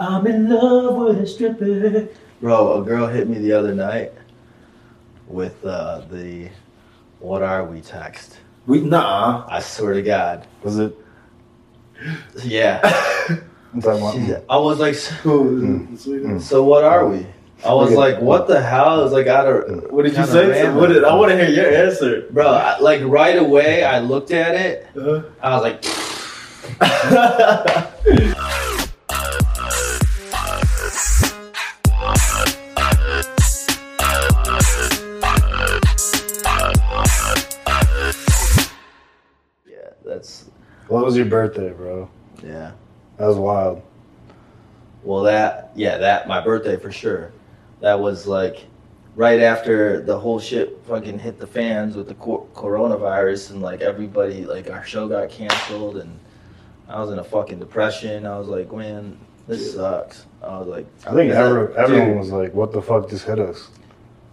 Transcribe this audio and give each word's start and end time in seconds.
I'm 0.00 0.26
in 0.26 0.48
love 0.48 0.96
with 0.96 1.20
a 1.20 1.26
stripper. 1.26 2.08
Bro, 2.40 2.80
a 2.80 2.84
girl 2.84 3.06
hit 3.06 3.28
me 3.28 3.38
the 3.38 3.52
other 3.52 3.74
night 3.74 4.12
with 5.28 5.62
uh, 5.64 6.00
the 6.10 6.48
"What 7.18 7.42
are 7.42 7.66
we?" 7.66 7.82
text. 7.82 8.38
We 8.66 8.80
nah. 8.80 9.44
I 9.46 9.60
swear 9.60 9.92
to 9.92 10.00
God. 10.02 10.46
Was 10.62 10.78
it? 10.78 10.96
Yeah. 12.42 12.80
I'm 13.74 13.82
talking 13.82 14.00
about. 14.00 14.14
She- 14.14 14.46
I 14.48 14.56
was 14.56 14.78
like, 14.80 14.96
Ooh, 15.26 16.40
so 16.40 16.64
what 16.64 16.82
are 16.82 17.06
we? 17.06 17.26
I 17.62 17.74
was 17.74 17.92
like, 17.92 18.20
what 18.22 18.48
the 18.48 18.58
hell? 18.58 19.00
I 19.00 19.02
was 19.02 19.12
like, 19.12 19.26
I 19.26 19.44
don't. 19.44 19.92
What 19.92 20.04
did 20.04 20.12
you 20.12 20.16
kinda 20.16 20.32
say? 20.32 20.48
random. 20.48 20.76
What 20.76 20.86
did, 20.86 21.04
I 21.04 21.14
want 21.14 21.30
to 21.30 21.36
hear 21.36 21.50
your 21.54 21.70
answer. 21.70 22.26
Bro, 22.30 22.48
I, 22.48 22.78
like 22.78 23.02
right 23.04 23.36
away, 23.36 23.84
I 23.84 23.98
looked 23.98 24.30
at 24.30 24.54
it. 24.54 24.86
Uh-huh. 24.96 25.24
I 25.42 25.54
was 25.56 25.62
like, 25.62 25.84
that's 40.20 40.44
What 40.88 41.04
was 41.04 41.16
your 41.16 41.26
birthday, 41.26 41.70
bro? 41.70 42.08
yeah. 42.44 42.72
That 43.16 43.26
was 43.26 43.36
wild. 43.36 43.82
Well, 45.02 45.22
that 45.22 45.72
yeah, 45.74 45.98
that 45.98 46.28
my 46.28 46.40
birthday 46.40 46.76
for 46.76 46.90
sure. 46.92 47.32
That 47.80 47.98
was 48.00 48.26
like 48.26 48.66
right 49.16 49.40
after 49.40 50.00
the 50.02 50.18
whole 50.18 50.38
shit 50.38 50.78
fucking 50.86 51.18
hit 51.18 51.38
the 51.38 51.46
fans 51.46 51.96
with 51.96 52.08
the 52.08 52.14
cor- 52.14 52.46
coronavirus 52.54 53.50
and 53.50 53.62
like 53.62 53.80
everybody 53.80 54.44
like 54.44 54.70
our 54.70 54.84
show 54.84 55.08
got 55.08 55.30
canceled 55.30 55.96
and 55.98 56.18
I 56.88 57.00
was 57.00 57.10
in 57.10 57.18
a 57.18 57.24
fucking 57.24 57.58
depression. 57.58 58.26
I 58.26 58.38
was 58.38 58.48
like, 58.48 58.70
man, 58.72 59.18
this 59.46 59.74
sucks. 59.74 60.26
I 60.42 60.58
was 60.58 60.66
like, 60.68 60.86
I 61.06 61.14
think 61.14 61.30
is 61.30 61.36
that- 61.36 61.46
every, 61.46 61.76
everyone 61.76 62.08
dude, 62.08 62.18
was 62.18 62.30
like, 62.32 62.54
"What 62.54 62.72
the 62.72 62.82
fuck 62.82 63.08
just 63.08 63.24
hit 63.26 63.38
us?" 63.38 63.68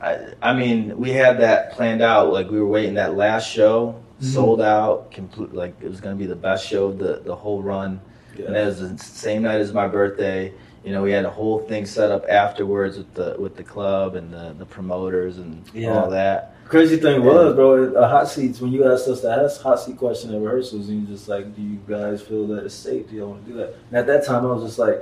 I, 0.01 0.27
I 0.41 0.53
mean, 0.53 0.97
we 0.97 1.11
had 1.11 1.39
that 1.41 1.71
planned 1.73 2.01
out. 2.01 2.31
Like 2.31 2.49
we 2.49 2.59
were 2.59 2.67
waiting 2.67 2.93
that 2.95 3.15
last 3.15 3.49
show, 3.49 4.01
sold 4.19 4.61
out, 4.61 5.11
complete. 5.11 5.53
Like 5.53 5.75
it 5.81 5.89
was 5.89 6.01
gonna 6.01 6.15
be 6.15 6.25
the 6.25 6.35
best 6.35 6.67
show 6.67 6.85
of 6.87 6.97
the 6.97 7.21
the 7.23 7.35
whole 7.35 7.61
run. 7.61 7.99
And 8.37 8.55
that 8.55 8.65
was 8.67 8.79
the 8.79 8.97
same 8.99 9.41
night 9.41 9.61
as 9.61 9.73
my 9.73 9.87
birthday. 9.87 10.53
You 10.83 10.91
know, 10.93 11.01
we 11.01 11.11
had 11.11 11.25
a 11.25 11.29
whole 11.29 11.59
thing 11.59 11.85
set 11.87 12.11
up 12.11 12.23
afterwards 12.29 12.97
with 12.97 13.13
the 13.15 13.35
with 13.39 13.55
the 13.57 13.63
club 13.63 14.15
and 14.15 14.31
the, 14.31 14.55
the 14.57 14.65
promoters 14.65 15.37
and 15.37 15.63
Yeah. 15.73 15.89
all 16.03 16.09
that. 16.11 16.53
Crazy 16.65 16.97
thing 16.97 17.23
was, 17.23 17.55
bro, 17.55 17.93
uh, 17.95 18.07
hot 18.07 18.27
seats. 18.29 18.61
When 18.61 18.71
you 18.71 18.89
asked 18.91 19.07
us 19.07 19.21
to 19.21 19.31
ask 19.31 19.61
hot 19.61 19.79
seat 19.79 19.97
question 19.97 20.33
at 20.35 20.41
rehearsals, 20.41 20.89
and 20.89 21.01
you 21.01 21.07
just 21.07 21.27
like, 21.27 21.55
"Do 21.55 21.61
you 21.61 21.79
guys 21.87 22.21
feel 22.21 22.45
that 22.47 22.65
it's 22.65 22.75
safe? 22.75 23.09
Do 23.09 23.15
you 23.15 23.25
want 23.27 23.45
to 23.45 23.51
do 23.51 23.57
that?" 23.57 23.73
And 23.89 23.97
at 23.99 24.07
that 24.07 24.25
time, 24.25 24.45
I 24.45 24.51
was 24.51 24.63
just 24.63 24.77
like, 24.77 25.01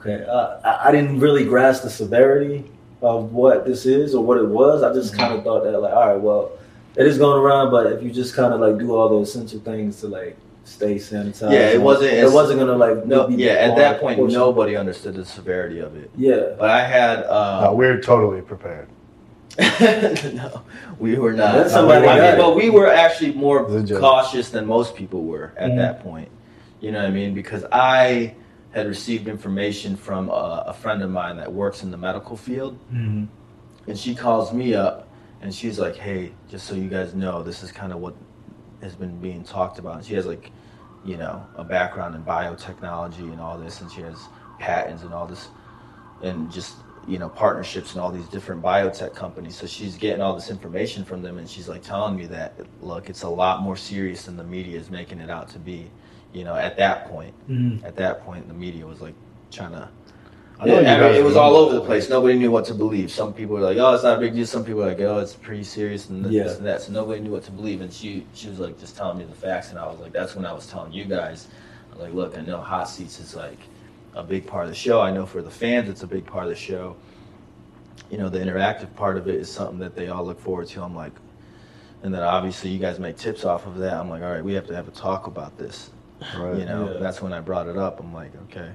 "Okay." 0.00 0.24
Uh, 0.24 0.58
I, 0.64 0.88
I 0.88 0.92
didn't 0.92 1.18
really 1.18 1.44
grasp 1.44 1.82
the 1.82 1.90
severity 1.90 2.70
of 3.00 3.32
what 3.32 3.64
this 3.64 3.86
is 3.86 4.14
or 4.14 4.22
what 4.24 4.36
it 4.38 4.46
was. 4.46 4.82
I 4.82 4.92
just 4.92 5.16
kind 5.16 5.34
of 5.34 5.42
thought 5.44 5.64
that, 5.64 5.78
like, 5.80 5.92
all 5.94 6.08
right, 6.12 6.20
well, 6.20 6.52
it 6.96 7.06
is 7.06 7.18
going 7.18 7.38
around, 7.40 7.70
but 7.70 7.86
if 7.92 8.02
you 8.02 8.10
just 8.10 8.34
kind 8.34 8.52
of 8.52 8.60
like 8.60 8.78
do 8.78 8.94
all 8.94 9.08
the 9.08 9.18
essential 9.22 9.60
things 9.60 10.00
to 10.00 10.08
like 10.08 10.36
stay 10.64 10.96
sanitized, 10.96 11.52
Yeah, 11.52 11.70
it 11.70 11.80
wasn't 11.80 12.12
It 12.12 12.30
wasn't 12.30 12.60
gonna 12.60 12.76
like 12.76 13.06
No, 13.06 13.28
yeah. 13.28 13.52
At 13.52 13.76
that 13.76 14.00
point, 14.00 14.16
proportion. 14.16 14.38
nobody 14.38 14.76
understood 14.76 15.14
the 15.14 15.24
severity 15.24 15.78
of 15.80 15.96
it. 15.96 16.10
Yeah. 16.16 16.54
But 16.58 16.70
I 16.70 16.84
had. 16.86 17.20
No, 17.26 17.32
Um, 17.70 17.76
we're 17.76 18.00
totally 18.00 18.42
prepared. 18.42 18.88
no, 19.60 20.62
we 20.98 21.16
were 21.18 21.32
not. 21.32 21.54
Then 21.54 21.68
somebody 21.68 22.06
I 22.06 22.16
got 22.16 22.38
mean, 22.38 22.46
but 22.46 22.56
we 22.56 22.70
were 22.70 22.86
actually 22.90 23.32
more 23.34 23.60
It 23.60 23.68
was 23.68 23.82
a 23.82 23.86
joke. 23.86 24.00
cautious 24.00 24.48
than 24.50 24.66
most 24.66 24.94
people 24.94 25.24
were 25.24 25.52
at 25.58 25.72
Mhm. 25.72 25.76
that 25.76 26.02
point. 26.02 26.28
You 26.80 26.90
know 26.92 26.98
what 27.00 27.08
I 27.08 27.10
mean? 27.10 27.34
Because 27.34 27.64
I 27.70 28.34
had 28.72 28.86
received 28.86 29.28
information 29.28 29.94
from 29.96 30.30
a, 30.30 30.64
a 30.68 30.72
friend 30.72 31.02
of 31.02 31.10
mine 31.10 31.36
that 31.36 31.52
works 31.52 31.82
in 31.82 31.90
the 31.90 31.98
medical 31.98 32.36
field, 32.36 32.78
Mhm. 32.94 33.26
and 33.86 33.98
she 33.98 34.14
calls 34.14 34.52
me 34.54 34.74
up 34.74 35.06
and 35.42 35.54
she's 35.54 35.78
like, 35.78 35.96
"Hey, 35.96 36.32
just 36.48 36.66
so 36.66 36.74
you 36.74 36.88
guys 36.88 37.14
know, 37.14 37.42
this 37.42 37.62
is 37.62 37.72
kind 37.72 37.92
of 37.92 37.98
what 38.00 38.14
has 38.80 38.94
been 38.94 39.18
being 39.20 39.44
talked 39.44 39.78
about." 39.78 39.96
And 39.96 40.04
she 40.04 40.14
has 40.14 40.26
like, 40.26 40.50
you 41.04 41.16
know, 41.16 41.44
a 41.56 41.64
background 41.64 42.14
in 42.14 42.22
biotechnology 42.22 43.30
and 43.32 43.40
all 43.40 43.58
this, 43.58 43.80
and 43.80 43.90
she 43.90 44.00
has 44.02 44.16
patents 44.58 45.02
and 45.02 45.12
all 45.12 45.26
this, 45.26 45.48
and 46.22 46.50
just 46.50 46.76
you 47.08 47.18
know 47.18 47.28
partnerships 47.28 47.92
and 47.94 48.00
all 48.00 48.12
these 48.12 48.26
different 48.28 48.62
biotech 48.62 49.12
companies. 49.14 49.56
So 49.56 49.66
she's 49.66 49.96
getting 49.96 50.22
all 50.22 50.34
this 50.34 50.50
information 50.50 51.04
from 51.04 51.20
them, 51.22 51.38
and 51.38 51.48
she's 51.50 51.68
like 51.68 51.82
telling 51.82 52.16
me 52.16 52.26
that 52.26 52.54
look, 52.80 53.10
it's 53.10 53.22
a 53.22 53.28
lot 53.28 53.60
more 53.62 53.76
serious 53.76 54.26
than 54.26 54.36
the 54.36 54.44
media 54.44 54.78
is 54.78 54.90
making 54.90 55.18
it 55.20 55.28
out 55.30 55.48
to 55.50 55.58
be. 55.58 55.90
You 56.32 56.44
know, 56.44 56.54
at 56.54 56.78
that 56.78 57.08
point, 57.10 57.34
Mhm. 57.50 57.84
at 57.84 57.94
that 57.96 58.24
point, 58.24 58.48
the 58.48 58.54
media 58.54 58.86
was 58.86 59.00
like 59.02 59.14
trying 59.50 59.72
to 59.72 59.88
yeah, 60.60 60.66
you 60.66 60.72
I 60.74 60.76
mean, 60.76 61.00
guys 61.00 61.16
it 61.16 61.24
was 61.24 61.36
all 61.36 61.56
over 61.56 61.74
the 61.74 61.80
place. 61.80 62.08
Nobody 62.08 62.38
knew 62.38 62.50
what 62.50 62.64
to 62.66 62.74
believe. 62.74 63.10
Some 63.10 63.32
people 63.32 63.56
were 63.56 63.62
like, 63.62 63.76
"Oh, 63.78 63.94
it's 63.94 64.04
not 64.04 64.18
a 64.18 64.20
big 64.20 64.34
deal." 64.34 64.46
Some 64.46 64.64
people 64.64 64.80
were 64.82 64.88
like, 64.88 65.00
"Oh, 65.00 65.18
it's 65.18 65.34
pretty 65.34 65.64
serious," 65.64 66.08
and 66.08 66.24
this 66.24 66.32
Yeah. 66.32 66.50
and 66.50 66.66
that. 66.66 66.82
So 66.82 66.92
nobody 66.92 67.20
knew 67.20 67.30
what 67.32 67.42
to 67.44 67.50
believe. 67.50 67.80
And 67.80 67.92
she 67.92 68.26
she 68.34 68.48
was 68.48 68.58
like 68.60 68.78
just 68.78 68.96
telling 68.96 69.18
me 69.18 69.24
the 69.24 69.34
facts, 69.34 69.70
and 69.70 69.78
I 69.78 69.86
was 69.86 69.98
like, 70.00 70.12
"That's 70.12 70.34
when 70.36 70.44
I 70.46 70.52
was 70.52 70.66
telling 70.66 70.92
you 70.92 71.04
guys." 71.04 71.48
I 71.90 71.94
was 71.94 72.02
like, 72.04 72.14
"Look, 72.14 72.38
I 72.38 72.42
know 72.42 72.58
hot 72.58 72.88
seats 72.88 73.18
is 73.18 73.34
like 73.34 73.58
a 74.14 74.22
big 74.22 74.46
part 74.46 74.64
of 74.64 74.70
the 74.70 74.76
show. 74.76 75.00
I 75.00 75.10
know 75.10 75.26
for 75.26 75.42
the 75.42 75.50
fans, 75.50 75.88
it's 75.88 76.02
a 76.02 76.06
big 76.06 76.26
part 76.26 76.44
of 76.44 76.50
the 76.50 76.56
show. 76.56 76.96
You 78.10 78.18
know, 78.18 78.28
the 78.28 78.38
interactive 78.38 78.94
part 78.94 79.16
of 79.16 79.26
it 79.28 79.36
is 79.36 79.50
something 79.50 79.78
that 79.80 79.96
they 79.96 80.08
all 80.08 80.24
look 80.24 80.38
forward 80.40 80.68
to." 80.68 80.82
I'm 80.82 80.94
like, 80.94 81.12
and 82.02 82.14
then 82.14 82.22
obviously 82.22 82.70
you 82.70 82.78
guys 82.78 82.98
make 83.00 83.16
tips 83.16 83.44
off 83.44 83.66
of 83.66 83.78
that. 83.78 83.94
I'm 83.94 84.08
like, 84.10 84.22
"All 84.22 84.30
right, 84.30 84.44
we 84.44 84.52
have 84.54 84.66
to 84.68 84.74
have 84.76 84.86
a 84.86 84.92
talk 84.92 85.26
about 85.26 85.56
this." 85.58 85.90
Right. 86.38 86.58
You 86.58 86.66
know, 86.66 86.88
Yeah. 86.92 87.00
that's 87.00 87.20
when 87.20 87.32
I 87.32 87.40
brought 87.40 87.66
it 87.66 87.76
up. 87.76 87.98
I'm 87.98 88.14
like, 88.14 88.30
okay, 88.44 88.70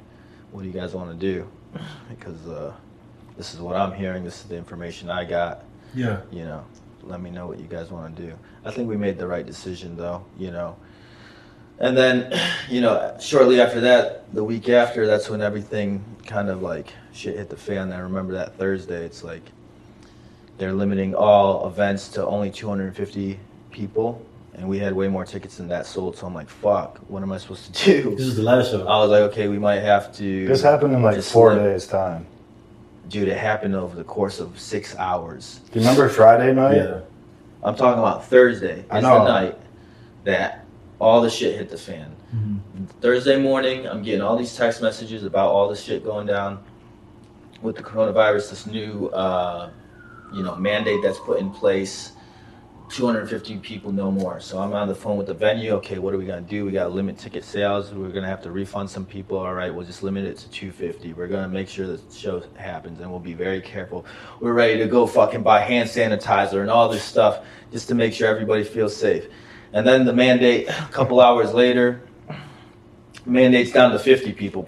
what 0.52 0.64
do 0.64 0.68
you 0.68 0.74
guys 0.74 0.94
want 0.94 1.12
to 1.12 1.16
do? 1.16 1.48
Because 2.10 2.48
uh, 2.48 2.74
this 3.36 3.54
is 3.54 3.60
what 3.60 3.76
I'm 3.76 3.94
hearing. 3.94 4.24
This 4.24 4.42
is 4.42 4.44
the 4.44 4.58
information 4.58 5.10
I 5.10 5.24
got. 5.26 5.64
Yeah. 5.94 6.22
You 6.32 6.46
know, 6.46 6.66
let 7.04 7.22
me 7.22 7.30
know 7.30 7.48
what 7.48 7.60
you 7.60 7.68
guys 7.68 7.92
want 7.92 8.16
to 8.16 8.22
do. 8.22 8.34
I 8.66 8.72
think 8.72 8.90
we 8.90 8.98
made 8.98 9.18
the 9.18 9.28
right 9.28 9.46
decision, 9.46 9.96
though. 9.96 10.26
You 10.38 10.52
know, 10.52 10.78
and 11.80 11.96
then, 11.96 12.40
you 12.70 12.82
know, 12.82 13.16
shortly 13.20 13.62
after 13.62 13.82
that, 13.82 14.34
the 14.34 14.44
week 14.44 14.70
after, 14.70 15.08
that's 15.08 15.30
when 15.30 15.42
everything 15.42 16.04
kind 16.26 16.50
of 16.50 16.62
like 16.62 16.94
shit 17.14 17.38
hit 17.38 17.50
the 17.50 17.58
fan. 17.58 17.92
I 17.92 18.00
remember 18.00 18.34
that 18.34 18.58
Thursday. 18.58 19.06
It's 19.06 19.24
like 19.24 19.44
they're 20.58 20.74
limiting 20.74 21.16
all 21.16 21.68
events 21.68 22.10
to 22.10 22.26
only 22.26 22.52
250 22.52 23.40
people. 23.72 24.26
And 24.57 24.68
we 24.68 24.79
had 24.79 24.94
way 24.94 25.07
more 25.07 25.23
tickets 25.23 25.57
than 25.57 25.68
that 25.68 25.85
sold, 25.85 26.18
so 26.18 26.25
I'm 26.25 26.34
like, 26.34 26.50
"Fuck! 26.50 26.97
What 27.09 27.22
am 27.22 27.31
I 27.31 27.38
supposed 27.38 27.72
to 27.75 27.85
do?" 28.01 28.16
This 28.16 28.25
is 28.25 28.35
the 28.38 28.41
last 28.44 28.72
show. 28.72 28.88
I 28.88 29.00
was 29.00 29.12
like, 29.12 29.22
okay, 29.31 29.47
we 29.47 29.59
might 29.59 29.81
have 29.81 30.12
to. 30.16 30.47
This 30.47 30.63
happened 30.63 30.94
in 30.94 31.03
like 31.03 31.22
four 31.22 31.53
lim- 31.53 31.63
days 31.63 31.85
time. 31.85 32.25
Dude, 33.07 33.28
it 33.28 33.38
happened 33.38 33.75
over 33.75 33.95
the 33.95 34.03
course 34.03 34.40
of 34.40 34.59
six 34.59 34.95
hours. 34.97 35.62
Do 35.72 35.79
you 35.79 35.85
remember 35.85 36.09
Friday 36.09 36.53
night? 36.53 36.75
yeah. 36.78 37.01
I'm 37.63 37.75
talking 37.75 38.00
about 38.00 38.25
Thursday. 38.25 38.84
I 38.90 38.97
Is 38.97 39.03
know. 39.03 39.19
the 39.19 39.29
night 39.29 39.59
that 40.23 40.66
all 41.00 41.22
the 41.22 41.29
shit 41.29 41.56
hit 41.56 41.69
the 41.69 41.78
fan. 41.78 42.13
Thursday 43.01 43.39
morning, 43.39 43.88
I'm 43.88 44.01
getting 44.01 44.22
all 44.22 44.38
these 44.38 44.56
text 44.56 44.81
messages 44.81 45.24
about 45.24 45.50
all 45.51 45.69
this 45.69 45.81
shit 45.84 46.03
going 46.03 46.25
down 46.28 46.63
with 47.62 47.75
the 47.75 47.84
coronavirus. 47.84 48.50
This 48.50 48.66
new, 48.68 49.07
uh, 49.10 49.69
you 50.33 50.44
know, 50.44 50.56
mandate 50.56 51.01
that's 51.03 51.19
put 51.19 51.39
in 51.39 51.50
place. 51.51 52.12
250 52.89 53.57
people, 53.57 53.92
no 53.92 54.10
more. 54.10 54.39
So 54.39 54.60
I'm 54.60 54.74
on 54.74 54.88
the 54.88 54.95
phone 54.95 55.18
with 55.18 55.28
the 55.28 55.34
venue. 55.34 55.72
Okay, 55.74 56.00
what 56.00 56.13
are 56.13 56.18
we 56.18 56.25
gonna 56.25 56.42
do? 56.42 56.66
We 56.66 56.72
gotta 56.72 56.89
limit 56.89 57.18
ticket 57.18 57.44
sales. 57.44 57.92
We're 57.92 58.10
gonna 58.10 58.28
have 58.28 58.42
to 58.44 58.51
refund 58.51 58.89
some 58.89 59.06
people. 59.06 59.38
All 59.38 59.54
right, 59.54 59.74
we'll 59.74 59.86
just 59.86 60.04
limit 60.04 60.24
it 60.24 60.38
to 60.38 60.50
250. 60.50 61.13
We're 61.13 61.28
gonna 61.28 61.50
make 61.50 61.68
sure 61.68 61.86
the 61.86 62.00
show 62.13 62.42
happens, 62.56 63.00
and 63.01 63.10
we'll 63.12 63.19
be 63.19 63.34
very 63.34 63.62
careful. 63.62 64.06
We're 64.39 64.54
ready 64.54 64.78
to 64.80 64.88
go 64.88 65.06
fucking 65.06 65.44
buy 65.44 65.60
hand 65.60 65.89
sanitizer 65.89 66.62
and 66.62 66.69
all 66.69 66.88
this 66.88 67.04
stuff 67.04 67.44
just 67.72 67.89
to 67.89 67.95
make 67.95 68.13
sure 68.13 68.28
everybody 68.30 68.63
feels 68.63 68.95
safe. 68.95 69.28
And 69.74 69.86
then 69.86 70.06
the 70.06 70.13
mandate, 70.13 70.69
a 70.69 70.88
couple 70.92 71.19
hours 71.19 71.54
later, 71.54 72.01
mandate's 73.25 73.72
down 73.72 73.92
to 73.92 74.00
50 74.00 74.31
people. 74.31 74.66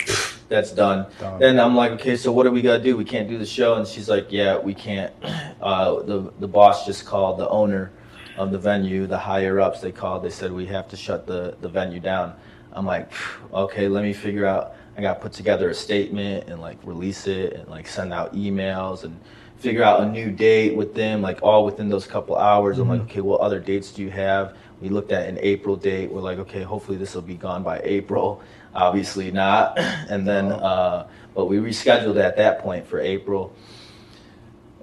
That's 0.50 0.72
done. 0.72 1.06
Done. 1.20 1.40
Then 1.40 1.60
I'm 1.60 1.76
like, 1.76 1.92
okay, 1.92 2.18
so 2.18 2.34
what 2.34 2.44
do 2.44 2.52
we 2.52 2.62
gotta 2.62 2.84
do? 2.84 2.98
We 2.98 3.06
can't 3.06 3.30
do 3.30 3.38
the 3.38 3.46
show. 3.46 3.76
And 3.76 3.88
she's 3.88 4.10
like, 4.10 4.28
yeah, 4.30 4.58
we 4.58 4.74
can't. 4.74 5.14
Uh, 5.62 6.02
the 6.04 6.34
the 6.40 6.48
boss 6.48 6.86
just 6.86 7.06
called 7.06 7.38
the 7.38 7.48
owner 7.50 7.92
of 8.40 8.52
the 8.52 8.58
venue, 8.58 9.06
the 9.06 9.18
higher 9.18 9.60
ups. 9.60 9.82
They 9.82 9.92
called. 9.92 10.24
They 10.24 10.30
said 10.30 10.52
we 10.52 10.66
have 10.68 10.88
to 10.90 10.98
shut 10.98 11.28
the 11.28 11.56
the 11.62 11.70
venue 11.70 12.00
down. 12.00 12.34
I'm 12.72 12.86
like, 12.86 13.12
okay, 13.54 13.88
let 13.88 14.04
me 14.04 14.14
figure 14.14 14.46
out. 14.46 14.76
I 14.98 15.02
got 15.02 15.16
to 15.16 15.20
put 15.22 15.34
together 15.34 15.70
a 15.70 15.74
statement 15.74 16.50
and 16.50 16.60
like 16.60 16.78
release 16.84 17.28
it 17.28 17.54
and 17.54 17.68
like 17.70 17.88
send 17.88 18.12
out 18.12 18.34
emails 18.36 19.06
and 19.06 19.18
figure 19.58 19.84
out 19.84 20.02
a 20.02 20.06
new 20.06 20.30
date 20.32 20.76
with 20.76 20.94
them, 20.94 21.22
like 21.22 21.42
all 21.42 21.64
within 21.64 21.88
those 21.90 22.06
couple 22.08 22.36
hours. 22.36 22.80
I'm 22.80 22.90
like, 22.90 23.02
okay, 23.02 23.22
what 23.22 23.40
other 23.40 23.60
dates 23.60 23.92
do 23.92 24.02
you 24.02 24.10
have? 24.10 24.58
We 24.82 24.90
looked 24.90 25.12
at 25.12 25.28
an 25.30 25.38
April 25.42 25.76
date. 25.76 26.12
We're 26.12 26.22
like, 26.22 26.40
okay, 26.40 26.64
hopefully 26.64 26.98
this 26.98 27.16
will 27.16 27.22
be 27.22 27.36
gone 27.36 27.64
by 27.64 27.82
April. 27.84 28.42
Obviously 28.74 29.32
not. 29.32 29.78
And 30.10 30.28
then, 30.28 30.52
uh, 30.52 31.08
but 31.36 31.46
we 31.46 31.58
rescheduled 31.58 32.22
at 32.22 32.36
that 32.38 32.60
point 32.60 32.88
for 32.88 33.00
April. 33.00 33.54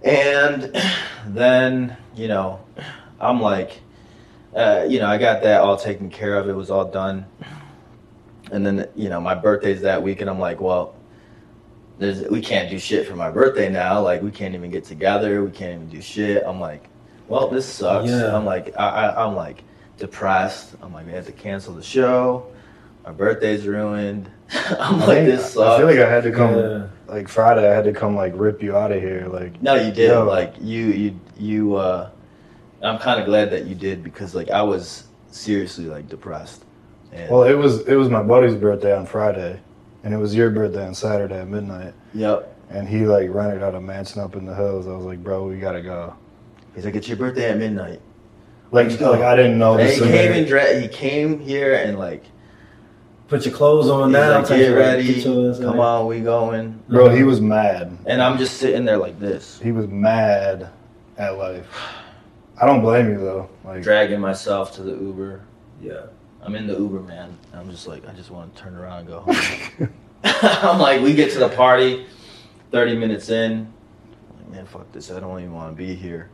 And 0.02 0.75
then, 1.26 1.97
you 2.14 2.29
know, 2.29 2.61
I'm 3.21 3.41
like, 3.41 3.81
uh, 4.55 4.87
you 4.89 4.99
know, 4.99 5.07
I 5.07 5.19
got 5.19 5.43
that 5.43 5.61
all 5.61 5.77
taken 5.77 6.11
care 6.11 6.35
of. 6.37 6.49
It 6.49 6.55
was 6.55 6.71
all 6.71 6.85
done. 6.85 7.27
And 8.53 8.65
then, 8.65 8.89
you 8.95 9.09
know, 9.09 9.21
my 9.21 9.35
birthday's 9.35 9.81
that 9.83 10.03
week, 10.03 10.21
and 10.21 10.31
I'm 10.31 10.39
like, 10.39 10.61
well, 10.61 10.95
there's, 11.99 12.23
we 12.29 12.41
can't 12.41 12.71
do 12.71 12.79
shit 12.79 13.07
for 13.09 13.17
my 13.17 13.31
birthday 13.31 13.69
now. 13.69 14.01
Like, 14.03 14.23
we 14.23 14.31
can't 14.31 14.55
even 14.55 14.71
get 14.71 14.85
together. 14.85 15.43
We 15.45 15.51
can't 15.51 15.75
even 15.75 15.89
do 15.89 16.01
shit. 16.01 16.45
I'm 16.47 16.61
like, 16.61 16.85
well, 17.29 17.49
this 17.49 17.67
sucks. 17.67 18.09
Yeah. 18.09 18.37
I'm 18.37 18.45
like, 18.45 18.73
I, 18.79 18.89
I, 19.09 19.25
I'm 19.27 19.35
like 19.35 19.65
depressed. 19.99 20.75
I'm 20.83 20.93
like, 20.93 21.07
we 21.07 21.12
have 21.12 21.27
to 21.27 21.33
cancel 21.33 21.75
the 21.75 21.83
show. 21.83 22.47
My 23.05 23.12
birthday's 23.12 23.67
ruined. 23.67 24.31
I'm 24.53 24.97
I 25.03 25.07
like, 25.07 25.07
think- 25.07 25.27
this 25.29 25.57
I 25.57 25.79
feel 25.79 25.87
like 25.87 25.99
I 25.99 26.09
had 26.09 26.23
to 26.25 26.31
come 26.33 26.55
Yeah. 26.57 26.87
like 27.09 27.29
Friday. 27.29 27.69
I 27.69 27.75
had 27.75 27.85
to 27.85 27.93
come 27.93 28.15
like 28.15 28.33
rip 28.37 28.62
you 28.62 28.77
out 28.77 28.93
of 28.93 29.03
here. 29.03 29.27
Like 29.29 29.61
No, 29.61 29.75
you 29.75 29.91
did. 29.91 30.11
Yo. 30.11 30.25
Like 30.25 30.55
you, 30.61 30.87
you, 30.87 31.21
you. 31.37 31.75
uh 31.77 32.11
I'm 32.82 32.99
kind 32.99 33.19
of 33.20 33.26
glad 33.26 33.50
that 33.50 33.67
you 33.67 33.75
did 33.75 34.02
because 34.05 34.34
like 34.34 34.50
I 34.50 34.62
was 34.62 35.05
seriously 35.31 35.87
like 35.87 36.08
depressed. 36.08 36.64
And, 37.12 37.31
Well, 37.31 37.44
it 37.44 37.55
was 37.55 37.81
it 37.88 37.94
was 37.94 38.08
my 38.11 38.23
buddy's 38.23 38.55
birthday 38.55 38.94
on 38.96 39.06
Friday, 39.06 39.58
and 40.05 40.12
it 40.12 40.19
was 40.19 40.34
your 40.34 40.50
birthday 40.50 40.87
on 40.87 40.94
Saturday 40.94 41.38
at 41.40 41.49
midnight. 41.49 41.94
yep. 42.14 42.52
And 42.69 42.88
he 42.88 43.06
like 43.06 43.31
rented 43.32 43.62
out 43.62 43.75
a 43.76 43.81
mansion 43.81 44.20
up 44.20 44.34
in 44.34 44.44
the 44.44 44.55
hills. 44.55 44.88
I 44.88 44.90
was 44.93 45.05
like, 45.06 45.23
bro, 45.23 45.46
we 45.46 45.56
gotta 45.58 45.82
go. 45.82 46.14
He's 46.75 46.84
like, 46.84 46.96
it's 46.96 47.06
your 47.08 47.17
birthday 47.17 47.50
at 47.50 47.58
midnight. 47.58 48.00
Like, 48.73 48.88
Let's 48.90 49.00
like 49.00 49.20
I 49.20 49.37
didn't 49.37 49.56
know 49.58 49.76
this. 49.76 49.94
he 49.94 50.00
came 50.02 50.11
there. 50.12 50.32
and 50.32 50.46
dre- 50.49 50.81
he 50.81 50.88
came 50.88 51.38
here 51.38 51.75
and 51.75 51.96
like, 51.99 52.25
Put 53.28 53.44
your 53.46 53.55
clothes 53.55 53.88
on 53.88 54.11
now. 54.12 54.38
like, 54.40 54.49
get 54.49 54.69
ready, 54.70 55.05
get 55.14 55.25
your 55.25 55.55
come 55.55 55.81
out. 55.81 56.00
on, 56.02 56.06
we 56.08 56.20
going. 56.20 56.82
Bro, 56.88 57.11
he 57.11 57.23
was 57.23 57.40
mad. 57.40 57.96
And 58.06 58.20
I'm 58.20 58.37
just 58.38 58.56
sitting 58.58 58.84
there 58.84 58.99
like 58.99 59.19
this, 59.20 59.61
He 59.62 59.70
was 59.73 59.87
mad 59.87 60.69
at 61.19 61.38
life. 61.38 61.67
I 62.58 62.67
don't 62.67 62.81
blame 62.81 63.11
you 63.11 63.19
though. 63.19 63.50
Like, 63.64 63.82
dragging 63.82 64.20
myself 64.20 64.73
to 64.76 64.82
the 64.82 64.93
Uber. 64.93 65.43
Yeah. 65.81 66.06
I'm 66.43 66.55
in 66.55 66.67
the 66.67 66.79
Uber, 66.79 67.00
man. 67.00 67.37
I'm 67.53 67.70
just 67.70 67.87
like, 67.87 68.06
I 68.08 68.12
just 68.12 68.31
want 68.31 68.55
to 68.55 68.62
turn 68.62 68.76
around 68.76 69.00
and 69.00 69.08
go 69.08 69.20
home. 69.20 69.93
I'm 70.25 70.79
like, 70.79 71.03
we 71.03 71.12
get 71.12 71.32
to 71.32 71.38
the 71.38 71.49
party, 71.49 72.06
30 72.70 72.97
minutes 72.97 73.31
in. 73.31 73.73
I'm 74.31 74.37
like, 74.38 74.49
man, 74.50 74.67
fuck 74.67 74.91
this. 74.93 75.11
I 75.11 75.19
don't 75.19 75.38
even 75.41 75.53
want 75.53 75.73
to 75.73 75.76
be 75.76 75.94
here. 75.94 76.31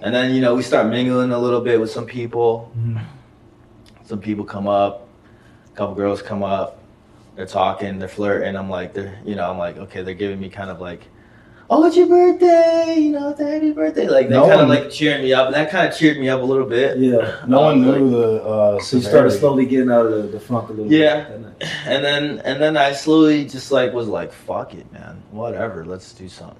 And 0.00 0.14
then, 0.14 0.34
you 0.34 0.40
know, 0.40 0.54
we 0.54 0.62
start 0.62 0.86
mingling 0.86 1.32
a 1.32 1.38
little 1.38 1.60
bit 1.60 1.80
with 1.80 1.90
some 1.90 2.06
people. 2.06 2.72
Mm-hmm. 2.78 2.98
Some 4.04 4.20
people 4.20 4.44
come 4.44 4.68
up, 4.68 5.08
a 5.72 5.76
couple 5.76 5.94
girls 5.94 6.22
come 6.22 6.42
up. 6.42 6.78
They're 7.36 7.46
talking, 7.46 7.98
they're 7.98 8.08
flirting. 8.08 8.54
I'm 8.54 8.70
like, 8.70 8.94
they're, 8.94 9.18
you 9.24 9.34
know, 9.34 9.50
I'm 9.50 9.58
like, 9.58 9.78
okay, 9.78 10.02
they're 10.02 10.14
giving 10.14 10.38
me 10.38 10.48
kind 10.48 10.70
of 10.70 10.80
like, 10.80 11.02
oh, 11.70 11.86
it's 11.86 11.96
your 11.96 12.06
birthday, 12.06 12.96
you 12.98 13.10
know, 13.12 13.30
it's 13.30 13.40
a 13.40 13.50
happy 13.50 13.72
birthday. 13.72 14.08
Like, 14.08 14.28
they 14.28 14.34
No 14.34 14.46
kind 14.48 14.60
of 14.60 14.68
like 14.68 14.90
cheering 14.90 15.22
me 15.22 15.32
up. 15.32 15.46
And 15.46 15.54
that 15.54 15.70
kind 15.70 15.88
of 15.88 15.96
cheered 15.96 16.18
me 16.18 16.28
up 16.28 16.40
a 16.42 16.44
little 16.44 16.66
bit. 16.66 16.98
Yeah. 16.98 17.36
no 17.46 17.60
one 17.62 17.74
Um, 17.76 17.82
knew 17.82 18.10
the. 18.10 18.42
Uh, 18.44 18.80
So 18.80 18.96
you 18.98 19.02
started 19.02 19.30
slowly 19.32 19.66
getting 19.66 19.90
out 19.90 20.06
of 20.06 20.12
the, 20.12 20.22
the 20.28 20.40
funk 20.40 20.68
a 20.68 20.72
little 20.72 20.92
Yeah. 20.92 21.24
bit. 21.24 21.58
that 21.60 21.68
and 21.86 22.04
then 22.04 22.40
and 22.44 22.60
then 22.60 22.76
I 22.76 22.92
slowly 22.92 23.44
just 23.46 23.70
like 23.72 23.92
was 23.92 24.08
like, 24.08 24.32
fuck 24.32 24.74
it, 24.74 24.90
man. 24.92 25.22
Whatever, 25.30 25.84
let's 25.84 26.12
do 26.12 26.28
something. 26.28 26.56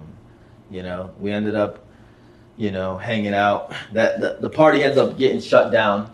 You 0.70 0.82
know, 0.82 1.10
we 1.20 1.30
ended 1.30 1.54
up, 1.54 1.84
you 2.56 2.70
know, 2.70 2.96
hanging 2.96 3.34
out. 3.34 3.72
That 3.92 4.20
the, 4.20 4.38
the 4.40 4.50
party 4.50 4.82
ends 4.82 4.96
up 4.98 5.18
getting 5.18 5.40
shut 5.40 5.70
down 5.70 6.10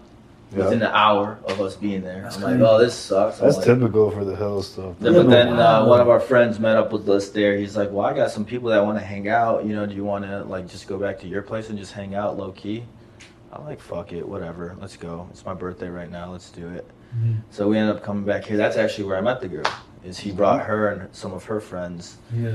Yeah. 0.53 0.65
within 0.65 0.83
an 0.83 0.91
hour 0.93 1.39
of 1.47 1.61
us 1.61 1.77
being 1.77 2.03
there. 2.03 2.23
That's 2.23 2.37
I'm 2.37 2.43
like, 2.43 2.69
oh, 2.69 2.79
this 2.79 2.95
sucks. 2.95 3.39
I'm 3.41 3.47
That's 3.47 3.59
like- 3.59 3.67
typical 3.67 4.11
for 4.11 4.25
the 4.25 4.35
hill 4.35 4.63
stuff. 4.63 4.97
Then- 4.99 5.13
but 5.15 5.25
but 5.27 5.31
then 5.31 5.49
uh, 5.59 5.85
one 5.87 6.01
of 6.01 6.09
our 6.09 6.19
friends 6.21 6.59
met 6.59 6.77
up 6.77 6.93
with 6.93 7.09
us 7.09 7.29
there. 7.29 7.57
He's 7.57 7.77
like, 7.77 7.91
"Well, 7.93 8.05
I 8.05 8.13
got 8.15 8.31
some 8.33 8.45
people 8.45 8.69
that 8.71 8.85
want 8.85 8.99
to 8.99 9.05
hang 9.05 9.29
out. 9.29 9.65
You 9.65 9.75
know, 9.75 9.87
do 9.87 9.95
you 9.95 10.05
want 10.05 10.25
to 10.25 10.43
like 10.45 10.67
just 10.69 10.89
go 10.89 10.99
back 10.99 11.21
to 11.21 11.29
your 11.29 11.43
place 11.43 11.69
and 11.71 11.79
just 11.79 11.93
hang 11.93 12.15
out 12.17 12.37
low 12.37 12.51
key?" 12.53 12.85
I'm 13.53 13.65
like, 13.65 13.81
"Fuck 13.81 14.13
it, 14.13 14.27
whatever. 14.27 14.77
Let's 14.81 14.97
go. 14.97 15.29
It's 15.31 15.45
my 15.45 15.55
birthday 15.55 15.89
right 15.89 16.11
now. 16.11 16.33
Let's 16.33 16.51
do 16.51 16.69
it." 16.69 16.85
So 17.51 17.69
we 17.69 17.77
ended 17.79 17.97
up 17.97 18.03
coming 18.03 18.25
back 18.25 18.45
here. 18.45 18.57
That's 18.57 18.77
actually 18.77 19.05
where 19.05 19.17
I 19.17 19.21
met 19.21 19.41
the 19.41 19.49
girl. 19.49 19.65
Is 20.05 20.19
he 20.19 20.31
brought 20.33 20.65
her 20.67 20.89
and 20.91 21.15
some 21.15 21.33
of 21.33 21.45
her 21.45 21.61
friends 21.61 22.17
Yeah. 22.35 22.53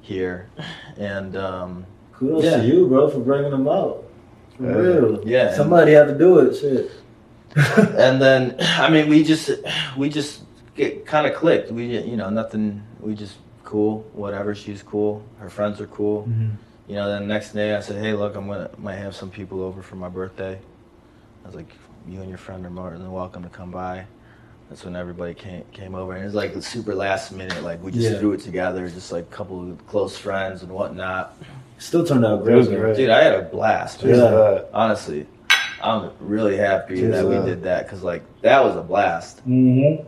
here, 0.00 0.48
and 0.98 1.36
um, 1.36 1.86
Kudos 2.14 2.42
Yeah. 2.44 2.56
to 2.58 2.66
you, 2.66 2.86
bro, 2.88 3.08
for 3.08 3.20
bringing 3.20 3.50
them 3.52 3.68
out. 3.68 4.04
For 4.56 4.64
Yeah. 4.64 4.72
real. 4.76 5.20
Yeah. 5.28 5.54
Somebody 5.54 5.92
had 5.92 6.08
to 6.08 6.18
do 6.18 6.38
it. 6.40 6.56
Shit. 6.56 6.90
and 7.98 8.20
then 8.20 8.56
I 8.60 8.88
mean 8.90 9.08
we 9.08 9.24
just 9.24 9.50
we 9.96 10.08
just 10.08 10.42
get 10.76 11.06
kind 11.06 11.26
of 11.26 11.34
clicked. 11.34 11.70
We 11.70 11.98
you 11.98 12.16
know 12.16 12.30
nothing. 12.30 12.82
We 13.00 13.14
just 13.14 13.36
cool. 13.64 14.02
Whatever. 14.12 14.54
She's 14.54 14.82
cool. 14.82 15.24
Her 15.38 15.50
friends 15.50 15.80
are 15.80 15.86
cool. 15.88 16.22
Mm-hmm. 16.22 16.48
You 16.88 16.94
know, 16.94 17.08
then 17.08 17.22
the 17.22 17.28
next 17.34 17.52
day 17.52 17.74
I 17.74 17.80
said, 17.80 18.02
"Hey, 18.02 18.14
look, 18.14 18.34
I'm 18.36 18.46
gonna 18.46 18.70
might 18.78 18.94
have 18.96 19.14
some 19.14 19.30
people 19.30 19.62
over 19.62 19.82
for 19.82 19.96
my 19.96 20.08
birthday." 20.08 20.58
I 21.42 21.46
was 21.46 21.54
like, 21.54 21.70
"You 22.08 22.20
and 22.20 22.28
your 22.28 22.38
friend 22.38 22.64
are 22.64 22.70
more 22.70 22.90
than 22.90 23.10
welcome 23.12 23.42
to 23.42 23.48
come 23.50 23.70
by." 23.70 24.06
That's 24.68 24.84
when 24.84 24.96
everybody 24.96 25.34
came 25.34 25.64
came 25.72 25.94
over, 25.94 26.12
and 26.12 26.22
it 26.22 26.26
was 26.26 26.34
like 26.34 26.54
the 26.54 26.62
super 26.62 26.94
last 26.94 27.32
minute. 27.32 27.62
Like 27.62 27.82
we 27.82 27.90
just 27.90 28.10
Yeah. 28.12 28.18
threw 28.18 28.32
it 28.32 28.40
together, 28.40 28.88
just 28.88 29.12
like 29.12 29.24
a 29.24 29.34
couple 29.34 29.70
of 29.70 29.86
close 29.86 30.16
friends 30.16 30.62
and 30.62 30.70
whatnot. 30.70 31.36
Still 31.78 32.04
turned 32.04 32.24
out 32.24 32.42
great. 32.44 32.56
was 32.56 32.68
Dude, 32.68 33.08
I 33.10 33.22
had 33.22 33.34
a 33.34 33.42
blast. 33.42 34.02
Yeah. 34.02 34.62
Honestly, 34.74 35.26
I'm 35.82 36.10
really 36.20 36.56
happy 36.56 36.96
Cheers 36.96 37.12
that 37.14 37.26
we 37.26 37.36
that. 37.36 37.46
did 37.46 37.62
that 37.62 37.84
because 37.86 38.02
like 38.02 38.22
that 38.42 38.62
was 38.64 38.76
a 38.76 38.82
blast. 38.82 39.38
Mm-hmm. 39.48 40.04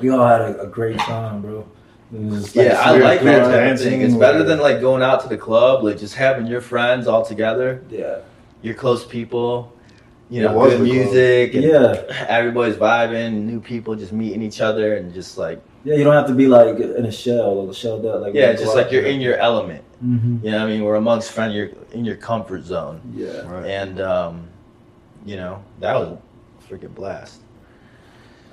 We 0.00 0.10
all 0.10 0.26
had 0.26 0.40
a, 0.42 0.62
a 0.62 0.66
great 0.66 0.98
time, 0.98 1.42
bro. 1.42 1.66
It 2.12 2.20
was 2.20 2.44
just 2.44 2.56
Yeah, 2.56 2.80
I 2.80 2.92
like 2.98 3.20
that 3.22 3.38
type 3.38 3.46
of 3.46 3.52
dancing, 3.52 3.90
thing. 3.90 4.00
It's 4.02 4.14
better 4.14 4.42
than 4.42 4.58
like 4.60 4.80
going 4.80 5.02
out 5.02 5.20
to 5.22 5.28
the 5.28 5.36
club, 5.38 5.84
like 5.84 5.98
just 5.98 6.14
having 6.14 6.46
your 6.46 6.60
friends 6.60 7.06
all 7.06 7.24
together, 7.24 7.82
Yeah. 7.90 8.20
your 8.62 8.74
close 8.74 9.04
people, 9.04 9.72
you 10.30 10.42
know, 10.42 10.52
was 10.54 10.74
good 10.74 10.82
music, 10.82 11.54
and 11.54 11.64
Yeah. 11.64 12.02
everybody's 12.28 12.76
vibing, 12.76 13.44
new 13.44 13.60
people 13.60 13.94
just 13.94 14.12
meeting 14.12 14.42
each 14.42 14.60
other, 14.60 14.96
and 14.96 15.12
just 15.12 15.36
like 15.38 15.60
Yeah, 15.84 15.94
you 15.96 16.04
don't 16.04 16.14
have 16.14 16.26
to 16.28 16.34
be 16.34 16.46
like 16.46 16.78
in 16.78 17.04
a 17.06 17.12
shell 17.12 17.50
or 17.60 17.74
shelled 17.74 18.06
up. 18.06 18.22
Like 18.22 18.34
yeah, 18.34 18.52
just 18.54 18.74
like 18.74 18.90
you're 18.90 19.04
in 19.06 19.20
your 19.20 19.36
element. 19.36 19.84
Mm-hmm. 20.04 20.44
You 20.46 20.52
know, 20.52 20.58
what 20.60 20.66
I 20.66 20.70
mean, 20.70 20.84
we're 20.84 20.94
amongst 20.94 21.32
friends, 21.32 21.54
you're 21.54 21.70
in 21.92 22.04
your 22.04 22.16
comfort 22.16 22.62
zone, 22.64 23.00
Yeah. 23.14 23.40
Right. 23.50 23.66
and 23.66 24.00
um, 24.00 24.48
you 25.26 25.36
know 25.36 25.62
that 25.80 25.94
was 25.94 26.08
a 26.18 26.72
freaking 26.72 26.94
blast. 26.94 27.40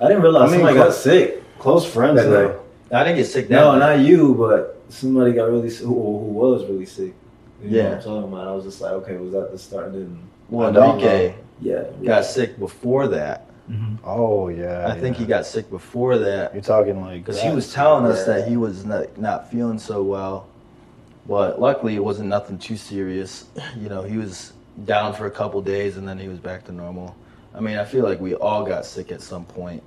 I 0.00 0.08
didn't 0.08 0.22
realize 0.22 0.42
I 0.50 0.52
mean, 0.52 0.54
somebody 0.60 0.76
close- 0.76 0.94
got 0.94 1.02
sick. 1.02 1.58
Close 1.58 1.90
friends 1.90 2.16
That 2.22 2.28
though. 2.28 2.48
night. 2.48 2.56
I 2.92 3.04
didn't 3.04 3.16
get 3.18 3.26
sick 3.26 3.48
that 3.48 3.54
No, 3.54 3.72
night. 3.78 3.96
not 3.96 4.04
you, 4.04 4.34
but 4.34 4.82
somebody 4.90 5.32
got 5.32 5.44
really 5.50 5.70
sick, 5.70 5.86
who, 5.86 5.94
who 5.94 6.26
was 6.32 6.64
really 6.66 6.84
sick. 6.86 7.14
You 7.62 7.70
know 7.70 7.76
Yeah. 7.76 7.84
what 7.84 7.92
I'm 7.98 8.02
talking 8.02 8.32
about? 8.32 8.48
I 8.48 8.52
was 8.52 8.64
just 8.64 8.80
like, 8.80 8.92
okay, 8.92 9.16
was 9.16 9.32
that 9.32 9.50
the 9.52 9.58
start? 9.58 9.92
And 9.92 10.18
Well, 10.50 10.78
I 10.78 10.90
Enrique 10.92 11.34
yeah, 11.62 11.84
got 12.04 12.24
sick 12.26 12.58
before 12.58 13.08
that. 13.08 13.48
Mm-hmm. 13.70 13.96
Oh 14.04 14.48
yeah. 14.48 14.86
I 14.86 15.00
think 15.00 15.16
he 15.16 15.24
got 15.24 15.46
sick 15.46 15.68
before 15.70 16.18
that. 16.18 16.52
You're 16.52 16.62
talking 16.62 17.00
like 17.00 17.24
Because 17.24 17.40
he 17.42 17.50
was 17.50 17.72
telling 17.72 18.04
us 18.04 18.18
Yeah. 18.26 18.34
that 18.34 18.48
he 18.48 18.56
was 18.56 18.84
not, 18.84 19.18
not 19.18 19.50
feeling 19.50 19.78
so 19.78 20.02
well. 20.02 20.46
But 21.26 21.60
luckily, 21.60 21.96
it 21.96 22.04
wasn't 22.04 22.28
nothing 22.28 22.58
too 22.58 22.76
serious. 22.76 23.46
You 23.80 23.88
know, 23.88 24.02
he 24.02 24.18
was 24.18 24.52
down 24.84 25.14
for 25.14 25.26
a 25.26 25.30
couple 25.30 25.60
days 25.62 25.96
and 25.96 26.06
then 26.06 26.18
he 26.18 26.28
was 26.28 26.38
back 26.38 26.64
to 26.66 26.72
normal. 26.72 27.16
I 27.54 27.60
mean, 27.60 27.78
I 27.78 27.84
feel 27.84 28.04
like 28.04 28.20
we 28.20 28.34
all 28.34 28.64
got 28.64 28.84
sick 28.84 29.10
at 29.10 29.22
some 29.22 29.44
point. 29.44 29.82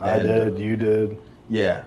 I 0.00 0.10
And- 0.12 0.56
did. 0.56 0.58
You 0.58 0.76
did. 0.76 1.18
Yeah. 1.48 1.82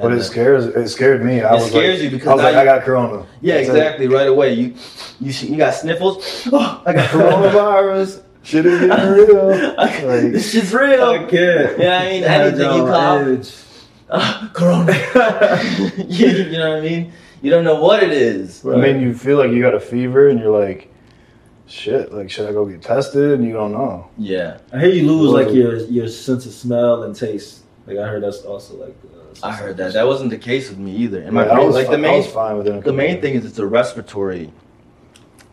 But 0.00 0.12
it 0.12 0.22
scares. 0.22 0.64
It 0.66 0.88
scared 0.88 1.22
me. 1.22 1.42
I 1.42 1.50
It 1.50 1.54
was 1.54 1.66
scares 1.70 2.00
like, 2.00 2.04
you 2.04 2.10
because 2.16 2.28
I 2.28 2.34
was 2.34 2.42
like, 2.44 2.54
you- 2.54 2.60
I 2.60 2.64
got 2.64 2.82
corona. 2.82 3.26
Yeah, 3.42 3.56
That's 3.56 3.68
it. 3.68 3.70
exactly. 3.72 4.08
Right 4.08 4.26
away, 4.28 4.54
you 4.54 4.74
you 5.20 5.32
you 5.50 5.56
got 5.56 5.74
sniffles. 5.74 6.48
Oh, 6.52 6.82
I 6.86 6.92
got 6.94 7.08
Coronavirus. 7.10 8.22
Shit 8.42 8.64
is 8.66 8.80
real. 8.80 9.74
Like, 9.76 10.32
this 10.32 10.50
shit's 10.50 10.72
real. 10.72 11.04
I 11.04 11.18
can't. 11.24 11.78
Yeah, 11.78 11.98
I 12.00 12.04
mean, 12.10 12.24
anything 12.24 12.74
you 12.76 12.94
edge. 12.94 13.54
ah, 14.10 14.50
corona. 14.54 14.92
you, 16.08 16.26
you 16.50 16.58
know 16.58 16.70
what 16.70 16.78
I 16.78 16.80
mean? 16.80 17.12
You 17.42 17.50
don't 17.50 17.64
know 17.64 17.80
what 17.80 18.02
it 18.02 18.12
is. 18.12 18.64
I 18.64 18.76
mean, 18.76 19.00
you 19.00 19.12
feel 19.14 19.36
like 19.36 19.50
you 19.50 19.60
got 19.60 19.74
a 19.74 19.80
fever, 19.80 20.28
and 20.28 20.38
you're 20.38 20.56
like, 20.56 20.92
shit. 21.66 22.12
Like, 22.12 22.30
should 22.30 22.48
I 22.48 22.52
go 22.52 22.64
get 22.64 22.82
tested? 22.82 23.32
And 23.32 23.44
you 23.44 23.52
don't 23.52 23.72
know. 23.72 24.08
Yeah. 24.16 24.58
I 24.72 24.78
hear 24.78 24.90
you 24.90 25.10
lose 25.10 25.32
like 25.32 25.52
your 25.52 25.76
your 25.78 26.08
sense 26.08 26.46
of 26.46 26.52
smell 26.52 27.02
and 27.02 27.14
taste. 27.14 27.64
Like 27.86 27.98
I 27.98 28.06
heard 28.06 28.22
that's 28.22 28.42
also 28.42 28.76
like. 28.76 28.96
Uh, 29.12 29.18
I 29.46 29.52
heard 29.52 29.76
that. 29.78 29.94
That 29.94 30.06
wasn't 30.06 30.30
the 30.30 30.38
case 30.38 30.68
with 30.68 30.78
me 30.78 30.94
either. 30.96 31.20
And 31.22 31.32
my 31.32 31.44
Yeah, 31.44 31.52
I 31.52 31.54
brain, 31.56 31.66
was 31.66 31.74
like 31.74 31.86
fi- 31.86 31.92
the 31.92 31.98
I 31.98 32.00
main 32.00 32.16
was 32.18 32.26
fine 32.28 32.56
with 32.58 32.84
the 32.84 32.92
main 32.92 33.20
thing 33.20 33.34
is 33.34 33.44
it's 33.44 33.58
a 33.58 33.66
respiratory 33.66 34.52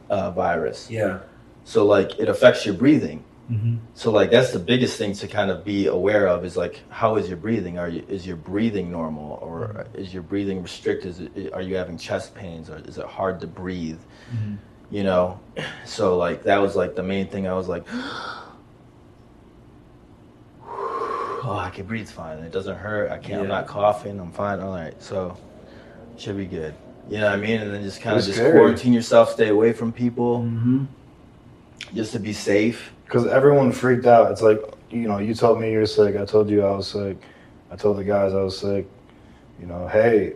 uh, 0.10 0.30
virus. 0.32 0.90
Yeah. 0.92 1.20
So 1.64 1.86
like 1.86 2.20
it 2.20 2.30
affects 2.30 2.66
your 2.66 2.76
breathing. 2.76 3.24
Mm-hmm. 3.52 3.78
So 3.96 4.12
like 4.12 4.30
that's 4.30 4.52
the 4.52 4.60
biggest 4.60 4.98
thing 4.98 5.14
to 5.14 5.28
kind 5.28 5.50
of 5.50 5.66
be 5.66 5.88
aware 5.88 6.28
of 6.28 6.46
is 6.46 6.56
like 6.56 6.82
how 6.90 7.16
is 7.16 7.28
your 7.28 7.38
breathing? 7.38 7.80
Are 7.80 7.90
you 7.90 8.06
is 8.08 8.26
your 8.28 8.36
breathing 8.36 8.92
normal 8.92 9.40
or 9.42 9.88
is 9.96 10.14
your 10.14 10.22
breathing 10.24 10.62
restricted? 10.62 11.10
Is 11.10 11.20
it, 11.20 11.54
are 11.54 11.62
you 11.62 11.76
having 11.76 11.98
chest 11.98 12.36
pains 12.36 12.70
or 12.70 12.78
is 12.78 12.98
it 13.00 13.06
hard 13.06 13.40
to 13.42 13.48
breathe? 13.48 14.00
Mm-hmm. 14.32 14.56
You 14.92 15.04
know, 15.04 15.40
so 15.86 16.18
like 16.18 16.44
that 16.44 16.58
was 16.58 16.76
like 16.76 16.96
the 16.96 17.04
main 17.04 17.28
thing. 17.28 17.48
I 17.48 17.54
was 17.54 17.68
like, 17.68 17.86
oh, 20.64 21.58
I 21.60 21.70
can 21.72 21.86
breathe 21.86 22.10
fine. 22.10 22.40
It 22.40 22.52
doesn't 22.52 22.78
hurt. 22.78 23.12
I 23.12 23.18
can't. 23.18 23.42
I'm 23.42 23.48
not 23.48 23.68
coughing. 23.68 24.20
I'm 24.20 24.32
fine. 24.32 24.60
All 24.60 24.74
right, 24.74 25.02
so 25.02 25.38
should 26.18 26.38
be 26.38 26.46
good. 26.46 26.74
You 27.10 27.18
know 27.20 27.26
what 27.26 27.34
I 27.34 27.42
mean? 27.42 27.62
And 27.62 27.74
then 27.74 27.82
just 27.82 28.02
kind 28.02 28.18
of 28.18 28.24
just 28.24 28.38
scary. 28.38 28.52
quarantine 28.52 28.94
yourself, 28.94 29.32
stay 29.32 29.50
away 29.50 29.74
from 29.74 29.92
people, 29.92 30.40
Mm-hmm. 30.42 30.86
just 31.96 32.12
to 32.12 32.20
be 32.20 32.34
safe. 32.34 32.92
Because 33.10 33.26
everyone 33.26 33.72
freaked 33.72 34.06
out. 34.06 34.32
It's 34.32 34.44
like, 34.44 34.62
you 34.92 35.08
know, 35.08 35.18
you 35.18 35.34
told 35.34 35.60
me 35.60 35.72
you 35.72 35.80
were 35.80 35.88
sick. 35.88 36.16
I 36.16 36.26
told 36.26 36.48
you 36.48 36.64
I 36.64 36.70
was 36.76 36.88
sick. 36.88 37.18
I 37.72 37.76
told 37.76 37.98
the 37.98 38.04
guys 38.04 38.34
I 38.36 38.44
was 38.44 38.56
sick. 38.56 38.86
You 39.60 39.66
know, 39.66 39.88
hey, 39.88 40.34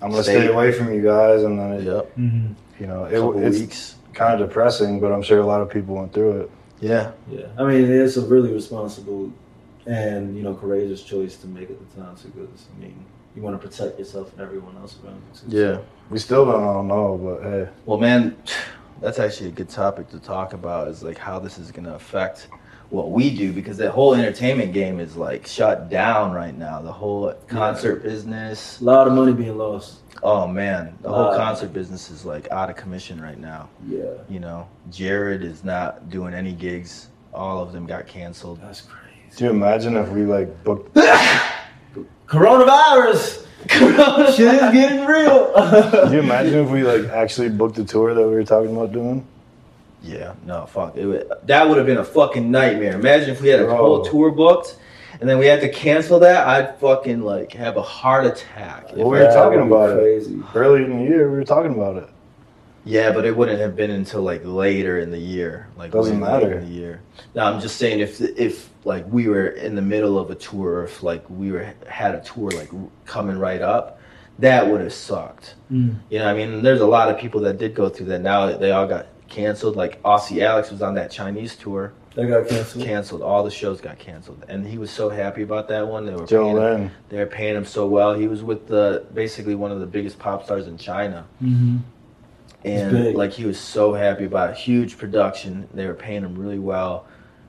I'm 0.00 0.10
gonna 0.10 0.22
Stay- 0.22 0.40
stay 0.40 0.46
away 0.52 0.72
from 0.72 0.94
you 0.94 1.02
guys, 1.02 1.42
and 1.42 1.58
then 1.58 1.72
it, 1.74 1.82
Yep. 1.84 2.16
Mm-hmm. 2.16 2.52
you 2.82 2.86
know, 2.86 3.04
it, 3.04 3.44
it's 3.46 3.60
weeks. 3.60 3.96
kind 4.14 4.40
of 4.40 4.48
depressing. 4.48 4.98
But 4.98 5.12
I'm 5.12 5.20
sure 5.22 5.40
a 5.40 5.46
lot 5.46 5.60
of 5.60 5.68
people 5.68 5.94
went 5.96 6.14
through 6.14 6.40
it. 6.40 6.50
Yeah. 6.80 7.12
Yeah, 7.30 7.48
I 7.58 7.64
mean, 7.64 7.84
it's 7.90 8.16
a 8.16 8.22
really 8.26 8.50
responsible 8.52 9.30
and 9.86 10.34
you 10.34 10.42
know 10.42 10.54
courageous 10.54 11.02
choice 11.02 11.36
to 11.36 11.46
make 11.46 11.68
at 11.70 11.76
the 11.78 12.00
time 12.00 12.16
too. 12.16 12.28
Because 12.28 12.66
I 12.74 12.80
mean, 12.82 13.04
you 13.36 13.42
want 13.42 13.60
to 13.60 13.68
protect 13.68 13.98
yourself 13.98 14.32
and 14.32 14.40
everyone 14.40 14.74
else 14.78 14.96
around 15.04 15.20
you. 15.44 15.50
Too, 15.50 15.56
Yeah. 15.58 15.78
We 16.08 16.18
still 16.18 16.46
don't 16.46 16.88
know, 16.88 17.18
but 17.22 17.42
hey, 17.50 17.68
Well, 17.84 17.98
man, 17.98 18.36
that's 19.00 19.18
actually 19.18 19.48
a 19.48 19.52
good 19.52 19.68
topic 19.68 20.08
to 20.10 20.18
talk 20.18 20.52
about. 20.52 20.88
Is 20.88 21.02
like 21.02 21.18
how 21.18 21.38
this 21.38 21.58
is 21.58 21.70
going 21.70 21.84
to 21.84 21.94
affect 21.94 22.48
what 22.90 23.10
we 23.10 23.34
do 23.34 23.52
because 23.52 23.76
that 23.78 23.90
whole 23.90 24.14
entertainment 24.14 24.72
game 24.72 25.00
is 25.00 25.16
like 25.16 25.46
shut 25.46 25.88
down 25.90 26.32
right 26.32 26.56
now. 26.56 26.80
The 26.80 26.92
whole 26.92 27.32
concert 27.48 28.02
business. 28.02 28.80
A 28.80 28.84
lot 28.84 29.06
of 29.06 29.12
money 29.14 29.32
being 29.32 29.56
lost. 29.58 30.00
Oh 30.22 30.46
man, 30.46 30.96
the 31.02 31.08
whole 31.08 31.32
uh, 31.32 31.36
concert 31.36 31.72
business 31.72 32.10
is 32.10 32.24
like 32.24 32.50
out 32.50 32.70
of 32.70 32.76
commission 32.76 33.20
right 33.20 33.38
now. 33.38 33.68
Yeah, 33.86 34.04
You 34.28 34.40
know, 34.40 34.68
Jared 34.90 35.42
is 35.42 35.64
not 35.64 36.08
doing 36.08 36.34
any 36.34 36.52
gigs. 36.52 37.08
All 37.32 37.60
of 37.60 37.72
them 37.72 37.84
got 37.84 38.06
canceled. 38.06 38.60
that's 38.62 38.82
crazy. 38.82 39.16
do 39.36 39.44
you 39.44 39.50
imagine 39.50 39.96
if 39.96 40.08
we 40.10 40.22
like 40.24 40.62
booked? 40.64 40.94
Coronavirus. 42.26 43.43
Shit 43.70 44.54
is 44.54 44.72
getting 44.72 45.06
real. 45.06 45.52
Do 46.08 46.12
you 46.14 46.20
imagine 46.20 46.54
if 46.64 46.70
we 46.70 46.82
like 46.82 47.10
actually 47.10 47.48
booked 47.48 47.76
the 47.76 47.84
tour 47.84 48.14
that 48.14 48.20
we 48.26 48.34
were 48.34 48.44
talking 48.44 48.74
about 48.76 48.92
doing? 48.92 49.26
Yeah, 50.02 50.34
no, 50.44 50.66
fuck. 50.66 50.96
It 50.96 51.06
would, 51.06 51.30
that 51.44 51.66
would 51.68 51.78
have 51.78 51.86
been 51.86 51.96
a 51.98 52.04
fucking 52.04 52.50
nightmare. 52.50 52.94
Imagine 52.94 53.30
if 53.30 53.40
we 53.40 53.48
had 53.48 53.60
a 53.60 53.64
Bro. 53.64 53.76
whole 53.76 54.04
tour 54.04 54.30
booked 54.30 54.76
and 55.20 55.28
then 55.28 55.38
we 55.38 55.46
had 55.46 55.60
to 55.62 55.68
cancel 55.70 56.18
that. 56.20 56.46
I'd 56.46 56.78
fucking 56.78 57.22
like 57.22 57.52
have 57.52 57.76
a 57.78 57.82
heart 57.82 58.26
attack. 58.26 58.90
If 58.90 58.96
Well, 58.98 59.08
we 59.10 59.18
were 59.18 59.26
talking 59.32 59.60
would 59.60 59.66
be 59.68 59.74
about 59.74 59.90
it 59.90 60.00
crazy. 60.02 60.42
earlier 60.54 60.84
in 60.84 60.98
the 60.98 61.04
year. 61.04 61.30
We 61.30 61.38
were 61.38 61.44
talking 61.44 61.72
about 61.74 61.96
it. 61.96 62.08
Yeah, 62.84 63.10
but 63.12 63.24
it 63.24 63.36
wouldn't 63.36 63.60
have 63.60 63.74
been 63.76 63.90
until 63.90 64.22
like 64.22 64.42
later 64.44 64.98
in 64.98 65.10
the 65.10 65.18
year. 65.18 65.68
Like 65.76 65.90
Doesn't 65.92 66.20
later 66.20 66.46
matter. 66.46 66.58
in 66.58 66.66
the 66.68 66.72
year. 66.72 67.00
No, 67.34 67.44
I'm 67.44 67.60
just 67.60 67.76
saying 67.76 68.00
if 68.00 68.20
if 68.20 68.70
like 68.84 69.06
we 69.08 69.28
were 69.28 69.46
in 69.48 69.74
the 69.74 69.82
middle 69.82 70.18
of 70.18 70.30
a 70.30 70.34
tour, 70.34 70.70
or 70.80 70.84
if 70.84 71.02
like 71.02 71.24
we 71.30 71.50
were 71.52 71.72
had 71.88 72.14
a 72.14 72.20
tour 72.20 72.50
like 72.50 72.70
coming 73.06 73.38
right 73.38 73.62
up, 73.62 74.00
that 74.38 74.66
would 74.68 74.80
have 74.80 74.92
sucked. 74.92 75.54
Mm. 75.72 75.96
You 76.10 76.18
know, 76.18 76.28
I 76.28 76.34
mean, 76.34 76.62
there's 76.62 76.80
a 76.82 76.86
lot 76.86 77.08
of 77.10 77.18
people 77.18 77.40
that 77.42 77.58
did 77.58 77.74
go 77.74 77.88
through 77.88 78.06
that. 78.06 78.20
Now 78.20 78.56
they 78.56 78.70
all 78.72 78.86
got 78.86 79.06
canceled. 79.28 79.76
Like 79.76 80.02
Aussie 80.02 80.42
Alex 80.42 80.70
was 80.70 80.82
on 80.82 80.94
that 80.94 81.10
Chinese 81.10 81.56
tour. 81.56 81.92
They 82.14 82.26
got 82.28 82.46
canceled. 82.46 82.84
canceled. 82.84 83.22
All 83.22 83.42
the 83.42 83.50
shows 83.50 83.80
got 83.80 83.98
canceled, 83.98 84.44
and 84.48 84.64
he 84.64 84.78
was 84.78 84.90
so 84.92 85.08
happy 85.08 85.42
about 85.42 85.66
that 85.68 85.88
one. 85.88 86.06
They 86.06 86.14
were 86.14 86.26
Joe 86.26 86.44
paying 86.44 86.56
him, 86.56 86.62
Lynn. 86.62 86.90
they 87.08 87.18
were 87.18 87.26
paying 87.26 87.56
him 87.56 87.64
so 87.64 87.88
well. 87.88 88.14
He 88.14 88.28
was 88.28 88.40
with 88.44 88.68
the 88.68 89.04
basically 89.14 89.56
one 89.56 89.72
of 89.72 89.80
the 89.80 89.86
biggest 89.86 90.16
pop 90.20 90.44
stars 90.44 90.68
in 90.68 90.78
China, 90.78 91.26
Mm-hmm. 91.42 91.78
And 92.64 93.14
like 93.14 93.32
he 93.32 93.44
was 93.44 93.58
so 93.58 93.92
happy 93.92 94.24
about 94.24 94.50
it. 94.50 94.56
huge 94.56 94.96
production. 94.98 95.68
They 95.74 95.86
were 95.86 95.94
paying 95.94 96.22
him 96.22 96.34
really 96.38 96.58
well, 96.58 97.06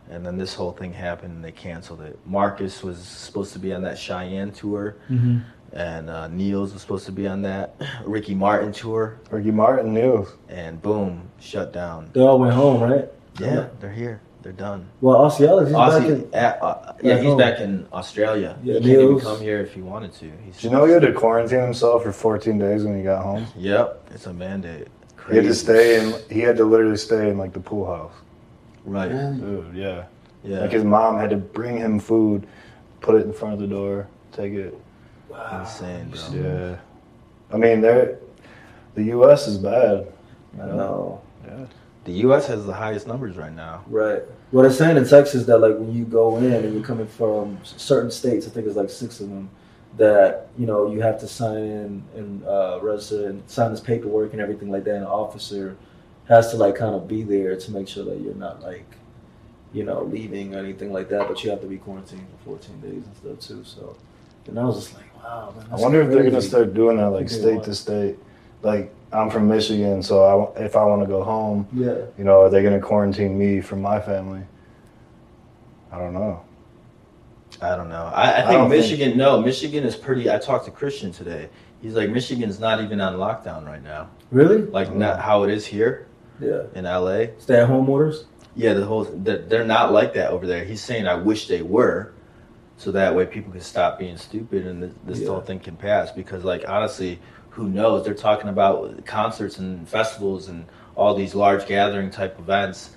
and 0.09 0.25
then 0.25 0.37
this 0.37 0.53
whole 0.53 0.71
thing 0.71 0.93
happened, 0.93 1.35
and 1.35 1.43
they 1.43 1.51
canceled 1.51 2.01
it. 2.01 2.19
Marcus 2.25 2.83
was 2.83 2.97
supposed 2.97 3.53
to 3.53 3.59
be 3.59 3.73
on 3.73 3.81
that 3.83 3.97
Cheyenne 3.97 4.51
tour, 4.51 4.95
Mm-hmm. 5.09 5.37
and 5.73 6.09
uh, 6.09 6.27
Niels 6.27 6.73
was 6.73 6.81
supposed 6.81 7.05
to 7.05 7.11
be 7.11 7.27
on 7.27 7.41
that 7.43 7.75
Ricky 8.05 8.35
Martin 8.35 8.71
tour, 8.71 9.19
Ricky 9.29 9.51
Martin 9.51 9.93
knew. 9.93 10.27
and 10.49 10.81
boom, 10.81 11.29
shut 11.39 11.71
down. 11.73 12.09
They 12.13 12.21
all 12.21 12.39
went 12.39 12.53
home, 12.53 12.81
right? 12.81 13.05
Yeah, 13.39 13.67
they're 13.79 13.91
here. 13.91 14.21
They're 14.41 14.51
done. 14.53 14.87
Well, 15.01 15.17
Aussie 15.17 15.47
Alex, 15.47 15.69
he's 15.71 15.75
back 15.75 16.07
in. 16.07 16.33
at, 16.35 16.61
uh, 16.63 16.93
yeah, 17.01 17.13
back 17.15 17.19
he's 17.21 17.29
home. 17.29 17.37
back 17.39 17.59
in 17.61 17.87
Australia. 17.91 18.55
Yeah, 18.63 18.75
he 18.75 18.79
can't 18.81 19.01
even 19.01 19.19
come 19.19 19.41
here 19.41 19.59
if 19.59 19.73
he 19.73 19.81
wanted 19.81 20.13
to. 20.13 20.31
He's, 20.45 20.53
Did 20.57 20.63
you 20.65 20.69
know 20.69 20.85
he 20.85 20.91
had 20.93 21.01
to 21.01 21.11
quarantine 21.13 21.61
himself 21.61 22.03
for 22.03 22.11
14 22.11 22.59
days 22.59 22.83
when 22.83 22.95
he 22.95 23.01
got 23.03 23.23
home? 23.23 23.47
Yep, 23.57 24.11
it's 24.13 24.27
a 24.27 24.33
mandate. 24.33 24.87
He 25.29 25.35
had 25.37 25.45
to 25.45 25.55
stay 25.55 25.99
in. 25.99 26.13
He 26.29 26.39
had 26.39 26.57
to 26.57 26.65
literally 26.65 26.97
stay 26.97 27.29
in 27.29 27.37
like 27.37 27.53
the 27.53 27.59
pool 27.59 27.85
house. 27.85 28.13
Right. 28.83 29.09
Dude, 29.09 29.73
yeah. 29.75 30.05
Yeah. 30.43 30.59
Like 30.59 30.71
his 30.71 30.83
mom 30.83 31.17
had 31.17 31.31
to 31.31 31.37
bring 31.37 31.77
him 31.77 31.99
food, 31.99 32.47
put 33.01 33.15
it 33.15 33.25
in 33.25 33.33
front 33.33 33.55
of 33.55 33.59
the 33.59 33.67
door, 33.67 34.07
take 34.31 34.53
it. 34.53 34.79
Insane, 35.59 36.09
bro. 36.09 36.21
Yeah. 36.33 36.77
I 37.51 37.57
mean, 37.57 37.81
they're 37.81 38.19
the 38.93 39.03
U.S. 39.03 39.47
is 39.47 39.57
bad. 39.57 40.07
I 40.55 40.65
know. 40.65 41.21
Yeah. 41.45 41.65
The 42.05 42.13
U.S. 42.13 42.47
has 42.47 42.65
the 42.65 42.73
highest 42.73 43.07
numbers 43.07 43.35
right 43.35 43.53
now. 43.53 43.83
Right. 43.87 44.21
What 44.51 44.65
I'm 44.65 44.71
saying 44.71 44.97
in 44.97 45.07
Texas 45.07 45.45
that 45.47 45.57
like 45.57 45.77
when 45.77 45.93
you 45.93 46.05
go 46.05 46.37
in 46.37 46.53
and 46.53 46.73
you're 46.73 46.83
coming 46.83 47.07
from 47.07 47.57
certain 47.63 48.11
states, 48.11 48.47
I 48.47 48.51
think 48.51 48.67
it's 48.67 48.75
like 48.75 48.89
six 48.89 49.19
of 49.19 49.29
them, 49.29 49.49
that 49.97 50.49
you 50.57 50.65
know 50.65 50.91
you 50.91 51.01
have 51.01 51.19
to 51.19 51.27
sign 51.27 51.57
in 51.57 52.03
and 52.15 52.43
uh, 52.45 52.79
register 52.81 53.27
and 53.27 53.41
sign 53.49 53.71
this 53.71 53.79
paperwork 53.79 54.33
and 54.33 54.41
everything 54.41 54.69
like 54.71 54.83
that. 54.85 54.95
And 54.95 55.03
an 55.03 55.09
officer 55.09 55.77
has 56.27 56.51
to 56.51 56.57
like 56.57 56.75
kind 56.75 56.95
of 56.95 57.07
be 57.07 57.23
there 57.23 57.55
to 57.55 57.71
make 57.71 57.87
sure 57.87 58.03
that 58.05 58.19
you're 58.19 58.35
not 58.35 58.61
like, 58.61 58.85
you 59.73 59.83
know, 59.83 60.03
leaving 60.03 60.55
or 60.55 60.59
anything 60.59 60.91
like 60.91 61.09
that. 61.09 61.27
But 61.27 61.43
you 61.43 61.49
have 61.51 61.61
to 61.61 61.67
be 61.67 61.77
quarantined 61.77 62.25
for 62.43 62.57
14 62.57 62.81
days 62.81 63.03
and 63.05 63.15
stuff 63.17 63.39
too. 63.39 63.63
So, 63.63 63.95
and 64.47 64.59
I 64.59 64.65
was 64.65 64.83
just 64.83 64.95
like, 64.95 65.23
wow. 65.23 65.53
Man, 65.57 65.67
I 65.71 65.75
wonder 65.75 66.01
if 66.01 66.09
they're 66.09 66.23
gonna 66.23 66.41
start 66.41 66.73
doing 66.73 66.97
that 66.97 67.09
like 67.09 67.29
state 67.29 67.63
to 67.63 67.75
state. 67.75 68.17
Like 68.61 68.93
I'm 69.13 69.29
from 69.29 69.47
Michigan, 69.47 70.01
so 70.03 70.53
I 70.57 70.63
if 70.65 70.75
I 70.75 70.83
want 70.83 71.01
to 71.01 71.07
go 71.07 71.23
home, 71.23 71.67
Yeah. 71.73 71.95
you 72.17 72.23
know, 72.23 72.41
are 72.41 72.49
they 72.49 72.63
gonna 72.63 72.81
quarantine 72.81 73.37
me 73.37 73.61
from 73.61 73.81
my 73.81 73.99
family? 73.99 74.41
I 75.91 75.97
don't 75.99 76.13
know. 76.13 76.44
I 77.61 77.75
don't 77.75 77.89
know. 77.89 78.11
I, 78.13 78.23
I 78.23 78.31
I 78.31 78.47
think 78.47 78.59
think- 78.59 78.69
Michigan. 78.69 79.17
No, 79.17 79.41
Michigan 79.41 79.83
is 79.83 79.95
pretty. 79.95 80.29
I 80.29 80.37
talked 80.37 80.65
to 80.65 80.71
Christian 80.71 81.11
today. 81.11 81.49
He's 81.81 81.93
like 81.93 82.09
Michigan's 82.09 82.59
not 82.59 82.81
even 82.81 82.99
on 83.01 83.13
lockdown 83.15 83.65
right 83.65 83.83
now. 83.83 84.09
Really? 84.31 84.63
Like 84.63 84.93
not 84.93 85.17
oh. 85.19 85.21
how 85.21 85.43
it 85.43 85.51
is 85.51 85.65
here 85.65 86.07
Yeah. 86.39 86.63
in 86.73 86.85
L.A. 86.85 87.31
Stay 87.37 87.59
at 87.61 87.67
home 87.67 87.89
orders. 87.89 88.25
Yeah, 88.55 88.73
the 88.73 88.85
whole 88.85 89.03
they're, 89.03 89.39
they're 89.39 89.65
not 89.65 89.91
like 89.91 90.13
that 90.13 90.31
over 90.31 90.47
there. 90.47 90.63
He's 90.63 90.81
saying 90.81 91.07
I 91.07 91.15
wish 91.15 91.47
they 91.47 91.61
were, 91.61 92.13
so 92.77 92.91
that 92.91 93.13
way 93.13 93.25
people 93.25 93.51
can 93.51 93.61
stop 93.61 93.99
being 93.99 94.17
stupid 94.17 94.65
and 94.65 94.81
this, 94.81 94.93
this 95.05 95.19
Yeah. 95.19 95.27
whole 95.29 95.41
thing 95.41 95.59
can 95.59 95.75
pass. 95.75 96.11
Because 96.11 96.43
like 96.43 96.67
honestly, 96.67 97.19
who 97.49 97.69
knows? 97.69 98.03
They're 98.03 98.13
talking 98.13 98.49
about 98.49 99.05
concerts 99.05 99.59
and 99.59 99.87
festivals 99.87 100.47
and 100.47 100.65
all 100.95 101.13
these 101.13 101.35
large 101.35 101.67
gathering 101.67 102.09
type 102.09 102.39
events 102.39 102.91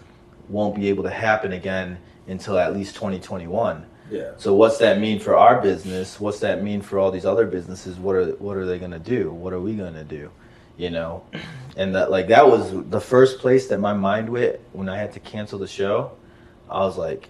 won't 0.49 0.75
be 0.75 0.88
able 0.88 1.03
to 1.03 1.11
happen 1.11 1.53
again 1.53 1.99
until 2.29 2.59
at 2.59 2.73
least 2.73 2.95
2021. 2.95 3.85
Yeah. 4.11 4.33
So 4.37 4.55
what's 4.55 4.79
that 4.79 4.99
mean 4.99 5.21
for 5.21 5.37
our 5.37 5.61
business? 5.61 6.19
What's 6.19 6.41
that 6.41 6.62
mean 6.62 6.81
for 6.81 6.99
all 6.99 7.11
these 7.11 7.27
other 7.27 7.47
businesses? 7.47 7.97
What 7.99 8.17
are 8.17 8.27
what 8.33 8.57
are 8.57 8.67
they 8.67 8.79
gonna 8.79 8.99
do? 8.99 9.31
What 9.31 9.53
are 9.53 9.61
we 9.61 9.75
gonna 9.75 10.05
do? 10.05 10.31
You 10.77 10.91
know, 10.91 11.25
and 11.77 11.95
that 11.95 12.11
like 12.11 12.29
that 12.29 12.47
was 12.49 12.73
the 12.91 13.00
first 13.00 13.38
place 13.38 13.69
that 13.69 13.79
my 13.79 13.93
mind 13.93 14.29
went 14.29 14.61
when 14.73 14.88
I 14.88 14.97
had 14.97 15.12
to 15.15 15.21
cancel 15.21 15.59
the 15.59 15.69
show. 15.69 16.12
I 16.71 16.81
was 16.81 16.97
like, 16.99 17.29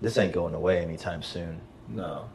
this 0.00 0.18
ain't 0.18 0.32
going 0.32 0.54
away 0.54 0.80
anytime 0.80 1.22
soon. 1.22 1.60
No. 1.88 2.28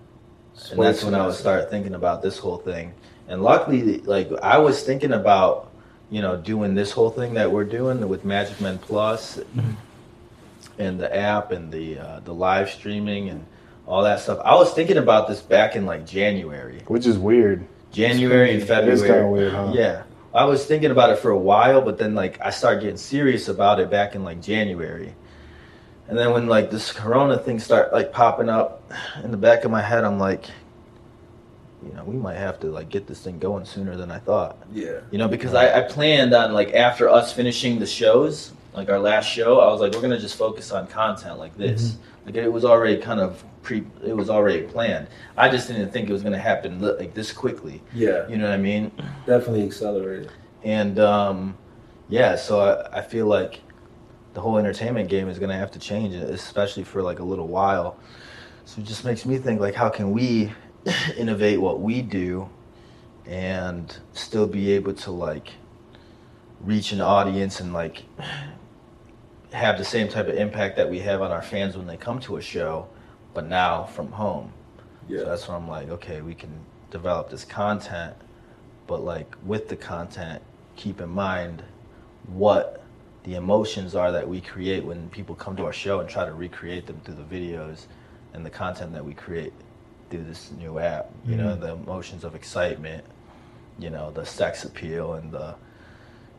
It's 0.53 0.71
And 0.71 0.81
that's 0.81 1.03
when 1.03 1.13
I 1.13 1.25
would 1.25 1.35
start 1.35 1.69
thinking 1.69 1.93
about 1.93 2.21
this 2.21 2.37
whole 2.37 2.57
thing. 2.57 2.93
And 3.27 3.43
luckily, 3.43 3.99
like 3.99 4.31
I 4.41 4.57
was 4.57 4.83
thinking 4.83 5.11
about, 5.11 5.71
you 6.09 6.21
know, 6.21 6.37
doing 6.37 6.73
this 6.73 6.91
whole 6.91 7.09
thing 7.09 7.33
that 7.35 7.51
we're 7.51 7.65
doing 7.65 8.07
with 8.07 8.25
Magic 8.25 8.59
Men 8.61 8.77
Plus 8.79 9.39
and 10.77 10.99
the 10.99 11.13
app 11.15 11.51
and 11.51 11.71
the 11.71 11.99
uh, 11.99 12.19
the 12.21 12.33
live 12.33 12.69
streaming 12.69 13.29
and 13.29 13.45
all 13.85 14.03
that 14.03 14.19
stuff. 14.19 14.39
I 14.43 14.55
was 14.55 14.73
thinking 14.73 14.97
about 14.97 15.27
this 15.27 15.41
back 15.41 15.75
in 15.75 15.85
like 15.85 16.05
January, 16.05 16.81
Which 16.87 17.05
is 17.05 17.17
weird. 17.17 17.65
January 17.91 18.53
and 18.53 18.61
February. 18.63 18.91
It 18.91 18.93
is 18.93 19.01
February. 19.01 19.21
kinda 19.21 19.31
weird, 19.31 19.53
huh? 19.53 19.71
Yeah, 19.73 20.03
I 20.33 20.45
was 20.45 20.65
thinking 20.65 20.91
about 20.91 21.09
it 21.09 21.19
for 21.19 21.31
a 21.31 21.37
while, 21.37 21.81
but 21.81 21.97
then 21.97 22.13
like 22.15 22.39
I 22.41 22.49
started 22.49 22.81
getting 22.81 22.97
serious 22.97 23.47
about 23.47 23.79
it 23.79 23.89
back 23.89 24.13
in 24.15 24.23
like 24.23 24.41
January. 24.41 25.15
And 26.09 26.17
then 26.17 26.31
when 26.31 26.47
like 26.47 26.69
this 26.71 26.91
Corona 26.91 27.37
thing 27.37 27.59
start 27.59 27.91
like 27.91 28.11
popping 28.13 28.49
up 28.49 28.91
in 29.23 29.31
the 29.31 29.37
back 29.37 29.65
of 29.65 29.71
my 29.71 29.81
head, 29.81 30.03
I'm 30.05 30.19
like, 30.19 30.45
you 31.85 31.93
know, 31.93 32.03
we 32.03 32.15
might 32.15 32.35
have 32.35 32.59
to 32.61 32.67
like 32.67 32.89
get 32.89 33.07
this 33.07 33.21
thing 33.21 33.39
going 33.39 33.65
sooner 33.65 33.95
than 33.97 34.09
I 34.11 34.19
thought. 34.19 34.57
Yeah. 34.73 34.99
You 35.11 35.17
know, 35.17 35.27
because 35.27 35.53
I, 35.53 35.79
I 35.79 35.81
planned 35.83 36.33
on 36.33 36.53
like 36.53 36.73
after 36.73 37.09
us 37.09 37.33
finishing 37.33 37.79
the 37.79 37.85
shows, 37.85 38.51
like 38.77 38.89
our 38.89 38.99
last 38.99 39.25
show, 39.25 39.59
I 39.59 39.71
was 39.71 39.81
like, 39.81 39.93
we're 39.93 40.01
gonna 40.01 40.19
just 40.19 40.35
focus 40.37 40.71
on 40.71 40.87
content 40.87 41.39
like 41.39 41.57
this. 41.57 41.97
Like 42.25 42.35
it 42.35 42.47
was 42.51 42.63
already 42.63 42.97
kind 43.01 43.19
of 43.19 43.43
pre, 43.63 43.83
it 44.05 44.15
was 44.15 44.29
already 44.29 44.61
planned. 44.61 45.07
I 45.35 45.49
just 45.49 45.67
didn't 45.67 45.91
think 45.91 46.09
it 46.09 46.13
was 46.13 46.21
gonna 46.23 46.37
happen 46.37 46.79
li- 46.79 46.93
like 46.99 47.13
this 47.13 47.31
quickly. 47.33 47.81
Yeah, 47.93 48.27
You 48.29 48.37
know 48.37 48.45
what 48.45 48.53
I 48.53 48.57
mean? 48.57 48.91
definitely 49.25 49.63
accelerated. 49.65 50.31
And 50.63 50.99
um, 50.99 51.57
yeah, 52.07 52.35
so 52.35 52.59
I, 52.59 52.99
I 52.99 53.01
feel 53.01 53.25
like 53.25 53.61
the 54.33 54.41
whole 54.41 54.57
entertainment 54.57 55.09
game 55.09 55.27
is 55.27 55.39
gonna 55.39 55.57
have 55.57 55.71
to 55.71 55.79
change, 55.79 56.13
especially 56.13 56.83
for 56.83 57.01
like 57.01 57.19
a 57.19 57.23
little 57.23 57.47
while. 57.47 57.97
So 58.65 58.81
it 58.81 58.85
just 58.85 59.03
makes 59.05 59.25
me 59.25 59.37
think 59.39 59.59
like, 59.59 59.73
how 59.73 59.89
can 59.89 60.11
we 60.11 60.51
innovate 61.17 61.59
what 61.59 61.79
we 61.81 62.01
do 62.03 62.49
and 63.25 63.97
still 64.13 64.45
be 64.47 64.71
able 64.71 64.93
to 64.93 65.11
like 65.11 65.53
reach 66.61 66.91
an 66.91 67.01
audience 67.01 67.59
and 67.59 67.71
like 67.73 68.03
have 69.53 69.77
the 69.77 69.85
same 69.85 70.07
type 70.07 70.27
of 70.27 70.35
impact 70.35 70.75
that 70.77 70.89
we 70.89 70.99
have 70.99 71.21
on 71.21 71.31
our 71.31 71.41
fans 71.41 71.77
when 71.77 71.87
they 71.87 71.97
come 71.97 72.19
to 72.21 72.37
a 72.37 72.41
show, 72.41 72.87
but 73.33 73.45
now 73.47 73.83
from 73.83 74.11
home. 74.11 74.51
Yeah, 75.07 75.19
So 75.19 75.25
that's 75.25 75.47
where 75.47 75.57
I'm 75.57 75.67
like, 75.67 75.89
okay, 75.89 76.21
we 76.21 76.35
can 76.35 76.51
develop 76.91 77.29
this 77.29 77.45
content, 77.45 78.13
but 78.87 79.03
like 79.03 79.35
with 79.45 79.69
the 79.69 79.75
content, 79.75 80.41
keep 80.75 80.99
in 81.01 81.09
mind 81.09 81.63
what 82.27 82.83
the 83.23 83.35
emotions 83.35 83.95
are 83.95 84.11
that 84.11 84.27
we 84.27 84.41
create 84.41 84.83
when 84.83 85.09
people 85.09 85.35
come 85.35 85.55
to 85.57 85.65
our 85.65 85.73
show 85.73 85.99
and 85.99 86.09
try 86.09 86.25
to 86.25 86.33
recreate 86.33 86.85
them 86.85 86.99
through 87.03 87.15
the 87.15 87.23
videos 87.23 87.85
and 88.33 88.45
the 88.45 88.49
content 88.49 88.93
that 88.93 89.03
we 89.03 89.13
create 89.13 89.53
through 90.09 90.23
this 90.23 90.51
new 90.57 90.79
app. 90.79 91.09
You 91.25 91.35
know, 91.35 91.55
Mhm. 91.55 91.59
the 91.61 91.73
emotions 91.73 92.23
of 92.23 92.35
excitement, 92.35 93.03
you 93.79 93.89
know, 93.89 94.11
the 94.11 94.25
sex 94.25 94.63
appeal 94.63 95.13
and 95.13 95.31
the 95.31 95.55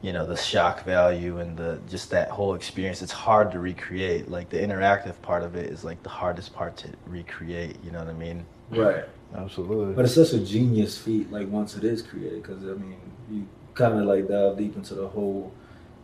you 0.02 0.12
know 0.12 0.24
the 0.24 0.36
shock 0.36 0.84
value 0.84 1.38
and 1.38 1.56
the 1.56 1.80
just 1.88 2.10
that 2.10 2.30
whole 2.30 2.54
experience 2.54 3.02
it's 3.02 3.12
hard 3.12 3.50
to 3.50 3.58
recreate 3.58 4.30
like 4.30 4.48
the 4.48 4.56
interactive 4.56 5.20
part 5.22 5.42
of 5.42 5.56
it 5.56 5.66
is 5.66 5.82
like 5.82 6.00
the 6.02 6.08
hardest 6.08 6.54
part 6.54 6.76
to 6.76 6.88
recreate 7.06 7.76
you 7.84 7.90
know 7.90 7.98
what 7.98 8.08
i 8.08 8.12
mean 8.12 8.44
right. 8.70 9.04
Absolutely. 9.36 9.94
But 9.94 10.04
it's 10.04 10.14
such 10.14 10.32
a 10.32 10.40
genius 10.40 10.96
feat, 10.96 11.30
like 11.30 11.48
once 11.48 11.76
it 11.76 11.84
is 11.84 12.02
created, 12.02 12.42
because 12.42 12.62
I 12.62 12.74
mean, 12.74 12.96
you 13.30 13.46
kind 13.74 13.98
of 13.98 14.06
like 14.06 14.28
dive 14.28 14.56
deep 14.56 14.76
into 14.76 14.94
the 14.94 15.08
whole. 15.08 15.52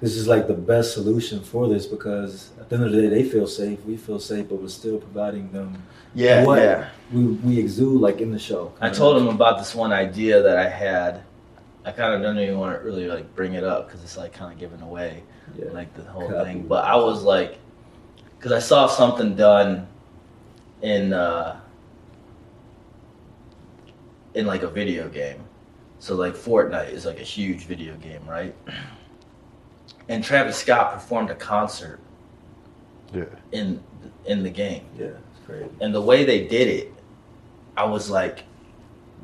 This 0.00 0.16
is 0.16 0.28
like 0.28 0.46
the 0.46 0.54
best 0.54 0.92
solution 0.92 1.40
for 1.40 1.66
this 1.68 1.86
because 1.86 2.50
at 2.60 2.68
the 2.68 2.76
end 2.76 2.84
of 2.84 2.92
the 2.92 3.00
day, 3.00 3.08
they 3.08 3.22
feel 3.22 3.46
safe, 3.46 3.82
we 3.84 3.96
feel 3.96 4.18
safe, 4.18 4.48
but 4.48 4.60
we're 4.60 4.68
still 4.68 4.98
providing 4.98 5.50
them 5.52 5.82
yeah 6.16 6.44
what 6.44 6.60
yeah 6.60 6.88
we 7.12 7.24
we 7.24 7.58
exude 7.58 8.00
like 8.00 8.20
in 8.20 8.30
the 8.30 8.38
show. 8.38 8.72
I 8.80 8.90
told 8.90 9.16
him 9.16 9.28
about 9.28 9.58
this 9.58 9.74
one 9.74 9.92
idea 9.92 10.42
that 10.42 10.58
I 10.58 10.68
had. 10.68 11.22
I 11.84 11.92
kind 11.92 12.14
of 12.14 12.22
don't 12.22 12.38
even 12.38 12.58
want 12.58 12.78
to 12.78 12.84
really 12.84 13.06
like 13.06 13.34
bring 13.34 13.54
it 13.54 13.64
up 13.64 13.86
because 13.86 14.02
it's 14.02 14.16
like 14.16 14.32
kind 14.32 14.52
of 14.52 14.58
giving 14.58 14.80
away 14.80 15.22
yeah. 15.56 15.66
like 15.72 15.94
the 15.94 16.02
whole 16.04 16.28
Copy. 16.28 16.44
thing. 16.44 16.66
But 16.66 16.84
I 16.84 16.96
was 16.96 17.22
like, 17.22 17.58
because 18.38 18.52
I 18.52 18.58
saw 18.58 18.86
something 18.86 19.36
done 19.36 19.86
in 20.82 21.12
uh, 21.12 21.60
in 24.34 24.46
like 24.46 24.62
a 24.62 24.68
video 24.68 25.08
game. 25.08 25.44
So 25.98 26.14
like 26.14 26.34
Fortnite 26.34 26.90
is 26.90 27.06
like 27.06 27.20
a 27.20 27.24
huge 27.24 27.64
video 27.64 27.94
game, 27.96 28.26
right? 28.26 28.54
And 30.06 30.22
Travis 30.22 30.58
Scott 30.58 30.92
performed 30.92 31.30
a 31.30 31.34
concert 31.34 31.98
yeah. 33.14 33.24
in 33.52 33.82
in 34.26 34.42
the 34.42 34.50
game. 34.50 34.84
yeah, 34.98 35.06
it's 35.06 35.46
great. 35.46 35.64
and 35.80 35.94
the 35.94 36.00
way 36.00 36.24
they 36.24 36.46
did 36.46 36.68
it, 36.68 36.92
I 37.74 37.84
was 37.84 38.10
like, 38.10 38.44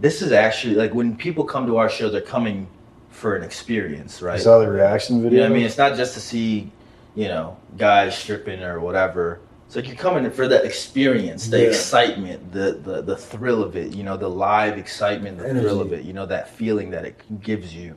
this 0.01 0.23
is 0.23 0.33
actually 0.33 0.75
like 0.75 0.95
when 0.95 1.17
people 1.17 1.45
come 1.45 1.67
to 1.67 1.77
our 1.77 1.89
show, 1.89 2.09
they're 2.11 2.21
coming 2.23 2.67
for 3.11 3.37
an 3.37 3.43
experience, 3.43 4.21
You 4.21 4.27
right? 4.29 4.41
saw 4.41 4.59
the 4.61 4.71
reaction 4.71 5.17
You 5.17 5.23
video? 5.25 5.41
know 5.41 5.47
I 5.47 5.49
mean? 5.51 5.65
It's 5.67 5.79
not 5.79 5.97
just 5.97 6.15
to 6.15 6.21
see, 6.21 6.71
you 7.15 7.29
know, 7.29 7.57
guys 7.77 8.17
stripping 8.17 8.63
or 8.63 8.81
whatever. 8.81 9.41
It's 9.67 9.77
like 9.77 9.87
you're 9.87 9.97
coming 9.97 10.29
for 10.31 10.49
the 10.49 10.63
experience, 10.65 11.49
the 11.49 11.61
Yeah. 11.63 11.69
excitement, 11.69 12.53
the, 12.53 12.73
the 12.83 13.03
the 13.03 13.17
thrill 13.17 13.63
of 13.63 13.77
it, 13.77 13.95
you 13.95 14.03
know, 14.03 14.17
the 14.17 14.29
live 14.29 14.79
excitement, 14.79 15.39
the 15.39 15.45
Energy. 15.45 15.61
thrill 15.61 15.81
of 15.81 15.93
it, 15.93 16.05
you 16.05 16.13
know, 16.13 16.27
that 16.27 16.49
feeling 16.49 16.91
that 16.91 17.05
it 17.05 17.21
gives 17.43 17.75
you. 17.75 17.97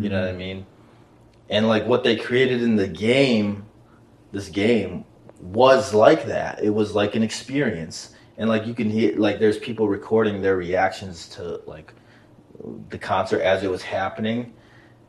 You 0.00 0.10
know 0.10 0.20
what 0.20 0.28
I 0.28 0.32
Mm-hmm. 0.32 0.38
mean? 0.38 0.66
And 1.50 1.66
like 1.68 1.86
what 1.86 2.04
they 2.04 2.16
created 2.16 2.62
in 2.62 2.76
the 2.76 2.86
game, 2.88 3.64
this 4.32 4.48
game 4.48 5.04
was 5.40 5.94
like 5.94 6.26
that. 6.26 6.62
It 6.62 6.70
was 6.70 6.94
like 6.94 7.16
an 7.16 7.22
experience. 7.22 8.14
And 8.38 8.48
like 8.48 8.66
you 8.66 8.74
can 8.74 8.88
hear 8.88 9.16
like 9.18 9.40
there's 9.40 9.58
people 9.58 9.88
recording 9.88 10.40
their 10.40 10.56
reactions 10.56 11.28
to 11.30 11.60
like 11.66 11.92
the 12.88 12.98
concert 12.98 13.40
as 13.42 13.62
it 13.64 13.70
was 13.70 13.82
happening. 13.82 14.54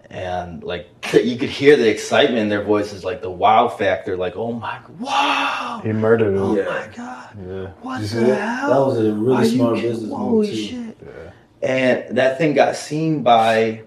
And 0.09 0.63
like 0.63 0.87
you 1.13 1.37
could 1.37 1.49
hear 1.49 1.77
the 1.77 1.87
excitement 1.87 2.39
in 2.39 2.49
their 2.49 2.63
voices, 2.63 3.03
like 3.05 3.21
the 3.21 3.29
wow 3.29 3.67
factor, 3.67 4.17
like, 4.17 4.35
oh 4.35 4.51
my 4.51 4.79
wow. 4.99 5.79
He 5.83 5.91
murdered 5.93 6.35
Oh. 6.37 6.55
Yeah. 6.55 6.65
my 6.65 6.95
god. 6.95 7.29
Yeah. 7.47 7.67
What 7.81 8.01
the 8.01 8.07
see 8.07 8.17
hell? 8.17 8.69
That 8.69 8.79
was 8.85 8.97
a 8.99 9.13
really 9.13 9.43
Are 9.43 9.45
smart 9.45 9.75
business 9.75 10.09
move 10.09 10.17
Holy 10.19 10.47
too. 10.47 10.55
shit. 10.55 10.97
Yeah. 11.05 11.31
And 11.61 12.17
that 12.17 12.37
thing 12.39 12.55
got 12.55 12.75
seen 12.75 13.21
by 13.21 13.83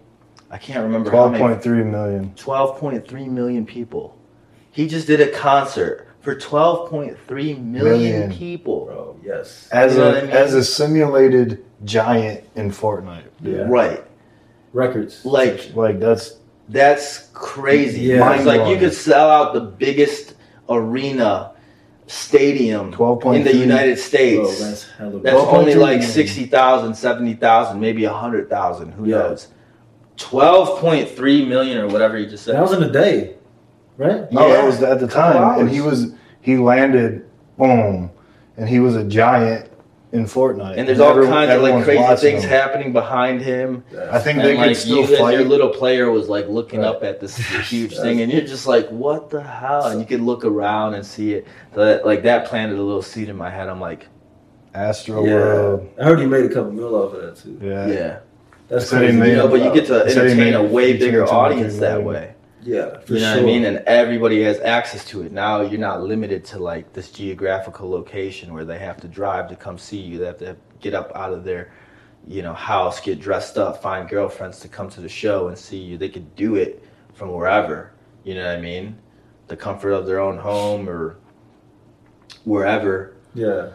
I 0.52 0.59
can't 0.59 0.85
remember 0.85 1.11
how 1.11 1.16
Twelve 1.16 1.33
many 1.33 1.44
point 1.44 1.62
three 1.62 1.83
million. 1.83 2.31
12.3 2.37 3.26
million 3.28 3.66
people. 3.66 4.18
He 4.70 4.87
just 4.87 5.07
did 5.07 5.20
a 5.20 5.31
concert 5.33 6.09
for 6.22 6.35
12.3 6.37 7.18
million, 7.28 7.72
Million. 7.72 8.32
people. 8.32 8.87
Bro, 8.87 9.20
yes. 9.24 9.68
As 9.72 9.94
You 9.94 9.98
know 10.00 10.14
a 10.14 10.22
mean? 10.22 10.30
as 10.30 10.54
a 10.54 10.64
simulated 10.64 11.64
giant 11.85 12.44
in 12.54 12.70
Fortnite. 12.70 13.24
Yeah. 13.42 13.66
Right. 13.68 14.02
Records. 14.72 15.24
Like 15.24 15.74
Like 15.74 15.98
that's 16.00 16.38
that's 16.68 17.28
crazy. 17.35 18.02
Yeah. 18.02 18.35
It's 18.35 18.46
like 18.46 18.68
you 18.70 18.78
could 18.78 18.94
sell 18.94 19.28
out 19.30 19.52
the 19.52 19.61
biggest 19.61 20.35
arena 20.68 21.50
stadium 22.06 22.92
12.3 22.92 23.37
in 23.37 23.44
the 23.44 23.54
United 23.56 23.94
Bro, 23.96 24.02
States. 24.04 24.61
that's 24.61 24.90
hella 24.92 25.20
That's 25.20 25.37
only 25.37 25.74
like 25.74 25.98
million. 25.98 26.02
60,000, 26.12 26.94
70,000, 26.94 27.80
maybe 27.80 28.04
100,000. 28.06 28.92
Who 28.92 29.06
Yeah. 29.08 29.16
knows? 29.18 29.48
12.3 30.18 31.48
million 31.48 31.78
or 31.78 31.88
whatever 31.88 32.18
you 32.18 32.26
just 32.26 32.44
said. 32.44 32.54
That 32.54 32.62
was 32.62 32.72
in 32.72 32.82
a 32.82 32.90
day, 32.92 33.35
right? 33.96 34.31
no, 34.33 34.46
Yeah. 34.48 34.55
that 34.55 34.64
was 34.64 34.83
at 34.83 35.00
the 35.00 35.07
time, 35.09 35.61
and 35.61 35.70
he 35.70 35.81
was 35.81 36.12
he 36.40 36.57
landed, 36.57 37.24
boom, 37.59 38.11
and 38.57 38.68
he 38.68 38.81
was 38.81 38.96
a 38.96 39.05
giant 39.05 39.68
in 40.12 40.24
Fortnite. 40.26 40.74
and 40.76 40.87
there's 40.87 41.00
all 41.00 41.11
Everyone- 41.11 41.33
kinds 41.33 41.52
of 41.52 41.62
like 41.62 41.85
crazy 41.85 42.16
things 42.16 42.42
him. 42.44 42.50
happening 42.50 42.92
behind 42.92 43.40
him. 43.40 43.83
I 44.11 44.18
think 44.18 44.38
And 44.40 44.46
they 44.46 44.57
like 44.57 44.68
could 44.68 44.76
still 44.76 45.09
you 45.09 45.16
fight. 45.16 45.35
your 45.38 45.44
little 45.44 45.70
player 45.70 46.11
was 46.11 46.28
like 46.28 46.48
looking 46.48 46.81
Right. 46.81 46.88
up 46.88 47.02
at 47.02 47.18
this 47.20 47.35
huge 47.70 47.96
thing, 47.96 48.20
and 48.20 48.31
you're 48.31 48.42
just 48.42 48.66
like, 48.66 48.88
"What 48.90 49.31
the 49.31 49.40
hell?" 49.42 49.87
And 49.87 50.00
you 50.00 50.07
could 50.07 50.20
look 50.20 50.44
around 50.44 50.94
and 50.94 51.07
see 51.07 51.33
it. 51.35 51.46
So 51.74 51.85
that, 51.85 52.05
like 52.05 52.24
that 52.24 52.44
planted 52.46 52.78
a 52.78 52.83
little 52.83 53.00
seed 53.02 53.28
in 53.31 53.37
my 53.37 53.48
head. 53.48 53.68
I'm 53.70 53.81
like, 53.81 54.07
Astro 54.74 55.24
yeah. 55.24 55.33
World. 55.35 55.88
I 56.00 56.05
heard 56.05 56.18
he 56.18 56.26
made 56.26 56.44
a 56.44 56.48
couple 56.48 56.72
mil 56.72 56.94
off 56.94 57.14
of 57.14 57.22
that 57.22 57.37
too. 57.37 57.59
Yeah. 57.62 57.87
yeah, 57.87 58.16
That's 58.68 58.88
Said 58.88 59.00
he 59.02 59.07
crazy. 59.09 59.18
made 59.18 59.31
you 59.31 59.37
know. 59.37 59.48
But 59.48 59.61
you 59.62 59.72
get 59.72 59.87
to 59.87 60.11
Said 60.11 60.26
he 60.26 60.33
entertain 60.33 60.55
a 60.55 60.62
way 60.62 60.96
bigger 60.96 61.24
audience 61.24 61.78
that 61.78 62.02
way. 62.02 62.32
Yeah, 62.64 63.01
for 63.01 63.14
You 63.14 63.20
know 63.20 63.35
sure. 63.35 63.42
what 63.42 63.42
I 63.42 63.46
mean? 63.46 63.64
And 63.64 63.79
everybody 63.87 64.42
has 64.44 64.61
access 64.61 65.05
to 65.07 65.22
it. 65.22 65.33
Now 65.33 65.62
you're 65.62 65.81
not 65.81 66.03
limited 66.03 66.44
to 66.46 66.59
like 66.59 66.92
this 66.92 67.11
geographical 67.11 67.90
location 67.90 68.55
where 68.55 68.64
they 68.64 68.79
have 68.79 69.01
to 69.01 69.09
drive 69.09 69.48
to 69.48 69.57
come 69.57 69.79
see 69.79 69.98
you. 69.98 70.18
They 70.18 70.27
have 70.27 70.38
to 70.38 70.57
get 70.81 70.94
up 70.94 71.11
out 71.16 71.33
of 71.33 71.42
their, 71.44 71.72
you 72.27 72.42
know, 72.42 72.53
house, 72.55 73.01
get 73.01 73.20
dressed 73.20 73.59
up, 73.59 73.83
find 73.83 74.09
girlfriends 74.09 74.61
to 74.61 74.68
come 74.68 74.88
to 74.90 75.01
the 75.01 75.09
show 75.09 75.48
and 75.48 75.59
see 75.59 75.79
you. 75.79 75.98
They 75.98 76.09
could 76.09 76.37
do 76.37 76.55
it 76.55 76.85
from 77.14 77.33
wherever. 77.33 77.92
You 78.22 78.37
know 78.37 78.46
what 78.46 78.59
I 78.59 78.61
mean? 78.61 78.96
The 79.48 79.57
comfort 79.57 79.90
of 79.90 80.07
their 80.07 80.20
own 80.20 80.38
home 80.38 80.88
or 80.88 81.16
wherever 82.44 83.14
Yeah. 83.35 83.68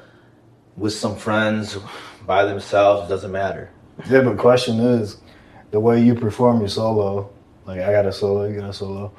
with 0.77 0.93
some 0.93 1.15
friends 1.15 1.77
by 2.25 2.45
themselves. 2.45 3.09
Doesn't 3.09 3.31
matter. 3.31 3.69
Yeah, 4.09 4.21
but 4.21 4.37
question 4.37 4.79
is, 4.79 5.17
the 5.71 5.79
way 5.79 6.01
you 6.01 6.15
perform 6.15 6.59
your 6.59 6.69
solo, 6.69 7.29
like 7.67 7.81
I 7.81 7.91
got 7.91 8.05
a 8.05 8.11
solo, 8.13 8.45
you 8.45 8.59
got 8.59 8.69
a 8.69 8.73
solo. 8.73 9.11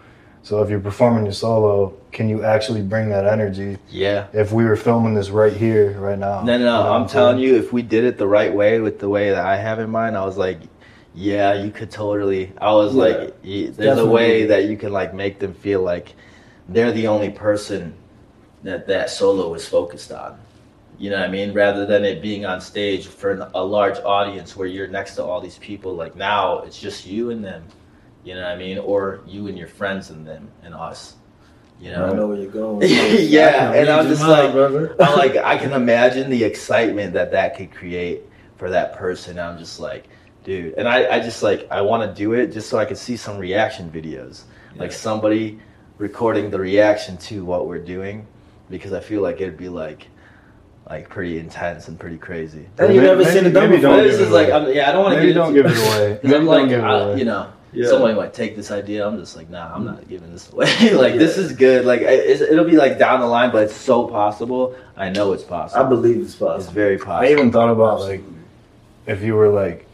So 0.42 0.62
if 0.62 0.70
you're 0.70 0.80
performing 0.80 1.24
your 1.24 1.34
solo, 1.34 1.94
can 2.10 2.28
you 2.28 2.42
actually 2.42 2.80
bring 2.80 3.10
that 3.10 3.26
energy? 3.26 3.76
Yeah. 3.90 4.28
If 4.32 4.50
we 4.50 4.64
were 4.64 4.76
filming 4.76 5.14
this 5.14 5.28
right 5.28 5.52
here, 5.52 5.92
right 6.00 6.18
now. 6.18 6.42
No, 6.42 6.56
no, 6.56 6.64
no. 6.64 6.92
I'm 6.92 7.06
telling 7.06 7.38
you, 7.38 7.56
if 7.56 7.72
we 7.72 7.82
did 7.82 8.04
it 8.04 8.16
the 8.16 8.26
right 8.26 8.52
way 8.52 8.80
with 8.80 8.98
the 8.98 9.08
way 9.08 9.30
that 9.30 9.44
I 9.44 9.56
have 9.56 9.78
in 9.78 9.90
mind, 9.90 10.16
I 10.16 10.24
was 10.24 10.38
like, 10.38 10.60
yeah, 11.14 11.52
you 11.52 11.70
could 11.70 11.90
totally. 11.90 12.52
I 12.60 12.72
was 12.72 12.94
Yeah, 12.94 13.02
like, 13.02 13.42
there's 13.76 13.98
a 13.98 14.06
way 14.06 14.46
that 14.46 14.64
you 14.64 14.76
can 14.76 14.92
like 14.92 15.12
make 15.12 15.38
them 15.38 15.52
feel 15.52 15.82
like 15.82 16.14
they're 16.68 16.92
the 16.92 17.08
only 17.08 17.30
person 17.30 17.94
that 18.62 18.86
that 18.86 19.10
solo 19.10 19.52
is 19.54 19.68
focused 19.68 20.12
on. 20.12 20.38
You 20.98 21.10
know 21.10 21.18
what 21.18 21.28
I 21.28 21.32
mean? 21.32 21.52
Rather 21.52 21.86
than 21.86 22.04
it 22.04 22.22
being 22.22 22.46
on 22.46 22.60
stage 22.60 23.06
for 23.06 23.50
a 23.54 23.62
large 23.62 23.98
audience 23.98 24.56
where 24.56 24.66
you're 24.66 24.88
next 24.88 25.14
to 25.16 25.24
all 25.24 25.40
these 25.40 25.58
people, 25.58 25.94
like 25.94 26.16
now 26.16 26.60
it's 26.60 26.80
just 26.80 27.06
you 27.06 27.30
and 27.30 27.44
them. 27.44 27.64
You 28.24 28.34
know 28.34 28.42
what 28.42 28.50
I 28.52 28.56
mean? 28.56 28.78
Or 28.78 29.20
you 29.26 29.46
and 29.48 29.56
your 29.56 29.68
friends 29.68 30.10
and 30.10 30.26
them 30.26 30.48
and 30.62 30.74
us. 30.74 31.14
You 31.80 31.92
know? 31.92 32.06
I 32.06 32.12
know 32.12 32.26
where 32.26 32.36
you're 32.36 32.50
going. 32.50 32.82
Yeah, 32.88 33.72
and 33.72 33.88
I'm 33.88 34.08
just 34.08 34.20
mind, 34.22 34.32
like- 34.32 34.52
brother. 34.52 34.96
I 35.00 35.14
like 35.14 35.36
I 35.52 35.56
can 35.58 35.72
imagine 35.72 36.28
the 36.30 36.42
excitement 36.44 37.12
that 37.14 37.30
that 37.32 37.56
could 37.56 37.70
create 37.72 38.22
for 38.56 38.70
that 38.70 38.96
person. 38.96 39.38
I'm 39.38 39.56
just 39.58 39.78
like, 39.78 40.08
dude, 40.44 40.74
and 40.74 40.88
I, 40.88 41.16
I 41.16 41.20
just 41.20 41.42
like 41.42 41.68
I 41.70 41.80
want 41.82 42.02
to 42.08 42.12
do 42.20 42.32
it 42.32 42.48
just 42.52 42.68
so 42.68 42.78
I 42.78 42.84
can 42.84 42.96
see 42.96 43.16
some 43.16 43.38
reaction 43.38 43.90
videos, 43.90 44.42
like 44.76 44.90
somebody 44.92 45.60
recording 45.98 46.50
the 46.50 46.58
reaction 46.58 47.16
to 47.16 47.44
what 47.44 47.66
we're 47.68 47.78
doing 47.84 48.26
because 48.70 48.92
I 48.92 49.00
feel 49.00 49.20
like 49.22 49.40
it'd 49.40 49.56
be 49.56 49.68
like 49.68 50.08
like 50.90 51.08
pretty 51.08 51.38
intense 51.38 51.86
and 51.88 51.98
pretty 51.98 52.18
crazy. 52.18 52.66
And 52.78 52.92
you 52.94 53.00
never 53.00 53.24
seen 53.24 53.44
it 53.46 53.50
done 53.50 53.70
maybe 53.70 53.76
before. 53.82 53.96
don't 53.96 54.02
This 54.04 54.12
give 54.16 54.20
is 54.26 54.28
it 54.28 54.32
like 54.32 54.48
away. 54.48 54.56
I'm, 54.70 54.72
yeah, 54.74 54.88
I 54.88 54.92
don't 54.92 55.02
want 55.04 55.14
to 55.14 55.20
Maybe 55.20 55.28
give 55.32 55.36
don't 55.36 55.52
it 55.56 55.62
give 55.62 55.66
it 55.66 55.78
away. 55.96 56.18
because 56.20 56.32
I'm 56.32 56.46
like 56.46 56.60
don't 56.62 56.68
give 56.70 56.80
it 56.80 56.84
I- 56.84 56.98
away. 56.98 57.18
you 57.20 57.24
know. 57.24 57.52
Yeah. 57.72 57.88
Somebody 57.88 58.14
might 58.14 58.32
take 58.32 58.56
this 58.56 58.70
idea. 58.70 59.06
I'm 59.06 59.18
just 59.18 59.36
like, 59.36 59.50
nah, 59.50 59.74
I'm 59.74 59.84
not 59.84 60.08
giving 60.08 60.32
this 60.32 60.50
away. 60.52 60.66
like, 60.94 61.14
this 61.14 61.36
is 61.36 61.52
good. 61.52 61.84
Like, 61.84 62.00
it, 62.00 62.40
it'll 62.40 62.64
be 62.64 62.76
like 62.76 62.98
down 62.98 63.20
the 63.20 63.26
line, 63.26 63.50
but 63.50 63.64
it's 63.64 63.76
so 63.76 64.06
possible. 64.08 64.74
I 64.96 65.10
know 65.10 65.32
it's 65.32 65.44
possible. 65.44 65.84
I 65.84 65.88
believe 65.88 66.20
it's 66.20 66.34
possible. 66.34 66.56
It's 66.56 66.72
very 66.72 66.96
possible. 66.96 67.28
I 67.28 67.32
even 67.32 67.52
thought 67.52 67.70
about 67.70 68.00
like 68.00 68.22
if 69.06 69.22
you 69.22 69.34
were 69.34 69.48
like 69.48 69.86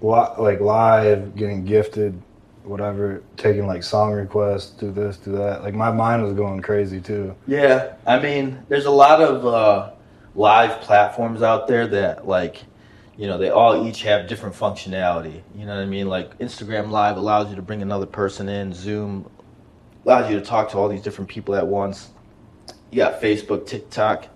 li- 0.00 0.34
like 0.38 0.60
live 0.60 1.34
getting 1.36 1.64
gifted 1.64 2.20
whatever 2.64 3.22
taking 3.38 3.66
like 3.66 3.82
song 3.82 4.12
requests 4.12 4.70
do 4.72 4.90
this 4.92 5.16
do 5.16 5.32
that 5.32 5.62
like 5.62 5.74
my 5.74 5.90
mind 5.90 6.22
was 6.22 6.34
going 6.34 6.60
crazy 6.60 7.00
too 7.00 7.34
Yeah, 7.46 7.94
I 8.06 8.18
mean, 8.18 8.62
there's 8.68 8.84
a 8.84 8.90
lot 8.90 9.22
of 9.22 9.46
uh, 9.46 9.90
live 10.34 10.80
platforms 10.82 11.42
out 11.42 11.66
there 11.66 11.86
that 11.88 12.28
like, 12.28 12.62
you 13.18 13.26
know, 13.26 13.36
they 13.36 13.50
all 13.50 13.86
each 13.86 14.02
have 14.04 14.28
different 14.28 14.54
functionality. 14.54 15.42
You 15.54 15.66
know 15.66 15.74
what 15.74 15.82
I 15.82 15.86
mean? 15.86 16.08
Like 16.08 16.38
Instagram 16.38 16.90
Live 16.90 17.16
allows 17.16 17.50
you 17.50 17.56
to 17.56 17.62
bring 17.62 17.82
another 17.82 18.06
person 18.06 18.48
in. 18.48 18.72
Zoom 18.72 19.28
allows 20.04 20.30
you 20.30 20.38
to 20.38 20.44
talk 20.44 20.70
to 20.70 20.78
all 20.78 20.88
these 20.88 21.02
different 21.02 21.28
people 21.28 21.56
at 21.56 21.66
once. 21.66 22.10
You 22.90 22.98
got 22.98 23.20
Facebook, 23.20 23.66
TikTok 23.66 24.28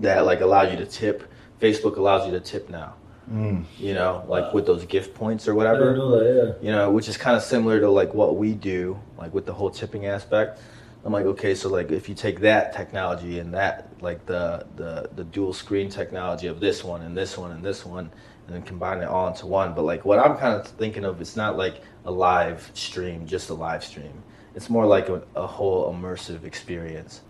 that 0.00 0.24
like 0.24 0.40
allows 0.40 0.70
you 0.70 0.78
to 0.78 0.86
tip. 0.86 1.30
Facebook 1.60 1.96
allows 1.96 2.26
you 2.26 2.32
to 2.32 2.40
tip 2.40 2.70
now. 2.70 2.94
mm. 3.30 3.64
You 3.76 3.94
know, 3.94 4.24
like 4.28 4.54
with 4.54 4.66
those 4.66 4.84
gift 4.84 5.14
points 5.14 5.48
or 5.48 5.54
whatever 5.54 5.94
didn't 5.94 5.98
know 5.98 6.10
that, 6.18 6.62
you 6.62 6.70
know, 6.70 6.90
which 6.92 7.08
is 7.08 7.16
kind 7.16 7.36
of 7.36 7.42
similar 7.42 7.80
to 7.80 7.90
like 7.90 8.14
what 8.14 8.36
we 8.36 8.54
do, 8.54 8.98
like 9.18 9.34
with 9.34 9.46
the 9.46 9.52
whole 9.52 9.70
tipping 9.70 10.06
aspect. 10.06 10.60
I'm 11.04 11.12
like, 11.12 11.26
okay, 11.26 11.54
so 11.54 11.68
like 11.68 11.92
if 11.92 12.08
you 12.08 12.14
take 12.14 12.40
that 12.40 12.72
technology 12.72 13.38
and 13.38 13.52
that 13.54 13.88
like 14.00 14.24
the 14.26 14.66
the 14.76 15.10
the 15.14 15.24
dual 15.24 15.52
screen 15.52 15.90
technology 15.90 16.46
of 16.46 16.60
this 16.60 16.82
one 16.82 17.02
and 17.02 17.16
this 17.16 17.36
one 17.36 17.52
and 17.52 17.62
this 17.62 17.84
one, 17.84 18.10
and 18.46 18.56
then 18.56 18.62
combine 18.62 19.00
it 19.02 19.08
all 19.08 19.28
into 19.28 19.46
one. 19.46 19.74
But 19.74 19.82
like 19.82 20.04
what 20.04 20.18
I'm 20.18 20.36
kind 20.36 20.54
of 20.58 20.66
thinking 20.66 21.04
of, 21.04 21.20
it's 21.20 21.36
not 21.36 21.56
like 21.58 21.82
a 22.06 22.10
live 22.10 22.70
stream, 22.74 23.26
just 23.26 23.50
a 23.50 23.54
live 23.54 23.84
stream. 23.84 24.22
It's 24.54 24.70
more 24.70 24.86
like 24.86 25.08
a, 25.08 25.22
a 25.34 25.46
whole 25.46 25.92
immersive 25.92 26.44
experience. 26.44 27.20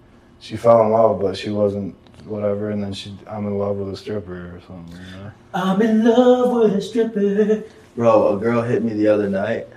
she 0.41 0.57
fell 0.57 0.83
in 0.83 0.91
love 0.93 1.21
but 1.21 1.37
she 1.37 1.51
wasn't 1.51 1.95
whatever 2.27 2.71
and 2.71 2.83
then 2.83 2.93
she 2.93 3.17
i'm 3.27 3.47
in 3.47 3.59
love 3.59 3.77
with 3.77 3.93
a 3.93 3.97
stripper 3.97 4.57
or 4.57 4.61
something 4.67 4.97
you 4.97 5.17
know. 5.17 5.31
I'm 5.55 5.81
in 5.83 6.05
love 6.05 6.53
with 6.53 6.75
a 6.75 6.81
stripper. 6.81 7.65
Bro, 7.97 8.37
a 8.37 8.41
girl 8.41 8.61
hit 8.63 8.83
me 8.83 8.93
the 8.95 9.07
other 9.09 9.29
night 9.29 9.69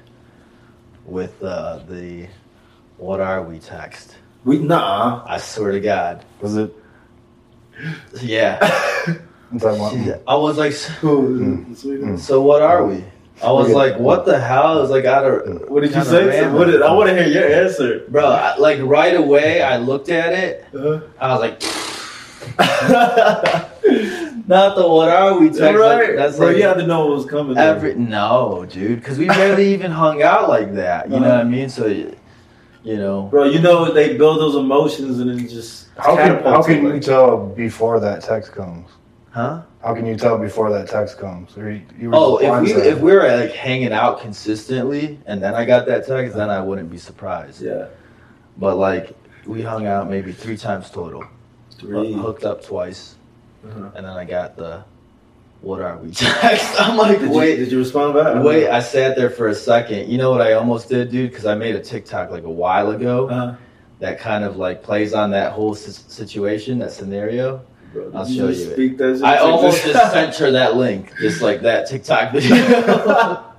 with 1.05 1.41
uh, 1.43 1.79
the 1.87 2.27
"What 2.97 3.19
are 3.19 3.41
we?" 3.43 3.59
text. 3.59 4.15
We 4.45 4.59
nah. 4.59 5.23
I 5.25 5.37
swear 5.39 5.71
to 5.73 5.79
God. 5.79 6.23
was 6.41 6.55
it 6.57 6.73
Yeah. 8.21 8.57
I'm 9.51 9.59
talking 9.59 9.79
about, 9.79 9.93
She- 9.93 10.13
I 10.27 10.35
was 10.35 10.57
like, 10.57 10.73
so, 10.73 11.21
What 11.21 12.19
so 12.19 12.41
what 12.41 12.61
are 12.61 12.85
we? 12.85 13.03
I 13.43 13.51
was 13.51 13.71
like, 13.71 13.97
what 13.99 14.25
the 14.25 14.39
hell? 14.39 14.77
Is 14.79 14.89
was 14.89 14.89
like, 14.89 15.05
I 15.05 15.21
don't. 15.21 15.69
What 15.69 15.83
did 15.83 15.93
you 15.93 16.03
say? 16.03 16.25
random. 16.27 16.53
What 16.55 16.65
did, 16.65 16.81
I 16.81 16.91
want 16.91 17.09
to 17.09 17.15
hear 17.15 17.27
your 17.27 17.47
answer. 17.63 18.03
Bro, 18.09 18.25
I, 18.25 18.57
like 18.57 18.79
right 18.81 19.15
away, 19.15 19.61
I 19.61 19.77
looked 19.77 20.09
at 20.09 20.33
it. 20.33 20.65
Uh, 20.73 21.01
I 21.19 21.33
was 21.33 21.41
like, 21.41 21.61
not 24.47 24.75
the 24.75 24.87
what 24.87 25.09
are 25.09 25.37
we 25.39 25.49
text. 25.49 25.61
like, 25.61 26.15
that's 26.15 26.37
Bro, 26.37 26.47
like 26.47 26.57
you 26.57 26.63
had 26.63 26.77
to 26.77 26.87
know 26.87 27.05
what 27.05 27.15
was 27.17 27.25
coming. 27.25 27.53
though. 27.55 27.61
every 27.61 27.93
no, 27.93 28.65
dude, 28.69 28.99
because 28.99 29.19
we 29.19 29.27
barely 29.27 29.71
even 29.73 29.91
hung 29.91 30.23
out 30.23 30.49
like 30.49 30.73
that. 30.73 31.09
You 31.11 31.19
know 31.19 31.29
what 31.29 31.39
I 31.39 31.43
mean? 31.43 31.69
So, 31.69 31.85
you 32.87 32.97
know, 32.97 33.23
Bro, 33.23 33.45
you 33.45 33.59
know 33.59 33.91
they 33.91 34.17
build 34.17 34.39
those 34.39 34.55
emotions 34.55 35.19
and 35.19 35.29
then 35.29 35.47
just 35.47 35.87
how 35.97 36.15
can, 36.15 36.43
how 36.43 36.63
can 36.63 36.77
you, 36.81 36.87
you 36.87 36.93
like- 36.93 37.01
tell 37.01 37.45
before 37.47 37.99
that 37.99 38.21
text 38.23 38.51
comes 38.53 38.89
huh? 39.31 39.61
how 39.83 39.93
can 39.93 40.05
you 40.05 40.15
tell 40.15 40.37
before 40.37 40.69
that 40.71 40.87
text 40.87 41.17
comes 41.19 41.57
or 41.57 41.69
you, 41.71 41.81
you 41.99 42.11
Oh, 42.13 42.37
if 42.37 42.43
we 42.43 42.47
blindsided? 42.73 42.85
if 42.85 42.99
we 42.99 43.11
were 43.13 43.27
like 43.41 43.51
hanging 43.51 43.91
out 43.93 44.21
consistently, 44.21 45.19
and 45.25 45.41
then 45.43 45.53
I 45.53 45.65
got 45.65 45.85
that 45.87 46.07
text, 46.07 46.35
then 46.35 46.49
I 46.49 46.61
wouldn't 46.61 46.89
be 46.89 46.97
surprised. 46.97 47.61
Yeah, 47.61 47.87
But 48.57 48.75
like 48.77 49.15
we 49.45 49.61
hung 49.61 49.85
out 49.85 50.09
maybe 50.09 50.31
three 50.31 50.57
times 50.57 50.89
total. 50.89 51.23
three. 51.79 52.13
Hoo- 52.13 52.21
Hooked 52.21 52.43
up 52.45 52.63
twice, 52.63 53.15
Uh-huh. 53.65 53.91
and 53.95 54.05
then 54.05 54.13
I 54.23 54.25
got 54.25 54.55
the 54.57 54.83
"What 55.67 55.81
are 55.81 55.97
we?" 55.97 56.11
text. 56.11 56.75
I'm 56.81 56.95
like, 56.97 57.19
Did 57.19 57.29
wait, 57.31 57.51
you, 57.59 57.65
did 57.65 57.71
you 57.73 57.79
respond 57.79 58.13
back? 58.13 58.43
wait. 58.43 58.69
I 58.69 58.79
sat 58.79 59.15
there 59.17 59.29
for 59.29 59.47
a 59.49 59.55
second. 59.55 60.09
You 60.09 60.17
know 60.17 60.31
what 60.31 60.41
I 60.41 60.53
almost 60.53 60.89
did, 60.89 61.11
dude? 61.11 61.29
Because 61.31 61.45
I 61.45 61.55
made 61.55 61.75
a 61.75 61.81
TikTok 61.81 62.31
like 62.31 62.43
a 62.43 62.49
while 62.51 62.91
ago 62.91 63.27
Uh, 63.29 63.55
that 63.99 64.19
kind 64.19 64.43
of 64.43 64.57
like 64.57 64.81
plays 64.83 65.13
on 65.13 65.31
that 65.31 65.51
whole 65.53 65.75
si- 65.75 65.91
situation, 65.91 66.79
that 66.79 66.91
scenario. 66.91 67.61
bro, 67.93 68.11
I'll 68.15 68.25
show 68.25 68.47
you 68.49 68.71
it. 68.71 68.97
That? 68.97 69.21
I 69.23 69.37
almost 69.37 69.83
this- 69.83 69.93
just 69.93 70.13
sent 70.17 70.35
her 70.35 70.51
that 70.51 70.75
link, 70.75 71.11
just 71.19 71.41
like 71.41 71.61
that 71.61 71.87
TikTok 71.89 72.31
video. 72.33 72.55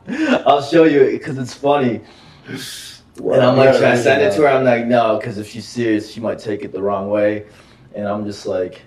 I'll 0.47 0.63
show 0.63 0.85
you 0.85 1.03
it 1.03 1.13
because 1.19 1.37
it's 1.39 1.53
funny. 1.55 2.01
And 2.49 3.43
I'm 3.43 3.57
like, 3.57 3.75
should 3.75 3.83
I 3.85 3.97
send 3.97 4.23
it 4.23 4.33
to 4.37 4.43
her? 4.43 4.49
I'm 4.49 4.65
like, 4.65 4.87
no, 4.87 5.19
because 5.19 5.37
if 5.39 5.49
she's 5.49 5.67
serious, 5.67 6.11
she 6.11 6.21
might 6.21 6.39
take 6.39 6.63
it 6.65 6.73
the 6.73 6.81
wrong 6.81 7.11
way. 7.11 7.47
And 7.95 8.07
I'm 8.07 8.25
just 8.25 8.47
like, 8.47 8.83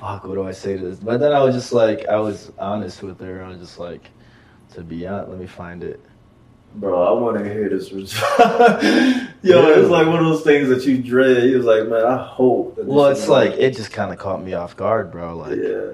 fuck, 0.00 0.24
what 0.24 0.34
do 0.34 0.46
I 0.46 0.52
say 0.52 0.76
to 0.76 0.82
this? 0.84 0.98
But 0.98 1.20
then 1.20 1.32
I 1.32 1.42
was 1.42 1.54
just 1.54 1.72
like, 1.72 2.06
I 2.08 2.16
was 2.16 2.52
honest 2.58 3.02
with 3.02 3.20
her. 3.20 3.42
I 3.44 3.48
was 3.48 3.58
just 3.58 3.78
like, 3.78 4.10
to 4.74 4.82
be 4.82 5.06
honest, 5.06 5.30
let 5.30 5.38
me 5.40 5.46
find 5.46 5.82
it. 5.84 6.00
Bro, 6.76 7.02
I 7.02 7.20
want 7.20 7.38
to 7.38 7.44
hear 7.44 7.68
this 7.68 7.92
response. 7.92 8.40
Yo, 9.42 9.68
it's 9.68 9.88
like 9.88 10.08
one 10.08 10.18
of 10.18 10.24
those 10.24 10.42
things 10.42 10.68
that 10.70 10.84
you 10.84 10.98
dread. 10.98 11.44
He 11.44 11.54
was 11.54 11.64
like, 11.66 11.86
man, 11.86 12.04
I 12.04 12.16
hope. 12.26 12.74
That 12.76 12.86
Well, 12.86 13.06
it's 13.06 13.28
not- 13.28 13.30
like, 13.34 13.52
it 13.52 13.76
just 13.76 13.92
kind 13.92 14.12
of 14.12 14.18
caught 14.18 14.42
me 14.42 14.54
off 14.54 14.76
guard, 14.76 15.12
bro. 15.12 15.36
Like, 15.36 15.56
yeah. 15.56 15.90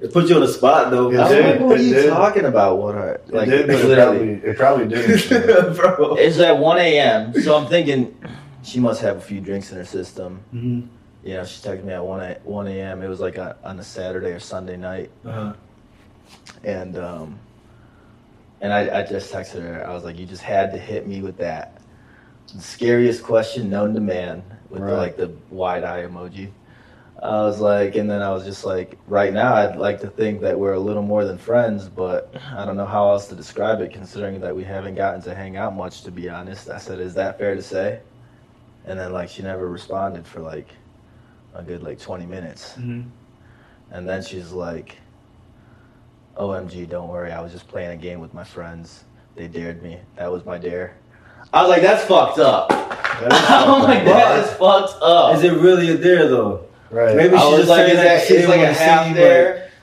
It 0.00 0.12
put 0.12 0.28
you 0.28 0.34
on 0.34 0.40
the 0.40 0.48
spot 0.48 0.90
though. 0.90 1.12
It 1.12 1.16
I 1.18 1.22
was 1.22 1.30
did, 1.30 1.46
like, 1.46 1.60
what 1.60 1.78
are 1.78 1.80
it 1.80 1.84
you 1.84 1.94
did. 1.94 2.08
talking 2.10 2.44
about? 2.46 2.78
What 2.78 2.94
are, 2.96 3.20
like, 3.28 3.46
it 3.48 3.66
did, 3.66 3.66
but 3.68 3.76
it 3.90 3.94
probably, 3.96 4.28
it 4.32 4.56
probably 4.56 4.88
didn't. 4.88 5.76
bro. 5.76 6.14
It's 6.16 6.38
at 6.40 6.58
1 6.58 6.78
a.m., 6.78 7.40
so 7.40 7.56
I'm 7.56 7.66
thinking 7.68 8.16
she 8.64 8.80
must 8.80 9.00
have 9.02 9.18
a 9.18 9.20
few 9.20 9.40
drinks 9.40 9.70
in 9.70 9.76
her 9.78 9.84
system. 9.84 10.40
Mhm. 10.52 10.88
You 11.24 11.34
know, 11.34 11.44
she 11.44 11.62
texted 11.62 11.84
me 11.84 11.92
at 11.92 12.04
1 12.04 12.20
a, 12.20 12.38
1 12.42 12.66
a.m. 12.68 13.02
It 13.02 13.08
was 13.08 13.20
like 13.20 13.36
a, 13.36 13.56
on 13.62 13.78
a 13.78 13.84
Saturday 13.84 14.30
or 14.30 14.40
Sunday 14.40 14.76
night. 14.76 15.10
Uh-huh. 15.24 15.52
And 16.64 16.96
um, 16.96 17.38
and 18.60 18.72
I, 18.72 19.00
I 19.00 19.02
just 19.02 19.32
texted 19.32 19.62
her. 19.62 19.86
I 19.86 19.92
was 19.92 20.04
like, 20.04 20.18
you 20.18 20.24
just 20.24 20.42
had 20.42 20.72
to 20.72 20.78
hit 20.78 21.06
me 21.06 21.20
with 21.20 21.36
that. 21.38 21.80
The 22.54 22.62
scariest 22.62 23.22
question 23.22 23.68
known 23.68 23.94
to 23.94 24.00
man 24.00 24.42
with 24.70 24.82
the, 24.82 24.94
like 24.94 25.16
the 25.16 25.32
wide 25.50 25.84
eye 25.84 26.02
emoji. 26.02 26.50
I 27.20 27.42
was 27.42 27.60
like, 27.60 27.94
and 27.94 28.10
then 28.10 28.20
I 28.20 28.30
was 28.30 28.44
just 28.44 28.64
like, 28.64 28.98
right 29.06 29.32
now, 29.32 29.54
I'd 29.54 29.76
like 29.76 30.00
to 30.00 30.08
think 30.08 30.40
that 30.40 30.58
we're 30.58 30.72
a 30.72 30.80
little 30.80 31.02
more 31.02 31.24
than 31.24 31.38
friends, 31.38 31.88
but 31.88 32.34
I 32.52 32.64
don't 32.64 32.76
know 32.76 32.86
how 32.86 33.10
else 33.10 33.28
to 33.28 33.36
describe 33.36 33.80
it, 33.80 33.92
considering 33.92 34.40
that 34.40 34.54
we 34.54 34.64
haven't 34.64 34.96
gotten 34.96 35.22
to 35.22 35.34
hang 35.34 35.56
out 35.56 35.76
much, 35.76 36.02
to 36.02 36.10
be 36.10 36.28
honest. 36.28 36.68
I 36.68 36.78
said, 36.78 36.98
is 36.98 37.14
that 37.14 37.38
fair 37.38 37.54
to 37.54 37.62
say? 37.62 38.00
And 38.84 38.98
then 38.98 39.12
like 39.12 39.28
she 39.28 39.42
never 39.42 39.68
responded 39.68 40.26
for 40.26 40.40
like 40.40 40.68
a 41.54 41.62
good 41.62 41.82
like 41.82 41.98
20 42.00 42.26
minutes. 42.26 42.74
Mhm. 42.78 43.06
And 43.90 44.08
then 44.08 44.22
she's 44.22 44.52
like, 44.52 44.96
OMG, 46.36 46.88
don't 46.88 47.08
worry. 47.08 47.30
I 47.32 47.40
was 47.40 47.52
just 47.52 47.68
playing 47.68 47.90
a 47.90 47.96
game 47.96 48.20
with 48.20 48.32
my 48.32 48.44
friends. 48.44 49.04
They 49.36 49.48
dared 49.48 49.82
me. 49.82 49.98
That 50.16 50.30
was 50.32 50.44
my 50.44 50.58
dare. 50.58 50.94
I 51.52 51.62
was 51.62 51.70
like, 51.70 51.82
that's 51.82 52.04
fucked 52.04 52.38
up. 52.38 52.68
That 52.70 53.32
is 53.32 53.50
I'm 53.50 53.82
like, 53.82 54.04
fucked 54.04 54.08
up. 54.08 54.14
that 54.16 54.44
is 54.44 54.50
fucked 54.54 55.02
up. 55.02 55.34
Is 55.36 55.44
it 55.44 55.52
really 55.52 55.90
a 55.90 55.96
dare 55.98 56.28
though? 56.28 56.66
right. 56.90 57.16
Maybe 57.16 57.36
she's 57.36 57.56
just 57.56 57.68
like, 57.68 57.86
saying 57.86 57.90
is 57.90 57.96
that 57.96 58.04
that, 58.04 58.26
she 58.26 58.34
it's 58.34 58.46
didn't 58.46 58.50
like 58.50 58.58
a 58.60 58.62
wanna 58.62 58.74
half 58.74 59.06
seem? 59.06 59.14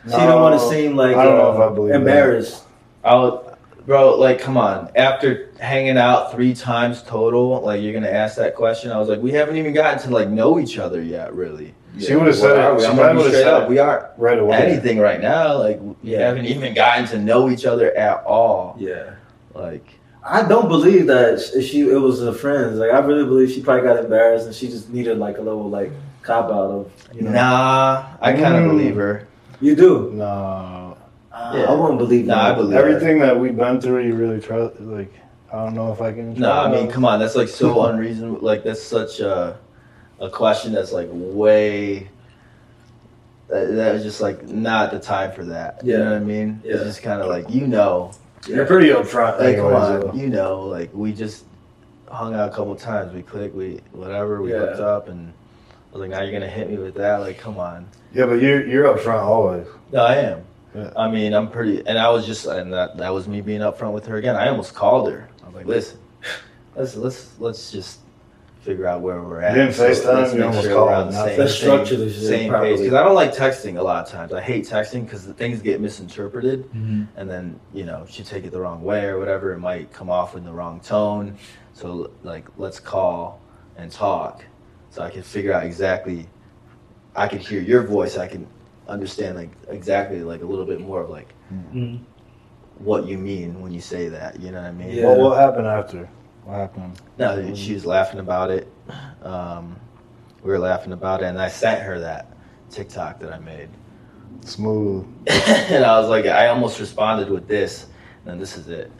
She 0.05 0.17
don't 0.17 0.41
want 0.41 0.59
to 0.59 0.69
seem 0.69 0.95
like 0.95 1.15
I 1.15 1.23
don't 1.25 1.37
know 1.37 1.51
uh, 1.51 1.65
if 1.65 1.71
I 1.71 1.75
believe 1.75 1.89
that. 1.91 1.99
embarrassed. 1.99 2.63
I 3.03 3.15
was, 3.15 3.48
bro, 3.89 4.15
like, 4.17 4.39
come 4.39 4.55
on. 4.55 4.87
After 4.95 5.49
hanging 5.59 5.97
out 5.97 6.31
three 6.31 6.53
times 6.53 7.01
total, 7.01 7.59
like, 7.61 7.81
you're 7.81 7.91
gonna 7.91 8.07
ask 8.07 8.37
that 8.37 8.53
question. 8.55 8.91
I 8.91 8.99
was 8.99 9.09
like, 9.09 9.19
we 9.19 9.31
haven't 9.31 9.55
even 9.57 9.73
gotten 9.73 9.99
to 10.03 10.09
like 10.11 10.29
know 10.29 10.59
each 10.59 10.77
other 10.77 11.01
yet, 11.01 11.33
really. 11.33 11.73
She 11.99 12.15
would 12.15 12.27
have 12.27 12.35
said 12.35 12.57
are 12.59 12.73
it. 12.73 12.75
we? 12.75 12.81
She 12.81 12.87
I'm 12.87 12.95
gonna 12.95 13.15
be 13.19 13.27
straight 13.29 13.47
up. 13.47 13.67
We 13.67 13.79
aren't 13.79 14.05
right 14.17 14.37
away. 14.37 14.57
anything 14.57 14.99
right 14.99 15.19
now. 15.19 15.57
Like, 15.57 15.79
we 15.81 15.95
Yeah. 16.03 16.19
haven't 16.19 16.45
even 16.45 16.75
gotten 16.75 17.07
to 17.07 17.17
know 17.17 17.49
each 17.49 17.65
other 17.65 17.91
at 17.97 18.23
all. 18.25 18.75
Yeah. 18.79 19.09
Like, 19.55 19.85
I 20.23 20.43
don't 20.47 20.67
believe 20.69 21.07
that 21.07 21.39
she 21.41 21.81
it 21.89 21.95
was 21.99 22.19
her 22.21 22.31
friends. 22.31 22.77
Like 22.77 22.91
I 22.91 22.99
really 22.99 23.23
believe 23.25 23.49
she 23.51 23.61
probably 23.63 23.83
got 23.87 23.97
embarrassed 23.97 24.45
and 24.45 24.53
she 24.53 24.67
just 24.67 24.91
needed 24.91 25.17
like 25.17 25.39
a 25.39 25.41
little 25.41 25.67
like 25.67 25.91
cop 26.21 26.45
out 26.51 26.69
of 26.69 26.91
you 27.15 27.23
know. 27.23 27.31
nah, 27.31 28.05
I 28.21 28.33
kind 28.33 28.55
of 28.55 28.63
Mm. 28.65 28.69
believe 28.69 28.95
her. 28.97 29.27
You 29.59 29.75
do. 29.75 30.11
No. 30.13 30.88
Yeah. 31.53 31.65
I 31.69 31.73
wouldn't 31.73 31.97
believe 31.99 32.25
Nah, 32.25 32.35
that. 32.35 32.51
I 32.51 32.55
believe 32.55 32.77
Everything 32.77 33.19
that 33.19 33.39
we've 33.39 33.55
been 33.57 33.79
through, 33.81 34.03
you 34.05 34.13
really 34.15 34.39
trust. 34.41 34.79
Like, 34.79 35.11
I 35.51 35.63
don't 35.63 35.73
know 35.73 35.91
if 35.91 36.01
I 36.01 36.11
can. 36.11 36.33
No, 36.33 36.51
I 36.51 36.67
trust. 36.69 36.81
mean, 36.83 36.91
come 36.91 37.05
on, 37.05 37.19
that's 37.19 37.35
like 37.35 37.47
so 37.47 37.85
unreasonable. 37.85 38.39
Like 38.41 38.63
that's 38.63 38.81
such 38.83 39.19
a 39.19 39.57
a 40.19 40.29
question 40.29 40.73
that's 40.73 40.91
like 40.91 41.07
way. 41.11 42.09
That, 43.47 43.65
that 43.75 43.93
was 43.93 44.03
just 44.03 44.21
like 44.21 44.47
not 44.47 44.91
the 44.91 44.99
time 44.99 45.31
for 45.31 45.43
that. 45.45 45.81
Yeah. 45.83 45.97
You 45.97 46.03
know 46.03 46.11
what 46.11 46.21
I 46.21 46.25
mean? 46.25 46.61
Yeah. 46.63 46.73
It's 46.75 46.83
just 46.83 47.01
kind 47.01 47.21
of 47.21 47.29
like 47.29 47.49
you 47.49 47.65
know, 47.67 48.11
You're 48.47 48.65
pretty 48.67 48.89
upfront. 48.89 49.39
like 49.39 49.55
come 49.57 49.65
anyways, 49.73 49.73
on, 49.73 49.99
though. 50.01 50.13
you 50.13 50.27
know, 50.29 50.61
like 50.67 50.93
we 50.93 51.13
just 51.13 51.45
hung 52.11 52.35
out 52.35 52.49
a 52.49 52.51
couple 52.55 52.75
times. 52.75 53.11
We 53.13 53.23
clicked, 53.23 53.55
we 53.55 53.79
whatever, 53.91 54.41
we 54.41 54.51
Yeah. 54.51 54.59
hooked 54.59 54.79
up, 54.81 55.07
and 55.07 55.33
I 55.91 55.97
was 55.97 56.01
like, 56.01 56.11
now 56.11 56.21
you're 56.21 56.31
gonna 56.33 56.47
hit 56.47 56.69
me 56.69 56.77
with 56.77 56.93
that? 56.95 57.21
Like, 57.21 57.39
come 57.39 57.57
on. 57.57 57.87
Yeah, 58.13 58.25
but 58.27 58.39
you're 58.39 58.67
you're 58.67 58.85
up 58.87 58.99
front 58.99 59.21
always. 59.21 59.65
No, 59.91 60.03
I 60.05 60.15
am. 60.17 60.43
Yeah. 60.75 60.91
I 60.95 61.09
mean, 61.09 61.33
I'm 61.33 61.49
pretty, 61.49 61.85
and 61.87 61.97
I 61.97 62.09
was 62.09 62.25
just, 62.25 62.45
and 62.45 62.71
that 62.73 62.97
that 62.97 63.13
was 63.13 63.27
me 63.27 63.41
being 63.41 63.61
upfront 63.61 63.93
with 63.93 64.05
her 64.05 64.17
again. 64.17 64.35
I 64.35 64.49
almost 64.49 64.75
called 64.75 65.09
her. 65.11 65.27
I 65.43 65.45
was 65.47 65.55
like, 65.55 65.65
listen, 65.65 65.99
let's 66.75 66.95
let's 66.95 67.39
let's 67.39 67.71
just 67.71 67.99
figure 68.61 68.85
out 68.85 69.01
where 69.01 69.21
we're 69.21 69.41
at. 69.41 69.55
You 69.55 69.63
didn't 69.63 69.73
FaceTime, 69.75 70.13
let's 70.13 70.33
you 70.33 70.39
make 70.39 70.49
almost 70.49 70.67
we're 70.67 70.73
called, 70.75 70.89
on 70.89 71.07
the 71.07 71.13
not 71.13 71.25
same, 71.25 71.39
Let's 71.39 71.53
same, 71.53 71.61
structure 71.61 71.95
this 71.95 72.13
shit 72.15 72.23
same 72.27 72.53
page 72.53 72.77
because 72.77 72.93
I 72.93 73.03
don't 73.03 73.15
like 73.15 73.33
texting 73.33 73.77
a 73.77 73.81
lot 73.81 74.05
of 74.05 74.11
times. 74.11 74.33
I 74.33 74.41
hate 74.41 74.65
texting 74.65 75.05
because 75.05 75.25
the 75.25 75.33
things 75.33 75.61
get 75.61 75.81
misinterpreted, 75.81 76.65
Mm-hmm. 76.71 77.03
and 77.17 77.29
then 77.29 77.59
you 77.73 77.85
know 77.85 78.05
she 78.07 78.23
take 78.23 78.43
it 78.45 78.51
the 78.51 78.59
wrong 78.59 78.83
way 78.83 79.05
or 79.05 79.17
whatever. 79.17 79.53
It 79.53 79.59
might 79.59 79.91
come 79.91 80.09
off 80.09 80.35
in 80.35 80.43
the 80.43 80.51
wrong 80.51 80.81
tone. 80.81 81.37
So 81.73 82.11
like, 82.23 82.45
let's 82.57 82.79
call 82.79 83.41
and 83.77 83.91
talk, 83.91 84.43
so 84.91 85.01
I 85.01 85.09
can 85.09 85.23
figure 85.23 85.53
out 85.53 85.63
exactly. 85.63 86.27
I 87.15 87.27
can 87.27 87.39
hear 87.39 87.61
your 87.61 87.81
voice. 87.83 88.17
I 88.17 88.27
can 88.27 88.45
understand 88.89 89.37
like 89.37 89.51
exactly 89.69 90.23
like 90.23 90.41
a 90.41 90.45
little 90.45 90.65
bit 90.65 90.81
more 90.81 91.01
of 91.01 91.09
like 91.09 91.33
Mhm. 91.53 91.99
what 92.79 93.05
you 93.05 93.17
mean 93.17 93.61
when 93.61 93.71
you 93.71 93.81
say 93.81 94.09
that. 94.09 94.39
You 94.39 94.51
know 94.51 94.61
what 94.61 94.67
I 94.67 94.71
mean? 94.71 94.91
Yeah. 94.91 95.05
Well, 95.05 95.19
what 95.29 95.37
happened 95.39 95.67
after? 95.67 96.09
What 96.45 96.55
happened? 96.55 96.99
No, 97.17 97.53
she 97.53 97.73
was 97.73 97.85
laughing 97.85 98.19
about 98.19 98.49
it. 98.51 98.67
Um, 99.23 99.75
we 100.43 100.51
were 100.51 100.59
laughing 100.59 100.93
about 100.93 101.21
it, 101.21 101.25
and 101.25 101.39
I 101.39 101.49
sent 101.49 101.81
her 101.81 101.99
that 101.99 102.31
TikTok 102.69 103.19
that 103.19 103.33
I 103.33 103.39
made. 103.39 103.69
Smooth. 104.45 105.05
and 105.27 105.83
I 105.83 105.99
was 105.99 106.09
like, 106.09 106.25
I 106.25 106.47
almost 106.47 106.79
responded 106.79 107.29
with 107.29 107.47
this, 107.47 107.87
and 108.25 108.39
this 108.39 108.57
is 108.57 108.69
it. 108.69 108.91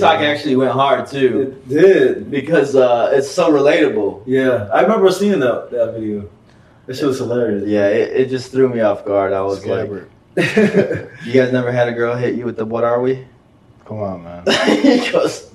TikTok 0.00 0.20
actually 0.20 0.56
went 0.56 0.72
hard 0.72 1.06
too 1.06 1.40
It 1.40 1.68
did. 1.68 2.30
because 2.30 2.74
uh, 2.74 3.10
it's 3.12 3.30
so 3.30 3.50
relatable. 3.52 4.22
Yeah, 4.26 4.68
I 4.72 4.80
remember 4.82 5.10
seeing 5.10 5.40
that 5.40 5.70
that 5.70 5.92
video. 5.94 6.28
That 6.86 6.96
shit 6.96 7.06
was 7.06 7.18
hilarious. 7.18 7.68
Yeah, 7.68 7.86
it, 7.88 8.20
it 8.22 8.28
just 8.30 8.50
threw 8.50 8.68
me 8.68 8.80
off 8.80 9.04
guard. 9.04 9.32
I 9.32 9.42
was 9.42 9.60
Scabbard. 9.60 10.08
like, 10.36 10.56
"You 11.24 11.32
guys 11.32 11.52
never 11.52 11.70
had 11.70 11.88
a 11.88 11.92
girl 11.92 12.14
hit 12.16 12.34
you 12.34 12.44
with 12.44 12.56
the 12.56 12.64
what 12.64 12.84
are 12.84 13.00
we?" 13.00 13.26
Come 13.86 14.02
on, 14.02 14.22
man. 14.24 14.44
he 14.82 15.10
goes, 15.10 15.50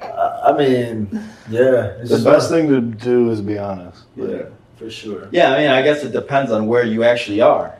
I 0.00 0.54
mean, 0.56 1.08
yeah, 1.50 1.98
it's 1.98 2.10
The 2.10 2.16
just 2.16 2.24
best 2.24 2.48
thing 2.50 2.68
to 2.68 2.80
do 2.80 3.30
is 3.30 3.40
be 3.40 3.58
honest. 3.58 4.04
Yeah, 4.16 4.44
for 4.76 4.88
sure. 4.90 5.28
Yeah, 5.32 5.52
I 5.52 5.58
mean, 5.58 5.70
I 5.70 5.82
guess 5.82 6.04
it 6.04 6.12
depends 6.12 6.52
on 6.52 6.66
where 6.68 6.84
you 6.84 7.02
actually 7.02 7.40
are. 7.40 7.76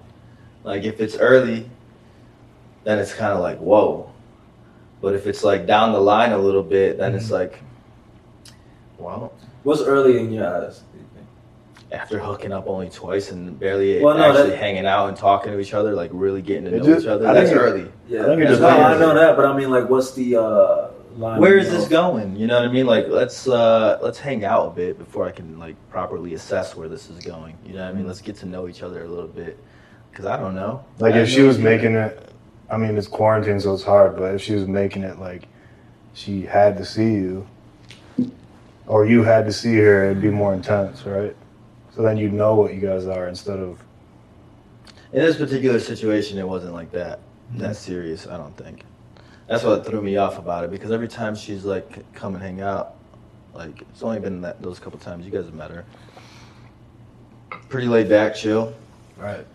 Like, 0.64 0.82
if 0.82 1.00
it's 1.00 1.16
early, 1.16 1.70
then 2.82 2.98
it's 2.98 3.14
kind 3.14 3.32
of 3.32 3.40
like, 3.40 3.58
whoa. 3.58 4.10
But 5.04 5.14
if 5.14 5.26
it's 5.26 5.44
like 5.44 5.66
down 5.66 5.92
the 5.92 6.00
line 6.00 6.32
a 6.32 6.38
little 6.38 6.62
bit, 6.62 6.96
then 6.96 7.14
it's 7.14 7.30
like, 7.30 7.60
well, 8.98 9.34
What's 9.62 9.82
early 9.82 10.18
in 10.18 10.32
your 10.32 10.46
eyes? 10.66 10.82
you 10.94 11.00
after 11.94 12.18
hooking 12.18 12.52
up 12.52 12.66
only 12.66 12.88
twice 12.88 13.30
and 13.30 13.58
barely 13.60 14.02
Well, 14.02 14.16
no, 14.16 14.24
actually 14.30 14.50
that- 14.50 14.58
hanging 14.58 14.86
out 14.86 15.08
and 15.08 15.16
talking 15.16 15.52
to 15.52 15.60
each 15.60 15.74
other, 15.74 15.92
like 15.94 16.10
really 16.14 16.40
getting 16.40 16.64
to 16.64 16.70
know 16.70 16.84
just- 16.84 17.02
each 17.02 17.08
other, 17.08 17.28
I 17.28 17.34
that's 17.34 17.50
think 17.50 17.60
it- 17.60 17.64
early. 17.64 17.86
Yeah, 18.08 18.22
I 18.22 18.26
think 18.26 18.40
it 18.40 18.60
no. 18.60 18.66
I 18.68 18.98
know 18.98 19.14
that, 19.14 19.36
but 19.36 19.44
I 19.44 19.54
mean, 19.56 19.70
like, 19.70 19.88
what's 19.90 20.12
the 20.12 20.36
uh, 20.36 20.88
line? 21.18 21.38
Where 21.40 21.58
is 21.58 21.66
you 21.66 21.72
know? 21.74 21.78
this 21.80 21.88
going? 21.88 22.36
You 22.36 22.46
know 22.46 22.58
what 22.60 22.68
I 22.68 22.72
mean? 22.72 22.86
Like, 22.86 23.08
let's 23.08 23.46
uh, 23.46 23.98
let's 24.02 24.18
hang 24.18 24.44
out 24.44 24.66
a 24.68 24.70
bit 24.70 24.98
before 24.98 25.26
I 25.26 25.30
can 25.32 25.58
like 25.58 25.76
properly 25.90 26.32
assess 26.34 26.74
where 26.74 26.88
this 26.88 27.10
is 27.10 27.18
going. 27.24 27.56
You 27.66 27.74
know 27.74 27.84
what 27.84 27.90
I 27.90 27.92
mean? 27.92 28.06
Let's 28.06 28.22
get 28.22 28.36
to 28.36 28.46
know 28.46 28.68
each 28.68 28.82
other 28.82 29.04
a 29.04 29.08
little 29.08 29.28
bit, 29.28 29.58
because 30.10 30.24
I 30.26 30.38
don't 30.38 30.54
know. 30.54 30.82
Like 30.98 31.14
I 31.14 31.18
if 31.20 31.28
she 31.28 31.42
was 31.42 31.58
idea. 31.58 31.70
making 31.70 31.94
it, 31.94 32.30
I 32.70 32.76
mean 32.76 32.96
it's 32.96 33.08
quarantine, 33.08 33.60
so 33.60 33.74
it's 33.74 33.82
hard. 33.82 34.16
But 34.16 34.34
if 34.34 34.42
she 34.42 34.54
was 34.54 34.66
making 34.66 35.02
it 35.02 35.18
like 35.18 35.48
she 36.14 36.42
had 36.42 36.76
to 36.78 36.84
see 36.84 37.12
you, 37.12 37.46
or 38.86 39.06
you 39.06 39.22
had 39.22 39.46
to 39.46 39.52
see 39.52 39.76
her, 39.76 40.10
it'd 40.10 40.22
be 40.22 40.30
more 40.30 40.54
intense, 40.54 41.04
right? 41.04 41.36
So 41.94 42.02
then 42.02 42.16
you 42.16 42.28
know 42.30 42.54
what 42.54 42.74
you 42.74 42.80
guys 42.80 43.06
are 43.06 43.28
instead 43.28 43.58
of 43.58 43.82
In 45.12 45.22
this 45.22 45.36
particular 45.36 45.78
situation, 45.78 46.38
it 46.38 46.48
wasn't 46.48 46.74
like 46.74 46.90
that. 46.92 47.20
Mm-hmm. 47.50 47.58
That 47.58 47.76
serious, 47.76 48.26
I 48.26 48.36
don't 48.36 48.56
think. 48.56 48.82
That's 49.46 49.62
what 49.62 49.84
threw 49.86 50.00
me 50.00 50.16
off 50.16 50.38
about 50.38 50.64
it 50.64 50.70
because 50.70 50.90
every 50.90 51.08
time 51.08 51.34
she's 51.34 51.64
like, 51.64 52.12
come 52.14 52.34
and 52.34 52.42
hang 52.42 52.60
out, 52.62 52.94
like 53.52 53.82
it's 53.82 54.02
only 54.02 54.18
been 54.18 54.40
that 54.40 54.62
those 54.62 54.78
couple 54.78 54.98
times 54.98 55.24
you 55.24 55.30
guys 55.30 55.44
have 55.44 55.54
met 55.54 55.70
her. 55.70 55.84
Pretty 57.68 57.86
laid 57.86 58.08
back, 58.08 58.34
chill. 58.34 58.74
right. 59.16 59.46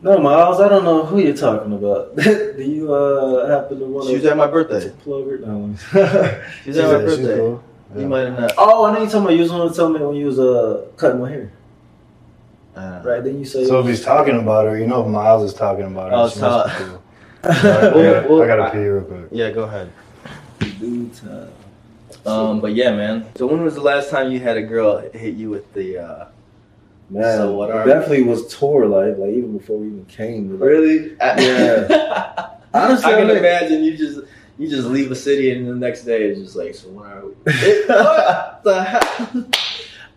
No, 0.00 0.16
Miles, 0.18 0.60
I 0.60 0.68
don't 0.68 0.84
know 0.84 1.04
who 1.04 1.18
you're 1.18 1.36
talking 1.36 1.72
about. 1.72 2.14
Do 2.16 2.54
you 2.62 2.94
uh, 2.94 3.48
happen 3.48 3.80
to 3.80 3.84
want 3.86 4.06
She 4.08 4.14
was 4.14 4.24
at 4.26 4.36
my 4.36 4.46
birthday. 4.46 4.80
to 4.80 4.90
plug 4.90 5.26
her? 5.28 5.38
No. 5.38 5.74
She 6.62 6.70
was 6.70 6.78
at 6.78 6.84
my 6.84 6.92
Yeah, 6.92 6.98
birthday. 7.04 7.36
cool. 7.36 7.64
You 7.96 8.06
might 8.06 8.20
have 8.26 8.38
not. 8.38 8.52
oh, 8.58 8.84
I 8.84 8.92
know 8.92 9.00
you 9.02 9.06
talking 9.06 9.22
about. 9.22 9.32
You 9.34 9.40
was 9.42 9.50
going 9.50 9.68
to 9.68 9.74
tell 9.74 9.88
me 9.88 9.98
when 10.00 10.14
you 10.14 10.26
was 10.26 10.38
uh, 10.38 10.86
cutting 10.96 11.20
my 11.20 11.30
hair, 11.30 11.50
Uh, 12.76 13.02
right? 13.04 13.24
Then 13.24 13.38
you 13.40 13.44
say. 13.44 13.64
So 13.66 13.80
if 13.80 13.86
he's 13.86 14.04
talking 14.04 14.38
about 14.38 14.66
her, 14.66 14.78
you 14.78 14.86
know 14.86 15.02
if 15.02 15.08
Miles 15.08 15.42
is 15.42 15.54
talking 15.58 15.86
about 15.86 16.10
her. 16.12 16.16
Oh, 16.16 16.28
she 16.28 16.38
must 16.40 16.78
so- 16.78 16.84
be 16.84 16.90
cool. 16.90 17.02
Well, 17.44 17.52
I, 17.56 17.62
gotta, 18.12 18.28
well, 18.28 18.42
I 18.42 18.46
gotta 18.46 18.62
I- 18.64 18.70
pee 18.70 18.78
real 18.78 19.02
quick. 19.04 19.28
Yeah, 19.32 19.50
go 19.50 19.62
ahead. 19.64 19.90
Due 20.78 21.08
time. 21.10 21.50
Um, 22.26 22.60
but 22.60 22.74
yeah, 22.74 22.90
man. 22.94 23.26
So 23.36 23.46
when 23.46 23.62
was 23.64 23.74
the 23.74 23.80
last 23.80 24.10
time 24.10 24.30
you 24.32 24.38
had 24.40 24.56
a 24.56 24.62
girl 24.62 24.98
hit 24.98 25.34
you 25.34 25.50
with 25.50 25.72
the? 25.72 25.98
uh 25.98 26.24
Man, 27.10 27.36
So 27.38 27.52
what 27.54 27.70
are- 27.70 27.86
definitely 27.86 28.22
was 28.24 28.46
tour 28.58 28.86
life, 28.86 29.16
like 29.18 29.30
even 29.30 29.56
before 29.56 29.78
we 29.78 29.86
even 29.88 30.04
came. 30.06 30.52
Like, 30.52 30.68
Really? 30.68 31.16
Yeah. 31.18 32.48
Honestly, 32.74 33.12
I 33.12 33.16
can 33.18 33.28
mean- 33.28 33.36
imagine 33.38 33.82
you 33.84 33.96
just 33.96 34.20
you 34.58 34.68
just 34.68 34.88
leave 34.88 35.10
a 35.10 35.14
city 35.14 35.52
and 35.52 35.68
the 35.68 35.74
next 35.74 36.02
day 36.04 36.24
it's 36.24 36.40
just 36.40 36.56
like, 36.56 36.74
so 36.74 36.88
where 36.90 37.06
are 37.08 37.26
we? 37.26 37.32
what 37.86 38.60
the 38.64 38.82
hell? 38.84 39.46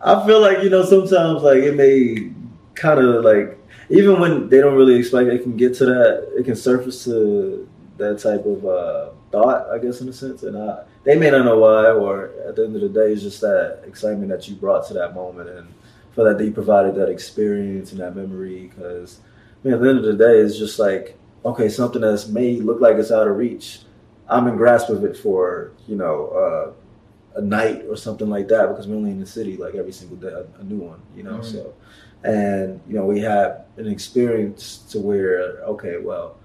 I 0.00 0.26
feel 0.26 0.40
like 0.40 0.62
you 0.64 0.68
know 0.70 0.84
sometimes 0.84 1.42
like 1.42 1.58
it 1.58 1.76
may 1.76 2.30
kind 2.74 2.98
of 3.00 3.24
like 3.24 3.58
even 3.88 4.18
when 4.20 4.48
they 4.48 4.58
don't 4.60 4.74
really 4.74 4.96
expect 4.96 5.28
it 5.28 5.42
can 5.42 5.56
get 5.56 5.74
to 5.76 5.84
that 5.86 6.32
it 6.36 6.44
can 6.44 6.56
surface 6.56 7.04
to 7.04 7.68
that 7.98 8.18
type 8.18 8.44
of 8.44 8.66
uh, 8.66 9.10
thought 9.30 9.68
I 9.70 9.78
guess 9.78 10.00
in 10.00 10.08
a 10.08 10.12
sense 10.12 10.42
and 10.42 10.56
I, 10.58 10.82
they 11.04 11.14
may 11.16 11.30
not 11.30 11.44
know 11.44 11.58
why 11.60 11.90
or 11.92 12.30
at 12.48 12.56
the 12.56 12.64
end 12.64 12.74
of 12.74 12.82
the 12.82 12.88
day 12.88 13.12
it's 13.12 13.22
just 13.22 13.40
that 13.42 13.82
excitement 13.86 14.28
that 14.30 14.48
you 14.48 14.56
brought 14.56 14.88
to 14.88 14.94
that 14.94 15.14
moment 15.14 15.48
and 15.50 15.68
for 16.14 16.24
that 16.24 16.38
they 16.38 16.50
provided 16.50 16.94
that 16.96 17.08
experience 17.08 17.92
and 17.92 18.00
that 18.00 18.14
memory 18.16 18.68
because 18.68 19.20
I 19.64 19.68
mean, 19.68 19.74
at 19.74 19.80
the 19.80 19.88
end 19.88 19.98
of 19.98 20.04
the 20.04 20.14
day 20.14 20.38
it's 20.40 20.58
just 20.58 20.78
like 20.78 21.18
okay 21.44 21.68
something 21.68 22.00
that's 22.02 22.28
may 22.28 22.56
look 22.60 22.80
like 22.80 22.96
it's 22.96 23.10
out 23.10 23.26
of 23.28 23.36
reach 23.36 23.80
I'm 24.28 24.46
in 24.48 24.56
grasp 24.56 24.88
of 24.88 25.04
it 25.04 25.16
for 25.16 25.72
you 25.88 25.96
know 25.96 26.28
uh, 26.28 27.38
a 27.38 27.42
night 27.42 27.84
or 27.88 27.96
something 27.96 28.28
like 28.28 28.48
that 28.48 28.68
because 28.68 28.86
we're 28.86 28.96
only 28.96 29.10
in 29.10 29.20
the 29.20 29.26
city 29.26 29.56
like 29.56 29.74
every 29.74 29.92
single 29.92 30.16
day 30.18 30.28
a, 30.28 30.44
a 30.60 30.64
new 30.64 30.78
one 30.78 31.00
you 31.16 31.22
know 31.22 31.38
Mhm. 31.38 31.44
so 31.44 31.74
and 32.24 32.80
you 32.86 32.94
know 32.94 33.04
we 33.06 33.20
have 33.20 33.64
an 33.78 33.88
experience 33.88 34.78
to 34.90 35.00
where 35.00 35.60
okay 35.64 35.96
well 35.98 36.36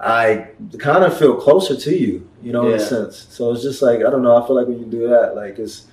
i 0.00 0.48
kind 0.78 1.04
of 1.04 1.16
feel 1.16 1.36
closer 1.36 1.76
to 1.76 1.96
you 1.96 2.28
you 2.42 2.52
know 2.52 2.68
in 2.68 2.74
a 2.74 2.78
sense. 2.80 3.26
So 3.30 3.52
it's 3.52 3.62
just 3.62 3.80
like 3.82 3.98
i 4.00 4.10
don't 4.10 4.22
know 4.22 4.36
i 4.36 4.46
feel 4.46 4.56
like 4.56 4.66
when 4.66 4.78
you 4.78 4.84
do 4.86 5.08
that 5.08 5.34
like 5.36 5.58
it's 5.58 5.86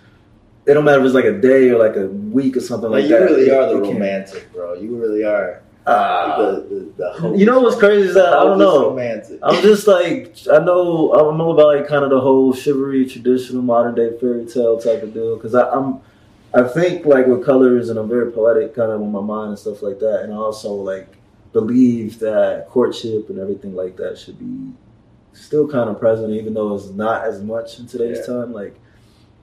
it 0.65 0.73
don't 0.73 0.85
matter 0.85 0.99
if 0.99 1.05
it's 1.05 1.13
like 1.15 1.25
a 1.25 1.39
day 1.39 1.69
or 1.69 1.77
like 1.77 1.95
a 1.95 2.07
week 2.07 2.55
or 2.57 2.61
something 2.61 2.89
Like 2.89 3.01
like, 3.03 3.09
you 3.09 3.17
that 3.17 3.23
really 3.25 3.51
are 3.51 3.67
the 3.73 3.81
romantic, 3.81 4.51
bro. 4.53 4.73
You 4.75 4.95
really 4.95 5.23
are 5.23 5.61
Ah. 5.85 6.37
the, 6.37 6.61
the, 6.95 7.19
the 7.29 7.37
you 7.37 7.45
know 7.45 7.59
what's 7.59 7.75
crazy 7.77 8.07
is 8.07 8.13
that 8.15 8.31
i 8.33 8.43
don't 8.45 8.57
know 8.57 8.91
Romantic. 8.91 9.37
I'm 9.43 9.61
just 9.61 9.85
like 9.85 10.37
I 10.49 10.59
know 10.59 11.11
I'm 11.13 11.41
all 11.41 11.51
about 11.53 11.75
like 11.75 11.87
kind 11.87 12.05
of 12.05 12.09
the 12.09 12.21
whole 12.21 12.53
chivalry, 12.53 13.05
traditional 13.05 13.61
modern 13.61 13.93
day 13.95 14.17
fairy 14.17 14.45
tale 14.45 14.79
type 14.79 15.03
of 15.03 15.13
deal 15.13 15.35
because 15.35 15.53
I'm 15.53 15.99
I 16.53 16.63
think 16.63 17.05
like 17.05 17.25
with 17.27 17.43
colors 17.43 17.89
and 17.89 17.99
I'm 17.99 18.07
very 18.07 18.31
poetic 18.31 18.73
kind 18.75 18.91
of 18.93 19.01
with 19.01 19.09
my 19.09 19.19
mind 19.21 19.49
and 19.49 19.59
stuff 19.59 19.81
like 19.81 19.99
that, 19.99 20.21
and 20.23 20.31
I 20.31 20.37
also 20.37 20.71
like 20.73 21.09
believe 21.51 22.19
that 22.19 22.67
courtship 22.69 23.29
and 23.29 23.37
everything 23.39 23.75
like 23.75 23.97
that 23.97 24.17
should 24.17 24.39
be 24.39 24.71
still 25.33 25.67
kind 25.67 25.89
of 25.89 25.99
present, 25.99 26.31
even 26.31 26.53
though 26.53 26.75
it's 26.75 26.89
not 26.91 27.25
as 27.25 27.41
much 27.41 27.79
in 27.79 27.87
today's 27.87 28.19
Yeah. 28.19 28.33
time. 28.35 28.53
Like 28.53 28.75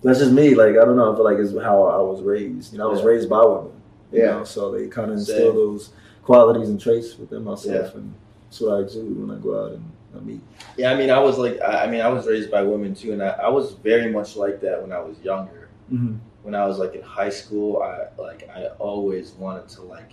that's 0.02 0.18
just 0.18 0.32
me. 0.32 0.54
Like 0.54 0.70
I 0.70 0.84
don't 0.84 0.96
know. 0.96 1.12
I 1.12 1.16
feel 1.16 1.24
like 1.24 1.38
it's 1.38 1.52
how 1.52 1.82
I 1.84 1.98
was 2.00 2.22
raised. 2.22 2.72
You 2.72 2.78
know, 2.78 2.88
I 2.88 2.90
was 2.92 3.00
Yeah. 3.00 3.06
raised 3.06 3.28
by 3.28 3.44
women. 3.44 3.72
You 4.12 4.22
Yeah. 4.22 4.30
know, 4.38 4.44
so 4.44 4.70
they 4.72 4.86
kind 4.88 5.10
of 5.10 5.18
instill 5.18 5.52
those 5.52 5.90
qualities 6.22 6.68
and 6.68 6.80
traits 6.80 7.18
within 7.18 7.44
myself, 7.44 7.92
Yeah. 7.92 8.00
and 8.00 8.14
that's 8.44 8.60
what 8.60 8.74
I 8.74 8.80
exude 8.80 9.20
when 9.20 9.36
I 9.36 9.40
go 9.40 9.64
out 9.64 9.72
and 9.72 9.84
I 10.16 10.20
meet. 10.20 10.40
Yeah, 10.76 10.92
I 10.92 10.96
mean, 10.96 11.10
I 11.10 11.18
was 11.20 11.38
like, 11.38 11.60
I 11.60 11.84
I 11.84 11.90
mean, 11.90 12.00
I 12.00 12.08
was 12.08 12.26
raised 12.26 12.50
by 12.50 12.62
women 12.62 12.94
too, 12.94 13.12
and 13.12 13.22
I, 13.22 13.30
I 13.44 13.48
was 13.48 13.72
very 13.74 14.10
much 14.10 14.36
like 14.36 14.60
that 14.62 14.80
when 14.82 14.92
I 14.92 15.00
was 15.00 15.16
younger. 15.22 15.68
Mm-hmm. 15.92 16.14
When 16.42 16.54
I 16.54 16.66
was 16.66 16.78
like 16.78 16.94
in 16.94 17.02
high 17.02 17.28
school, 17.30 17.82
I 17.82 18.08
like 18.20 18.48
I 18.54 18.66
always 18.78 19.32
wanted 19.38 19.68
to 19.70 19.82
like 19.82 20.12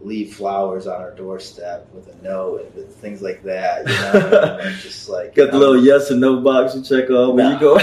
leave 0.00 0.34
flowers 0.34 0.86
on 0.86 1.00
our 1.00 1.12
doorstep 1.12 1.88
with 1.94 2.08
a 2.08 2.22
note 2.22 2.62
and 2.66 2.74
with 2.74 2.94
things 2.96 3.22
like 3.22 3.42
that. 3.44 3.86
You 3.88 3.94
know, 3.94 4.58
and 4.62 4.76
just 4.78 5.08
like 5.08 5.34
Got 5.34 5.50
the 5.52 5.58
little 5.58 5.82
yes 5.82 6.10
and 6.10 6.20
no 6.20 6.40
box 6.40 6.74
you 6.74 6.82
check 6.82 7.08
off 7.10 7.34
when 7.34 7.44
Nah. 7.44 7.52
you 7.54 7.60
go. 7.60 7.78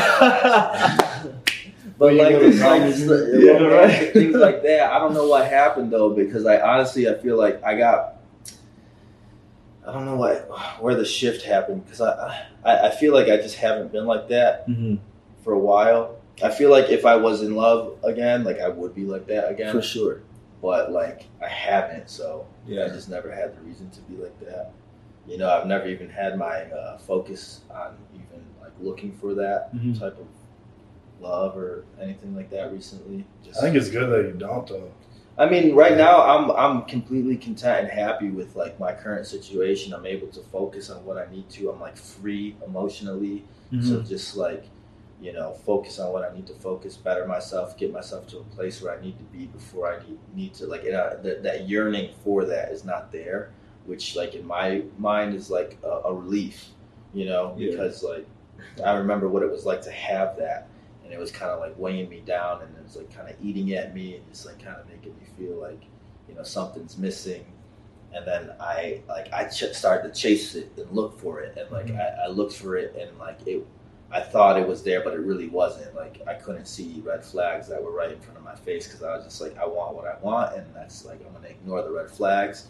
But 1.98 2.16
like, 2.16 2.30
go 2.30 2.40
to 2.40 2.46
it's 2.48 2.60
like 2.60 2.82
college. 2.82 3.00
yeah, 3.44 3.52
Yeah, 3.60 3.64
right. 3.68 4.14
things 4.14 4.36
like 4.36 4.64
that. 4.64 4.92
I 4.92 4.98
don't 5.00 5.14
know 5.14 5.28
what 5.28 5.48
happened 5.48 5.92
though, 5.92 6.10
because 6.10 6.46
I 6.46 6.60
honestly 6.60 7.08
I 7.08 7.14
feel 7.16 7.38
like 7.38 7.64
I 7.64 7.78
got. 7.78 8.16
I 9.88 9.94
don't 9.94 10.06
know 10.06 10.16
what 10.16 10.48
where 10.82 10.96
the 10.96 11.06
shift 11.06 11.44
happened 11.44 11.84
because 11.86 12.02
I, 12.02 12.46
I 12.64 12.88
I 12.88 12.92
feel 12.92 13.14
like 13.14 13.28
I 13.30 13.38
just 13.38 13.56
haven't 13.56 13.92
been 13.92 14.06
like 14.06 14.28
that 14.30 14.68
Mhm. 14.68 15.00
for 15.44 15.54
a 15.54 15.60
while. 15.60 16.18
I 16.44 16.50
feel 16.50 16.70
like 16.72 16.90
if 16.90 17.06
I 17.06 17.16
was 17.18 17.42
in 17.42 17.56
love 17.56 17.98
again, 18.04 18.44
like 18.44 18.60
I 18.60 18.70
would 18.70 18.94
be 18.96 19.06
like 19.06 19.28
that 19.28 19.50
again. 19.52 19.72
For 19.72 19.82
sure. 19.82 20.22
But 20.62 20.92
like 20.92 21.26
I 21.44 21.48
haven't, 21.48 22.10
so 22.10 22.46
yeah. 22.68 22.86
I 22.86 22.90
just 22.90 23.10
never 23.10 23.32
had 23.34 23.56
the 23.56 23.62
reason 23.62 23.90
to 23.92 24.02
be 24.02 24.16
like 24.22 24.40
that. 24.42 24.72
You 25.28 25.38
know, 25.38 25.50
I've 25.50 25.68
never 25.68 25.88
even 25.88 26.10
had 26.10 26.38
my 26.38 26.64
uh, 26.66 26.98
focus 27.00 27.62
on 27.70 27.96
even 28.14 28.46
like 28.62 28.72
looking 28.80 29.12
for 29.14 29.34
that 29.36 29.74
Mhm. 29.76 29.98
type 30.00 30.18
of 30.20 30.28
love 31.20 31.56
or 31.58 31.86
anything 32.02 32.36
like 32.36 32.50
that 32.50 32.72
recently. 32.72 33.26
Just, 33.44 33.60
I 33.60 33.64
think 33.64 33.76
it's 33.76 33.90
good 33.90 34.10
that 34.12 34.28
you 34.28 34.38
don't 34.38 34.68
though. 34.68 34.92
I 35.38 35.50
mean, 35.50 35.74
right 35.76 35.98
now 35.98 36.22
I'm 36.22 36.52
I'm 36.52 36.84
completely 36.86 37.38
content 37.38 37.90
and 37.90 38.00
happy 38.00 38.30
with 38.30 38.56
like 38.56 38.80
my 38.80 38.94
current 38.94 39.26
situation. 39.26 39.94
I'm 39.94 40.06
able 40.06 40.28
to 40.28 40.42
focus 40.42 40.90
on 40.90 41.04
what 41.06 41.18
I 41.18 41.32
need 41.32 41.50
to. 41.52 41.72
I'm 41.72 41.80
like 41.80 41.98
free 41.98 42.56
emotionally, 42.66 43.46
so 43.82 44.00
Mhm. 44.00 44.08
just 44.08 44.36
like 44.36 44.66
you 45.22 45.34
know, 45.34 45.54
focus 45.54 46.00
on 46.00 46.12
what 46.12 46.24
I 46.30 46.34
need 46.36 46.48
to 46.48 46.54
focus, 46.56 46.98
better 46.98 47.28
myself, 47.28 47.78
get 47.78 47.94
myself 47.94 48.28
to 48.30 48.40
a 48.40 48.44
place 48.46 48.82
where 48.82 48.98
I 48.98 49.02
need 49.02 49.18
to 49.20 49.24
be 49.26 49.46
before 49.46 49.94
I 49.94 50.00
need, 50.06 50.18
need 50.36 50.54
to 50.56 50.66
like 50.68 50.84
you 50.84 50.92
know, 50.94 51.18
that 51.24 51.44
that 51.44 51.70
yearning 51.70 52.14
for 52.24 52.46
that 52.46 52.72
is 52.72 52.84
not 52.84 53.12
there, 53.12 53.52
which 53.86 54.16
like 54.16 54.34
in 54.36 54.46
my 54.48 54.84
mind 54.98 55.36
is 55.36 55.50
like 55.52 55.78
a, 55.84 55.90
a 56.10 56.14
relief, 56.14 56.70
you 57.14 57.26
know, 57.26 57.56
Yeah. 57.58 57.72
because 57.72 58.04
like 58.04 58.26
I 58.84 58.94
remember 58.94 59.28
what 59.30 59.44
it 59.44 59.52
was 59.52 59.66
like 59.66 59.82
to 59.84 59.92
have 59.92 60.38
that, 60.38 60.68
and 61.04 61.14
it 61.14 61.20
was 61.20 61.32
kind 61.32 61.52
of 61.52 61.60
like 61.60 61.78
weighing 61.78 62.10
me 62.10 62.22
down, 62.26 62.62
and 62.64 62.76
it 62.78 62.84
was 62.84 62.96
like 62.96 63.14
kind 63.16 63.30
of 63.30 63.36
eating 63.42 63.74
at 63.74 63.94
me, 63.94 64.16
and 64.16 64.28
just 64.30 64.46
like 64.46 64.64
kind 64.64 64.78
of 64.78 64.88
making 64.90 65.14
me 65.20 65.26
feel 65.38 65.56
like 65.60 65.84
you 66.28 66.36
know 66.36 66.44
something's 66.44 66.98
missing. 66.98 67.46
And 68.14 68.28
then 68.28 68.52
I 68.60 69.02
like 69.08 69.32
I 69.32 69.46
ch- 69.46 69.74
started 69.74 70.14
to 70.14 70.20
chase 70.20 70.56
it 70.56 70.72
and 70.78 70.92
look 70.92 71.20
for 71.20 71.42
it, 71.42 71.58
and 71.58 71.70
like 71.72 71.88
Mhm. 71.88 72.00
I, 72.00 72.26
I 72.26 72.28
looked 72.28 72.54
for 72.54 72.76
it, 72.76 72.96
and 73.00 73.18
like 73.20 73.40
it 73.46 73.66
I 74.14 74.20
thought 74.20 74.60
it 74.60 74.68
was 74.68 74.84
there, 74.84 75.04
but 75.04 75.14
it 75.14 75.22
really 75.22 75.48
wasn't. 75.48 75.96
Like 75.96 76.22
I 76.28 76.34
couldn't 76.34 76.66
see 76.66 77.02
red 77.06 77.24
flags 77.24 77.68
that 77.70 77.82
were 77.82 77.92
right 77.92 78.12
in 78.12 78.20
front 78.20 78.38
of 78.38 78.44
my 78.44 78.56
face 78.56 78.88
because 78.88 79.04
I 79.04 79.16
was 79.16 79.24
just 79.24 79.42
like, 79.42 79.58
I 79.58 79.66
want 79.66 79.96
what 79.96 80.06
I 80.06 80.18
want, 80.22 80.56
and 80.56 80.66
that's 80.76 81.06
like 81.06 81.26
I'm 81.26 81.34
gonna 81.34 81.48
ignore 81.48 81.82
the 81.82 81.92
red 81.92 82.10
flags. 82.10 82.68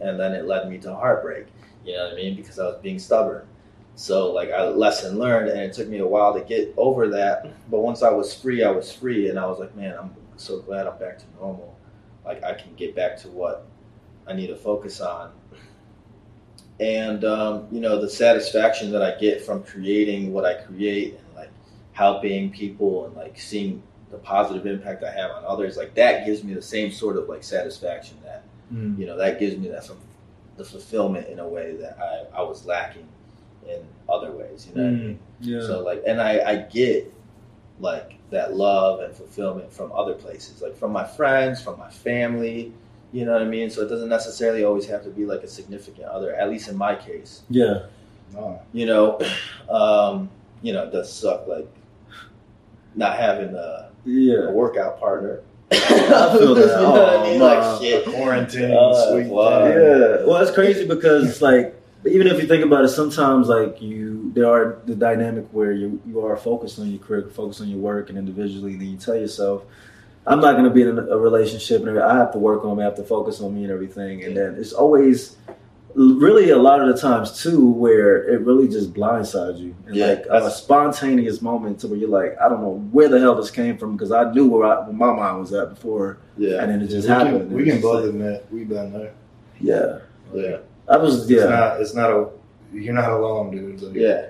And 0.00 0.18
then 0.18 0.32
it 0.32 0.46
led 0.46 0.68
me 0.68 0.78
to 0.78 0.94
heartbreak. 0.94 1.46
You 1.84 1.94
know 1.94 2.04
what 2.04 2.14
I 2.14 2.16
mean? 2.16 2.34
Because 2.34 2.58
I 2.58 2.64
was 2.64 2.80
being 2.82 2.98
stubborn. 2.98 3.46
So 3.94 4.32
like 4.32 4.50
I 4.50 4.64
lesson 4.68 5.18
learned, 5.18 5.50
and 5.50 5.60
it 5.60 5.72
took 5.72 5.88
me 5.88 5.98
a 5.98 6.06
while 6.06 6.34
to 6.34 6.40
get 6.40 6.74
over 6.76 7.08
that. 7.08 7.52
But 7.70 7.80
once 7.80 8.02
I 8.02 8.10
was 8.10 8.34
free, 8.34 8.64
I 8.64 8.70
was 8.70 8.92
free, 8.92 9.28
and 9.28 9.38
I 9.38 9.46
was 9.46 9.60
like, 9.60 9.74
man, 9.76 9.96
I'm 9.98 10.14
so 10.36 10.60
glad 10.60 10.86
I'm 10.86 10.98
back 10.98 11.18
to 11.18 11.24
normal. 11.38 11.76
Like 12.24 12.42
I 12.42 12.54
can 12.54 12.74
get 12.74 12.96
back 12.96 13.16
to 13.18 13.28
what 13.28 13.66
I 14.26 14.32
need 14.32 14.48
to 14.48 14.56
focus 14.56 15.00
on 15.00 15.32
and 16.80 17.24
um, 17.24 17.66
you 17.70 17.80
know 17.80 18.00
the 18.00 18.08
satisfaction 18.08 18.90
that 18.92 19.02
I 19.02 19.18
get 19.18 19.42
from 19.42 19.62
creating 19.62 20.32
what 20.32 20.44
I 20.44 20.54
create 20.54 21.14
and 21.18 21.36
like 21.36 21.50
helping 21.92 22.50
people 22.50 23.06
and 23.06 23.14
like 23.16 23.38
seeing 23.38 23.82
the 24.10 24.18
positive 24.18 24.66
impact 24.66 25.02
I 25.04 25.10
have 25.12 25.30
on 25.30 25.44
others, 25.46 25.76
like 25.76 25.94
that 25.94 26.26
gives 26.26 26.44
me 26.44 26.54
the 26.54 26.62
same 26.62 26.90
sort 26.92 27.16
of 27.16 27.28
like 27.28 27.42
satisfaction 27.42 28.18
that 28.24 28.44
Mhm. 28.72 28.98
you 28.98 29.06
know 29.06 29.16
that 29.18 29.38
gives 29.38 29.56
me 29.56 29.68
that 29.68 29.84
some 29.84 29.98
the 30.56 30.64
fulfillment 30.64 31.28
in 31.28 31.38
a 31.38 31.48
way 31.48 31.76
that 31.76 31.96
I, 31.98 32.40
I 32.40 32.42
was 32.42 32.66
lacking 32.66 33.08
in 33.66 33.80
other 34.08 34.30
ways. 34.32 34.68
You 34.68 34.74
know 34.76 34.82
what 34.84 34.88
I 34.88 35.02
mean? 35.02 35.18
Yeah. 35.40 35.60
So 35.62 35.80
like, 35.82 36.02
and 36.06 36.20
I, 36.20 36.40
I 36.40 36.56
get 36.56 37.12
like 37.80 38.18
that 38.30 38.54
love 38.54 39.00
and 39.00 39.14
fulfillment 39.14 39.72
from 39.72 39.92
other 39.92 40.14
places, 40.14 40.60
like 40.62 40.76
from 40.76 40.92
my 40.92 41.04
friends, 41.04 41.62
from 41.62 41.78
my 41.78 41.90
family. 41.90 42.72
You 43.12 43.26
know 43.26 43.32
what 43.32 43.42
I 43.42 43.44
mean? 43.46 43.68
So 43.70 43.82
it 43.82 43.88
doesn't 43.88 44.08
necessarily 44.08 44.64
always 44.64 44.86
have 44.86 45.04
to 45.04 45.10
be 45.10 45.26
like 45.26 45.42
a 45.42 45.48
significant 45.48 46.06
other. 46.08 46.34
At 46.34 46.48
least 46.48 46.68
in 46.68 46.76
my 46.76 46.94
case, 46.94 47.42
yeah. 47.50 47.84
No. 48.32 48.62
you 48.72 48.86
know, 48.86 49.20
um, 49.68 50.30
you 50.62 50.72
know, 50.72 50.84
it 50.84 50.92
does 50.92 51.12
suck 51.12 51.46
like 51.46 51.68
not 52.94 53.16
having 53.18 53.54
a, 53.54 53.90
Yeah. 54.04 54.48
a 54.48 54.52
workout 54.52 54.98
partner. 54.98 55.40
I 55.72 56.36
feel 56.38 56.54
that. 56.54 56.60
you 56.76 56.82
know 56.82 56.90
what 56.90 57.08
I 57.20 57.22
mean? 57.22 57.40
Oh, 57.40 57.44
like 57.46 57.80
shit. 57.82 58.04
Quarantine, 58.06 58.72
Uh, 58.72 59.10
sweet 59.10 59.26
wow. 59.26 59.66
Yeah. 59.66 60.24
Well, 60.26 60.36
it's 60.36 60.50
crazy 60.50 60.86
because 60.86 61.40
like 61.42 61.78
even 62.06 62.26
if 62.26 62.40
you 62.40 62.46
think 62.48 62.64
about 62.64 62.84
it, 62.84 62.88
sometimes 62.88 63.48
like 63.48 63.80
you 63.80 64.32
there 64.34 64.46
are 64.50 64.78
the 64.86 64.94
dynamic 64.94 65.46
where 65.52 65.72
you 65.72 66.00
you 66.06 66.24
are 66.24 66.36
focused 66.36 66.78
on 66.78 66.90
your 66.90 66.98
career, 66.98 67.28
focused 67.30 67.60
on 67.60 67.68
your 67.68 67.78
work, 67.78 68.08
and 68.08 68.18
individually, 68.18 68.76
then 68.76 68.88
you 68.88 68.96
tell 68.96 69.16
yourself. 69.16 69.64
I'm 70.26 70.40
not 70.40 70.52
going 70.52 70.64
to 70.64 70.70
be 70.70 70.82
in 70.82 70.98
a, 70.98 71.02
a 71.02 71.18
relationship, 71.18 71.84
and 71.86 71.98
I 71.98 72.16
have 72.16 72.32
to 72.32 72.38
work 72.38 72.64
on 72.64 72.76
me. 72.76 72.82
I 72.82 72.86
have 72.86 72.96
to 72.96 73.02
focus 73.04 73.40
on 73.40 73.54
me 73.54 73.64
and 73.64 73.72
everything. 73.72 74.22
And 74.24 74.36
then 74.36 74.54
it's 74.54 74.72
always, 74.72 75.36
really, 75.94 76.50
a 76.50 76.58
lot 76.58 76.80
of 76.80 76.94
the 76.94 77.00
times 77.00 77.42
too, 77.42 77.68
where 77.70 78.22
it 78.28 78.40
really 78.42 78.68
just 78.68 78.94
blindsides 78.94 79.58
you, 79.58 79.74
and 79.86 79.96
Yeah, 79.96 80.06
like 80.06 80.26
a 80.44 80.50
spontaneous 80.50 81.42
moment 81.42 81.80
to 81.80 81.88
where 81.88 81.98
you're 81.98 82.08
like, 82.08 82.36
I 82.40 82.48
don't 82.48 82.60
know 82.62 82.86
where 82.92 83.08
the 83.08 83.18
hell 83.18 83.34
this 83.34 83.50
came 83.50 83.76
from 83.76 83.96
because 83.96 84.12
I 84.12 84.30
knew 84.32 84.46
where, 84.46 84.64
I, 84.66 84.80
where 84.86 84.92
my 84.92 85.12
mind 85.12 85.40
was 85.40 85.52
at 85.52 85.70
before, 85.70 86.18
Yeah. 86.38 86.62
and 86.62 86.70
then 86.70 86.82
it 86.82 86.86
just 86.88 87.08
we 87.08 87.14
happened. 87.14 87.38
can, 87.48 87.52
we 87.52 87.64
can 87.64 87.72
just 87.74 87.82
both 87.82 88.00
like- 88.04 88.10
admit 88.10 88.46
we've 88.52 88.68
been 88.68 88.92
there. 88.92 89.12
yeah. 89.60 89.98
Yeah. 90.32 90.58
I 90.88 90.96
was 90.98 91.22
It's 91.22 91.30
yeah. 91.30 91.44
not. 91.48 91.80
It's 91.80 91.94
not 91.94 92.10
a. 92.10 92.28
You're 92.72 92.94
not 92.94 93.10
alone, 93.10 93.50
dude. 93.50 93.82
Like, 93.82 93.94
Yeah. 93.94 94.26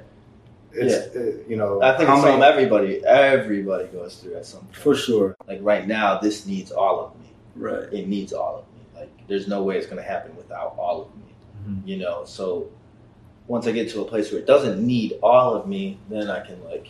It's 0.75 1.15
it, 1.15 1.47
you 1.49 1.57
know. 1.57 1.83
I 1.83 1.97
think 1.97 2.09
how 2.09 2.17
it's 2.17 2.25
many- 2.25 2.41
something 2.41 2.43
everybody 2.43 3.05
everybody 3.05 3.87
goes 3.89 4.17
through 4.17 4.37
at 4.37 4.47
some 4.47 4.61
point. 4.63 4.77
For 4.77 4.95
sure. 4.95 5.37
Like 5.47 5.59
right 5.63 5.87
now, 5.87 6.19
this 6.19 6.47
needs 6.47 6.71
all 6.73 7.01
of 7.05 7.21
me. 7.21 7.27
Right. 7.57 7.93
It 7.93 8.09
needs 8.09 8.33
all 8.33 8.59
of 8.59 8.65
me. 8.75 9.01
Like 9.01 9.11
there's 9.29 9.49
no 9.49 9.63
way 9.63 9.77
it's 9.77 9.87
gonna 9.87 10.03
happen 10.03 10.35
without 10.37 10.75
all 10.79 11.03
of 11.03 11.09
me. 11.17 11.23
Mhm. 11.83 11.87
You 11.87 11.97
know, 11.99 12.25
so 12.25 12.69
once 13.49 13.67
I 13.67 13.73
get 13.73 13.91
to 13.91 14.01
a 14.01 14.05
place 14.05 14.31
where 14.33 14.41
it 14.41 14.47
doesn't 14.47 14.85
need 14.85 15.19
all 15.23 15.55
of 15.55 15.67
me, 15.67 15.99
then 16.09 16.31
I 16.31 16.41
can 16.41 16.63
like 16.65 16.89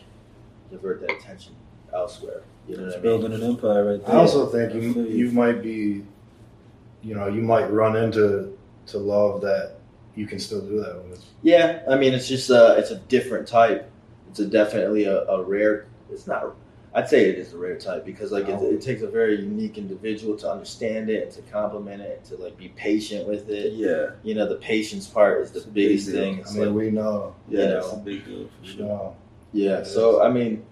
divert 0.71 1.01
that 1.01 1.11
attention 1.11 1.55
elsewhere. 1.93 2.43
You 2.69 2.77
know 2.77 2.83
what 2.85 2.93
I 2.93 2.95
mean? 2.95 3.03
Building 3.03 3.33
an 3.33 3.43
empire 3.43 3.91
right 3.93 4.07
there. 4.07 4.15
I 4.15 4.19
also 4.19 4.47
think 4.47 4.75
you 4.75 4.91
I 4.91 4.95
feel 4.95 5.07
you. 5.07 5.17
you 5.27 5.31
might 5.33 5.63
be, 5.63 6.05
you 7.03 7.15
know, 7.17 7.27
you 7.27 7.41
might 7.43 7.71
run 7.73 7.97
into 7.97 8.57
to 8.87 8.99
love 8.99 9.41
that 9.41 9.73
you 10.15 10.27
can 10.27 10.39
still 10.39 10.61
do 10.61 10.81
that 10.81 11.03
with. 11.09 11.25
Yeah, 11.43 11.83
I 11.89 11.97
mean 11.97 12.13
it's 12.15 12.29
just 12.29 12.51
uh 12.51 12.75
it's 12.79 12.91
a 12.91 12.97
different 12.99 13.47
type. 13.49 13.91
It's 14.31 14.41
a 14.41 14.47
definitely 14.47 15.05
a, 15.05 15.25
a 15.27 15.43
rare. 15.43 15.87
It's 16.11 16.27
not. 16.27 16.55
I'd 16.95 17.09
say 17.09 17.31
it 17.31 17.39
is 17.39 17.55
a 17.55 17.59
rare 17.59 17.79
type 17.79 18.05
because 18.05 18.33
like 18.33 18.49
it, 18.49 18.57
Oh. 18.61 18.71
it 18.71 18.83
takes 18.83 19.01
a 19.01 19.07
very 19.09 19.41
unique 19.41 19.79
individual 19.79 20.37
to 20.39 20.51
understand 20.51 21.09
it 21.09 21.23
and 21.25 21.33
to 21.33 21.43
compliment 21.51 22.03
it 22.03 22.19
and 22.19 22.25
to 22.39 22.45
like 22.45 22.57
be 22.59 22.69
patient 22.69 23.27
with 23.27 23.49
it. 23.49 23.73
Yeah. 23.73 24.11
You 24.23 24.35
know, 24.35 24.47
the 24.47 24.57
patience 24.57 25.07
part 25.07 25.41
is 25.43 25.51
the 25.53 25.59
It's 25.61 25.67
a 25.67 25.71
big 25.71 25.89
biggest 25.89 26.07
deal. 26.09 26.17
thing. 26.21 26.45
I 26.47 26.53
mean, 26.53 26.67
like, 26.67 26.75
we 26.77 26.91
know. 26.91 27.35
you 27.49 27.59
Yeah, 27.61 27.67
know, 27.69 27.79
it's 27.79 27.93
a 27.95 27.97
big 27.97 28.25
deal 28.27 28.49
for 28.61 28.67
sure. 28.67 28.87
know. 28.87 29.17
yeah. 29.55 29.79
It 29.79 29.87
So 29.87 30.21
is. 30.21 30.27
I 30.27 30.29
mean, 30.31 30.65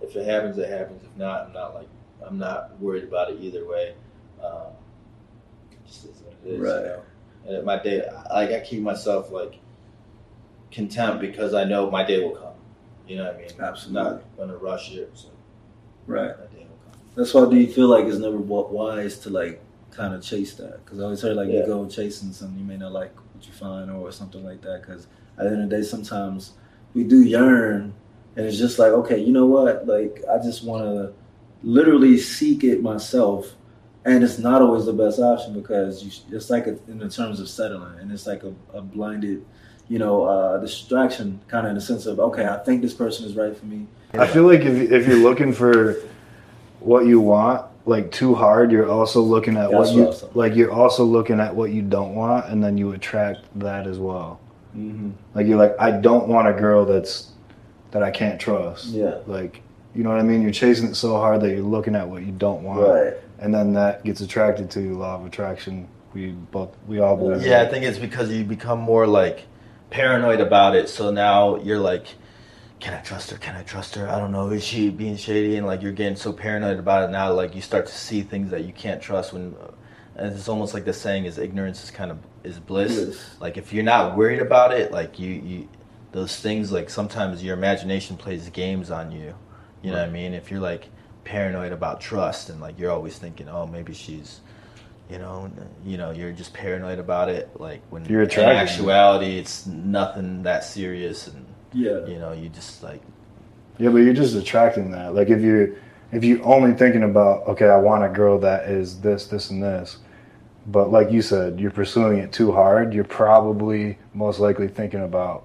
if 0.00 0.14
it 0.14 0.24
happens, 0.26 0.58
it 0.58 0.68
happens. 0.68 1.02
If 1.02 1.16
not, 1.16 1.46
I'm 1.46 1.52
not 1.52 1.74
like 1.74 1.88
I'm 2.24 2.38
not 2.38 2.78
worried 2.80 3.04
about 3.04 3.30
it 3.32 3.40
either 3.40 3.66
way. 3.66 3.94
Um, 4.42 4.68
just 5.86 6.04
is 6.04 6.22
what 6.22 6.34
it 6.44 6.50
is, 6.54 6.60
Right. 6.60 6.80
You 6.80 6.86
know? 6.86 7.02
And 7.46 7.64
my 7.64 7.82
day, 7.82 8.02
like 8.32 8.50
I 8.50 8.60
keep 8.60 8.80
myself 8.82 9.30
like 9.30 9.58
content 10.70 11.20
because 11.20 11.54
I 11.54 11.64
know 11.64 11.90
my 11.90 12.04
day 12.04 12.20
will 12.22 12.36
come. 12.36 12.48
You 13.06 13.16
know 13.18 13.24
what 13.26 13.34
I 13.34 13.38
mean? 13.38 13.50
Absolutely. 13.60 14.00
I'm 14.00 14.06
not 14.16 14.36
gonna 14.36 14.56
rush 14.56 14.92
it. 14.92 15.10
So 15.14 15.28
Right. 16.06 16.30
my 16.38 16.46
day 16.46 16.66
will 16.66 16.78
come. 16.90 17.00
That's 17.14 17.32
why 17.34 17.48
do 17.48 17.56
you 17.56 17.66
feel 17.70 17.88
like 17.88 18.06
it's 18.06 18.18
never 18.18 18.36
wise 18.38 19.18
to 19.20 19.30
like 19.30 19.60
kind 19.90 20.14
of 20.14 20.22
chase 20.22 20.54
that? 20.54 20.84
Because 20.84 21.00
I 21.00 21.04
always 21.04 21.20
heard 21.20 21.36
like 21.36 21.48
Yeah. 21.48 21.60
you 21.60 21.66
go 21.66 21.86
chasing 21.86 22.32
something 22.32 22.58
you 22.58 22.64
may 22.64 22.76
not 22.76 22.92
like 22.92 23.14
what 23.34 23.46
you 23.46 23.52
find 23.52 23.90
or 23.90 24.10
something 24.10 24.44
like 24.44 24.62
that. 24.62 24.80
Because 24.82 25.06
at 25.38 25.44
the 25.44 25.50
end 25.50 25.62
of 25.64 25.70
the 25.70 25.76
day, 25.76 25.82
sometimes 25.82 26.52
we 26.94 27.04
do 27.04 27.22
yearn, 27.22 27.92
and 28.36 28.46
it's 28.46 28.58
just 28.58 28.78
like 28.78 28.92
okay, 28.92 29.18
you 29.18 29.32
know 29.32 29.46
what? 29.46 29.86
Like 29.86 30.22
I 30.32 30.38
just 30.38 30.64
want 30.64 30.84
to 30.84 31.12
literally 31.62 32.18
seek 32.18 32.64
it 32.64 32.82
myself. 32.82 33.54
And 34.04 34.22
it's 34.22 34.38
not 34.38 34.60
always 34.60 34.84
the 34.84 34.92
best 34.92 35.18
option 35.18 35.54
because 35.54 36.04
you, 36.04 36.36
it's 36.36 36.50
like 36.50 36.66
a, 36.66 36.76
in 36.88 36.98
the 36.98 37.08
terms 37.08 37.40
of 37.40 37.48
settling, 37.48 37.98
and 38.00 38.12
it's 38.12 38.26
like 38.26 38.42
a, 38.42 38.54
a 38.74 38.82
blinded, 38.82 39.44
you 39.88 39.98
know, 39.98 40.24
uh, 40.24 40.58
distraction, 40.58 41.40
kind 41.48 41.66
of 41.66 41.70
in 41.70 41.76
the 41.76 41.80
sense 41.80 42.04
of 42.04 42.20
okay, 42.20 42.46
I 42.46 42.58
think 42.58 42.82
this 42.82 42.92
person 42.92 43.24
is 43.24 43.34
right 43.34 43.56
for 43.56 43.64
me. 43.64 43.86
I 44.12 44.26
feel 44.26 44.42
like 44.42 44.60
if 44.60 44.92
if 44.92 45.06
you're 45.06 45.16
looking 45.16 45.52
for 45.52 45.96
what 46.80 47.06
you 47.06 47.20
want 47.20 47.64
like 47.86 48.10
too 48.10 48.34
hard, 48.34 48.72
you're 48.72 48.88
also 48.88 49.20
looking 49.20 49.56
at 49.56 49.72
what 49.72 49.90
you 49.92 50.00
what 50.00 50.04
I 50.04 50.08
was 50.08 50.20
talking 50.20 50.38
like. 50.38 50.54
You're 50.54 50.72
also 50.72 51.04
looking 51.04 51.40
at 51.40 51.54
what 51.54 51.70
you 51.70 51.82
don't 51.82 52.14
want, 52.14 52.46
and 52.46 52.62
then 52.62 52.78
you 52.78 52.92
attract 52.92 53.40
that 53.58 53.86
as 53.86 53.98
well. 53.98 54.40
Mm-hmm. 54.76 55.10
Like 55.34 55.46
you're 55.46 55.58
like, 55.58 55.74
I 55.78 55.92
don't 55.92 56.28
want 56.28 56.48
a 56.48 56.52
girl 56.52 56.84
that's 56.84 57.32
that 57.90 58.02
I 58.02 58.10
can't 58.10 58.40
trust. 58.40 58.86
Yeah. 58.86 59.18
Like, 59.26 59.62
you 59.94 60.02
know 60.02 60.10
what 60.10 60.18
I 60.18 60.22
mean? 60.24 60.42
You're 60.42 60.50
chasing 60.50 60.88
it 60.88 60.94
so 60.96 61.16
hard 61.16 61.40
that 61.42 61.50
you're 61.50 61.60
looking 61.60 61.94
at 61.94 62.08
what 62.08 62.22
you 62.22 62.32
don't 62.32 62.62
want, 62.64 62.80
Right. 62.80 63.14
And 63.44 63.54
then 63.54 63.74
that 63.74 64.02
gets 64.04 64.22
attracted 64.22 64.70
to 64.70 64.80
you. 64.80 64.94
Law 64.94 65.16
of 65.16 65.26
attraction 65.26 65.86
we 66.14 66.30
both 66.30 66.74
we 66.86 66.98
all 66.98 67.16
believe. 67.16 67.46
Yeah, 67.46 67.60
I 67.60 67.68
think 67.68 67.84
it's 67.84 67.98
because 67.98 68.30
you 68.30 68.42
become 68.42 68.80
more 68.80 69.06
like 69.06 69.44
paranoid 69.90 70.40
about 70.40 70.74
it. 70.74 70.88
So 70.88 71.10
now 71.10 71.56
you're 71.56 71.78
like, 71.78 72.06
can 72.80 72.94
I 72.94 73.00
trust 73.02 73.30
her? 73.30 73.36
Can 73.36 73.54
I 73.54 73.62
trust 73.62 73.96
her? 73.96 74.08
I 74.08 74.18
don't 74.18 74.32
know. 74.32 74.48
Is 74.48 74.64
she 74.64 74.88
being 74.88 75.16
shady? 75.16 75.56
And 75.56 75.66
like 75.66 75.82
you're 75.82 75.92
getting 75.92 76.16
so 76.16 76.32
paranoid 76.32 76.78
about 76.78 77.06
it 77.06 77.12
now, 77.12 77.32
like 77.32 77.54
you 77.54 77.60
start 77.60 77.84
to 77.86 77.92
see 77.92 78.22
things 78.22 78.50
that 78.50 78.64
you 78.64 78.72
can't 78.72 79.02
trust. 79.02 79.34
When 79.34 79.54
and 80.16 80.32
it's 80.32 80.48
almost 80.48 80.72
like 80.72 80.86
the 80.86 80.94
saying 80.94 81.26
is 81.26 81.36
ignorance 81.36 81.84
is 81.84 81.90
kind 81.90 82.10
of 82.10 82.18
is 82.44 82.58
bliss. 82.58 82.94
Bliss. 82.94 83.36
Like 83.40 83.58
if 83.58 83.74
you're 83.74 83.84
not 83.84 84.16
worried 84.16 84.40
about 84.40 84.72
it, 84.72 84.90
like 84.90 85.18
you 85.18 85.32
you 85.32 85.68
those 86.12 86.40
things 86.40 86.72
like 86.72 86.88
sometimes 86.88 87.42
your 87.42 87.54
imagination 87.54 88.16
plays 88.16 88.48
games 88.48 88.90
on 88.90 89.12
you. 89.12 89.34
You 89.82 89.90
know 89.90 89.98
what 89.98 90.08
I 90.08 90.10
mean? 90.10 90.32
If 90.32 90.50
you're 90.50 90.60
like 90.60 90.88
paranoid 91.24 91.72
about 91.72 92.00
trust 92.00 92.50
and 92.50 92.60
like 92.60 92.78
you're 92.78 92.90
always 92.90 93.18
thinking, 93.18 93.48
oh 93.48 93.66
maybe 93.66 93.94
she's 93.94 94.40
you 95.10 95.18
know, 95.18 95.50
you 95.84 95.98
know, 95.98 96.12
you're 96.12 96.32
just 96.32 96.54
paranoid 96.54 96.98
about 96.98 97.28
it. 97.28 97.50
Like 97.60 97.82
when 97.90 98.04
You're 98.06 98.22
in 98.22 98.28
attracted. 98.28 98.56
actuality, 98.70 99.38
it's 99.38 99.66
nothing 99.66 100.42
that 100.44 100.64
serious, 100.64 101.26
and 101.28 101.44
Yeah. 101.72 102.06
you 102.06 102.18
know, 102.18 102.32
you 102.32 102.48
just 102.48 102.82
like 102.82 103.02
Yeah, 103.78 103.90
but 103.90 103.98
you're 103.98 104.14
just 104.14 104.34
attracting 104.34 104.90
that. 104.92 105.14
Like 105.14 105.28
if 105.28 105.42
you 105.42 105.76
if 106.12 106.24
you 106.24 106.42
only 106.42 106.72
thinking 106.74 107.02
about 107.02 107.46
okay, 107.48 107.68
I 107.68 107.76
want 107.76 108.04
a 108.04 108.08
girl 108.08 108.38
that 108.40 108.68
is 108.68 109.00
this, 109.00 109.26
this, 109.26 109.50
and 109.50 109.62
this, 109.62 109.98
but 110.66 110.90
like 110.90 111.10
you 111.10 111.22
said, 111.22 111.60
you're 111.60 111.70
pursuing 111.70 112.18
it 112.18 112.32
too 112.32 112.52
hard. 112.52 112.94
You're 112.94 113.04
probably 113.04 113.98
most 114.14 114.40
likely 114.40 114.68
thinking 114.68 115.02
about 115.04 115.44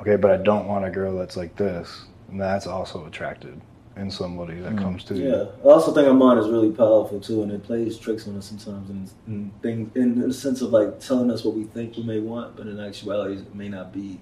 okay, 0.00 0.16
but 0.16 0.30
I 0.30 0.36
don't 0.38 0.66
want 0.66 0.84
a 0.86 0.90
girl 0.90 1.16
that's 1.18 1.36
like 1.36 1.56
this, 1.56 2.04
and 2.30 2.40
that's 2.40 2.66
also 2.66 3.04
attracted 3.06 3.60
in 3.98 4.10
somebody 4.10 4.60
that 4.60 4.72
mm. 4.72 4.78
comes 4.78 5.04
to 5.04 5.14
you. 5.14 5.28
Yeah, 5.28 5.44
I 5.64 5.68
also 5.68 5.92
think 5.92 6.06
our 6.06 6.14
mind 6.14 6.38
is 6.38 6.48
really 6.48 6.70
powerful 6.70 7.20
too, 7.20 7.42
and 7.42 7.52
it 7.52 7.64
plays 7.64 7.98
tricks 7.98 8.28
on 8.28 8.36
us 8.36 8.46
sometimes, 8.46 8.88
and, 8.90 9.10
and 9.26 9.62
things 9.62 9.94
in 9.96 10.20
the 10.20 10.32
sense 10.32 10.62
of 10.62 10.70
like 10.70 11.00
telling 11.00 11.30
us 11.30 11.44
what 11.44 11.54
we 11.54 11.64
think 11.64 11.96
we 11.96 12.02
may 12.02 12.20
want, 12.20 12.56
but 12.56 12.66
in 12.66 12.78
actuality, 12.80 13.40
it 13.40 13.54
may 13.54 13.68
not 13.68 13.92
be 13.92 14.20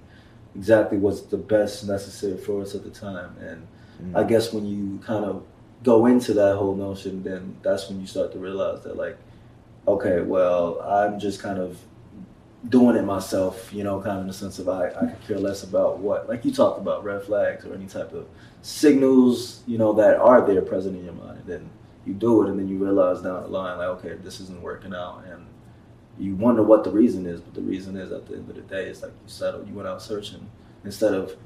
exactly 0.55 0.99
what's 0.99 1.20
the 1.22 1.37
best 1.37 1.87
necessary 1.87 2.39
for 2.39 2.62
us 2.62 2.74
at 2.74 2.83
the 2.83 2.91
time. 2.91 3.37
And 3.41 3.66
mm. 4.03 4.18
I 4.18 4.24
guess 4.24 4.53
when 4.53 4.66
you 4.66 4.99
kind 5.05 5.24
of 5.24 5.45
go 5.83 6.07
into 6.07 6.33
that 6.35 6.57
whole 6.57 6.74
notion, 6.74 7.22
then 7.22 7.57
that's 7.62 7.89
when 7.89 8.01
you 8.01 8.07
start 8.07 8.33
to 8.33 8.39
realize 8.39 8.83
that 8.85 8.97
like, 8.97 9.18
okay, 9.87 10.20
well, 10.20 10.81
I'm 10.81 11.20
just 11.20 11.41
kind 11.41 11.59
of 11.59 11.79
doing 12.68 12.97
it 12.97 13.05
myself, 13.05 13.72
you 13.72 13.85
know, 13.85 14.01
kind 14.01 14.16
of 14.16 14.22
in 14.22 14.27
the 14.29 14.33
sense 14.33 14.59
of 14.59 14.68
I, 14.68 14.89
I 14.89 15.07
could 15.07 15.27
care 15.27 15.39
less 15.39 15.62
about 15.62 15.99
what, 15.99 16.29
like 16.29 16.45
you 16.45 16.53
talked 16.53 16.81
about 16.81 17.05
red 17.05 17.22
flags 17.22 17.64
or 17.64 17.74
any 17.74 17.87
type 17.87 18.12
of 18.12 18.27
signals, 18.67 19.62
you 19.69 19.79
know, 19.79 19.93
that 19.93 20.17
are 20.17 20.45
there 20.45 20.61
present 20.61 20.97
in 20.97 21.05
your 21.05 21.14
mind. 21.14 21.39
And 21.39 21.47
then 21.47 21.71
you 22.05 22.14
do 22.14 22.43
it 22.43 22.49
and 22.51 22.59
then 22.59 22.67
you 22.69 22.79
realize 22.79 23.23
down 23.23 23.43
the 23.45 23.49
line, 23.49 23.79
like, 23.79 23.89
okay, 23.99 24.14
this 24.23 24.41
isn't 24.41 24.61
working 24.61 24.93
out. 24.93 25.23
And 25.31 25.47
you 26.19 26.35
wonder 26.35 26.62
what 26.64 26.83
the 26.83 26.91
reason 26.91 27.27
is, 27.27 27.41
but 27.41 27.55
the 27.55 27.61
reason 27.61 27.97
is 27.97 28.11
at 28.11 28.27
the 28.27 28.35
end 28.35 28.49
of 28.51 28.57
the 28.57 28.62
day, 28.62 28.87
it's 28.87 29.03
like 29.03 29.12
you 29.12 29.29
settled, 29.29 29.69
you 29.69 29.75
went 29.75 29.87
out 29.87 30.03
searching 30.03 30.49
instead 30.85 31.14
of 31.14 31.37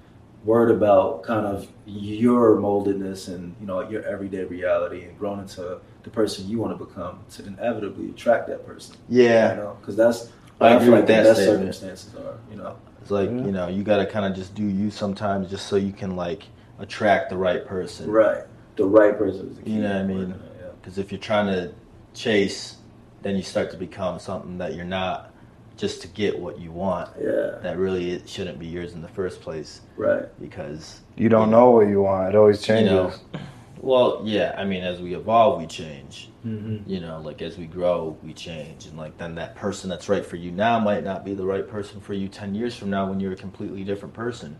worried 0.47 0.75
about 0.75 1.23
kind 1.23 1.45
of 1.45 1.69
your 1.85 2.57
moldedness 2.57 3.29
and, 3.29 3.55
you 3.61 3.67
know, 3.67 3.87
your 3.87 4.03
everyday 4.07 4.45
reality 4.45 5.05
and 5.05 5.19
growing 5.19 5.41
into 5.41 5.79
the 6.03 6.11
person 6.11 6.49
you 6.49 6.57
want 6.59 6.79
to 6.79 6.83
become 6.83 7.19
to 7.33 7.45
inevitably 7.47 8.09
attract 8.09 8.49
that 8.49 8.65
person. 8.67 8.97
yeah, 9.11 9.51
You 9.51 9.57
know, 9.61 9.77
because 9.79 9.95
that's 9.97 10.31
I 10.59 10.69
I, 10.69 10.73
agree 10.77 10.89
like 10.89 11.01
with 11.01 11.07
the 11.09 11.13
that 11.13 11.23
best 11.25 11.41
statement. 11.43 11.75
circumstances 11.75 12.15
are. 12.17 12.39
You 12.51 12.57
know, 12.57 12.77
it's 13.03 13.11
like 13.11 13.29
Yeah. 13.29 13.37
you 13.45 13.53
know, 13.53 13.69
you 13.69 13.83
got 13.83 13.99
to 13.99 14.07
kind 14.07 14.25
of 14.25 14.35
just 14.35 14.55
do 14.55 14.65
you 14.65 14.91
sometimes, 14.91 15.51
just 15.51 15.67
so 15.67 15.77
you 15.77 15.93
can 15.93 16.17
like 16.17 16.45
attract 16.81 17.31
the 17.31 17.37
right 17.37 17.65
person. 17.67 18.11
right? 18.11 18.45
The 18.77 18.87
right 18.87 19.17
person 19.17 19.51
is 19.51 19.57
the 19.57 19.63
key. 19.63 19.71
You 19.73 19.83
know 19.83 19.89
what 19.93 19.97
I 19.97 20.03
mean? 20.05 20.31
Yeah. 20.31 20.67
Because 20.81 20.99
if 20.99 21.13
you're 21.13 21.21
trying 21.21 21.47
to 21.47 21.73
chase, 22.15 22.77
then 23.23 23.37
you 23.37 23.43
start 23.43 23.71
to 23.71 23.77
become 23.77 24.19
something 24.19 24.59
that 24.59 24.75
you're 24.75 24.85
not, 24.85 25.33
just 25.77 26.03
to 26.03 26.09
get 26.09 26.39
what 26.39 26.59
you 26.59 26.73
want. 26.73 27.11
Yeah. 27.21 27.59
That 27.63 27.77
really 27.79 28.11
it 28.13 28.29
shouldn't 28.29 28.59
be 28.59 28.67
yours 28.67 28.95
in 28.95 29.03
the 29.03 29.09
first 29.09 29.41
place. 29.41 29.81
Right. 29.97 30.25
Because 30.41 31.01
You 31.17 31.29
don't 31.29 31.51
know 31.51 31.71
what 31.71 31.89
you 31.89 32.03
want. 32.03 32.29
It 32.29 32.37
always 32.37 32.61
you 32.61 32.67
changes. 32.75 32.93
know, 32.93 33.41
well, 33.81 34.21
yeah. 34.25 34.55
I 34.59 34.65
mean, 34.65 34.83
as 34.83 35.01
we 35.01 35.15
evolve, 35.15 35.61
we 35.61 35.67
change. 35.67 36.27
Mm-hmm. 36.47 36.89
you 36.89 37.01
know 37.01 37.21
like 37.21 37.43
as 37.43 37.59
we 37.59 37.67
grow 37.67 38.17
we 38.23 38.33
change 38.33 38.87
and 38.87 38.97
like 38.97 39.15
then 39.19 39.35
that 39.35 39.55
person 39.57 39.91
that's 39.91 40.09
right 40.09 40.25
for 40.25 40.37
you 40.37 40.51
now 40.51 40.79
might 40.79 41.05
not 41.05 41.23
be 41.23 41.35
the 41.35 41.45
right 41.45 41.69
person 41.69 42.01
for 42.01 42.15
you 42.15 42.29
10 42.29 42.55
years 42.55 42.75
from 42.75 42.89
now 42.89 43.07
when 43.07 43.21
you're 43.21 43.35
a 43.35 43.37
completely 43.37 43.85
different 43.85 44.15
person 44.15 44.59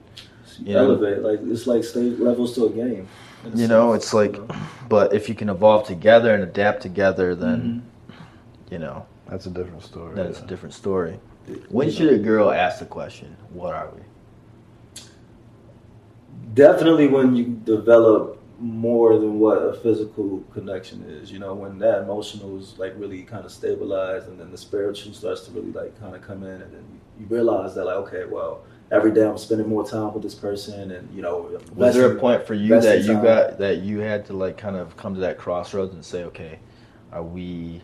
You 0.59 0.75
know? 0.75 0.85
Elevate 0.85 1.23
like 1.23 1.41
it's 1.45 1.67
like 1.67 1.85
stage 1.85 2.19
levels 2.19 2.55
to 2.57 2.67
a 2.67 2.71
game. 2.71 3.09
in 3.45 3.53
a 3.53 3.57
you 3.57 3.69
know 3.69 3.93
sense, 3.93 4.05
it's 4.05 4.15
like 4.15 4.37
you 4.37 4.47
know? 4.47 4.57
but 4.89 5.13
if 5.15 5.29
you 5.29 5.35
can 5.35 5.49
evolve 5.49 5.87
together 5.87 6.35
and 6.35 6.43
adapt 6.43 6.83
together 6.83 7.35
then 7.35 7.61
Mm-hmm. 7.61 8.73
you 8.75 8.79
know 8.81 9.07
That's 9.29 9.47
a 9.47 9.51
different 9.51 9.83
story. 9.83 10.15
That's 10.15 10.31
it's 10.39 10.41
a 10.41 10.47
different 10.47 10.75
story 10.75 11.19
when 11.69 11.91
should 11.91 12.13
a 12.13 12.19
girl 12.19 12.51
ask 12.51 12.79
the 12.79 12.87
question 12.87 13.37
what 13.51 13.75
are 13.75 13.91
we 13.95 14.03
definitely 16.55 17.07
when 17.07 17.35
you 17.35 17.45
develop 17.65 18.37
more 18.59 19.19
than 19.19 19.39
what 19.39 19.57
a 19.57 19.73
physical 19.75 20.45
connection 20.53 21.03
is 21.09 21.33
you 21.33 21.39
know 21.39 21.55
when 21.55 21.79
that 21.79 22.03
emotional 22.03 22.59
is 22.59 22.79
like 22.79 22.93
really 22.97 23.23
kind 23.23 23.45
of 23.45 23.51
stabilized 23.51 24.29
and 24.29 24.39
then 24.39 24.51
the 24.51 24.59
spiritual 24.59 25.13
starts 25.15 25.43
to 25.43 25.51
really 25.53 25.73
like 25.73 25.99
kind 25.99 26.15
of 26.15 26.21
come 26.23 26.43
in 26.43 26.61
and 26.63 26.73
then 26.75 26.85
you 27.19 27.27
realize 27.27 27.75
that 27.75 27.85
like 27.87 27.97
okay 27.97 28.25
well 28.27 28.63
every 28.91 29.13
day 29.13 29.27
i'm 29.27 29.39
spending 29.39 29.69
more 29.69 29.87
time 29.87 30.13
with 30.13 30.23
this 30.23 30.35
person 30.35 30.91
and 30.91 31.15
you 31.15 31.23
know 31.23 31.61
was 31.75 31.95
there 31.95 32.13
a 32.13 32.19
point 32.19 32.47
for 32.47 32.55
you 32.55 32.81
that 32.81 33.03
you 33.03 33.15
time. 33.15 33.23
got 33.23 33.59
that 33.59 33.79
you 33.79 34.01
had 34.01 34.27
to 34.27 34.33
like 34.33 34.57
kind 34.57 34.77
of 34.77 34.97
come 34.97 35.15
to 35.15 35.21
that 35.21 35.39
crossroads 35.39 35.95
and 35.95 36.05
say 36.05 36.25
okay 36.25 36.59
are 37.13 37.23
we 37.23 37.81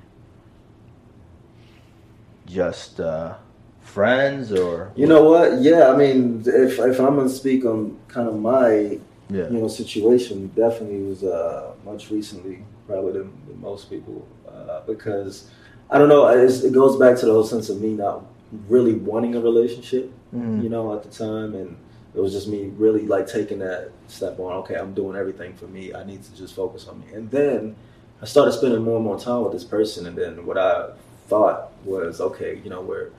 just 2.47 3.01
uh 3.01 3.35
friends 3.81 4.53
or 4.53 4.93
you 4.97 5.07
know 5.07 5.23
what? 5.23 5.61
Yeah 5.61 5.91
i 5.93 5.97
mean 5.97 6.43
if 6.45 6.79
if 6.79 6.99
i'm 6.99 7.17
gonna 7.17 7.29
speak 7.29 7.65
on 7.65 7.99
kind 8.09 8.29
of 8.29 8.39
my 8.39 8.99
yeah. 9.31 9.49
you 9.49 9.59
know 9.59 9.69
situation 9.69 10.49
definitely 10.49 11.03
was 11.03 11.25
uh, 11.25 11.73
much 11.85 12.11
recently 12.11 12.65
probably 12.87 13.13
than, 13.13 13.33
than 13.47 13.61
most 13.61 13.91
people 13.91 14.27
uh, 14.49 14.81
because 14.87 15.51
I 15.91 15.99
don't 15.99 16.09
know 16.09 16.27
it's, 16.29 16.63
it 16.63 16.73
goes 16.73 16.97
back 16.97 17.17
to 17.19 17.27
the 17.27 17.33
whole 17.33 17.45
sense 17.45 17.69
of 17.69 17.81
me 17.81 17.91
not 17.91 18.25
really 18.69 18.95
wanting 18.95 19.35
a 19.35 19.41
relationship 19.41 20.13
Mhm. 20.35 20.63
you 20.63 20.69
know 20.69 20.95
at 20.95 21.03
the 21.03 21.09
time 21.09 21.55
and 21.55 21.77
it 22.15 22.21
was 22.21 22.33
just 22.33 22.49
me 22.49 22.73
really 22.79 23.07
like 23.07 23.27
taking 23.27 23.59
that 23.61 23.91
step 24.09 24.39
on 24.41 24.53
okay 24.55 24.75
I'm 24.75 24.93
doing 24.95 25.17
everything 25.17 25.55
for 25.55 25.67
me 25.67 25.95
I 25.95 26.03
need 26.05 26.23
to 26.25 26.35
just 26.37 26.55
focus 26.55 26.89
on 26.89 26.99
me 27.01 27.07
and 27.15 27.31
then 27.31 27.77
I 28.21 28.25
started 28.25 28.53
spending 28.53 28.83
more 28.83 28.97
and 28.97 29.05
more 29.05 29.19
time 29.19 29.43
with 29.45 29.53
this 29.53 29.65
person 29.65 30.07
and 30.07 30.17
then 30.17 30.45
what 30.47 30.59
I 30.59 30.91
thought 31.29 31.73
was 31.85 32.21
okay 32.21 32.61
you 32.65 32.71
know 32.71 32.81
we're 32.81 33.11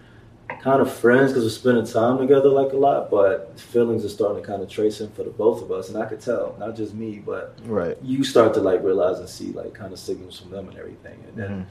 kind 0.62 0.82
of 0.82 0.92
friends 0.92 1.32
because 1.32 1.44
we're 1.44 1.50
spending 1.50 1.86
time 1.86 2.18
together 2.18 2.48
like 2.48 2.72
a 2.72 2.78
lot, 2.78 3.12
but 3.12 3.60
feelings 3.60 4.06
are 4.06 4.10
starting 4.10 4.42
to 4.42 4.48
kind 4.48 4.62
of 4.64 4.70
trace 4.70 5.02
in 5.02 5.10
for 5.10 5.24
the 5.24 5.30
both 5.30 5.62
of 5.62 5.74
us, 5.74 5.90
and 5.90 5.98
I 6.02 6.06
could 6.06 6.22
tell, 6.22 6.56
not 6.58 6.74
just 6.74 6.94
me, 6.94 7.22
but 7.24 7.58
right 7.66 7.98
you 8.02 8.24
start 8.24 8.54
to 8.54 8.62
like 8.62 8.82
realize 8.82 9.20
and 9.20 9.28
see 9.28 9.52
like 9.52 9.74
kind 9.74 9.92
of 9.92 10.00
signals 10.00 10.40
from 10.40 10.52
them 10.52 10.70
and 10.70 10.78
everything, 10.78 11.20
and 11.28 11.36
then 11.36 11.50
Mhm. 11.52 11.66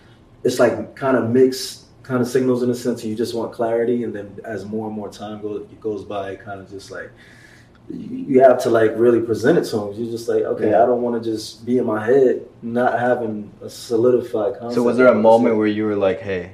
it's 0.45 0.59
like 0.61 0.95
kind 0.95 1.16
of 1.16 1.30
mixed 1.30 1.86
kind 2.07 2.22
of 2.22 2.28
signals 2.28 2.62
in 2.62 2.70
a 2.70 2.74
sense. 2.74 3.04
You 3.04 3.14
just 3.14 3.34
want 3.34 3.52
clarity, 3.52 4.04
and 4.04 4.14
then 4.14 4.38
as 4.44 4.64
more 4.64 4.86
and 4.86 4.96
more 4.96 5.11
time 5.11 5.42
goes 5.42 5.66
goes 5.80 6.04
by, 6.04 6.30
it 6.32 6.40
kind 6.40 6.61
of 6.61 6.70
just 6.70 6.90
like 6.90 7.11
you, 7.90 8.16
you 8.16 8.40
have 8.42 8.62
to 8.62 8.70
like 8.70 8.92
really 8.96 9.20
present 9.20 9.59
it 9.59 9.64
to 9.64 9.76
them. 9.76 9.92
You're 9.94 10.11
just 10.11 10.28
like, 10.28 10.42
okay, 10.44 10.70
Yeah. 10.70 10.82
I 10.82 10.86
don't 10.86 11.02
want 11.02 11.22
to 11.22 11.30
just 11.30 11.66
be 11.66 11.78
in 11.78 11.86
my 11.86 12.04
head, 12.04 12.46
not 12.62 12.98
having 12.98 13.50
a 13.61 13.68
solidified 13.68 14.54
concept. 14.54 14.74
So 14.74 14.82
was 14.82 14.96
there 14.96 15.09
a 15.09 15.14
moment 15.14 15.57
where 15.57 15.66
you 15.66 15.84
were 15.84 15.96
like, 15.96 16.20
"Hey, 16.20 16.52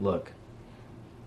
look, 0.00 0.32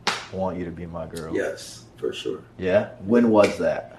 I 0.07 0.13
want 0.35 0.57
you 0.57 0.65
to 0.65 0.71
be 0.71 0.85
my 0.85 1.05
girl"? 1.05 1.35
Yes, 1.35 1.83
for 1.97 2.13
sure. 2.13 2.41
Yeah. 2.57 2.89
When 3.05 3.29
was 3.29 3.57
that? 3.57 3.97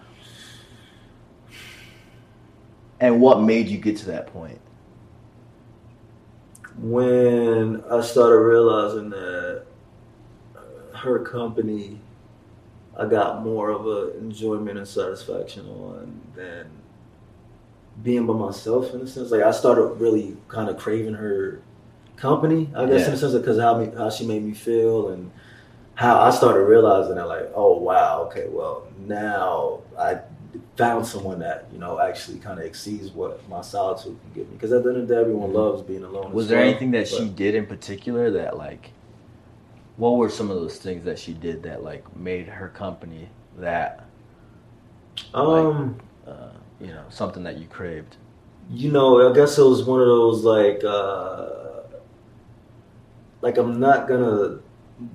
And 2.99 3.21
what 3.21 3.41
made 3.41 3.69
you 3.69 3.79
get 3.79 3.97
to 3.99 4.07
that 4.07 4.27
point? 4.27 4.61
When 6.79 7.83
I 7.91 8.01
started 8.01 8.39
realizing 8.39 9.11
that 9.11 9.65
uh, 10.57 10.97
her 10.97 11.19
company, 11.21 12.01
I 12.97 13.07
got 13.07 13.43
more 13.43 13.71
of 13.71 13.87
a 13.87 14.17
enjoyment 14.19 14.79
and 14.79 14.87
satisfaction 14.87 15.67
on 15.69 16.21
than 16.35 16.71
being 18.03 18.27
by 18.27 18.35
myself. 18.35 18.95
In 18.95 19.01
a 19.01 19.07
sense, 19.07 19.31
like 19.31 19.43
I 19.43 19.51
started 19.51 19.83
really 20.01 20.37
kind 20.49 20.69
of 20.69 20.79
craving 20.79 21.15
her 21.15 21.61
company. 22.17 22.71
I 22.75 22.87
guess 22.87 23.07
in 23.09 23.15
a 23.15 23.17
sense 23.17 23.35
because 23.35 23.59
how 23.59 23.79
me, 23.79 23.91
how 23.97 24.11
she 24.11 24.27
made 24.27 24.45
me 24.45 24.53
feel 24.53 25.09
and 25.09 25.31
how 25.95 26.21
I 26.21 26.31
started 26.31 26.65
realizing 26.65 27.17
that 27.17 27.27
like, 27.27 27.51
oh 27.55 27.77
wow, 27.79 28.23
okay, 28.25 28.47
well 28.49 28.87
now 29.07 29.81
I 29.99 30.21
found 30.81 31.07
someone 31.07 31.39
that 31.41 31.67
you 31.73 31.79
know 31.79 32.01
actually 32.01 32.39
kind 32.39 32.59
of 32.59 32.65
exceeds 32.65 33.11
what 33.11 33.47
my 33.49 33.61
solitude 33.61 34.19
can 34.23 34.33
give 34.35 34.49
me. 34.49 34.55
Because 34.55 34.73
at 34.73 34.83
the 34.83 34.91
end 34.91 34.99
of 35.03 35.09
the 35.09 35.15
day, 35.15 35.21
everyone 35.21 35.53
loves 35.53 35.83
being 35.83 36.05
alone. 36.05 36.33
Was 36.33 36.49
there 36.49 36.59
well, 36.59 36.69
anything 36.69 36.91
that 36.93 37.07
she 37.07 37.29
did 37.29 37.55
in 37.55 37.67
particular 37.67 38.31
that 38.33 38.57
like? 38.57 38.91
What 39.97 40.17
were 40.17 40.31
some 40.31 40.51
of 40.51 40.57
those 40.57 40.79
things 40.79 41.05
that 41.05 41.19
she 41.19 41.35
did 41.35 41.63
that 41.65 41.83
like 41.85 42.05
made 42.17 42.49
her 42.49 42.69
company 42.69 43.29
that 43.59 44.07
Um, 45.35 46.01
uh, 46.27 46.51
you 46.81 46.89
know 46.89 47.05
something 47.11 47.43
that 47.45 47.59
you 47.59 47.67
craved? 47.67 48.17
you 48.73 48.91
know, 48.93 49.29
I 49.29 49.35
guess 49.35 49.59
it 49.59 49.63
was 49.63 49.83
one 49.85 50.01
of 50.01 50.07
those 50.07 50.45
like 50.45 50.83
uh, 50.85 51.49
like 53.43 53.59
I'm 53.59 53.81
not 53.81 54.09
gonna 54.09 54.59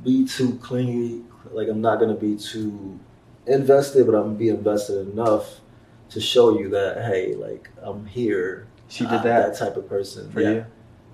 be 0.04 0.26
too 0.28 0.58
clingy. 0.62 1.24
Like 1.52 1.70
I'm 1.70 1.82
not 1.82 2.00
gonna 2.00 2.16
be 2.16 2.36
too 2.36 3.00
invested, 3.48 4.06
but 4.06 4.16
I'm 4.16 4.36
be 4.36 4.50
invested 4.50 5.08
enough 5.12 5.60
to 6.10 6.22
show 6.22 6.58
you 6.60 6.70
that 6.70 7.04
hey, 7.06 7.36
like 7.36 7.70
I'm 7.82 8.06
here. 8.06 8.68
She 8.88 9.04
did 9.04 9.24
that 9.24 9.24
that 9.24 9.58
type 9.58 9.78
of 9.78 9.90
person 9.90 10.32
for 10.32 10.42
yeah. 10.42 10.50
you. 10.50 10.66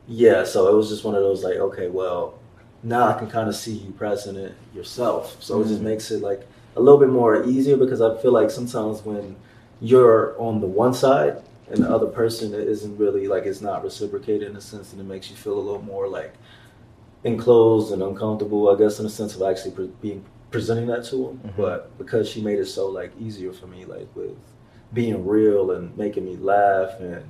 Yeah, 0.08 0.44
so 0.44 0.68
it 0.68 0.76
was 0.76 0.90
just 0.90 1.04
one 1.06 1.16
of 1.16 1.22
those 1.22 1.44
like, 1.44 1.56
okay, 1.56 1.88
well, 1.88 2.38
now 2.84 3.08
I 3.08 3.14
can 3.18 3.30
kind 3.30 3.48
of 3.48 3.56
see 3.56 3.74
you 3.74 3.92
present 3.92 4.38
it 4.38 4.54
yourself. 4.74 5.38
So 5.40 5.62
it 5.62 5.68
just 5.68 5.80
Mhm. 5.80 5.86
makes 5.86 6.12
it 6.12 6.22
like 6.22 6.46
a 6.76 6.82
little 6.82 7.00
bit 7.00 7.10
more 7.10 7.44
easier 7.46 7.78
because 7.78 8.02
I 8.02 8.18
feel 8.18 8.32
like 8.32 8.50
sometimes 8.52 9.06
when 9.06 9.36
you're 9.80 10.36
on 10.40 10.60
the 10.60 10.68
one 10.68 10.94
side 10.94 11.42
and 11.70 11.84
the 11.84 11.90
other 11.90 12.08
person 12.08 12.54
isn't 12.54 12.98
really 12.98 13.28
like 13.28 13.46
it's 13.46 13.62
not 13.62 13.84
reciprocated 13.84 14.50
in 14.50 14.56
a 14.58 14.62
sense, 14.62 14.92
and 14.92 15.00
it 15.00 15.06
makes 15.06 15.30
you 15.30 15.36
feel 15.38 15.54
a 15.54 15.62
little 15.62 15.82
more 15.82 16.08
like 16.08 16.34
enclosed 17.24 17.94
and 17.94 18.02
uncomfortable. 18.02 18.70
I 18.70 18.78
guess 18.78 19.00
in 19.00 19.06
a 19.06 19.10
sense 19.10 19.36
of 19.36 19.42
actually 19.44 19.90
being 20.02 20.24
presenting 20.52 20.88
that 20.88 21.04
to 21.06 21.30
him. 21.30 21.40
Mhm. 21.46 21.56
But 21.58 21.98
because 21.98 22.28
she 22.30 22.42
made 22.42 22.60
it 22.60 22.66
so 22.68 22.88
like 22.90 23.12
easier 23.20 23.52
for 23.54 23.68
me, 23.68 23.86
like 23.86 24.08
with 24.16 24.36
being 24.94 25.26
real 25.26 25.72
and 25.72 25.96
making 25.98 26.26
me 26.26 26.36
laugh 26.36 27.00
and 27.00 27.24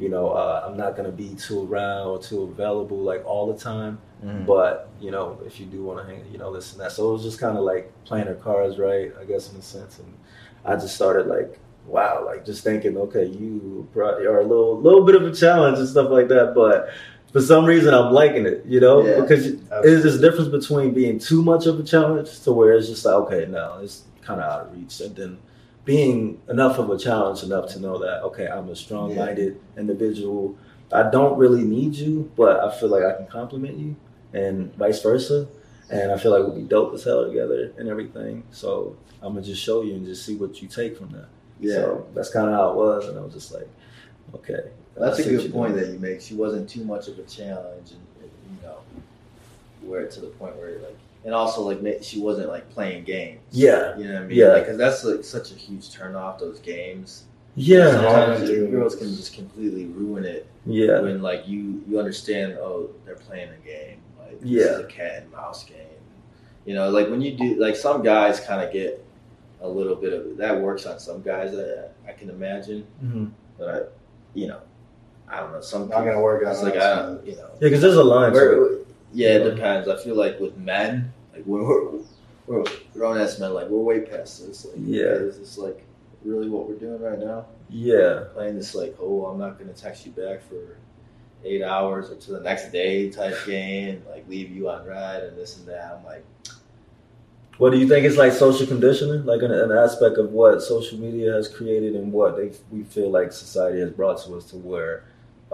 you 0.00 0.08
know 0.08 0.30
uh, 0.30 0.64
i'm 0.66 0.76
not 0.76 0.96
going 0.96 1.08
to 1.08 1.16
be 1.16 1.32
too 1.36 1.62
around 1.70 2.08
or 2.08 2.18
too 2.18 2.42
available 2.42 2.98
like 2.98 3.24
all 3.24 3.52
the 3.52 3.58
time 3.58 3.98
Mm. 4.24 4.44
but 4.46 4.88
you 5.00 5.10
know 5.12 5.38
if 5.46 5.60
you 5.60 5.66
do 5.66 5.82
want 5.84 5.98
to 6.00 6.04
hang 6.12 6.24
you 6.32 6.38
know 6.38 6.48
listen 6.50 6.78
that 6.78 6.90
so 6.90 7.10
it 7.10 7.12
was 7.12 7.22
just 7.22 7.38
kind 7.38 7.56
of 7.58 7.62
like 7.62 7.92
playing 8.04 8.26
her 8.26 8.34
cards 8.34 8.78
right 8.78 9.12
i 9.20 9.24
guess 9.24 9.52
in 9.52 9.58
a 9.58 9.62
sense 9.62 9.98
and 10.00 10.12
i 10.64 10.74
just 10.74 10.94
started 10.96 11.26
like 11.28 11.58
wow 11.86 12.24
like 12.26 12.44
just 12.44 12.64
thinking 12.64 12.96
okay 12.96 13.26
you 13.26 13.86
probably 13.92 14.26
are 14.26 14.40
a 14.40 14.44
little 14.46 14.80
little 14.80 15.04
bit 15.04 15.14
of 15.14 15.22
a 15.24 15.32
challenge 15.32 15.78
and 15.78 15.88
stuff 15.88 16.08
like 16.10 16.26
that 16.28 16.54
but 16.56 16.88
for 17.34 17.42
some 17.42 17.64
reason 17.66 17.92
i'm 17.92 18.12
liking 18.12 18.46
it 18.46 18.64
you 18.64 18.80
know? 18.80 19.04
Yeah. 19.04 19.20
because 19.20 19.60
there's 19.82 20.04
this 20.04 20.18
difference 20.18 20.48
between 20.48 20.94
being 20.94 21.18
too 21.18 21.42
much 21.42 21.66
of 21.66 21.78
a 21.78 21.82
challenge 21.82 22.40
to 22.44 22.52
where 22.52 22.72
it's 22.74 22.88
just 22.88 23.04
like 23.04 23.14
okay 23.14 23.44
no 23.50 23.80
it's 23.82 24.04
kind 24.22 24.40
of 24.40 24.50
out 24.50 24.60
of 24.66 24.72
reach. 24.74 25.00
And 25.00 25.14
then 25.14 25.38
being 25.84 26.40
enough 26.48 26.78
of 26.78 26.88
a 26.88 26.96
challenge 26.96 27.42
enough 27.42 27.68
to 27.74 27.80
know 27.80 27.98
that 27.98 28.22
okay 28.22 28.46
i'm 28.48 28.70
a 28.70 28.76
strong-minded 28.76 29.60
individual. 29.76 30.56
I 30.92 31.10
don't 31.10 31.36
really 31.36 31.64
need 31.64 31.94
you 31.96 32.30
but 32.36 32.60
i 32.60 32.68
feel 32.78 32.88
like 32.88 33.02
i 33.02 33.12
can 33.16 33.26
compliment 33.26 33.76
you 33.76 33.96
and 34.32 34.74
vice 34.76 35.02
versa. 35.02 35.48
And 35.90 36.12
i 36.12 36.16
feel 36.16 36.30
like 36.30 36.42
we'll 36.46 36.56
be 36.56 36.62
dope 36.62 36.94
as 36.94 37.02
hell 37.04 37.26
together 37.26 37.72
and 37.76 37.88
everything. 37.88 38.44
So 38.52 38.96
i'm 39.20 39.34
gonna 39.34 39.44
just 39.44 39.60
show 39.60 39.82
you 39.82 39.94
and 39.94 40.06
just 40.06 40.24
see 40.24 40.36
what 40.36 40.62
you 40.62 40.68
take 40.68 40.96
from 40.96 41.10
that. 41.10 41.28
Yeah. 41.58 41.74
so 41.74 42.06
that's 42.14 42.30
kind 42.30 42.48
of 42.48 42.54
how 42.54 42.70
it 42.70 42.76
was. 42.76 43.08
And 43.08 43.18
i 43.18 43.22
was 43.22 43.34
just 43.34 43.52
like 43.52 43.68
okay 44.36 44.70
That's 44.96 45.18
I 45.18 45.22
a 45.22 45.24
see 45.24 45.30
good 45.36 45.52
point 45.52 45.74
doing. 45.74 45.86
that 45.86 45.92
you 45.92 45.98
make. 45.98 46.20
She 46.20 46.34
wasn't 46.34 46.68
too 46.68 46.84
much 46.84 47.08
of 47.08 47.18
a 47.18 47.22
challenge, 47.24 47.90
and 47.92 48.00
you 48.22 48.62
know, 48.62 48.76
where 49.82 50.06
to 50.06 50.20
the 50.20 50.28
point 50.28 50.56
where 50.56 50.78
like, 50.78 50.96
and 51.24 51.34
also 51.34 51.62
like 51.62 52.02
she 52.02 52.20
wasn't 52.20 52.48
like 52.48 52.68
playing 52.70 53.04
games. 53.04 53.40
yeah 53.50 53.96
You 53.96 54.04
know 54.04 54.14
what 54.14 54.22
I 54.22 54.26
mean? 54.26 54.36
Yeah. 54.38 54.58
Because 54.58 54.76
that's 54.78 55.04
like 55.04 55.24
such 55.24 55.50
a 55.52 55.54
huge 55.54 55.90
turn 55.92 56.14
off. 56.14 56.38
Those 56.38 56.58
games. 56.60 57.24
yeah 57.56 57.90
Sometimes 57.92 58.50
Yeah. 58.50 58.66
girls 58.66 58.94
can 58.96 59.08
just 59.14 59.34
completely 59.34 59.86
ruin 59.86 60.24
it 60.24 60.46
yeah 60.66 61.00
when 61.00 61.22
like 61.22 61.46
you 61.48 61.82
you 61.88 61.98
understand. 61.98 62.54
Oh, 62.60 62.90
they're 63.04 63.16
playing 63.16 63.48
a 63.50 63.66
game. 63.66 63.98
Like 64.18 64.40
this 64.40 64.48
Yeah. 64.50 64.60
is 64.74 64.78
a 64.80 64.84
cat 64.84 65.22
and 65.22 65.32
mouse 65.32 65.64
game. 65.64 65.78
You 66.66 66.74
know, 66.74 66.88
like 66.90 67.08
when 67.10 67.20
you 67.20 67.36
do 67.36 67.56
like 67.56 67.76
some 67.76 68.02
guys 68.02 68.40
kind 68.40 68.62
of 68.62 68.72
get 68.72 69.04
a 69.60 69.68
little 69.68 69.96
bit 69.96 70.12
of 70.12 70.36
that 70.38 70.60
works 70.60 70.86
on 70.86 70.98
some 71.00 71.20
guys. 71.22 71.54
I, 71.54 71.88
I 72.08 72.12
can 72.12 72.28
imagine, 72.30 72.86
hmm 73.00 73.26
but 73.58 73.68
I, 73.68 73.78
you 74.34 74.46
know, 74.48 74.60
I 75.34 75.40
don't 75.40 75.52
know. 75.52 75.60
Some 75.60 75.88
Not 75.88 76.04
gonna 76.04 76.20
work 76.20 76.44
out. 76.44 76.52
It's 76.52 76.62
like 76.62 76.76
I 76.76 76.94
don't, 76.96 77.26
you 77.26 77.36
know. 77.36 77.48
yeah 77.54 77.58
because 77.60 77.80
there's 77.82 77.96
a 77.96 78.04
line 78.04 78.32
to 78.32 78.64
it. 78.64 78.86
Yeah, 79.12 79.28
it 79.38 79.54
depends. 79.54 79.88
I 79.88 79.96
feel 79.96 80.16
like 80.16 80.40
with 80.40 80.56
men, 80.56 81.12
like 81.32 81.44
when 81.44 81.62
we're 81.64 82.00
we're 82.46 82.64
grown 82.92 83.18
ass 83.18 83.38
men, 83.38 83.54
like 83.54 83.68
we're 83.68 83.78
way 83.80 84.00
past 84.00 84.46
this. 84.46 84.64
Like, 84.64 84.74
Yeah. 84.78 85.04
is 85.06 85.38
this 85.38 85.56
like 85.58 85.84
really 86.24 86.48
what 86.48 86.68
we're 86.68 86.76
doing 86.76 87.00
right 87.00 87.18
now? 87.18 87.46
yeah 87.70 88.24
Playing 88.34 88.56
this 88.56 88.74
like, 88.74 88.94
oh, 89.00 89.26
I'm 89.26 89.38
not 89.38 89.58
gonna 89.58 89.72
text 89.72 90.04
you 90.06 90.12
back 90.12 90.42
for 90.48 90.76
eight 91.44 91.62
hours 91.62 92.10
or 92.10 92.16
to 92.16 92.32
the 92.32 92.40
next 92.40 92.70
day 92.72 93.10
type 93.10 93.36
game, 93.46 94.02
like 94.10 94.28
leave 94.28 94.50
you 94.50 94.68
on 94.68 94.86
read 94.86 95.22
and 95.24 95.36
this 95.36 95.58
and 95.58 95.66
that. 95.68 95.96
I'm 95.98 96.04
like, 96.04 96.24
What 97.58 97.70
do 97.70 97.78
you 97.78 97.86
think 97.88 98.04
is 98.04 98.16
like 98.16 98.32
social 98.32 98.66
conditioning, 98.66 99.24
like 99.26 99.42
an, 99.42 99.52
an 99.52 99.70
aspect 99.72 100.18
of 100.18 100.32
what 100.32 100.60
social 100.62 100.98
media 100.98 101.32
has 101.32 101.46
created 101.48 101.94
and 101.94 102.12
what 102.12 102.36
they, 102.36 102.52
we 102.70 102.82
feel 102.84 103.10
like 103.10 103.32
society 103.32 103.80
has 103.80 103.90
brought 103.90 104.18
to 104.24 104.34
us 104.36 104.44
to 104.50 104.56
where, 104.56 105.04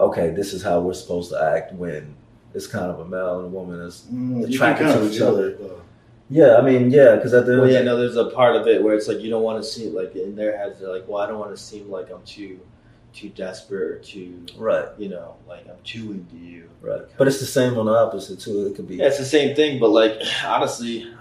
okay, 0.01 0.31
this 0.31 0.53
is 0.53 0.63
how 0.63 0.81
we're 0.81 0.93
supposed 0.93 1.31
to 1.31 1.41
act 1.41 1.73
when 1.73 2.15
it's 2.53 2.67
kind 2.67 2.91
of 2.91 2.99
a 2.99 3.05
male 3.05 3.37
and 3.37 3.45
a 3.45 3.49
woman 3.49 3.79
is. 3.81 4.07
Mm, 4.11 4.53
attracted 4.53 4.85
to 4.85 5.09
each 5.09 5.21
other. 5.21 5.51
it. 5.51 5.61
Yeah, 6.29 6.55
I 6.55 6.61
mean, 6.61 6.91
yeah, 6.91 7.15
because 7.15 7.33
at 7.33 7.45
the 7.45 7.51
end 7.51 7.61
well, 7.61 7.69
of 7.69 7.75
yeah, 7.75 7.81
no, 7.81 7.97
there's 7.97 8.15
a 8.15 8.29
part 8.29 8.55
of 8.55 8.65
it 8.65 8.81
where 8.81 8.95
it's 8.95 9.09
like 9.09 9.19
you 9.19 9.29
don't 9.29 9.43
want 9.43 9.61
to 9.61 9.69
seem 9.69 9.93
like 9.93 10.15
in 10.15 10.35
their 10.35 10.57
heads 10.57 10.79
they're 10.79 10.91
like, 10.91 11.05
well, 11.05 11.21
I 11.21 11.27
don't 11.27 11.39
want 11.39 11.51
to 11.51 11.61
seem 11.61 11.91
like 11.91 12.09
I'm 12.09 12.23
too 12.23 12.59
too 13.13 13.27
desperate 13.27 13.91
or 13.91 13.99
too, 13.99 14.45
right, 14.55 14.87
you 14.97 15.09
know, 15.09 15.35
like 15.45 15.67
I'm 15.67 15.75
too 15.83 16.11
into 16.11 16.37
you. 16.37 16.69
right. 16.79 17.01
But 17.17 17.27
it's 17.27 17.41
the 17.41 17.45
same 17.45 17.77
on 17.77 17.85
the 17.85 17.91
opposite 17.91 18.39
too. 18.39 18.65
It 18.65 18.75
could 18.75 18.87
be. 18.87 18.95
Yeah, 18.95 19.07
it's 19.07 19.17
the 19.17 19.25
same 19.25 19.57
thing, 19.57 19.77
but 19.77 19.89
like 19.89 20.21
honestly, 20.45 21.13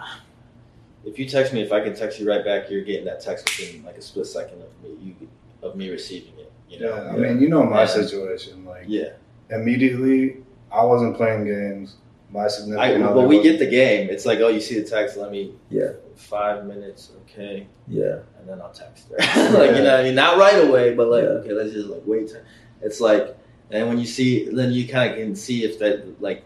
if 1.04 1.18
you 1.18 1.28
text 1.28 1.52
me, 1.52 1.60
if 1.60 1.72
I 1.72 1.80
can 1.80 1.96
text 1.96 2.20
you 2.20 2.28
right 2.28 2.44
back, 2.44 2.70
you're 2.70 2.84
getting 2.84 3.06
that 3.06 3.20
text 3.20 3.46
within 3.58 3.84
like 3.84 3.96
a 3.96 4.02
split 4.02 4.26
second 4.26 4.62
of 4.62 4.68
me 4.82 4.96
you 5.02 5.28
of 5.60 5.74
me 5.74 5.90
receiving 5.90 6.34
it. 6.38 6.39
You 6.70 6.80
know? 6.80 6.94
Yeah, 6.94 7.12
I 7.12 7.16
mean, 7.16 7.40
you 7.42 7.48
know 7.48 7.64
my 7.64 7.80
Yeah. 7.80 7.86
situation. 7.86 8.64
Like 8.64 8.84
Yeah, 8.86 9.10
immediately, 9.50 10.36
I 10.70 10.84
wasn't 10.84 11.16
playing 11.16 11.44
games. 11.44 11.96
My 12.32 12.44
I, 12.44 12.48
significant 12.48 13.02
other. 13.02 13.14
but 13.14 13.28
we 13.28 13.42
get 13.42 13.58
the 13.58 13.66
game. 13.66 14.08
It's 14.08 14.24
like, 14.24 14.38
oh, 14.38 14.46
you 14.48 14.60
see 14.60 14.78
the 14.78 14.88
text. 14.88 15.16
Let 15.16 15.32
me. 15.32 15.52
Yeah. 15.68 15.92
Five 16.14 16.64
minutes, 16.66 17.10
okay, 17.22 17.66
Yeah, 17.88 18.18
and 18.38 18.46
then 18.48 18.60
I'll 18.60 18.70
text 18.70 19.08
her. 19.08 19.16
like 19.58 19.74
you 19.74 19.82
know, 19.82 19.90
what 19.92 20.00
I 20.00 20.02
mean, 20.04 20.14
not 20.14 20.36
right 20.38 20.62
away, 20.68 20.94
but 20.94 21.08
like, 21.08 21.24
Yeah. 21.24 21.28
okay, 21.40 21.52
let's 21.52 21.72
just 21.72 21.88
like 21.88 22.02
wait. 22.04 22.28
Till, 22.28 22.40
it's 22.82 23.00
like, 23.00 23.36
and 23.70 23.88
when 23.88 23.98
you 23.98 24.04
see, 24.06 24.48
then 24.50 24.70
you 24.70 24.86
kind 24.86 25.12
of 25.12 25.16
can 25.18 25.34
see 25.34 25.64
if 25.64 25.78
that 25.80 26.20
like 26.22 26.44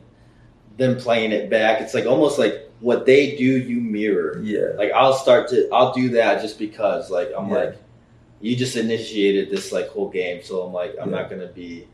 them 0.79 0.97
playing 0.97 1.33
it 1.33 1.51
back. 1.51 1.81
It's 1.83 1.93
like 1.93 2.07
almost 2.07 2.39
like 2.39 2.71
what 2.81 3.05
they 3.05 3.35
do, 3.37 3.45
you 3.45 3.81
mirror. 3.81 4.41
yeah, 4.43 4.69
like 4.79 4.93
I'll 4.93 5.13
start 5.13 5.49
to 5.49 5.69
I'll 5.73 5.93
do 5.93 6.09
that 6.11 6.41
just 6.41 6.57
because 6.59 7.11
like 7.11 7.31
I'm 7.37 7.49
Yeah. 7.51 7.55
like 7.57 7.77
you 8.45 8.55
just 8.55 8.77
initiated 8.77 9.49
this 9.51 9.73
like 9.73 9.89
whole 9.89 10.11
game 10.11 10.43
so 10.43 10.63
I'm 10.63 10.73
like 10.73 10.95
I'm 11.01 11.11
Yeah. 11.11 11.19
not 11.21 11.31
gonna 11.31 11.49
be 11.63 11.87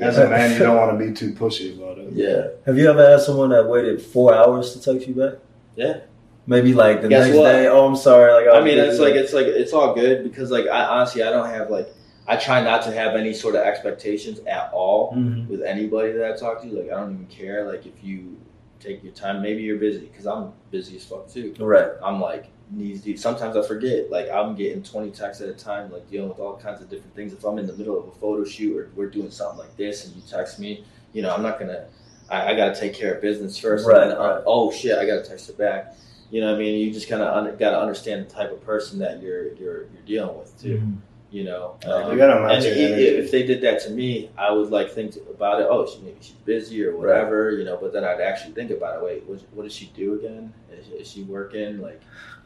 As 0.00 0.18
a 0.18 0.28
man, 0.28 0.52
you 0.52 0.58
don't 0.58 0.76
want 0.76 0.98
to 0.98 1.06
be 1.06 1.12
too 1.12 1.32
pushy 1.32 1.76
about 1.76 1.98
it. 1.98 2.12
yeah 2.12 2.48
Have 2.66 2.76
you 2.78 2.90
ever 2.90 3.04
had 3.10 3.20
someone 3.20 3.50
that 3.50 3.68
waited 3.68 4.00
four 4.02 4.34
hours 4.34 4.72
to 4.74 4.82
text 4.82 5.06
you 5.08 5.14
back? 5.14 5.34
Yeah. 5.76 6.00
Maybe 6.46 6.74
like 6.74 7.02
the 7.02 7.08
Guess 7.08 7.26
next 7.26 7.36
what? 7.38 7.52
day. 7.52 7.68
Oh, 7.68 7.86
I'm 7.86 7.94
sorry. 7.94 8.32
Like 8.32 8.48
I 8.52 8.58
was 8.58 8.64
mean 8.64 8.78
it's 8.78 8.98
like 8.98 9.14
it's 9.14 9.32
like 9.32 9.46
it's 9.46 9.72
all 9.72 9.94
good 9.94 10.24
because 10.24 10.50
like 10.50 10.66
I 10.66 10.84
honestly 10.86 11.22
I 11.22 11.30
don't 11.30 11.48
have 11.48 11.70
like 11.70 11.88
I 12.26 12.36
try 12.36 12.62
not 12.62 12.82
to 12.82 12.90
have 12.92 13.14
any 13.14 13.32
sort 13.32 13.54
of 13.54 13.62
expectations 13.62 14.40
at 14.46 14.70
all 14.72 15.12
Mhm. 15.14 15.48
with 15.48 15.62
anybody 15.62 16.10
that 16.12 16.24
I 16.32 16.36
talk 16.36 16.60
to 16.62 16.68
like 16.68 16.90
I 16.90 16.96
don't 16.98 17.12
even 17.14 17.26
care 17.26 17.64
like 17.72 17.86
if 17.86 17.96
you 18.02 18.36
take 18.80 19.04
your 19.04 19.12
time 19.12 19.40
maybe 19.42 19.62
you're 19.62 19.78
busy 19.78 20.00
because 20.10 20.26
I'm 20.26 20.52
busy 20.72 20.96
as 20.96 21.04
fuck 21.04 21.28
too 21.30 21.54
right. 21.60 21.90
I'm 22.02 22.20
like 22.20 22.46
knees 22.72 23.02
deep. 23.02 23.18
Sometimes 23.18 23.56
I 23.56 23.62
forget. 23.66 24.10
Like 24.10 24.28
I'm 24.30 24.54
getting 24.54 24.82
20 24.82 25.10
texts 25.10 25.42
at 25.42 25.48
a 25.48 25.54
time, 25.54 25.90
like 25.92 26.08
dealing 26.10 26.28
with 26.28 26.38
all 26.38 26.56
kinds 26.56 26.80
of 26.80 26.88
different 26.90 27.14
things. 27.14 27.32
If 27.32 27.44
I'm 27.44 27.58
in 27.58 27.66
the 27.66 27.74
middle 27.74 27.98
of 27.98 28.08
a 28.08 28.12
photo 28.12 28.44
shoot 28.44 28.76
or 28.76 28.90
we're 28.96 29.10
doing 29.10 29.30
something 29.30 29.58
like 29.58 29.76
this, 29.76 30.06
and 30.06 30.14
you 30.16 30.22
text 30.28 30.58
me, 30.58 30.84
you 31.12 31.22
know, 31.22 31.34
I'm 31.34 31.42
not 31.42 31.58
gonna. 31.58 31.86
I, 32.30 32.52
I 32.52 32.56
got 32.56 32.74
to 32.74 32.80
take 32.80 32.94
care 32.94 33.14
of 33.14 33.22
business 33.22 33.58
first. 33.58 33.86
Right, 33.86 34.02
and 34.02 34.10
then, 34.12 34.18
uh, 34.18 34.20
right. 34.36 34.42
oh 34.46 34.72
shit, 34.72 34.96
I 34.96 35.04
got 35.06 35.22
to 35.22 35.28
text 35.28 35.46
her 35.48 35.52
back. 35.54 35.94
You 36.30 36.40
know, 36.40 36.46
what 36.52 36.56
I 36.56 36.58
mean, 36.60 36.80
you 36.80 36.92
just 36.92 37.08
kind 37.08 37.20
of 37.22 37.28
un- 37.36 37.56
got 37.58 37.70
to 37.72 37.78
understand 37.80 38.26
the 38.26 38.30
type 38.30 38.50
of 38.52 38.64
person 38.64 38.98
that 39.00 39.22
you're 39.22 39.52
you're 39.54 39.82
you're 39.92 40.02
dealing 40.06 40.38
with 40.38 40.60
too. 40.60 40.78
Mhm. 40.78 40.96
You 41.30 41.44
know, 41.44 41.76
Right. 41.86 42.12
You 42.12 42.18
gotta 42.18 42.40
match 42.42 42.64
and 42.66 42.76
your 42.76 42.88
energy. 42.88 43.06
if 43.06 43.30
they 43.30 43.42
did 43.42 43.62
that 43.62 43.80
to 43.84 43.90
me, 43.90 44.28
I 44.36 44.52
would 44.52 44.68
like 44.68 44.90
think 44.90 45.16
about 45.30 45.60
it. 45.62 45.66
Oh, 45.70 45.86
she, 45.86 45.98
maybe 46.02 46.18
she's 46.20 46.32
busy 46.44 46.84
or 46.84 46.94
whatever, 46.94 47.52
you 47.52 47.64
know. 47.64 47.78
But 47.80 47.94
then 47.94 48.04
I'd 48.04 48.20
actually 48.20 48.52
think 48.52 48.70
about 48.70 48.96
it. 48.98 49.02
Wait, 49.02 49.24
what, 49.26 49.40
what 49.54 49.62
does 49.62 49.72
she 49.74 49.90
do 49.96 50.14
again? 50.16 50.52
Is, 50.70 50.88
is 50.88 51.10
she 51.10 51.22
working? 51.22 51.80
Like, 51.80 52.02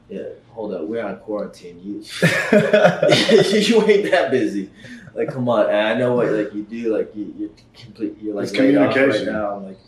yeah, 0.08 0.22
hold 0.52 0.72
up, 0.74 0.82
we're 0.82 1.02
on 1.04 1.16
quarantine. 1.18 1.80
You 1.82 1.94
you 2.52 3.82
ain't 3.86 4.10
that 4.10 4.28
busy. 4.30 4.70
Like, 5.14 5.28
come 5.32 5.48
on. 5.48 5.66
And 5.68 5.76
I 5.76 5.94
know 5.94 6.14
what 6.14 6.30
like 6.30 6.52
you 6.54 6.62
do. 6.62 6.94
Like, 6.96 7.14
you, 7.16 7.32
you're 7.38 7.50
complete. 7.74 8.16
You're 8.20 8.34
like 8.34 8.44
It's 8.44 8.52
off 8.52 8.58
right 8.60 8.66
communication. 8.74 9.32
now. 9.32 9.56
I'm 9.56 9.64
like, 9.64 9.78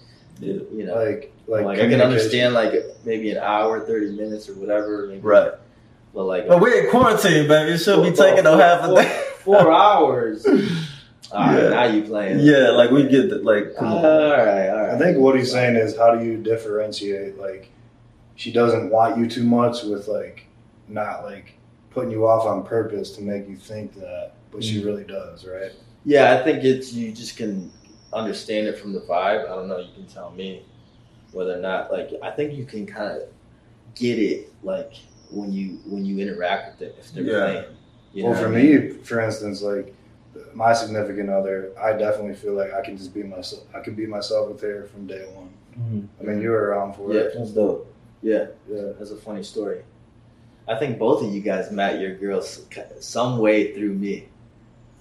you 0.41 0.85
know, 0.87 0.95
Like, 0.95 1.33
like, 1.47 1.65
like, 1.65 1.79
I 1.81 1.89
can 1.89 2.01
understand 2.01 2.55
like 2.55 2.73
maybe 3.05 3.31
an 3.31 3.39
hour, 3.39 3.81
thirty 3.81 4.11
minutes 4.17 4.49
or 4.49 4.55
whatever. 4.55 5.07
Maybe, 5.09 5.21
Right. 5.21 5.53
But 6.15 6.25
like, 6.25 6.49
But 6.49 6.61
we're 6.61 6.85
in 6.85 6.91
quarantine, 6.91 7.47
baby. 7.47 7.73
It 7.73 7.79
should 7.79 8.03
be 8.03 8.13
taking 8.13 8.45
no 8.45 8.57
half 8.59 8.89
a 8.89 8.95
day. 8.95 9.23
four 9.41 9.71
hours. 9.73 10.47
All 11.31 11.41
right, 11.47 11.63
Yeah. 11.63 11.69
now 11.69 11.85
you 11.85 12.03
playing. 12.05 12.39
Yeah, 12.41 12.71
like 12.71 12.91
we 12.91 13.07
get 13.07 13.29
the 13.29 13.37
like. 13.41 13.77
Come 13.77 13.89
All 13.93 14.03
right, 14.03 14.69
all 14.71 14.77
right. 14.81 14.91
I 14.95 14.99
think 14.99 15.19
what 15.19 15.37
he's 15.37 15.53
saying 15.53 15.77
is, 15.77 15.95
how 15.95 16.15
do 16.15 16.25
you 16.25 16.39
differentiate? 16.39 17.37
Like, 17.39 17.71
she 18.39 18.53
doesn't 18.53 18.89
want 18.89 19.19
you 19.19 19.29
too 19.29 19.43
much 19.45 19.83
with 19.83 20.09
like, 20.09 20.47
not 20.89 21.25
like 21.25 21.55
putting 21.91 22.11
you 22.11 22.27
off 22.27 22.47
on 22.47 22.65
purpose 22.65 23.11
to 23.17 23.23
make 23.23 23.49
you 23.49 23.57
think 23.57 23.93
that, 23.95 24.33
but 24.53 24.63
she 24.63 24.81
mm. 24.81 24.87
really 24.87 25.05
does, 25.05 25.45
right? 25.45 25.73
Yeah, 26.05 26.35
I 26.35 26.45
think 26.45 26.65
it's 26.65 26.93
you 26.93 27.13
just 27.13 27.37
can 27.37 27.71
understand 28.13 28.69
it 28.69 28.79
from 28.79 28.93
the 28.93 29.01
vibe. 29.01 29.45
I 29.45 29.55
don't 29.57 29.69
know. 29.69 29.79
You 29.79 29.93
can 29.93 30.07
tell 30.07 30.31
me. 30.31 30.63
whether 31.33 31.55
or 31.55 31.61
not 31.61 31.93
like 31.93 32.11
I 32.23 32.31
think 32.31 32.55
you 32.55 32.65
can 32.65 32.87
kind 32.87 33.11
of 33.19 33.29
get 33.95 34.19
it 34.19 34.51
like 34.63 34.95
when 35.31 35.53
you 35.53 35.81
when 35.85 36.07
you 36.07 36.19
interact 36.21 36.71
with 36.71 36.79
them 36.89 36.99
if 36.99 37.13
they're 37.13 37.25
Yeah. 37.25 37.45
playing. 37.45 37.77
You 38.15 38.25
well, 38.25 38.35
for 38.35 38.49
I 38.49 38.51
mean? 38.51 38.89
me, 38.89 38.93
for 39.03 39.21
instance, 39.21 39.61
like 39.61 39.95
my 40.55 40.73
significant 40.73 41.29
other, 41.29 41.73
I 41.79 41.93
definitely 41.93 42.35
feel 42.35 42.55
like 42.55 42.73
I 42.73 42.83
can 42.83 42.97
just 42.97 43.13
be 43.13 43.23
myself. 43.25 43.65
I 43.75 43.81
can 43.81 43.95
be 43.95 44.07
myself 44.07 44.49
with 44.49 44.63
her 44.63 44.85
from 44.85 45.07
day 45.07 45.27
one. 45.35 45.51
Mm-hmm. 45.79 46.07
I 46.21 46.25
mean, 46.25 46.41
you 46.41 46.51
were 46.51 46.69
around 46.71 46.95
for 46.95 47.13
it. 47.13 47.15
Yeah, 47.35 47.39
That's 47.39 47.51
dope. 47.51 47.88
Yeah, 48.23 48.47
Yeah. 48.71 48.93
that's 48.99 49.11
a 49.11 49.17
funny 49.17 49.43
story. 49.43 49.83
I 50.67 50.77
think 50.77 50.99
both 50.99 51.23
of 51.25 51.33
you 51.33 51.41
guys 51.41 51.71
met 51.71 52.01
your 52.01 52.15
girls 52.15 52.67
some 53.01 53.39
way 53.39 53.73
through 53.75 53.95
me. 53.95 54.29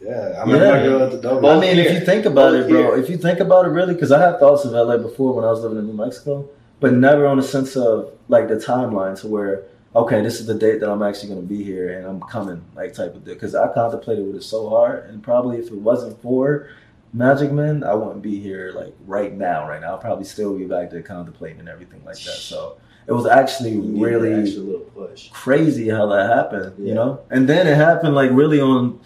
Yeah, 0.02 0.42
I 0.42 0.46
met 0.46 0.62
Yeah. 0.62 0.72
my 0.72 0.84
girl 0.84 1.02
at 1.04 1.12
the 1.12 1.18
double. 1.18 1.42
Both 1.42 1.58
I 1.58 1.60
mean, 1.68 1.76
here. 1.76 1.86
if 1.88 1.94
you 1.94 2.06
think 2.06 2.26
about 2.26 2.52
Both 2.52 2.66
it, 2.66 2.70
bro, 2.70 2.80
here. 2.94 2.98
if 3.04 3.10
you 3.10 3.18
think 3.18 3.40
about 3.40 3.66
it 3.66 3.70
really, 3.70 3.94
because 3.94 4.12
I 4.12 4.20
had 4.22 4.40
thoughts 4.40 4.64
of 4.66 4.74
LA 4.74 4.98
before 4.98 5.34
when 5.34 5.44
I 5.44 5.50
was 5.50 5.62
living 5.62 5.80
in 5.80 5.88
New 5.88 5.94
Mexico, 5.94 6.48
but 6.80 6.94
never 6.94 7.26
on 7.28 7.38
the 7.38 7.44
sense 7.44 7.76
of 7.76 8.12
like 8.30 8.48
the 8.48 8.56
timeline 8.56 9.20
to 9.22 9.28
where, 9.28 9.64
okay, 9.96 10.22
this 10.22 10.40
is 10.40 10.46
the 10.46 10.54
date 10.54 10.80
that 10.82 10.90
I'm 10.90 11.02
actually 11.02 11.30
going 11.30 11.42
to 11.42 11.48
be 11.48 11.64
here 11.64 11.98
and 11.98 12.06
I'm 12.08 12.22
coming, 12.22 12.62
like 12.76 12.94
type 12.94 13.16
of 13.16 13.26
deal. 13.26 13.34
Because 13.34 13.56
I 13.56 13.68
contemplated 13.74 14.26
with 14.28 14.36
it 14.36 14.44
so 14.44 14.70
hard, 14.70 15.10
and 15.10 15.22
probably 15.24 15.58
if 15.58 15.68
it 15.68 15.74
wasn't 15.74 16.22
for 16.22 16.68
Magic 17.14 17.52
Man, 17.52 17.84
I 17.84 17.94
wouldn't 17.96 18.22
be 18.22 18.40
here 18.40 18.72
like 18.76 18.94
right 19.08 19.34
now. 19.34 19.68
Right 19.68 19.82
now, 19.82 19.94
I'll 19.94 19.98
probably 19.98 20.26
still 20.26 20.56
be 20.58 20.66
back 20.66 20.92
there 20.92 21.02
contemplating 21.02 21.60
and 21.60 21.68
everything 21.70 22.04
like 22.06 22.18
that. 22.20 22.36
So 22.36 22.78
it 23.08 23.14
was 23.14 23.26
actually 23.26 23.78
really 23.78 24.34
an 24.34 24.42
extra 24.44 24.62
little 24.62 24.82
push. 24.82 25.30
crazy 25.32 25.90
how 25.90 26.06
that 26.08 26.30
happened, 26.30 26.74
Yeah. 26.78 26.88
you 26.90 26.94
know? 26.94 27.20
And 27.30 27.48
then 27.48 27.66
it 27.68 27.76
happened 27.76 28.16
like 28.16 28.32
really 28.32 28.60
on 28.60 29.00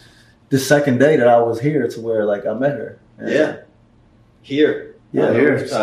the 0.49 0.57
second 0.59 0.97
day 0.99 1.15
that 1.17 1.27
I 1.27 1.39
was 1.39 1.59
here 1.61 1.87
to 1.87 2.01
where 2.01 2.25
like 2.25 2.45
I 2.45 2.53
met 2.53 2.71
her. 2.71 2.99
And- 3.19 3.29
Yeah. 3.31 3.55
Here, 4.41 4.95
Yeah, 5.11 5.33
here, 5.33 5.53
At 5.55 5.69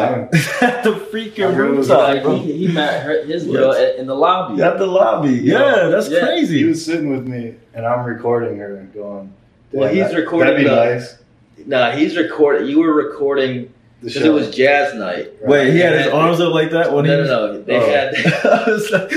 the 0.82 1.06
freaking 1.12 1.50
My 1.50 1.54
girl 1.54 1.74
was 1.76 1.88
rooftop, 1.88 2.24
Like, 2.24 2.40
he, 2.42 2.66
he 2.66 2.68
met 2.72 3.02
her, 3.04 3.24
his 3.24 3.44
girl 3.46 3.72
at, 3.72 3.96
in 3.96 4.06
the 4.06 4.14
lobby. 4.16 4.60
At 4.62 4.78
the 4.78 4.86
lobby. 4.86 5.34
Yeah, 5.34 5.88
that's 5.92 6.08
Yeah. 6.10 6.40
He 6.40 6.64
was 6.64 6.84
sitting 6.84 7.10
with 7.10 7.28
me, 7.28 7.54
and 7.74 7.86
I'm 7.86 8.04
recording 8.04 8.58
her 8.58 8.76
and 8.78 8.92
going. 8.92 9.32
Well, 9.72 9.88
he's 9.92 10.08
that- 10.10 10.16
recording 10.16 10.54
That'd 10.54 10.64
be 10.64 10.68
the- 10.68 10.74
nice. 10.74 11.18
Nah, 11.66 11.90
he's 11.92 12.16
recording. 12.16 12.66
You 12.68 12.80
were 12.80 12.92
recording 12.94 13.54
The 13.64 13.70
because 14.00 14.14
show. 14.14 14.24
it 14.24 14.32
was 14.32 14.54
jazz 14.54 14.94
night. 14.94 15.32
Right. 15.40 15.48
Wait, 15.48 15.72
he 15.72 15.78
had 15.80 15.92
his 15.94 16.06
arms 16.08 16.40
up 16.40 16.52
like 16.52 16.70
that 16.70 16.92
when 16.92 17.04
no, 17.06 17.22
he 17.22 17.28
no, 17.28 17.42
was. 17.48 17.58
no. 17.58 17.62
They 17.62 17.76
Oh. 17.76 17.86
had. 17.90 18.14
I 18.44 18.70
was 18.70 18.90
like, 18.90 19.12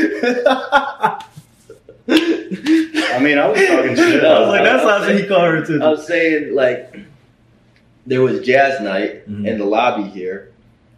I 2.08 3.20
mean, 3.22 3.38
I 3.38 3.48
was 3.48 3.60
talking 3.68 3.96
shit. 3.96 4.24
I 4.26 4.40
was 4.40 4.50
like, 4.50 4.64
that's 4.64 4.84
not 4.84 5.02
what 5.02 5.16
he 5.20 5.28
called 5.28 5.44
her 5.54 5.66
to. 5.66 5.84
I 5.86 5.90
was 5.90 6.08
saying 6.08 6.56
like 6.56 6.96
there 8.06 8.22
was 8.22 8.40
jazz 8.42 8.82
night 8.82 9.30
Mhm. 9.30 9.48
in 9.48 9.58
the 9.60 9.66
lobby 9.66 10.10
here, 10.10 10.52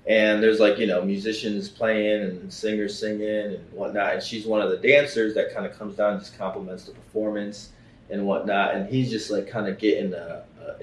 and 0.08 0.42
there's 0.42 0.60
like 0.60 0.78
you 0.80 0.88
know 0.88 1.02
musicians 1.04 1.68
playing 1.70 2.24
and 2.24 2.54
singers 2.54 2.98
singing 2.98 3.28
and 3.28 3.60
whatnot, 3.74 4.14
and 4.14 4.24
she's 4.24 4.46
one 4.46 4.62
of 4.62 4.70
the 4.70 4.78
dancers 4.78 5.34
that 5.36 5.54
kind 5.54 5.66
of 5.66 5.78
comes 5.78 5.96
down 5.98 6.14
and 6.14 6.22
just 6.22 6.38
compliments 6.38 6.86
the 6.86 6.94
performance 6.94 7.70
and 8.10 8.26
whatnot, 8.26 8.76
and 8.76 8.88
he's 8.90 9.10
just 9.12 9.30
like 9.30 9.48
kind 9.50 9.68
of 9.68 9.78
getting 9.78 10.14
a, 10.14 10.44
a 10.66 10.76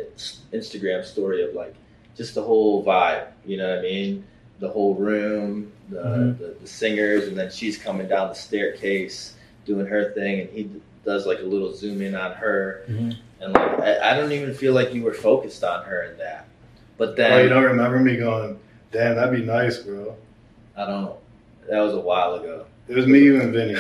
Instagram 0.57 1.05
story 1.05 1.43
of 1.43 1.55
like 1.55 1.75
just 2.17 2.35
the 2.35 2.43
whole 2.43 2.85
vibe, 2.85 3.27
you 3.47 3.57
know 3.57 3.69
what 3.69 3.79
I 3.79 3.83
mean? 3.83 4.25
The 4.59 4.69
whole 4.69 4.95
room, 4.95 5.73
the, 5.89 5.97
Mhm. 6.03 6.39
the, 6.39 6.55
the 6.61 6.67
singers, 6.67 7.29
and 7.29 7.37
then 7.37 7.51
she's 7.51 7.79
coming 7.79 8.09
down 8.09 8.29
the 8.29 8.35
staircase 8.35 9.35
doing 9.65 9.87
her 9.87 10.13
thing, 10.13 10.41
and 10.41 10.51
he 10.51 10.69
does 11.05 11.27
like 11.27 11.39
a 11.41 11.45
little 11.45 11.73
zoom 11.75 12.03
in 12.03 12.15
on 12.15 12.33
her, 12.33 12.83
Mhm. 12.91 13.17
and 13.41 13.53
like 13.55 13.81
I, 13.81 14.11
I 14.13 14.17
don't 14.17 14.33
even 14.33 14.53
feel 14.55 14.75
like 14.75 14.93
you 14.95 15.03
were 15.03 15.15
focused 15.15 15.65
on 15.65 15.85
her 15.85 16.03
in 16.05 16.19
that. 16.19 16.47
But 16.99 17.17
then 17.17 17.33
Oh, 17.33 17.39
you 17.43 17.49
don't 17.49 17.65
remember 17.65 17.99
me 18.01 18.17
going, 18.17 18.59
damn, 18.93 19.17
that'd 19.17 19.35
be 19.39 19.45
nice, 19.45 19.79
bro. 19.79 20.15
I 20.77 20.85
don't 20.87 21.03
know. 21.03 21.17
That 21.71 21.81
was 21.81 21.95
a 21.95 22.01
while 22.01 22.35
ago. 22.35 22.67
It 22.89 22.97
was 22.97 23.07
me, 23.07 23.21
you, 23.21 23.41
and 23.41 23.53
Vinny. 23.53 23.77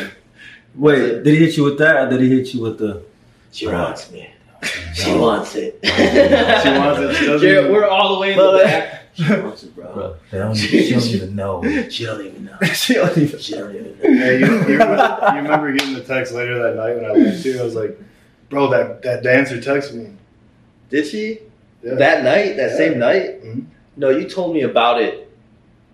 Wait, 0.76 1.24
did 1.24 1.26
he 1.26 1.36
hit 1.36 1.56
you 1.56 1.64
with 1.64 1.78
that, 1.78 1.96
or 1.96 2.08
did 2.10 2.20
he 2.20 2.28
hit 2.34 2.54
you 2.54 2.62
with 2.62 2.78
the? 2.78 3.02
She 3.52 3.66
Right. 3.66 3.74
wants 3.82 4.10
me. 4.12 4.30
She 4.94 5.14
wants 5.16 5.54
it. 5.54 5.78
She 5.82 5.88
wants 5.90 7.00
it. 7.00 7.14
She 7.16 7.26
doesn't 7.26 7.40
Jared, 7.48 7.64
even- 7.64 7.72
we're 7.72 7.86
all 7.86 8.14
the 8.14 8.20
way 8.20 8.32
in 8.32 8.36
Bro, 8.38 8.58
the 8.58 8.64
back. 8.64 8.96
She 9.14 9.24
wants 9.32 9.62
it, 9.64 9.74
bro. 9.74 9.92
Bro, 9.94 10.16
they 10.30 10.38
don't, 10.38 10.54
she 10.54 10.90
don't 10.90 11.02
even 11.06 11.34
know. 11.36 11.62
She 11.90 12.04
don't 12.04 12.24
even 12.24 12.44
know. 12.44 12.56
she 12.74 12.94
don't 12.94 13.16
even. 13.18 13.38
She 13.40 13.54
don't 13.54 13.74
even 13.74 13.98
know. 13.98 14.02
Hey, 14.02 14.38
you, 14.38 14.46
you, 14.46 14.58
remember, 14.78 15.30
you 15.32 15.36
remember 15.42 15.72
getting 15.72 15.94
the 15.94 16.02
text 16.04 16.32
later 16.32 16.62
that 16.62 16.76
night 16.76 16.94
when 16.96 17.04
I 17.04 17.14
left 17.14 17.44
you? 17.44 17.58
I 17.58 17.62
was 17.64 17.74
like, 17.74 17.98
bro, 18.50 18.68
that, 18.70 19.02
that 19.02 19.22
dancer 19.22 19.56
texted 19.58 19.94
me. 19.94 20.12
Did 20.90 21.06
she? 21.06 21.40
Yeah. 21.82 21.94
That 21.94 22.22
night? 22.24 22.56
That 22.56 22.70
Yeah. 22.72 22.76
same 22.76 22.98
night? 22.98 23.42
Mhm. 23.44 23.64
No, 23.96 24.10
you 24.10 24.28
told 24.28 24.54
me 24.54 24.62
about 24.62 25.00
it 25.02 25.28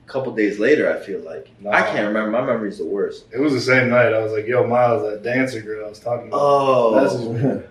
a 0.07 0.11
couple 0.11 0.35
days 0.35 0.59
later, 0.59 0.93
I 0.93 0.99
feel 1.05 1.21
like. 1.21 1.49
No. 1.61 1.71
I 1.71 1.83
can't 1.83 2.07
remember. 2.09 2.31
My 2.31 2.43
memory's 2.45 2.79
the 2.79 2.85
worst. 2.85 3.25
It 3.33 3.39
was 3.41 3.53
the 3.55 3.61
same 3.61 3.89
night. 3.89 4.13
I 4.13 4.23
was 4.23 4.33
like, 4.33 4.47
yo, 4.47 4.67
Miles, 4.67 5.03
that 5.09 5.23
dancer 5.23 5.61
girl 5.61 5.87
I 5.87 5.89
was 5.89 5.99
talking 6.01 6.29
about. 6.29 6.41
Oh. 6.41 7.63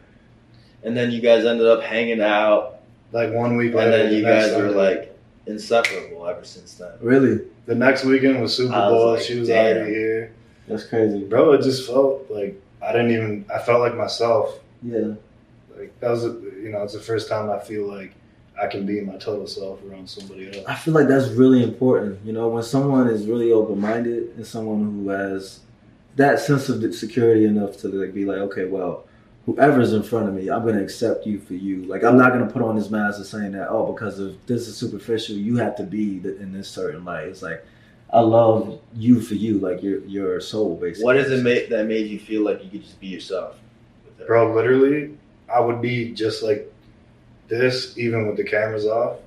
Messaged 0.86 0.88
me. 0.88 0.88
And 0.89 0.97
then 0.97 1.11
you 1.11 1.21
guys 1.21 1.45
ended 1.45 1.67
up 1.67 1.81
hanging 1.83 2.21
out, 2.21 2.77
Like 3.11 3.33
one 3.33 3.57
week 3.57 3.67
and 3.73 3.75
later. 3.75 3.91
then 4.03 4.13
you 4.13 4.21
next 4.23 4.51
guys 4.51 4.61
were 4.61 4.71
like 4.71 5.17
inseparable 5.47 6.27
ever 6.27 6.43
since 6.43 6.73
then. 6.75 6.91
really? 7.01 7.41
The 7.65 7.75
next 7.75 8.03
weekend 8.05 8.41
was 8.41 8.55
Super 8.55 8.73
I 8.73 8.89
was 8.91 9.19
like, 9.19 9.27
she 9.27 9.39
was 9.39 9.47
damn. 9.47 9.77
already 9.77 9.93
here. 9.93 10.31
That's 10.67 10.86
crazy. 10.86 11.23
Bro, 11.23 11.53
it 11.53 11.61
just 11.61 11.88
felt 11.88 12.25
like 12.29 12.61
I 12.81 12.91
didn't 12.91 13.11
even, 13.11 13.45
I 13.53 13.59
felt 13.59 13.79
like 13.81 13.95
myself. 13.95 14.59
Yeah. 14.83 15.13
Like, 15.75 15.99
that 15.99 16.09
was, 16.11 16.23
you 16.23 16.69
know, 16.71 16.83
it's 16.83 16.93
the 16.93 16.99
first 16.99 17.27
time 17.29 17.49
I 17.49 17.59
feel 17.59 17.88
like 17.88 18.13
I 18.61 18.67
can 18.67 18.86
be 18.86 19.01
my 19.01 19.17
total 19.17 19.47
self 19.47 19.79
around 19.83 20.09
somebody 20.09 20.47
else. 20.47 20.65
I 20.67 20.75
feel 20.75 20.93
like 20.93 21.07
that's 21.07 21.27
really 21.29 21.63
important. 21.63 22.19
You 22.25 22.33
know, 22.33 22.47
when 22.49 22.63
someone 22.63 23.07
is 23.07 23.25
really 23.25 23.51
open 23.51 23.79
minded 23.81 24.33
and 24.38 24.45
someone 24.45 24.83
who 24.83 25.09
has 25.09 25.59
that 26.15 26.39
sense 26.39 26.69
of 26.69 26.81
security 26.95 27.45
enough 27.45 27.77
to 27.77 27.88
like 27.89 28.13
be 28.13 28.25
like, 28.25 28.38
okay, 28.38 28.65
well, 28.65 29.05
whoever's 29.46 29.93
in 29.93 30.04
front 30.04 30.28
of 30.28 30.34
me, 30.34 30.50
I'm 30.50 30.66
gonna 30.66 30.82
accept 30.82 31.26
you 31.26 31.39
for 31.39 31.54
you. 31.54 31.84
Like 31.86 32.04
I'm 32.04 32.18
not 32.18 32.34
gonna 32.34 32.50
put 32.50 32.62
on 32.62 32.76
this 32.76 32.89
mask 32.89 33.20
of 33.20 33.26
saying 33.28 33.52
that, 33.54 33.70
oh, 33.70 33.91
because 33.91 34.20
of 34.20 34.36
this 34.48 34.68
is 34.68 34.76
superficial, 34.78 35.36
you 35.36 35.58
have 35.58 35.76
to 35.78 35.84
be 35.84 36.18
in 36.24 36.52
this 36.52 36.68
certain 36.68 37.06
light. 37.06 37.28
It's 37.28 37.41
like 37.41 37.64
I 38.12 38.20
love 38.22 38.80
you 38.96 39.20
for 39.22 39.36
you, 39.36 39.60
like 39.60 39.82
your 39.84 40.00
your 40.06 40.39
soul, 40.41 40.76
basically. 40.76 41.06
What 41.06 41.14
does 41.14 41.32
it 41.32 41.43
make 41.43 41.70
that 41.70 41.86
made 41.86 42.08
you 42.08 42.20
feel 42.20 42.43
like 42.43 42.64
you 42.64 42.70
could 42.70 42.84
just 42.84 43.00
be 43.00 43.08
yourself? 43.08 43.58
Bro, 44.28 44.54
literally, 44.56 45.16
I 45.54 45.60
would 45.60 45.82
be 45.82 46.12
just 46.12 46.41
like 46.41 46.72
this, 47.48 47.96
even 47.98 48.26
with 48.28 48.38
the 48.38 48.43
cameras 48.43 48.86
off, 48.88 49.18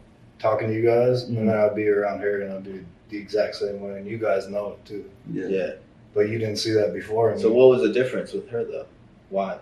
talking 0.41 0.69
to 0.69 0.75
you 0.75 0.83
guys, 0.83 1.25
Mhm. 1.27 1.39
and 1.39 1.49
then 1.49 1.57
I'd 1.57 1.77
be 1.77 1.89
around 1.89 2.21
her 2.21 2.41
and 2.43 2.53
I'd 2.53 2.65
be 2.65 2.81
the 3.11 3.17
exact 3.19 3.55
same 3.57 3.81
way, 3.81 3.99
and 3.99 4.07
you 4.09 4.19
guys 4.19 4.49
know 4.49 4.73
it 4.73 4.85
too. 4.85 5.05
Yeah. 5.33 5.47
Yeah. 5.47 5.71
But 6.15 6.29
you 6.29 6.39
didn't 6.39 6.57
see 6.57 6.73
that 6.73 6.93
before. 6.93 7.39
So 7.39 7.49
me. 7.51 7.55
what 7.55 7.69
was 7.69 7.83
the 7.83 7.93
difference 7.93 8.33
with 8.33 8.49
her 8.49 8.65
though? 8.65 8.87
Why? 9.31 9.59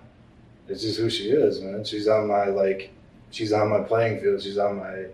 It's 0.69 0.83
just 0.83 0.99
who 0.99 1.09
she 1.11 1.31
is, 1.31 1.61
man. 1.61 1.85
She's 1.85 2.09
on 2.09 2.27
my 2.27 2.47
like, 2.47 2.91
she's 3.31 3.53
on 3.53 3.69
my 3.71 3.81
playing 3.81 4.21
field. 4.21 4.43
She's 4.43 4.59
on 4.59 4.79
my, 4.79 5.07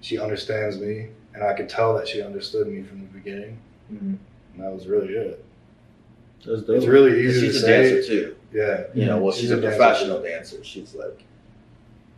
she 0.00 0.18
understands 0.18 0.78
me, 0.78 1.08
and 1.34 1.42
I 1.42 1.52
could 1.54 1.68
tell 1.68 1.94
that 1.96 2.06
she 2.08 2.22
understood 2.22 2.68
me 2.68 2.82
from 2.82 3.00
the 3.00 3.06
beginning, 3.06 3.58
Mm-hmm. 3.92 4.14
and 4.54 4.64
that 4.64 4.72
was 4.72 4.86
really 4.86 5.12
it. 5.12 5.44
That's 6.46 6.62
dope. 6.62 6.76
It's 6.76 6.86
really 6.86 7.22
easy 7.26 7.46
She's 7.48 7.60
to 7.60 7.66
a 7.66 7.68
say. 7.68 7.90
dancer 7.92 8.06
too. 8.08 8.36
Yeah. 8.52 8.84
You 8.94 9.06
know, 9.06 9.18
well, 9.18 9.32
She's 9.32 9.42
she's, 9.42 9.50
a 9.50 9.58
a, 9.58 9.60
dancer. 9.60 9.76
professional 9.76 10.22
dancer. 10.22 10.64
She's 10.64 10.94
like, 10.94 11.22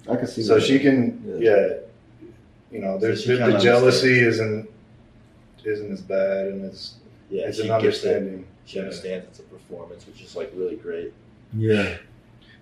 I 0.09 0.15
can 0.17 0.27
see. 0.29 0.43
So 0.45 0.55
that. 0.57 0.63
she 0.63 0.79
can, 0.79 1.23
Yeah. 1.41 1.51
yeah. 1.51 1.69
You 2.71 2.81
know, 2.81 2.99
there's 2.99 3.23
she 3.23 3.33
the, 3.37 3.39
the 3.53 3.59
jealousy 3.59 4.19
isn't 4.21 4.69
isn't 5.65 5.91
as 5.93 6.01
bad, 6.03 6.47
and 6.49 6.65
it's 6.65 6.95
yeah, 7.31 7.47
it's 7.49 7.57
she 7.61 7.69
an 7.69 7.81
gets 7.81 8.05
it. 8.05 8.09
understanding. 8.17 8.47
She 8.67 8.79
understands 8.81 9.27
it's 9.29 9.39
a 9.41 9.43
performance, 9.45 10.07
which 10.07 10.21
is 10.23 10.37
like 10.37 10.53
really 10.55 10.77
great. 10.77 11.13
Yeah. 11.57 11.97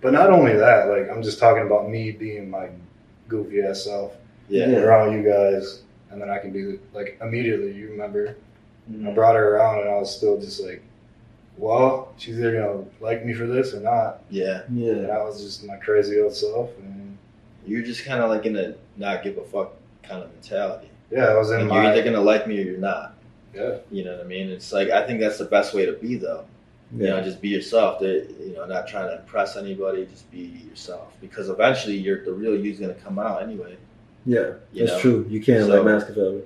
But 0.01 0.13
not 0.13 0.29
only 0.29 0.53
that, 0.53 0.87
like 0.89 1.09
I'm 1.09 1.23
just 1.23 1.39
talking 1.39 1.63
about 1.65 1.89
me 1.89 2.11
being 2.11 2.49
my 2.49 2.69
goofy 3.27 3.61
ass 3.61 3.83
self 3.83 4.13
Yeah. 4.49 4.67
Yeah. 4.69 4.79
around 4.79 5.13
you 5.13 5.23
guys, 5.27 5.81
and 6.11 6.21
then 6.21 6.29
I 6.29 6.37
can 6.37 6.51
be 6.51 6.79
like 6.93 7.17
immediately. 7.21 7.71
You 7.71 7.89
remember, 7.89 8.35
I 8.87 8.91
Mhm. 8.93 9.15
brought 9.15 9.35
her 9.35 9.55
around, 9.55 9.79
and 9.81 9.89
I 9.89 9.95
was 9.97 10.15
still 10.15 10.39
just 10.39 10.61
like, 10.61 10.81
well, 11.57 12.13
she's 12.17 12.37
either 12.39 12.51
gonna 12.53 12.83
like 12.99 13.25
me 13.25 13.33
for 13.33 13.47
this 13.47 13.73
or 13.73 13.79
not. 13.79 14.21
Yeah. 14.29 14.61
yeah. 14.71 14.91
And 14.91 15.07
Yeah. 15.07 15.17
I 15.17 15.23
was 15.23 15.41
just 15.43 15.65
my 15.65 15.77
crazy 15.77 16.19
old 16.19 16.33
self, 16.35 16.69
and 16.79 17.17
You're 17.67 17.81
just 17.81 18.05
kind 18.05 18.21
of 18.21 18.29
like 18.29 18.45
in 18.45 18.55
a 18.57 18.75
not 18.95 19.23
give 19.23 19.39
a 19.39 19.43
fuck 19.43 19.73
kind 20.03 20.21
of 20.23 20.31
mentality. 20.31 20.87
yeah, 21.09 21.25
I 21.29 21.35
was 21.35 21.49
Like 21.49 21.61
in 21.61 21.67
you're 21.69 21.83
either 21.83 22.03
gonna 22.03 22.21
like 22.21 22.45
me 22.47 22.59
or 22.59 22.63
you're 22.63 22.77
not. 22.77 23.15
yeah. 23.55 23.77
You 23.89 24.03
know 24.03 24.11
what 24.17 24.21
I 24.25 24.27
mean? 24.27 24.49
It's 24.49 24.71
like 24.71 24.89
I 24.91 25.01
think 25.07 25.19
that's 25.19 25.39
the 25.39 25.45
best 25.45 25.73
way 25.73 25.83
to 25.87 25.93
be 25.93 26.15
though. 26.17 26.45
You 26.97 27.07
know, 27.07 27.21
just 27.21 27.41
be 27.41 27.49
yourself. 27.49 27.99
That 27.99 28.33
you 28.39 28.53
know, 28.53 28.65
not 28.65 28.87
trying 28.87 29.09
to 29.09 29.19
impress 29.19 29.57
anybody. 29.57 30.05
Just 30.05 30.29
be 30.31 30.63
yourself. 30.69 31.13
Because 31.19 31.49
eventually, 31.49 31.97
you're 31.97 32.23
the 32.23 32.33
real 32.33 32.55
you's 32.55 32.79
gonna 32.79 32.93
come 32.93 33.19
out 33.19 33.43
anyway. 33.43 33.77
Yeah. 34.25 34.53
That's 34.73 34.91
know? 34.91 34.99
true. 34.99 35.25
You 35.29 35.41
can't 35.41 35.65
So- 35.65 35.75
like 35.75 35.85
mask 35.85 36.09
it 36.09 36.13
forever. 36.13 36.41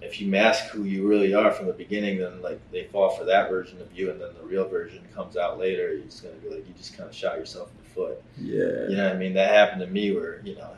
If 0.00 0.20
you 0.20 0.26
mask 0.26 0.70
who 0.70 0.82
you 0.82 1.06
really 1.06 1.32
are 1.32 1.52
from 1.52 1.68
the 1.68 1.72
beginning, 1.72 2.18
then 2.18 2.42
like 2.42 2.58
they 2.72 2.84
fall 2.86 3.10
for 3.10 3.24
that 3.24 3.48
version 3.48 3.80
of 3.80 3.86
you, 3.96 4.10
and 4.10 4.20
then 4.20 4.30
the 4.36 4.44
real 4.44 4.66
version 4.66 5.00
comes 5.14 5.36
out 5.36 5.60
later. 5.60 5.94
You're 5.94 6.02
just 6.06 6.24
gonna 6.24 6.34
be 6.36 6.48
like, 6.48 6.66
you 6.66 6.74
just 6.76 6.96
kind 6.96 7.08
of 7.08 7.14
shot 7.14 7.38
yourself 7.38 7.70
in 7.70 7.84
the 7.84 7.90
foot. 7.90 8.22
Yeah. 8.36 8.88
You 8.88 8.96
know 8.96 9.04
what 9.04 9.14
I 9.14 9.18
mean? 9.18 9.34
That 9.34 9.50
happened 9.50 9.82
to 9.82 9.86
me 9.86 10.10
where, 10.12 10.40
you 10.44 10.56
know, 10.56 10.68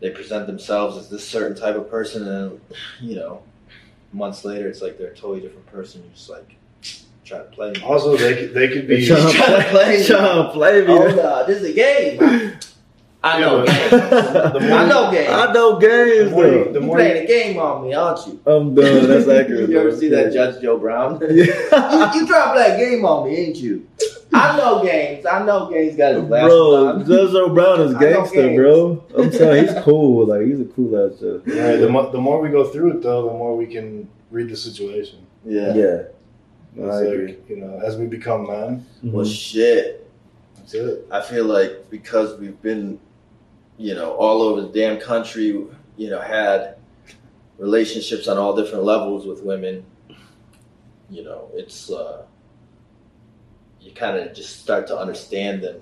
they 0.00 0.10
present 0.10 0.46
themselves 0.46 0.96
as 0.96 1.08
this 1.08 1.26
certain 1.26 1.56
type 1.56 1.74
of 1.74 1.90
person 1.90 2.26
and, 2.26 2.60
you 3.00 3.16
know, 3.16 3.42
months 4.12 4.44
later, 4.44 4.68
it's 4.68 4.80
like 4.80 4.96
they're 4.98 5.10
a 5.10 5.14
totally 5.14 5.40
different 5.40 5.66
person. 5.66 6.02
You're 6.02 6.12
just 6.14 6.30
like 6.30 6.56
try 7.28 7.38
to 7.38 7.44
play 7.44 7.70
me. 7.72 7.80
Also, 7.82 8.16
they 8.16 8.34
could, 8.36 8.54
they 8.54 8.68
could 8.68 8.88
be. 8.88 9.06
Trying 9.06 9.26
to 9.30 9.32
Trying 9.38 9.62
to 9.62 9.68
play 9.70 9.98
me. 9.98 10.04
Trying 10.06 10.44
to 10.46 10.50
play 10.52 10.80
me. 10.86 10.92
Oh 10.92 11.08
no, 11.14 11.46
this 11.46 11.62
is 11.62 11.70
a 11.70 11.72
game. 11.74 12.52
I 13.22 13.40
know 13.40 13.64
Yeah, 13.64 13.90
games. 13.90 13.92
I 14.72 14.86
know 14.88 15.10
games. 15.10 15.28
I 15.30 15.52
know 15.52 15.78
The 15.80 15.86
games 15.88 16.30
more 16.30 16.46
you, 16.46 16.50
though. 16.64 16.72
the 16.72 16.80
you 16.80 16.86
more 16.86 16.96
playing 16.96 17.16
you, 17.16 17.22
a 17.22 17.26
game 17.26 17.58
on 17.58 17.82
me, 17.84 17.92
aren't 17.92 18.26
you? 18.28 18.40
I'm 18.46 18.74
done. 18.76 19.08
That's 19.08 19.28
accurate. 19.40 19.68
you 19.70 19.78
ever 19.78 19.90
though. 19.90 19.98
see 19.98 20.08
that 20.10 20.32
Judge 20.32 20.62
Joe 20.62 20.78
Brown? 20.78 21.18
Yeah. 21.22 21.28
you, 22.14 22.20
you 22.20 22.26
try 22.28 22.44
to 22.46 22.52
play 22.52 22.74
a 22.74 22.78
game 22.78 23.04
on 23.04 23.28
me, 23.28 23.36
ain't 23.36 23.56
you? 23.56 23.88
I 24.32 24.56
know 24.56 24.84
games. 24.84 25.26
I 25.26 25.44
know 25.44 25.68
games 25.68 25.96
got 25.96 26.14
his 26.14 26.24
glasses 26.26 26.48
Bro, 26.48 26.86
on. 26.86 27.06
Judge 27.06 27.32
Joe 27.32 27.48
Brown 27.52 27.80
is 27.80 27.94
I 27.96 28.00
gangster, 28.00 28.54
bro. 28.54 29.04
I'm 29.16 29.30
telling 29.32 29.64
you, 29.66 29.72
he's 29.72 29.82
cool. 29.82 30.26
Like 30.26 30.42
he's 30.46 30.60
a 30.60 30.64
cool 30.66 30.96
ass 31.12 31.18
judge. 31.18 31.42
yeah, 31.46 31.74
the, 31.76 31.88
mo- 31.88 32.12
the 32.12 32.18
more 32.20 32.40
we 32.40 32.50
go 32.50 32.68
through 32.70 32.98
it, 32.98 33.02
though, 33.02 33.26
the 33.26 33.32
more 33.32 33.56
we 33.56 33.66
can 33.66 34.08
read 34.30 34.48
the 34.48 34.56
situation. 34.56 35.26
Yeah. 35.44 35.74
Yeah. 35.74 36.02
It's 36.76 36.84
I 36.84 37.00
like, 37.02 37.08
agree. 37.14 37.36
you 37.48 37.56
know, 37.56 37.80
as 37.84 37.96
we 37.96 38.06
become 38.06 38.46
men, 38.46 38.86
Well, 39.02 39.24
Mhm. 39.24 39.34
shit. 39.34 40.06
that's 40.56 40.74
it. 40.74 41.06
I 41.10 41.20
feel 41.20 41.44
like 41.46 41.90
because 41.90 42.38
we've 42.38 42.60
been, 42.62 42.98
you 43.78 43.94
know, 43.94 44.12
all 44.12 44.42
over 44.42 44.60
the 44.62 44.68
damn 44.68 44.98
country, 44.98 45.46
you 45.96 46.10
know, 46.10 46.20
had 46.20 46.76
relationships 47.58 48.28
on 48.28 48.38
all 48.38 48.54
different 48.54 48.84
levels 48.84 49.26
with 49.26 49.42
women, 49.42 49.84
you 51.10 51.24
know, 51.24 51.48
it's, 51.54 51.90
uh, 51.90 52.22
you 53.80 53.92
kind 53.92 54.16
of 54.16 54.34
just 54.34 54.60
start 54.60 54.86
to 54.88 54.96
understand 54.98 55.62
them 55.62 55.80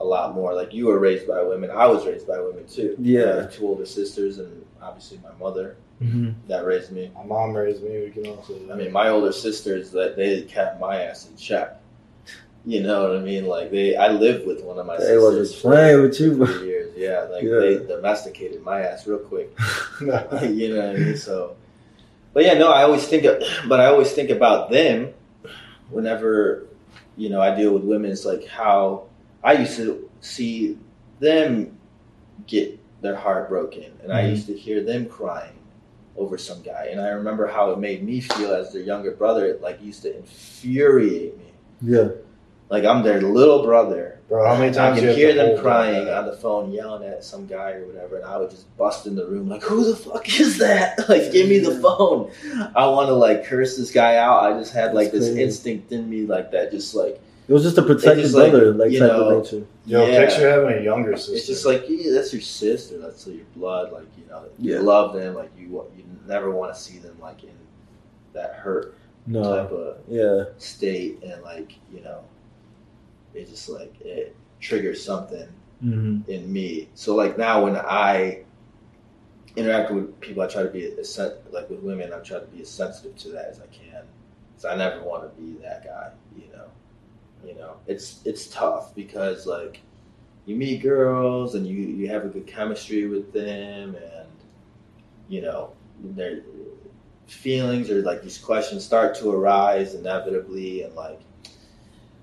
a 0.00 0.04
lot 0.04 0.34
more. 0.34 0.54
Like 0.54 0.72
you 0.72 0.86
were 0.86 0.98
raised 0.98 1.26
by 1.28 1.42
women, 1.42 1.70
I 1.70 1.86
was 1.86 2.06
raised 2.06 2.26
by 2.26 2.40
women 2.40 2.66
too. 2.66 2.96
Yeah. 2.98 3.24
I 3.32 3.36
have 3.42 3.52
two 3.54 3.66
older 3.68 3.84
sisters 3.86 4.38
and 4.38 4.64
obviously 4.80 5.20
my 5.22 5.32
mother 5.38 5.76
Mhm. 6.02 6.34
that 6.46 6.64
raised 6.64 6.92
me. 6.92 7.10
My 7.16 7.24
mom 7.24 7.54
raised 7.56 7.82
me. 7.82 8.04
We 8.04 8.10
can 8.10 8.26
also. 8.26 8.54
I 8.70 8.76
mean, 8.76 8.92
my 8.92 9.08
older 9.08 9.32
sisters 9.32 9.90
that 9.92 10.16
they 10.16 10.42
kept 10.42 10.80
my 10.80 11.02
ass 11.02 11.28
in 11.28 11.36
check. 11.36 11.80
You 12.64 12.82
know 12.82 13.08
what 13.08 13.16
I 13.16 13.20
mean? 13.20 13.46
Like 13.46 13.70
they, 13.70 13.96
I 13.96 14.08
lived 14.08 14.46
with 14.46 14.62
one 14.62 14.78
of 14.78 14.86
my 14.86 14.96
They 14.96 15.04
sisters 15.04 15.22
wasn't 15.22 15.62
for 15.62 15.70
playing 15.72 16.02
with 16.02 16.20
you, 16.20 16.36
bro. 16.36 16.46
three 16.46 16.66
years. 16.66 16.92
Yeah, 16.96 17.26
like 17.30 17.42
Yeah. 17.44 17.58
they 17.58 17.78
domesticated 17.86 18.62
my 18.62 18.80
ass 18.82 19.06
real 19.06 19.18
quick. 19.18 19.56
you 20.00 20.06
know 20.06 20.22
what 20.32 20.42
I 20.42 20.92
mean? 20.94 21.16
So, 21.16 21.56
but 22.34 22.44
yeah, 22.44 22.54
no, 22.54 22.70
I 22.70 22.82
always 22.82 23.06
think, 23.08 23.24
of, 23.24 23.42
but 23.68 23.80
I 23.80 23.86
always 23.86 24.12
think 24.12 24.30
about 24.30 24.70
them 24.70 25.14
whenever 25.90 26.64
you 27.16 27.28
know 27.30 27.40
I 27.40 27.54
deal 27.54 27.72
with 27.72 27.84
women. 27.84 28.10
It's 28.10 28.24
like 28.24 28.46
how 28.46 29.04
I 29.42 29.54
used 29.54 29.76
to 29.76 30.08
see 30.20 30.78
them 31.20 31.76
get 32.46 32.78
their 33.02 33.16
heart 33.16 33.48
broken, 33.48 33.84
and 34.02 34.12
I 34.12 34.22
Mhm. 34.24 34.30
used 34.30 34.46
to 34.46 34.54
hear 34.54 34.82
them 34.82 35.06
crying 35.06 35.52
over 36.18 36.36
some 36.36 36.60
guy, 36.62 36.88
and 36.90 37.00
I 37.00 37.08
remember 37.08 37.46
how 37.46 37.70
it 37.70 37.78
made 37.78 38.02
me 38.02 38.20
feel 38.20 38.52
as 38.52 38.72
their 38.72 38.82
younger 38.82 39.12
brother. 39.12 39.46
It 39.46 39.62
like 39.62 39.80
used 39.82 40.02
to 40.02 40.14
infuriate 40.16 41.38
me. 41.38 41.44
Yeah. 41.80 42.08
Like 42.70 42.84
I'm 42.84 43.02
their 43.02 43.22
little 43.22 43.62
brother, 43.62 44.20
Bro, 44.28 44.46
how 44.46 44.58
many 44.58 44.68
I 44.70 44.72
times 44.74 44.98
can 44.98 45.08
you 45.08 45.14
hear 45.14 45.32
them 45.32 45.58
crying 45.58 46.06
on 46.10 46.26
the 46.26 46.36
phone, 46.36 46.70
yelling 46.70 47.08
at 47.08 47.24
some 47.24 47.46
guy 47.46 47.70
or 47.72 47.86
whatever, 47.86 48.16
and 48.16 48.26
I 48.26 48.36
would 48.36 48.50
just 48.50 48.76
bust 48.76 49.06
in 49.06 49.16
the 49.16 49.26
room 49.26 49.48
like, 49.48 49.62
"Who 49.62 49.84
the 49.84 49.96
fuck 49.96 50.28
is 50.38 50.58
that? 50.58 50.98
Like, 51.08 51.32
give 51.32 51.48
me 51.48 51.60
the 51.60 51.80
phone." 51.80 52.30
I 52.76 52.86
want 52.88 53.08
to 53.08 53.14
like 53.14 53.46
curse 53.46 53.78
this 53.78 53.90
guy 53.90 54.16
out. 54.16 54.44
I 54.44 54.58
just 54.58 54.74
had 54.74 54.92
like 54.92 55.12
That's 55.12 55.24
this 55.24 55.28
crazy. 55.28 55.42
instinct 55.44 55.92
in 55.92 56.10
me, 56.10 56.26
like 56.26 56.50
that, 56.50 56.70
just 56.70 56.94
like 56.94 57.18
It 57.48 57.52
was 57.54 57.62
just 57.62 57.78
a 57.78 57.82
protective 57.82 58.24
just 58.24 58.34
like, 58.34 58.50
brother, 58.50 58.74
like 58.74 58.90
you 58.92 58.98
type 58.98 59.08
know, 59.12 59.38
of 59.38 59.44
nature. 59.44 59.66
Yo, 59.86 60.06
yeah. 60.06 60.26
picture 60.26 60.50
having 60.50 60.78
a 60.78 60.82
younger 60.82 61.16
sister. 61.16 61.32
It's 61.34 61.46
just 61.46 61.64
like 61.64 61.84
yeah, 61.88 62.12
that's 62.12 62.30
your 62.32 62.42
sister, 62.42 62.98
that's 62.98 63.26
your 63.26 63.44
blood. 63.56 63.90
Like 63.90 64.06
you 64.18 64.26
know, 64.28 64.44
you 64.58 64.74
Yeah. 64.74 64.80
love 64.80 65.14
them. 65.14 65.34
Like 65.34 65.50
you, 65.56 65.66
you 65.96 66.04
never 66.26 66.50
want 66.50 66.74
to 66.74 66.78
see 66.78 66.98
them 66.98 67.16
like 67.20 67.42
in 67.44 67.50
that 68.34 68.54
hurt 68.56 68.94
No. 69.26 69.42
type 69.42 69.72
of 69.72 69.96
Yeah. 70.08 70.44
state, 70.58 71.22
and 71.22 71.42
like 71.42 71.72
you 71.92 72.02
know, 72.02 72.20
it 73.32 73.48
just 73.48 73.68
like 73.70 73.98
it 74.02 74.36
triggers 74.60 75.02
something 75.02 75.48
Mm-hmm. 75.82 76.28
in 76.30 76.52
me. 76.52 76.88
So 76.96 77.14
like 77.14 77.38
now 77.38 77.62
when 77.64 77.76
I 77.76 78.42
interact 79.56 79.92
with 79.92 80.20
people, 80.20 80.42
I 80.42 80.48
try 80.48 80.64
to 80.64 80.68
be 80.68 80.84
as 80.98 81.14
sen- 81.14 81.32
like 81.52 81.70
with 81.70 81.80
women. 81.80 82.12
I 82.12 82.18
try 82.18 82.40
to 82.40 82.46
be 82.46 82.62
as 82.62 82.68
sensitive 82.68 83.16
to 83.18 83.28
that 83.30 83.46
as 83.46 83.60
I 83.60 83.66
can. 83.66 84.02
So 84.56 84.68
I 84.68 84.76
never 84.76 85.02
want 85.02 85.22
to 85.22 85.40
be 85.40 85.56
that 85.62 85.84
guy. 85.84 86.10
You 86.36 86.52
know, 86.52 86.64
you 87.44 87.54
know, 87.54 87.76
it's 87.86 88.20
it's 88.24 88.48
tough 88.48 88.94
because 88.94 89.46
like 89.46 89.80
you 90.46 90.56
meet 90.56 90.82
girls 90.82 91.54
and 91.54 91.66
you 91.66 91.76
you 91.76 92.08
have 92.08 92.24
a 92.24 92.28
good 92.28 92.46
chemistry 92.46 93.06
with 93.06 93.32
them, 93.32 93.94
and 93.94 94.28
you 95.28 95.42
know 95.42 95.72
their 96.02 96.42
feelings 97.26 97.90
or 97.90 98.02
like 98.02 98.22
these 98.22 98.38
questions 98.38 98.84
start 98.84 99.14
to 99.16 99.30
arise 99.30 99.94
inevitably, 99.94 100.82
and 100.82 100.94
like 100.94 101.20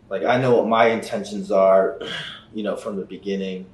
like 0.09 0.23
I 0.23 0.37
know 0.39 0.55
what 0.57 0.67
my 0.67 0.87
intentions 0.87 1.51
are 1.51 1.99
you 2.53 2.63
know, 2.63 2.75
from 2.75 2.95
the 2.95 3.05
beginning. 3.05 3.67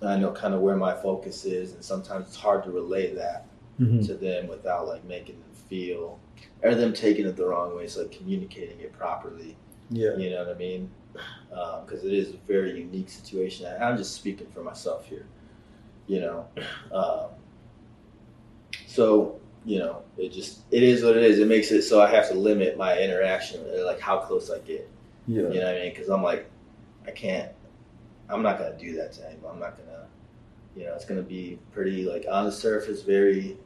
I 0.00 0.16
know 0.16 0.32
kind 0.32 0.54
of 0.54 0.60
where 0.60 0.76
my 0.76 0.94
focus 0.94 1.44
is, 1.44 1.74
and 1.74 1.84
sometimes 1.84 2.28
it's 2.28 2.36
hard 2.36 2.64
to 2.64 2.70
relay 2.70 3.14
that 3.14 3.46
Mm-hmm. 3.80 4.02
to 4.02 4.14
them 4.14 4.48
without 4.48 4.86
like 4.86 5.02
making 5.04 5.40
them 5.40 5.50
feel 5.68 6.20
or 6.62 6.74
them 6.74 6.92
taking 6.92 7.26
it 7.26 7.36
the 7.36 7.46
wrong 7.46 7.74
way. 7.74 7.86
So 7.88 8.02
like 8.02 8.12
communicating 8.12 8.78
it 8.80 8.92
properly. 8.92 9.56
Yeah. 9.90 10.16
You 10.16 10.30
know 10.30 10.44
what 10.44 10.54
I 10.54 10.58
mean? 10.58 10.90
Because 11.50 12.04
it 12.04 12.12
is 12.12 12.30
a 12.30 12.36
very 12.46 12.78
unique 12.78 13.10
situation. 13.10 13.66
And 13.66 13.82
I'm 13.82 13.96
just 13.96 14.14
speaking 14.14 14.46
for 14.54 14.62
myself 14.62 15.06
here. 15.06 15.26
You 16.06 16.20
know, 16.20 16.46
um, 16.92 17.26
so 18.86 19.40
you 19.64 19.78
know, 19.78 20.02
it 20.18 20.32
just 20.32 20.62
it 20.70 20.82
is 20.82 21.04
what 21.04 21.16
it 21.16 21.22
is. 21.22 21.38
It 21.38 21.46
makes 21.46 21.70
it 21.70 21.82
so 21.82 22.00
I 22.02 22.10
have 22.10 22.28
to 22.28 22.34
limit 22.34 22.76
my 22.76 22.98
interaction, 22.98 23.64
like 23.84 24.00
how 24.00 24.18
close 24.18 24.50
I 24.50 24.58
get. 24.60 24.90
Yeah. 25.26 25.42
You 25.42 25.60
know 25.60 25.66
what 25.66 25.76
I 25.76 25.80
mean? 25.80 25.90
Because 25.90 26.08
I'm 26.08 26.22
like, 26.22 26.50
I 27.06 27.12
can't. 27.12 27.52
I'm 28.28 28.42
not 28.42 28.58
gonna 28.58 28.76
do 28.76 28.96
that 28.96 29.12
to 29.12 29.22
him. 29.22 29.38
I'm 29.48 29.60
not 29.60 29.76
gonna. 29.76 30.06
You 30.74 30.86
know, 30.86 30.94
it's 30.94 31.04
gonna 31.04 31.22
be 31.22 31.58
pretty 31.72 32.04
like 32.04 32.24
on 32.30 32.46
the 32.46 32.52
surface, 32.52 33.02
very, 33.02 33.56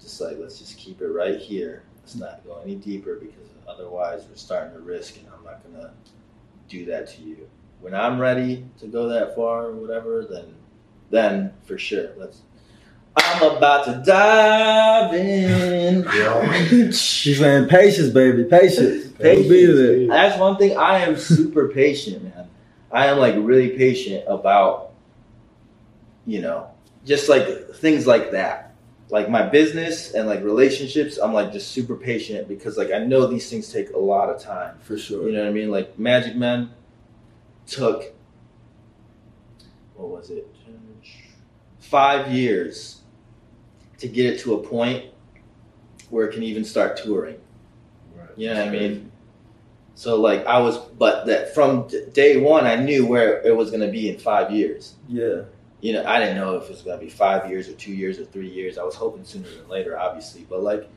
just 0.00 0.20
like 0.20 0.38
let's 0.38 0.58
just 0.58 0.78
keep 0.78 1.00
it 1.02 1.08
right 1.08 1.38
here. 1.38 1.82
Let's 1.98 2.14
not 2.14 2.44
go 2.44 2.60
any 2.64 2.76
deeper 2.76 3.16
because 3.16 3.49
otherwise 3.70 4.26
we're 4.28 4.36
starting 4.36 4.74
to 4.74 4.80
risk, 4.80 5.16
and 5.16 5.26
I'm 5.36 5.44
not 5.44 5.62
gonna 5.64 5.92
do 6.68 6.84
that 6.86 7.08
to 7.08 7.22
you. 7.22 7.48
When 7.80 7.94
I'm 7.94 8.18
ready 8.18 8.66
to 8.80 8.86
go 8.86 9.08
that 9.08 9.34
far 9.34 9.66
or 9.66 9.72
whatever, 9.72 10.24
then, 10.24 10.54
then 11.10 11.52
for 11.64 11.78
sure, 11.78 12.10
let's. 12.16 12.42
I'm 13.16 13.56
about 13.56 13.84
to 13.86 14.02
dive 14.06 15.12
in. 15.14 16.04
She's 16.92 17.38
saying 17.38 17.68
patience, 17.68 18.10
baby. 18.10 18.44
Patience. 18.44 19.06
Don't 19.06 19.48
be 19.48 19.66
there. 19.66 20.06
That's 20.06 20.38
one 20.38 20.56
thing. 20.56 20.76
I 20.76 21.00
am 21.00 21.16
super 21.16 21.68
patient, 21.68 22.22
man. 22.22 22.48
I 22.92 23.06
am 23.06 23.18
like 23.18 23.34
really 23.38 23.70
patient 23.70 24.24
about, 24.28 24.92
you 26.24 26.40
know, 26.40 26.70
just 27.04 27.28
like 27.28 27.74
things 27.74 28.06
like 28.06 28.30
that. 28.32 28.69
Like 29.10 29.28
my 29.28 29.42
business 29.42 30.14
and 30.14 30.28
like 30.28 30.42
relationships, 30.42 31.18
I'm 31.18 31.32
like 31.32 31.52
just 31.52 31.72
super 31.72 31.96
patient 31.96 32.48
because 32.48 32.76
like 32.76 32.92
I 32.92 32.98
know 32.98 33.26
these 33.26 33.50
things 33.50 33.72
take 33.72 33.90
a 33.90 33.98
lot 33.98 34.28
of 34.28 34.40
time. 34.40 34.78
For 34.82 34.96
sure. 34.96 35.26
You 35.26 35.32
know 35.32 35.42
what 35.42 35.48
I 35.48 35.52
mean? 35.52 35.70
Like 35.70 35.98
Magic 35.98 36.36
Men 36.36 36.70
took 37.66 38.12
what 39.94 40.08
was 40.08 40.30
it? 40.30 40.46
Five 41.78 42.30
years 42.32 43.00
to 43.98 44.08
get 44.08 44.26
it 44.26 44.40
to 44.40 44.54
a 44.54 44.62
point 44.62 45.06
where 46.08 46.26
it 46.28 46.32
can 46.32 46.42
even 46.42 46.64
start 46.64 46.96
touring. 46.96 47.36
You 48.36 48.48
know 48.48 48.64
what 48.64 48.68
I 48.68 48.70
mean? 48.70 49.12
So 49.94 50.18
like 50.18 50.46
I 50.46 50.58
was, 50.60 50.78
but 50.78 51.26
that 51.26 51.54
from 51.54 51.88
d- 51.88 52.06
day 52.12 52.38
one, 52.38 52.64
I 52.64 52.76
knew 52.76 53.06
where 53.06 53.42
it 53.46 53.54
was 53.54 53.70
going 53.70 53.82
to 53.82 53.90
be 53.90 54.08
in 54.08 54.18
five 54.18 54.50
years. 54.50 54.94
Yeah. 55.08 55.42
You 55.80 55.94
know, 55.94 56.04
I 56.04 56.18
didn't 56.18 56.36
know 56.36 56.56
if 56.56 56.64
it 56.64 56.70
was 56.70 56.82
going 56.82 56.98
to 56.98 57.04
be 57.04 57.10
five 57.10 57.48
years 57.50 57.68
or 57.68 57.72
two 57.72 57.92
years 57.92 58.18
or 58.18 58.24
three 58.26 58.48
years. 58.50 58.76
I 58.78 58.82
was 58.84 58.94
hoping 58.94 59.24
sooner 59.24 59.48
than 59.48 59.68
later, 59.68 59.98
obviously. 59.98 60.46
But 60.48 60.62
like, 60.62 60.88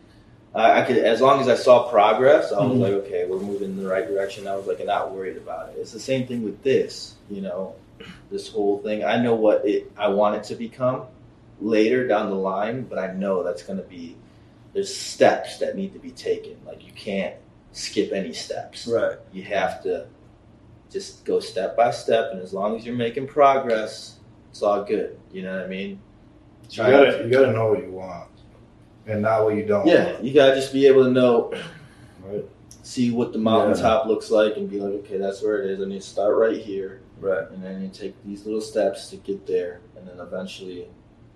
I, 0.53 0.81
I 0.81 0.86
could, 0.86 0.97
as 0.97 1.21
long 1.21 1.39
as 1.39 1.47
I 1.47 1.55
saw 1.55 1.89
progress, 1.89 2.51
I 2.51 2.59
was 2.63 2.77
Mhm. 2.77 2.81
like, 2.81 2.93
okay, 3.05 3.25
we're 3.25 3.39
moving 3.39 3.69
in 3.71 3.84
the 3.84 3.88
right 3.89 4.05
direction. 4.07 4.47
I 4.47 4.55
was 4.55 4.67
like, 4.67 4.86
not 4.86 5.11
worried 5.13 5.38
about 5.38 5.69
it. 5.69 5.75
It's 5.79 5.91
the 5.93 5.99
same 5.99 6.27
thing 6.27 6.43
with 6.43 6.61
this. 6.63 7.15
You 7.29 7.41
know, 7.41 7.75
this 8.29 8.49
whole 8.49 8.79
thing. 8.79 9.03
I 9.05 9.17
know 9.21 9.36
what 9.36 9.65
it, 9.65 9.91
I 9.97 10.09
want 10.09 10.36
it 10.36 10.43
to 10.45 10.55
become 10.55 11.03
later 11.61 12.05
down 12.07 12.29
the 12.29 12.36
line, 12.36 12.84
but 12.84 12.99
I 12.99 13.13
know 13.13 13.43
that's 13.43 13.63
going 13.63 13.77
to 13.79 13.86
be. 13.88 14.15
There's 14.73 14.93
steps 14.93 15.59
that 15.59 15.75
need 15.77 15.93
to 15.93 15.99
be 15.99 16.11
taken. 16.11 16.57
Like 16.65 16.86
you 16.86 16.91
can't 16.93 17.36
skip 17.75 18.11
any 18.11 18.34
steps 18.34 18.86
Right. 18.88 19.17
you 19.31 19.41
have 19.43 19.81
to 19.81 20.05
just 20.91 21.25
go 21.25 21.39
step 21.39 21.75
by 21.75 21.89
step 21.89 22.29
and 22.31 22.39
as 22.39 22.53
long 22.53 22.75
as 22.77 22.86
you're 22.86 22.95
making 22.95 23.25
progress 23.25 24.12
it's 24.54 24.62
all 24.62 24.84
good 24.84 25.18
you 25.32 25.41
know 25.41 25.56
what 25.56 25.66
i 25.66 25.68
mean 25.68 25.99
You 26.70 26.78
gotta, 26.78 27.24
you 27.24 27.30
gotta 27.32 27.51
know 27.51 27.70
what 27.72 27.82
you 27.84 27.89
want, 27.91 28.30
and 29.08 29.24
not 29.24 29.43
what 29.43 29.56
you 29.56 29.66
don't. 29.66 29.88
yeah 29.88 30.12
want, 30.14 30.24
you 30.24 30.32
gotta 30.32 30.54
just 30.54 30.72
be 30.72 30.86
able 30.86 31.04
to 31.06 31.10
know 31.10 31.51
right. 32.24 32.45
see 32.84 33.10
what 33.10 33.34
the 33.34 33.39
mountaintop 33.39 34.06
looks 34.06 34.30
like 34.30 34.56
and 34.58 34.70
be 34.70 34.80
like 34.80 34.93
okay 34.93 35.18
that's 35.18 35.41
where 35.41 35.64
it 35.64 35.72
is 35.72 35.82
i 35.82 35.86
need 35.86 36.01
to 36.01 36.08
start 36.08 36.38
right 36.38 36.62
here 36.62 37.01
Right. 37.20 37.49
and 37.51 37.64
then 37.64 37.82
you 37.82 37.88
take 37.88 38.14
these 38.26 38.45
little 38.45 38.62
steps 38.62 39.10
to 39.10 39.16
get 39.16 39.47
there 39.47 39.80
and 39.97 40.08
then 40.08 40.20
eventually 40.20 40.88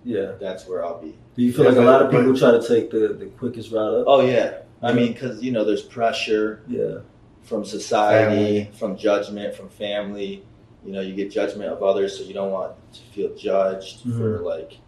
Yeah. 0.04 0.32
that's 0.38 0.68
where 0.68 0.84
I'll 0.84 1.00
be. 1.00 1.16
Do 1.34 1.42
you 1.42 1.52
feel 1.52 1.64
Yeah, 1.64 1.70
like 1.70 1.78
a 1.78 1.90
lot 1.90 2.02
of 2.02 2.10
people 2.10 2.36
try 2.36 2.50
to 2.52 2.62
take 2.66 2.90
the, 2.90 3.08
the 3.18 3.26
quickest 3.40 3.72
route 3.72 3.94
up? 4.00 4.04
Oh 4.06 4.20
yeah, 4.20 4.58
I 4.82 4.92
mean, 4.92 5.12
because 5.14 5.42
you 5.42 5.50
know, 5.50 5.64
there's 5.64 5.80
pressure 5.82 6.62
Yeah. 6.68 6.98
from 7.42 7.64
society, 7.64 8.36
Family. 8.64 8.70
from 8.78 8.96
judgment, 8.98 9.54
from 9.54 9.68
family. 9.70 10.44
You 10.84 10.92
know, 10.92 11.00
you 11.00 11.14
get 11.14 11.30
judgment 11.30 11.70
of 11.72 11.82
others, 11.82 12.16
so 12.16 12.24
you 12.24 12.34
don't 12.34 12.52
want 12.52 12.74
to 12.94 13.00
feel 13.12 13.34
judged 13.34 14.04
Mhm. 14.04 14.16
for 14.16 14.38
like 14.40 14.78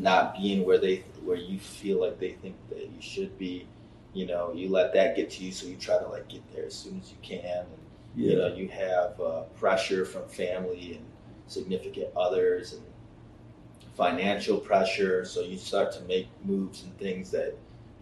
not 0.00 0.36
being 0.36 0.64
where 0.64 0.78
they 0.78 1.04
where 1.24 1.36
you 1.36 1.58
feel 1.58 2.00
like 2.00 2.18
they 2.18 2.32
think 2.32 2.56
that 2.70 2.82
you 2.82 3.00
should 3.00 3.36
be. 3.38 3.66
You 4.14 4.26
know, 4.26 4.52
you 4.52 4.68
let 4.68 4.92
that 4.92 5.16
get 5.16 5.30
to 5.30 5.44
you, 5.44 5.52
so 5.52 5.66
you 5.66 5.76
try 5.76 5.98
to 5.98 6.06
like 6.08 6.28
get 6.28 6.42
there 6.54 6.66
as 6.66 6.74
soon 6.74 7.00
as 7.02 7.10
you 7.10 7.16
can. 7.22 7.60
And, 7.60 7.66
You 8.14 8.36
know, 8.36 8.48
you 8.54 8.68
have 8.68 9.18
uh, 9.20 9.42
pressure 9.58 10.04
from 10.04 10.28
family 10.28 10.94
and 10.96 11.04
significant 11.46 12.08
others, 12.14 12.74
and 12.74 12.82
financial 13.94 14.58
pressure. 14.58 15.24
So 15.24 15.40
you 15.42 15.56
start 15.56 15.92
to 15.92 16.02
make 16.02 16.28
moves 16.44 16.82
and 16.84 16.96
things 16.98 17.30
that 17.30 17.54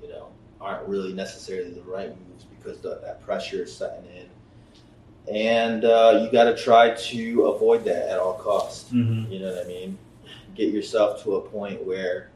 you 0.02 0.08
know 0.08 0.28
aren't 0.60 0.86
really 0.88 1.12
necessarily 1.12 1.70
the 1.70 1.82
right 1.82 2.10
moves 2.28 2.44
because 2.44 2.80
the, 2.80 3.00
that 3.02 3.22
pressure 3.22 3.62
is 3.62 3.74
setting 3.74 4.04
in, 4.14 4.26
and 5.30 5.84
uh, 5.84 6.20
you 6.22 6.30
got 6.30 6.44
to 6.44 6.56
try 6.56 6.90
to 6.94 7.42
avoid 7.46 7.84
that 7.84 8.08
at 8.08 8.18
all 8.18 8.34
costs. 8.34 8.92
Mm-hmm. 8.92 9.32
You 9.32 9.40
know 9.40 9.52
what 9.52 9.64
I 9.64 9.68
mean? 9.68 9.98
Get 10.54 10.72
yourself 10.72 11.22
to 11.24 11.36
a 11.36 11.40
point 11.40 11.84
where 11.84 12.30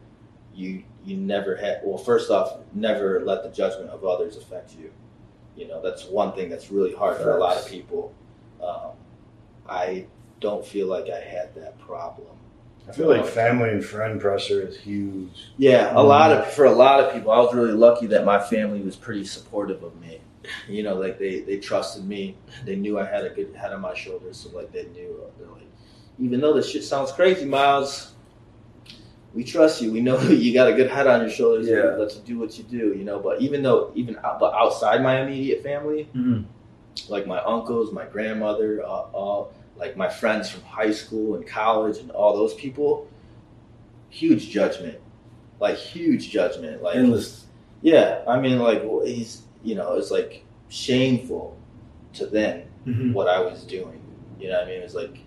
you 0.54 0.84
you 1.04 1.16
never 1.16 1.56
had. 1.56 1.80
Well, 1.84 1.98
first 1.98 2.30
off, 2.30 2.60
never 2.72 3.20
let 3.24 3.42
the 3.42 3.50
judgment 3.50 3.90
of 3.90 4.04
others 4.04 4.36
affect 4.36 4.76
you. 4.76 4.90
You 5.56 5.68
know 5.68 5.82
that's 5.82 6.06
one 6.06 6.32
thing 6.34 6.48
that's 6.48 6.70
really 6.70 6.94
hard 6.94 7.16
for 7.18 7.36
a 7.36 7.40
lot 7.40 7.56
of 7.56 7.66
people. 7.66 8.14
Um, 8.62 8.92
I 9.68 10.06
don't 10.40 10.64
feel 10.64 10.86
like 10.86 11.08
I 11.10 11.20
had 11.20 11.54
that 11.56 11.78
problem. 11.78 12.28
I 12.88 12.92
feel 12.92 13.08
like 13.08 13.24
family 13.24 13.70
and 13.70 13.84
friend 13.84 14.20
pressure 14.20 14.60
is 14.60 14.76
huge. 14.76 15.48
Yeah, 15.56 15.92
a 15.94 16.02
lot 16.02 16.32
of 16.32 16.52
for 16.52 16.66
a 16.66 16.72
lot 16.72 17.00
of 17.00 17.12
people, 17.12 17.30
I 17.30 17.38
was 17.38 17.54
really 17.54 17.72
lucky 17.72 18.06
that 18.08 18.24
my 18.24 18.38
family 18.38 18.80
was 18.80 18.94
pretty 18.94 19.24
supportive 19.24 19.82
of 19.82 19.98
me. 20.00 20.20
You 20.68 20.82
know, 20.82 20.94
like 20.94 21.18
they 21.18 21.40
they 21.40 21.58
trusted 21.58 22.04
me. 22.04 22.36
They 22.64 22.76
knew 22.76 22.98
I 22.98 23.04
had 23.06 23.24
a 23.24 23.30
good 23.30 23.54
head 23.54 23.72
on 23.72 23.80
my 23.80 23.94
shoulders, 23.94 24.36
so 24.38 24.50
like 24.56 24.72
they 24.72 24.84
knew 24.86 25.20
they're 25.38 25.48
like, 25.48 25.62
even 26.18 26.40
though 26.40 26.52
this 26.54 26.68
shit 26.70 26.84
sounds 26.84 27.12
crazy, 27.12 27.44
Miles, 27.44 28.12
we 29.32 29.42
trust 29.44 29.80
you. 29.82 29.92
We 29.92 30.00
know 30.00 30.20
you 30.28 30.52
got 30.54 30.68
a 30.68 30.72
good 30.74 30.90
head 30.90 31.06
on 31.06 31.20
your 31.20 31.30
shoulders. 31.30 31.66
Yeah. 31.68 31.96
let 31.96 32.14
you 32.14 32.20
do 32.24 32.38
what 32.38 32.56
you 32.58 32.64
do. 32.64 32.94
You 32.96 33.04
know, 33.04 33.18
but 33.20 33.40
even 33.40 33.62
though 33.62 33.90
even 33.94 34.16
out- 34.24 34.38
but 34.38 34.52
outside 34.54 35.02
my 35.02 35.20
immediate 35.22 35.62
family, 35.62 36.08
Mm-hmm. 36.14 36.42
like 37.12 37.26
my 37.26 37.40
uncles, 37.40 37.92
my 37.92 38.04
grandmother, 38.06 38.82
uh, 38.82 38.86
all 39.12 39.52
like 39.76 39.96
my 39.96 40.08
friends 40.08 40.48
from 40.50 40.62
high 40.62 40.92
school 40.92 41.34
and 41.34 41.46
college, 41.46 41.98
and 41.98 42.10
all 42.12 42.36
those 42.36 42.54
people, 42.54 43.08
huge 44.10 44.50
judgment, 44.50 44.98
like 45.58 45.76
huge 45.76 46.30
judgment, 46.30 46.82
like 46.82 46.96
Endless. 46.96 47.46
yeah. 47.82 48.22
I 48.28 48.38
mean, 48.38 48.58
like 48.60 48.82
he's 49.04 49.42
you 49.64 49.74
know, 49.74 49.94
it's 49.94 50.10
like 50.10 50.44
shameful 50.68 51.56
to 52.14 52.26
them 52.26 52.62
Mm-hmm. 52.86 53.14
what 53.14 53.28
I 53.28 53.40
was 53.40 53.64
doing. 53.64 53.98
You 54.38 54.48
know 54.50 54.58
what 54.58 54.64
I 54.68 54.70
mean? 54.70 54.82
It's 54.82 54.94
like 54.94 55.18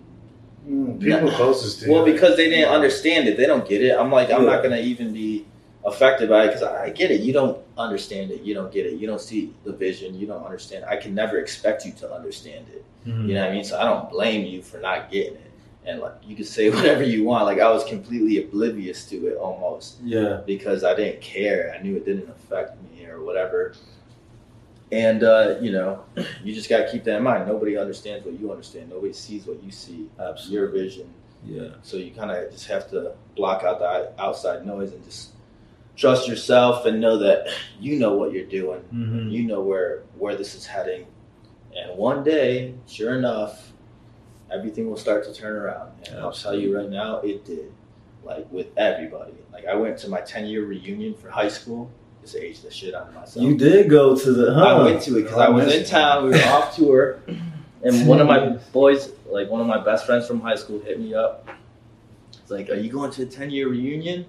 Mm, 0.68 1.00
People 1.00 1.30
closest 1.32 1.80
to 1.80 1.86
you. 1.86 1.92
well 1.92 2.04
because 2.04 2.36
they 2.36 2.48
didn't 2.50 2.68
understand 2.72 3.26
it, 3.28 3.36
they 3.36 3.46
don't 3.46 3.66
get 3.68 3.82
it. 3.82 3.96
I'm 3.98 4.10
like 4.12 4.30
I'm 4.30 4.44
not 4.44 4.62
gonna 4.62 4.76
even 4.92 5.12
be 5.12 5.46
affected 5.84 6.28
by 6.28 6.44
it 6.44 6.46
because 6.48 6.62
I, 6.62 6.84
I 6.86 6.90
get 6.90 7.10
it. 7.10 7.20
You 7.22 7.32
don't 7.32 7.58
understand 7.78 8.30
it. 8.32 8.42
You 8.42 8.54
don't 8.54 8.70
get 8.72 8.84
it. 8.86 8.94
You 9.00 9.06
don't 9.06 9.20
see 9.20 9.54
the 9.64 9.72
vision. 9.72 10.14
You 10.18 10.26
don't 10.26 10.44
understand. 10.44 10.84
I 10.84 10.96
can 10.96 11.14
never 11.14 11.38
expect 11.38 11.84
you 11.86 11.92
to 11.92 12.12
understand 12.12 12.66
it. 12.72 12.84
Mm-hmm. 13.06 13.28
You 13.28 13.34
know 13.34 13.40
what 13.42 13.50
I 13.50 13.54
mean? 13.54 13.64
So 13.64 13.78
I 13.80 13.84
don't 13.84 14.10
blame 14.10 14.44
you 14.46 14.60
for 14.62 14.78
not 14.78 15.10
getting 15.10 15.34
it. 15.34 15.50
And 15.86 16.00
like 16.00 16.14
you 16.22 16.36
can 16.36 16.44
say 16.44 16.68
whatever 16.76 17.02
you 17.02 17.24
want. 17.24 17.44
Like 17.46 17.60
I 17.60 17.70
was 17.70 17.84
completely 17.84 18.44
oblivious 18.44 19.04
to 19.06 19.16
it 19.28 19.36
almost 19.36 19.96
Yeah. 20.04 20.40
because 20.46 20.84
I 20.84 20.94
didn't 20.94 21.22
care. 21.22 21.74
I 21.76 21.82
knew 21.82 21.96
it 21.96 22.04
didn't 22.04 22.28
affect 22.28 22.76
me 22.92 23.06
or 23.06 23.22
whatever. 23.24 23.74
And 24.90 25.22
uh, 25.22 25.56
you 25.60 25.72
know, 25.72 26.04
you 26.44 26.54
just 26.54 26.68
gotta 26.68 26.90
keep 26.90 27.04
that 27.04 27.16
in 27.16 27.22
mind. 27.22 27.46
Nobody 27.46 27.76
understands 27.76 28.24
what 28.24 28.38
you 28.40 28.50
understand. 28.50 28.90
Nobody 28.90 29.12
sees 29.12 29.46
what 29.46 29.62
you 29.62 29.70
see. 29.70 30.08
Absolutely. 30.18 30.54
Your 30.56 30.68
vision. 30.68 31.12
Yeah. 31.44 31.68
So 31.82 31.96
you 31.98 32.10
kind 32.12 32.30
of 32.30 32.50
just 32.50 32.66
have 32.68 32.88
to 32.90 33.12
block 33.36 33.62
out 33.64 33.78
the 33.78 34.12
outside 34.20 34.66
noise 34.66 34.92
and 34.92 35.04
just 35.04 35.30
trust 35.96 36.26
yourself 36.28 36.86
and 36.86 37.00
know 37.00 37.18
that 37.18 37.48
you 37.80 37.98
know 37.98 38.14
what 38.14 38.32
you're 38.32 38.46
doing 38.46 38.80
Mm-hmm. 38.94 39.28
you 39.30 39.42
know 39.44 39.60
where 39.60 40.02
where 40.16 40.36
this 40.36 40.54
is 40.54 40.64
heading 40.64 41.06
and 41.76 41.96
one 41.98 42.22
day 42.24 42.74
sure 42.86 43.16
enough 43.18 43.72
everything 44.50 44.88
will 44.88 44.96
start 44.96 45.24
to 45.24 45.32
turn 45.34 45.54
around 45.56 45.90
and 46.08 46.18
i'll 46.20 46.32
tell 46.32 46.54
you 46.56 46.76
right 46.76 46.88
now 46.88 47.16
it 47.18 47.44
did 47.44 47.72
like 48.24 48.46
with 48.52 48.68
everybody 48.76 49.34
like 49.52 49.66
i 49.66 49.74
went 49.74 49.98
to 49.98 50.08
my 50.08 50.20
10 50.20 50.46
year 50.46 50.64
reunion 50.64 51.14
for 51.14 51.28
high 51.30 51.48
school 51.48 51.90
just 52.22 52.36
aged 52.36 52.62
the 52.62 52.70
shit 52.70 52.94
out 52.94 53.08
of 53.08 53.14
myself 53.14 53.44
You 53.44 53.56
did 53.56 53.88
go 53.88 54.16
to 54.16 54.32
the. 54.32 54.54
Huh? 54.54 54.64
i 54.64 54.82
went 54.82 55.02
to 55.02 55.18
it 55.18 55.22
because 55.22 55.38
i 55.38 55.46
oh, 55.46 55.52
was 55.52 55.74
in 55.74 55.84
town 55.84 56.24
we 56.24 56.30
were 56.30 56.44
off 56.46 56.74
tour 56.74 57.20
and 57.82 58.06
one 58.06 58.20
of 58.20 58.26
my 58.26 58.50
boys 58.72 59.12
like 59.26 59.48
one 59.48 59.60
of 59.60 59.66
my 59.66 59.82
best 59.82 60.06
friends 60.06 60.26
from 60.26 60.40
high 60.40 60.56
school 60.56 60.80
hit 60.80 61.00
me 61.00 61.14
up 61.14 61.48
it's 62.32 62.50
like 62.50 62.68
are 62.70 62.74
you 62.74 62.90
going 62.90 63.10
to 63.10 63.22
a 63.22 63.26
10 63.26 63.50
year 63.50 63.68
reunion 63.68 64.26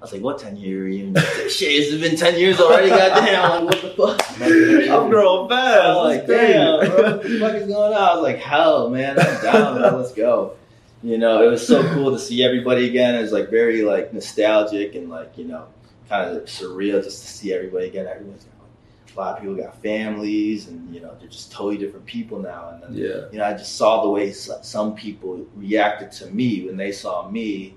I 0.00 0.04
was 0.04 0.12
like, 0.14 0.22
what 0.22 0.38
10 0.38 0.56
year 0.56 0.84
reunion? 0.84 1.14
Shit, 1.50 1.72
it's 1.72 2.00
been 2.00 2.16
10 2.16 2.38
years 2.38 2.58
already, 2.58 2.88
goddamn. 2.88 3.66
Like, 3.66 3.82
what 3.82 3.82
the 3.82 3.90
fuck? 3.90 4.40
I'm 4.90 5.10
growing 5.10 5.50
fast. 5.50 5.78
I 5.78 5.94
was 5.94 6.16
like, 6.16 6.26
damn, 6.26 6.88
bro, 6.88 7.02
what 7.02 7.22
the 7.22 7.38
fuck 7.38 7.54
is 7.56 7.66
going 7.66 7.92
on? 7.92 8.02
I 8.02 8.14
was 8.14 8.22
like, 8.22 8.38
hell, 8.38 8.88
man, 8.88 9.20
I'm 9.20 9.42
down, 9.42 9.78
man, 9.78 9.96
let's 9.96 10.14
go. 10.14 10.56
You 11.02 11.18
know, 11.18 11.42
it 11.42 11.50
was 11.50 11.66
so 11.66 11.82
cool 11.92 12.12
to 12.12 12.18
see 12.18 12.42
everybody 12.42 12.88
again. 12.88 13.14
It 13.14 13.20
was 13.20 13.32
like 13.32 13.50
very 13.50 13.82
like 13.82 14.14
nostalgic 14.14 14.94
and 14.94 15.10
like, 15.10 15.36
you 15.36 15.44
know, 15.44 15.66
kind 16.10 16.36
of 16.36 16.42
surreal 16.44 17.02
just 17.02 17.22
to 17.22 17.28
see 17.28 17.54
everybody 17.54 17.86
again. 17.86 18.06
Everyone's 18.06 18.44
like, 18.44 19.16
a 19.16 19.18
lot 19.18 19.36
of 19.36 19.40
people 19.40 19.54
got 19.56 19.80
families 19.82 20.68
and, 20.68 20.92
you 20.94 21.00
know, 21.00 21.14
they're 21.18 21.28
just 21.28 21.50
totally 21.52 21.78
different 21.78 22.04
people 22.04 22.38
now. 22.40 22.70
And 22.72 22.82
then, 22.82 22.92
Yeah. 22.94 23.20
you 23.32 23.38
know, 23.38 23.44
I 23.44 23.52
just 23.52 23.76
saw 23.76 24.02
the 24.02 24.10
way 24.10 24.32
some 24.32 24.94
people 24.94 25.46
reacted 25.56 26.10
to 26.12 26.26
me 26.26 26.66
when 26.66 26.76
they 26.76 26.92
saw 26.92 27.28
me. 27.30 27.74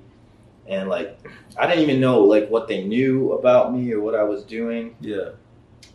And 0.68 0.90
like, 0.90 1.18
I 1.58 1.68
didn't 1.68 1.84
even 1.84 2.00
know 2.02 2.22
like 2.22 2.50
what 2.50 2.68
they 2.68 2.84
knew 2.84 3.34
about 3.34 3.74
me 3.74 3.92
or 3.94 4.00
what 4.00 4.16
I 4.16 4.24
was 4.24 4.44
doing, 4.44 4.96
Yeah. 5.02 5.30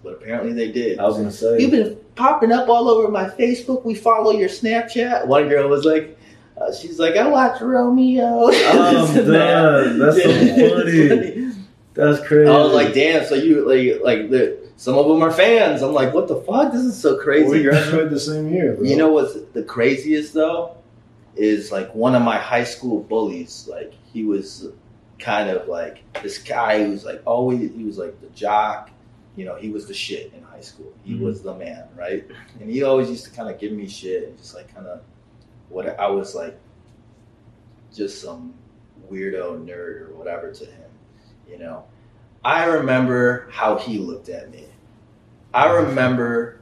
but 0.04 0.12
apparently 0.14 0.52
they 0.52 0.70
did. 0.70 0.98
I 1.00 1.04
was 1.06 1.16
gonna 1.16 1.30
say. 1.32 1.58
You've 1.60 1.70
been 1.70 1.96
popping 2.16 2.52
up 2.52 2.68
all 2.68 2.88
over 2.88 3.08
my 3.08 3.28
Facebook. 3.30 3.84
We 3.84 3.94
follow 3.94 4.32
your 4.32 4.48
Snapchat. 4.48 5.26
One 5.26 5.48
girl 5.48 5.68
was 5.68 5.84
like, 5.84 6.18
uh, 6.60 6.72
she's 6.74 6.98
like, 6.98 7.16
I 7.16 7.26
watch 7.28 7.60
Romeo. 7.60 8.50
Oh, 8.52 9.12
damn, 9.14 9.98
that's 9.98 10.22
so 10.22 10.30
funny. 10.32 11.47
That's 11.98 12.24
crazy. 12.26 12.48
I 12.48 12.56
was 12.58 12.72
like, 12.72 12.94
damn. 12.94 13.24
So 13.26 13.34
you 13.34 13.66
like 13.68 14.00
like 14.02 14.30
the, 14.30 14.56
some 14.76 14.96
of 14.96 15.08
them 15.08 15.20
are 15.22 15.32
fans. 15.32 15.82
I'm 15.82 15.92
like, 15.92 16.14
what 16.14 16.28
the 16.28 16.36
fuck? 16.42 16.72
This 16.72 16.82
is 16.82 16.96
so 16.96 17.18
crazy. 17.18 17.50
we 17.50 17.62
graduated 17.64 18.10
the 18.10 18.20
same 18.20 18.52
year, 18.52 18.74
bro. 18.74 18.84
You 18.84 18.96
know 18.96 19.10
what's 19.10 19.34
the 19.52 19.64
craziest 19.64 20.32
though 20.34 20.76
is 21.34 21.70
like 21.72 21.92
one 21.94 22.14
of 22.14 22.22
my 22.22 22.38
high 22.38 22.62
school 22.64 23.02
bullies. 23.02 23.66
Like 23.68 23.92
he 24.12 24.22
was 24.24 24.68
kind 25.18 25.50
of 25.50 25.66
like 25.66 26.04
this 26.22 26.38
guy 26.38 26.84
who 26.84 26.92
was 26.92 27.04
like 27.04 27.20
always 27.26 27.72
he 27.74 27.82
was 27.82 27.98
like 27.98 28.20
the 28.20 28.28
jock. 28.28 28.90
You 29.34 29.44
know, 29.44 29.56
he 29.56 29.70
was 29.70 29.86
the 29.88 29.94
shit 29.94 30.32
in 30.34 30.42
high 30.44 30.60
school. 30.60 30.92
He 31.04 31.14
Mhm. 31.14 31.20
was 31.20 31.42
the 31.42 31.54
man, 31.54 31.84
right? 31.96 32.24
And 32.60 32.70
he 32.70 32.84
always 32.84 33.08
used 33.10 33.24
to 33.24 33.30
kind 33.30 33.48
of 33.48 33.58
give 33.60 33.72
me 33.72 33.88
shit 33.88 34.28
and 34.28 34.38
just 34.38 34.54
like 34.54 34.72
kind 34.72 34.86
of 34.86 35.00
what 35.68 35.98
I 35.98 36.08
was 36.08 36.34
like, 36.36 36.56
just 37.94 38.20
some 38.22 38.54
weirdo 39.10 39.64
nerd 39.64 40.08
or 40.08 40.14
whatever 40.16 40.52
to 40.52 40.64
him. 40.64 40.87
You 41.48 41.58
know, 41.58 41.84
I 42.44 42.66
remember 42.66 43.48
how 43.50 43.78
he 43.78 43.98
looked 43.98 44.28
at 44.28 44.50
me. 44.50 44.66
I 45.54 45.70
remember 45.70 46.60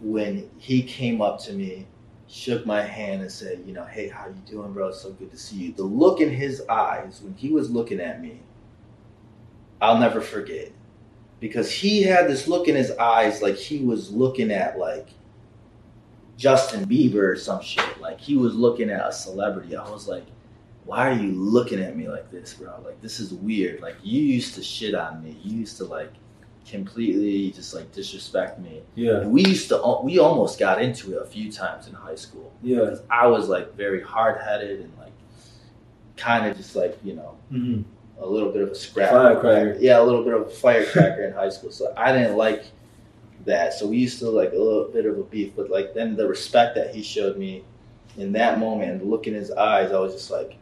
when 0.00 0.48
he 0.58 0.82
came 0.82 1.20
up 1.20 1.38
to 1.40 1.52
me, 1.52 1.86
shook 2.26 2.64
my 2.66 2.82
hand, 2.82 3.22
and 3.22 3.30
said, 3.30 3.62
"You 3.66 3.74
know, 3.74 3.84
hey, 3.84 4.08
how 4.08 4.26
you 4.26 4.34
doing, 4.46 4.72
bro? 4.72 4.88
It's 4.88 5.00
so 5.00 5.12
good 5.12 5.30
to 5.30 5.36
see 5.36 5.56
you." 5.56 5.72
The 5.72 5.84
look 5.84 6.20
in 6.20 6.30
his 6.30 6.62
eyes 6.68 7.20
when 7.22 7.34
he 7.34 7.50
was 7.50 7.70
looking 7.70 8.00
at 8.00 8.20
me, 8.20 8.40
I'll 9.80 9.98
never 9.98 10.20
forget, 10.20 10.72
because 11.38 11.70
he 11.70 12.02
had 12.02 12.26
this 12.26 12.48
look 12.48 12.68
in 12.68 12.74
his 12.74 12.90
eyes 12.92 13.42
like 13.42 13.56
he 13.56 13.84
was 13.84 14.10
looking 14.10 14.50
at 14.50 14.78
like 14.78 15.08
Justin 16.36 16.86
Bieber 16.86 17.32
or 17.32 17.36
some 17.36 17.62
shit. 17.62 18.00
Like 18.00 18.20
he 18.20 18.36
was 18.36 18.54
looking 18.54 18.90
at 18.90 19.06
a 19.06 19.12
celebrity. 19.12 19.76
I 19.76 19.88
was 19.90 20.08
like, 20.08 20.24
"Why 20.86 21.10
are 21.10 21.14
you 21.14 21.32
looking 21.32 21.80
at 21.80 21.96
me 21.96 22.08
like 22.08 22.30
this, 22.30 22.54
bro? 22.54 22.80
Like 22.84 23.00
this 23.02 23.20
is 23.20 23.34
weird. 23.34 23.80
Like 23.82 23.96
you 24.02 24.22
used 24.22 24.54
to 24.54 24.62
shit 24.62 24.94
on 24.94 25.22
me. 25.22 25.36
You 25.42 25.58
used 25.58 25.76
to 25.78 25.84
like." 25.84 26.12
completely 26.68 27.52
just 27.52 27.74
like 27.74 27.92
disrespect 27.92 28.58
me 28.58 28.82
yeah. 28.96 29.20
and 29.20 29.30
we 29.30 29.44
used 29.44 29.68
to, 29.68 30.00
we 30.02 30.18
almost 30.18 30.58
got 30.58 30.82
into 30.82 31.16
it 31.16 31.22
a 31.22 31.24
few 31.24 31.50
times 31.50 31.86
in 31.86 31.94
high 31.94 32.16
school. 32.16 32.52
Yeah. 32.60 32.80
Because 32.80 33.02
I 33.08 33.28
was 33.28 33.48
like 33.48 33.74
very 33.76 34.02
hard 34.02 34.40
headed 34.42 34.80
and 34.80 34.92
like 34.98 35.12
kind 36.16 36.44
of 36.46 36.56
just 36.56 36.74
like, 36.74 36.98
you 37.04 37.14
know, 37.14 37.36
Mm-hmm. 37.52 37.82
a 38.20 38.26
little 38.26 38.50
bit 38.50 38.62
of 38.62 38.70
a 38.70 38.74
scrap. 38.74 39.10
Firecracker. 39.10 39.76
Yeah, 39.78 40.00
a 40.00 40.02
little 40.02 40.24
bit 40.24 40.34
of 40.34 40.42
a 40.42 40.50
firecracker 40.50 41.22
in 41.26 41.32
high 41.32 41.50
school. 41.50 41.70
So 41.70 41.94
I 41.96 42.10
didn't 42.10 42.36
like 42.36 42.64
that. 43.44 43.72
So 43.74 43.86
we 43.86 43.98
used 43.98 44.18
to 44.18 44.28
like 44.30 44.50
a 44.52 44.58
little 44.58 44.88
bit 44.92 45.06
of 45.06 45.16
a 45.16 45.22
beef. 45.22 45.52
But 45.54 45.70
like 45.70 45.94
then 45.94 46.16
the 46.16 46.26
respect 46.26 46.74
that 46.74 46.92
he 46.92 47.00
showed 47.00 47.36
me 47.38 47.62
in 48.16 48.32
that 48.32 48.58
moment 48.58 48.90
and 48.90 49.00
the 49.00 49.04
look 49.04 49.28
in 49.28 49.34
his 49.34 49.52
eyes, 49.52 49.92
I 49.92 50.00
was 50.00 50.14
just 50.14 50.32
like, 50.32 50.56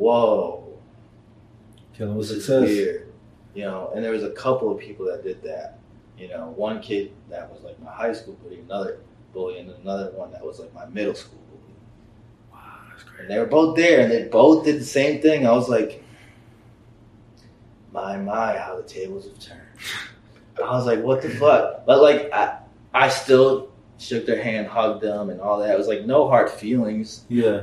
whoa. 0.00 0.78
Killing 1.92 2.16
with 2.16 2.28
success. 2.28 2.62
weird. 2.62 3.12
You 3.54 3.64
know, 3.64 3.92
and 3.94 4.04
there 4.04 4.12
was 4.12 4.22
a 4.22 4.30
couple 4.30 4.70
of 4.72 4.78
people 4.78 5.06
that 5.06 5.22
did 5.22 5.42
that. 5.42 5.78
You 6.16 6.28
know, 6.28 6.52
one 6.56 6.80
kid 6.80 7.12
that 7.28 7.50
was 7.50 7.62
like 7.62 7.80
my 7.82 7.90
high 7.90 8.12
school 8.12 8.34
bully, 8.42 8.60
another 8.60 8.98
bully, 9.32 9.58
and 9.58 9.70
another 9.70 10.10
one 10.12 10.30
that 10.32 10.44
was 10.44 10.58
like 10.58 10.72
my 10.74 10.86
middle 10.86 11.14
school 11.14 11.40
bully. 11.50 11.74
Wow, 12.52 12.78
that's 12.90 13.04
And 13.18 13.30
they 13.30 13.38
were 13.38 13.46
both 13.46 13.76
there, 13.76 14.00
and 14.00 14.12
they 14.12 14.24
both 14.24 14.64
did 14.64 14.80
the 14.80 14.84
same 14.84 15.20
thing. 15.20 15.46
I 15.46 15.52
was 15.52 15.68
like, 15.68 16.02
my 17.92 18.16
my, 18.16 18.56
how 18.56 18.76
the 18.76 18.82
tables 18.82 19.24
have 19.26 19.38
turned. 19.38 19.60
I 20.62 20.72
was 20.72 20.86
like, 20.86 21.02
what 21.02 21.22
the 21.22 21.30
fuck? 21.30 21.86
But 21.86 22.02
like, 22.02 22.32
I 22.32 22.58
I 22.92 23.08
still 23.08 23.70
shook 23.98 24.26
their 24.26 24.42
hand, 24.42 24.66
hugged 24.66 25.02
them, 25.02 25.30
and 25.30 25.40
all 25.40 25.58
that. 25.60 25.70
It 25.70 25.78
was 25.78 25.88
like 25.88 26.04
no 26.06 26.28
hard 26.28 26.50
feelings 26.50 27.24
Yeah. 27.28 27.62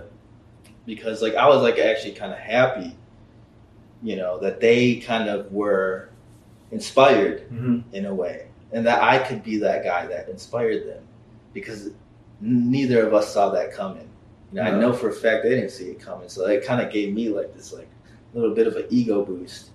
Because 0.87 1.21
like 1.21 1.35
I 1.35 1.47
was 1.47 1.61
like 1.61 1.77
actually 1.77 2.13
kind 2.13 2.31
of 2.33 2.39
happy, 2.39 2.95
you 4.01 4.15
know, 4.15 4.39
that 4.39 4.59
they 4.59 4.95
kind 4.95 5.29
of 5.29 5.51
were 5.51 6.09
inspired 6.71 7.41
hmm 7.49 7.81
in 7.93 8.05
a 8.07 8.13
way, 8.15 8.47
and 8.71 8.85
that 8.87 9.03
I 9.03 9.19
could 9.19 9.43
be 9.43 9.57
that 9.57 9.83
guy 9.83 10.07
that 10.07 10.29
inspired 10.29 10.87
them, 10.87 11.03
because 11.53 11.91
neither 12.41 13.05
of 13.05 13.13
us 13.13 13.31
saw 13.33 13.49
that 13.51 13.71
coming. 13.71 14.09
You 14.51 14.61
know, 14.61 14.63
I 14.63 14.71
know 14.71 14.93
for 14.93 15.09
a 15.09 15.13
fact 15.13 15.43
they 15.43 15.49
didn't 15.49 15.71
see 15.71 15.89
it 15.89 15.99
coming, 15.99 16.29
so 16.29 16.47
it 16.47 16.65
kind 16.65 16.81
of 16.81 16.91
gave 16.91 17.13
me 17.13 17.29
like 17.29 17.53
this 17.53 17.71
like 17.73 17.89
little 18.33 18.55
bit 18.55 18.65
of 18.65 18.75
an 18.77 18.85
ego 18.89 19.23
boost. 19.23 19.69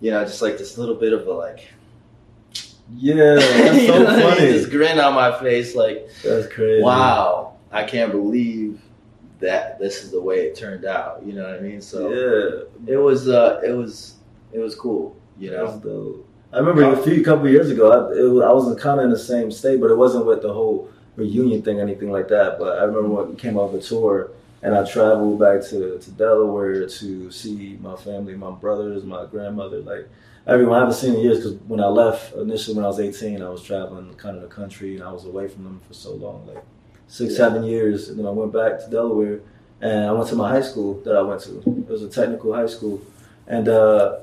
You 0.00 0.10
know, 0.10 0.22
just 0.24 0.42
like 0.42 0.58
this 0.58 0.76
little 0.76 0.96
bit 0.96 1.12
of 1.14 1.26
a 1.26 1.32
like, 1.32 1.66
Yeah, 2.94 3.14
that's 3.36 3.86
so 3.86 3.98
know 3.98 4.04
what 4.04 4.12
I 4.12 4.16
mean? 4.16 4.34
funny. 4.36 4.46
this 4.52 4.66
grin 4.66 4.98
on 5.00 5.14
my 5.14 5.38
face, 5.40 5.74
like, 5.74 6.06
That's 6.22 6.52
crazy. 6.52 6.82
wow, 6.82 7.54
I 7.72 7.84
can't 7.84 8.12
believe 8.12 8.82
that 9.40 9.78
this 9.78 10.04
is 10.04 10.10
the 10.10 10.20
way 10.20 10.46
it 10.46 10.56
turned 10.56 10.84
out. 10.84 11.22
You 11.24 11.32
know 11.34 11.44
what 11.44 11.54
I 11.54 11.60
mean? 11.60 11.80
So 11.80 12.10
yeah, 12.86 12.94
it 12.94 12.96
was, 12.96 13.28
uh, 13.28 13.60
it 13.64 13.72
was, 13.72 14.14
it 14.52 14.58
was 14.58 14.74
cool. 14.74 15.16
You 15.38 15.50
know. 15.50 15.66
I 16.52 16.58
remember 16.58 16.84
a 16.92 16.96
few 17.02 17.22
couple 17.24 17.48
years 17.48 17.70
ago. 17.70 17.90
I, 17.90 18.16
it, 18.18 18.22
was- 18.22 18.42
I 18.44 18.52
was 18.52 18.80
kind 18.80 19.00
of 19.00 19.04
in 19.06 19.10
the 19.10 19.18
same 19.18 19.50
state, 19.50 19.80
but 19.80 19.90
it 19.90 19.96
wasn't 19.96 20.26
with 20.26 20.42
the 20.42 20.52
whole 20.52 20.88
reunion 21.16 21.62
thing, 21.62 21.80
anything 21.80 22.10
like 22.12 22.28
that. 22.28 22.58
But 22.58 22.78
I 22.78 22.84
remember 22.84 23.08
when 23.08 23.30
we 23.30 23.34
came 23.36 23.56
off 23.56 23.74
a 23.74 23.80
tour, 23.80 24.30
and 24.62 24.74
I 24.74 24.84
traveled 24.84 25.38
back 25.40 25.62
to, 25.70 25.98
to 25.98 26.10
Delaware 26.12 26.86
to 26.88 27.30
see 27.30 27.76
my 27.82 27.96
family, 27.96 28.34
my 28.36 28.52
brothers, 28.52 29.04
my 29.04 29.26
grandmother, 29.26 29.80
like 29.80 30.08
everyone 30.46 30.76
I 30.76 30.80
haven't 30.80 30.94
seen 30.94 31.14
in 31.14 31.20
years. 31.20 31.38
Because 31.38 31.54
when 31.66 31.80
I 31.80 31.86
left 31.88 32.34
initially, 32.36 32.76
when 32.76 32.84
I 32.84 32.88
was 32.88 33.00
18, 33.00 33.42
I 33.42 33.48
was 33.48 33.62
traveling 33.62 34.14
kind 34.14 34.36
of 34.36 34.42
the 34.42 34.48
country, 34.48 34.94
and 34.94 35.02
I 35.04 35.10
was 35.12 35.24
away 35.24 35.48
from 35.48 35.64
them 35.64 35.80
for 35.88 35.94
so 35.94 36.14
long, 36.14 36.46
like 36.46 36.62
six, 37.08 37.32
Yeah. 37.32 37.36
seven 37.36 37.64
years. 37.64 38.08
And 38.08 38.18
then 38.18 38.26
I 38.26 38.30
went 38.30 38.52
back 38.52 38.80
to 38.84 38.90
Delaware, 38.90 39.40
and 39.80 40.06
I 40.06 40.12
went 40.12 40.28
to 40.28 40.36
my 40.36 40.48
high 40.48 40.62
school 40.62 41.00
that 41.04 41.16
I 41.16 41.22
went 41.22 41.40
to. 41.42 41.58
It 41.58 41.88
was 41.88 42.02
a 42.02 42.08
technical 42.08 42.54
high 42.54 42.66
school, 42.66 43.00
and 43.46 43.68
uh, 43.68 44.16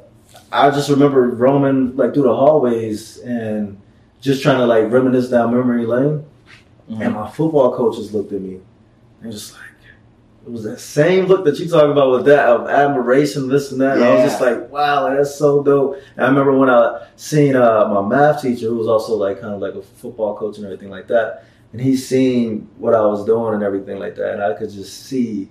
I 0.51 0.69
just 0.71 0.89
remember 0.89 1.27
roaming 1.29 1.95
like 1.95 2.13
through 2.13 2.23
the 2.23 2.35
hallways 2.35 3.19
and 3.19 3.77
just 4.21 4.43
trying 4.43 4.57
to 4.57 4.65
like 4.65 4.91
reminisce 4.91 5.29
down 5.29 5.51
memory 5.51 5.85
lane. 5.85 6.25
Mm-hmm. 6.89 7.01
And 7.01 7.13
my 7.15 7.29
football 7.29 7.75
coaches 7.75 8.13
looked 8.13 8.33
at 8.33 8.41
me 8.41 8.59
and 9.21 9.31
just 9.31 9.53
like 9.53 9.71
it 10.45 10.51
was 10.51 10.63
that 10.63 10.79
same 10.79 11.25
look 11.25 11.45
that 11.45 11.59
you 11.59 11.69
talking 11.69 11.91
about 11.91 12.11
with 12.11 12.25
that 12.25 12.47
of 12.47 12.67
admiration, 12.67 13.47
this 13.47 13.71
and 13.71 13.79
that. 13.81 13.97
And 13.97 14.03
I 14.03 14.15
was 14.15 14.31
just 14.31 14.41
like, 14.41 14.71
wow, 14.71 15.03
like, 15.03 15.17
that's 15.17 15.35
so 15.35 15.61
dope. 15.61 15.97
And 16.15 16.25
I 16.25 16.29
remember 16.29 16.57
when 16.57 16.69
I 16.69 17.05
seen 17.15 17.55
uh, 17.55 17.87
my 17.87 18.01
math 18.01 18.41
teacher, 18.41 18.65
who 18.67 18.75
was 18.75 18.87
also 18.87 19.15
like 19.15 19.39
kind 19.39 19.53
of 19.53 19.61
like 19.61 19.75
a 19.75 19.83
football 19.83 20.35
coach 20.35 20.57
and 20.57 20.65
everything 20.65 20.89
like 20.89 21.07
that, 21.09 21.45
and 21.71 21.81
he 21.81 21.95
seen 21.95 22.67
what 22.77 22.93
I 22.93 23.01
was 23.01 23.25
doing 23.25 23.53
and 23.53 23.63
everything 23.63 23.97
like 23.99 24.15
that, 24.15 24.33
and 24.33 24.43
I 24.43 24.53
could 24.53 24.69
just 24.71 25.05
see 25.05 25.49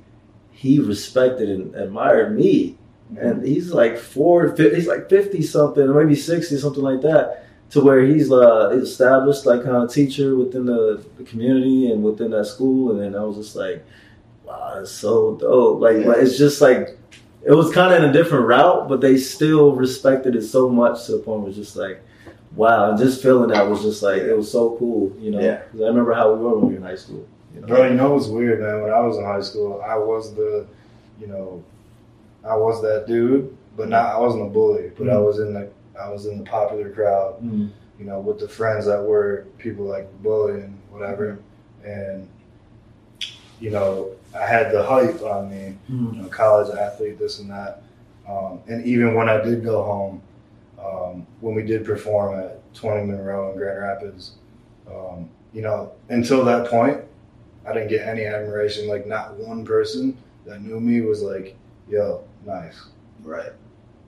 he 0.50 0.78
respected 0.78 1.48
and 1.48 1.74
admired 1.74 2.36
me 2.36 2.76
and 3.18 3.44
he's 3.44 3.72
like 3.72 3.98
four, 3.98 4.54
he's 4.56 4.86
like 4.86 5.08
fifty 5.08 5.42
something, 5.42 5.82
or 5.82 5.94
maybe 6.04 6.14
sixty, 6.14 6.56
something 6.58 6.82
like 6.82 7.00
that, 7.00 7.44
to 7.70 7.80
where 7.80 8.02
he's 8.04 8.30
uh 8.30 8.68
established 8.70 9.46
like 9.46 9.64
kind 9.64 9.76
of 9.76 9.92
teacher 9.92 10.36
within 10.36 10.66
the, 10.66 11.04
the 11.16 11.24
community 11.24 11.90
and 11.90 12.02
within 12.04 12.30
that 12.30 12.44
school, 12.46 12.92
and 12.92 13.00
then 13.00 13.20
I 13.20 13.24
was 13.24 13.36
just 13.36 13.56
like, 13.56 13.84
wow, 14.44 14.74
that's 14.76 14.90
so 14.92 15.34
dope. 15.36 15.80
Like, 15.80 16.04
Yeah. 16.04 16.12
it's 16.18 16.38
just 16.38 16.60
like 16.60 16.98
it 17.42 17.52
was 17.52 17.72
kind 17.72 17.92
of 17.92 18.02
in 18.02 18.10
a 18.10 18.12
different 18.12 18.46
route, 18.46 18.88
but 18.88 19.00
they 19.00 19.16
still 19.16 19.74
respected 19.74 20.36
it 20.36 20.42
so 20.42 20.68
much 20.68 21.06
to 21.06 21.12
the 21.12 21.18
point 21.18 21.40
where 21.40 21.48
it's 21.48 21.58
just 21.58 21.76
like. 21.76 22.02
Wow, 22.56 22.90
and 22.90 22.98
just 22.98 23.22
feeling 23.22 23.50
that 23.50 23.68
was 23.68 23.82
just 23.82 24.02
like 24.02 24.22
it 24.22 24.36
was 24.36 24.50
so 24.50 24.76
cool, 24.78 25.12
you 25.18 25.30
know. 25.30 25.40
Yeah. 25.40 25.60
'Cause 25.70 25.80
I 25.82 25.86
remember 25.86 26.12
how 26.12 26.32
we 26.32 26.42
were 26.44 26.54
when 26.58 26.60
we 26.68 26.72
were 26.74 26.76
in 26.78 26.82
high 26.82 26.96
school. 26.96 27.24
You 27.54 27.60
know? 27.60 27.66
Bro, 27.68 27.86
you 27.88 27.94
know 27.94 28.12
what's 28.14 28.26
weird, 28.26 28.60
man? 28.60 28.82
When 28.82 28.90
I 28.92 29.00
was 29.00 29.16
in 29.18 29.24
high 29.24 29.40
school, 29.40 29.80
I 29.86 29.96
was 29.96 30.34
the, 30.34 30.66
you 31.20 31.26
know, 31.28 31.62
I 32.44 32.56
was 32.56 32.80
that 32.82 33.06
dude, 33.06 33.56
but 33.76 33.88
not 33.88 34.14
I 34.14 34.18
wasn't 34.18 34.46
a 34.46 34.50
bully, 34.50 34.90
but 34.98 35.08
I 35.08 35.14
Mhm. 35.14 35.24
was 35.26 35.38
in 35.38 35.54
the 35.54 35.68
I 36.00 36.08
was 36.10 36.24
in 36.24 36.38
the 36.38 36.44
popular 36.44 36.88
crowd, 36.88 37.34
Mm. 37.44 37.68
you 37.98 38.06
know, 38.06 38.20
with 38.20 38.38
the 38.38 38.48
friends 38.48 38.86
that 38.86 39.04
were 39.04 39.44
people 39.58 39.84
like 39.84 40.08
bullying, 40.22 40.78
whatever, 40.90 41.38
and 41.84 42.26
you 43.60 43.70
know, 43.70 44.06
I 44.34 44.46
had 44.46 44.72
the 44.72 44.82
hype 44.82 45.22
on 45.22 45.50
me, 45.50 45.76
Mm. 45.92 46.14
you 46.16 46.22
know, 46.22 46.28
college 46.28 46.74
athlete, 46.74 47.18
this 47.18 47.38
and 47.40 47.50
that, 47.50 47.82
um, 48.26 48.60
and 48.66 48.82
even 48.86 49.14
when 49.14 49.28
I 49.28 49.42
did 49.42 49.62
go 49.62 49.82
home, 49.82 50.22
um, 50.84 51.26
when 51.40 51.54
we 51.54 51.62
did 51.62 51.84
perform 51.84 52.38
at 52.38 52.74
Twenty 52.74 53.04
Monroe 53.04 53.50
in 53.52 53.58
Grand 53.58 53.80
Rapids, 53.80 54.32
um, 54.90 55.28
you 55.52 55.62
know, 55.62 55.92
until 56.08 56.44
that 56.44 56.68
point, 56.68 57.00
I 57.66 57.72
didn't 57.72 57.88
get 57.88 58.06
any 58.06 58.24
admiration. 58.24 58.88
Like, 58.88 59.06
not 59.06 59.36
one 59.36 59.64
person 59.64 60.16
that 60.46 60.62
knew 60.62 60.80
me 60.80 61.00
was 61.02 61.22
like, 61.22 61.56
"Yo, 61.88 62.24
nice." 62.46 62.88
right? 63.22 63.52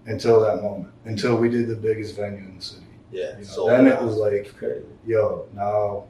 Until 0.06 0.40
that 0.40 0.62
moment, 0.62 0.92
until 1.04 1.36
we 1.36 1.48
did 1.50 1.68
the 1.68 1.76
biggest 1.76 2.16
venue 2.16 2.38
in 2.38 2.56
the 2.56 2.62
city. 2.62 2.86
Yeah. 3.10 3.38
You 3.38 3.44
know, 3.56 3.66
then 3.66 3.86
it 3.86 4.00
was 4.02 4.16
like, 4.16 4.56
crazy. 4.56 4.86
"Yo, 5.06 5.46
now, 5.54 6.04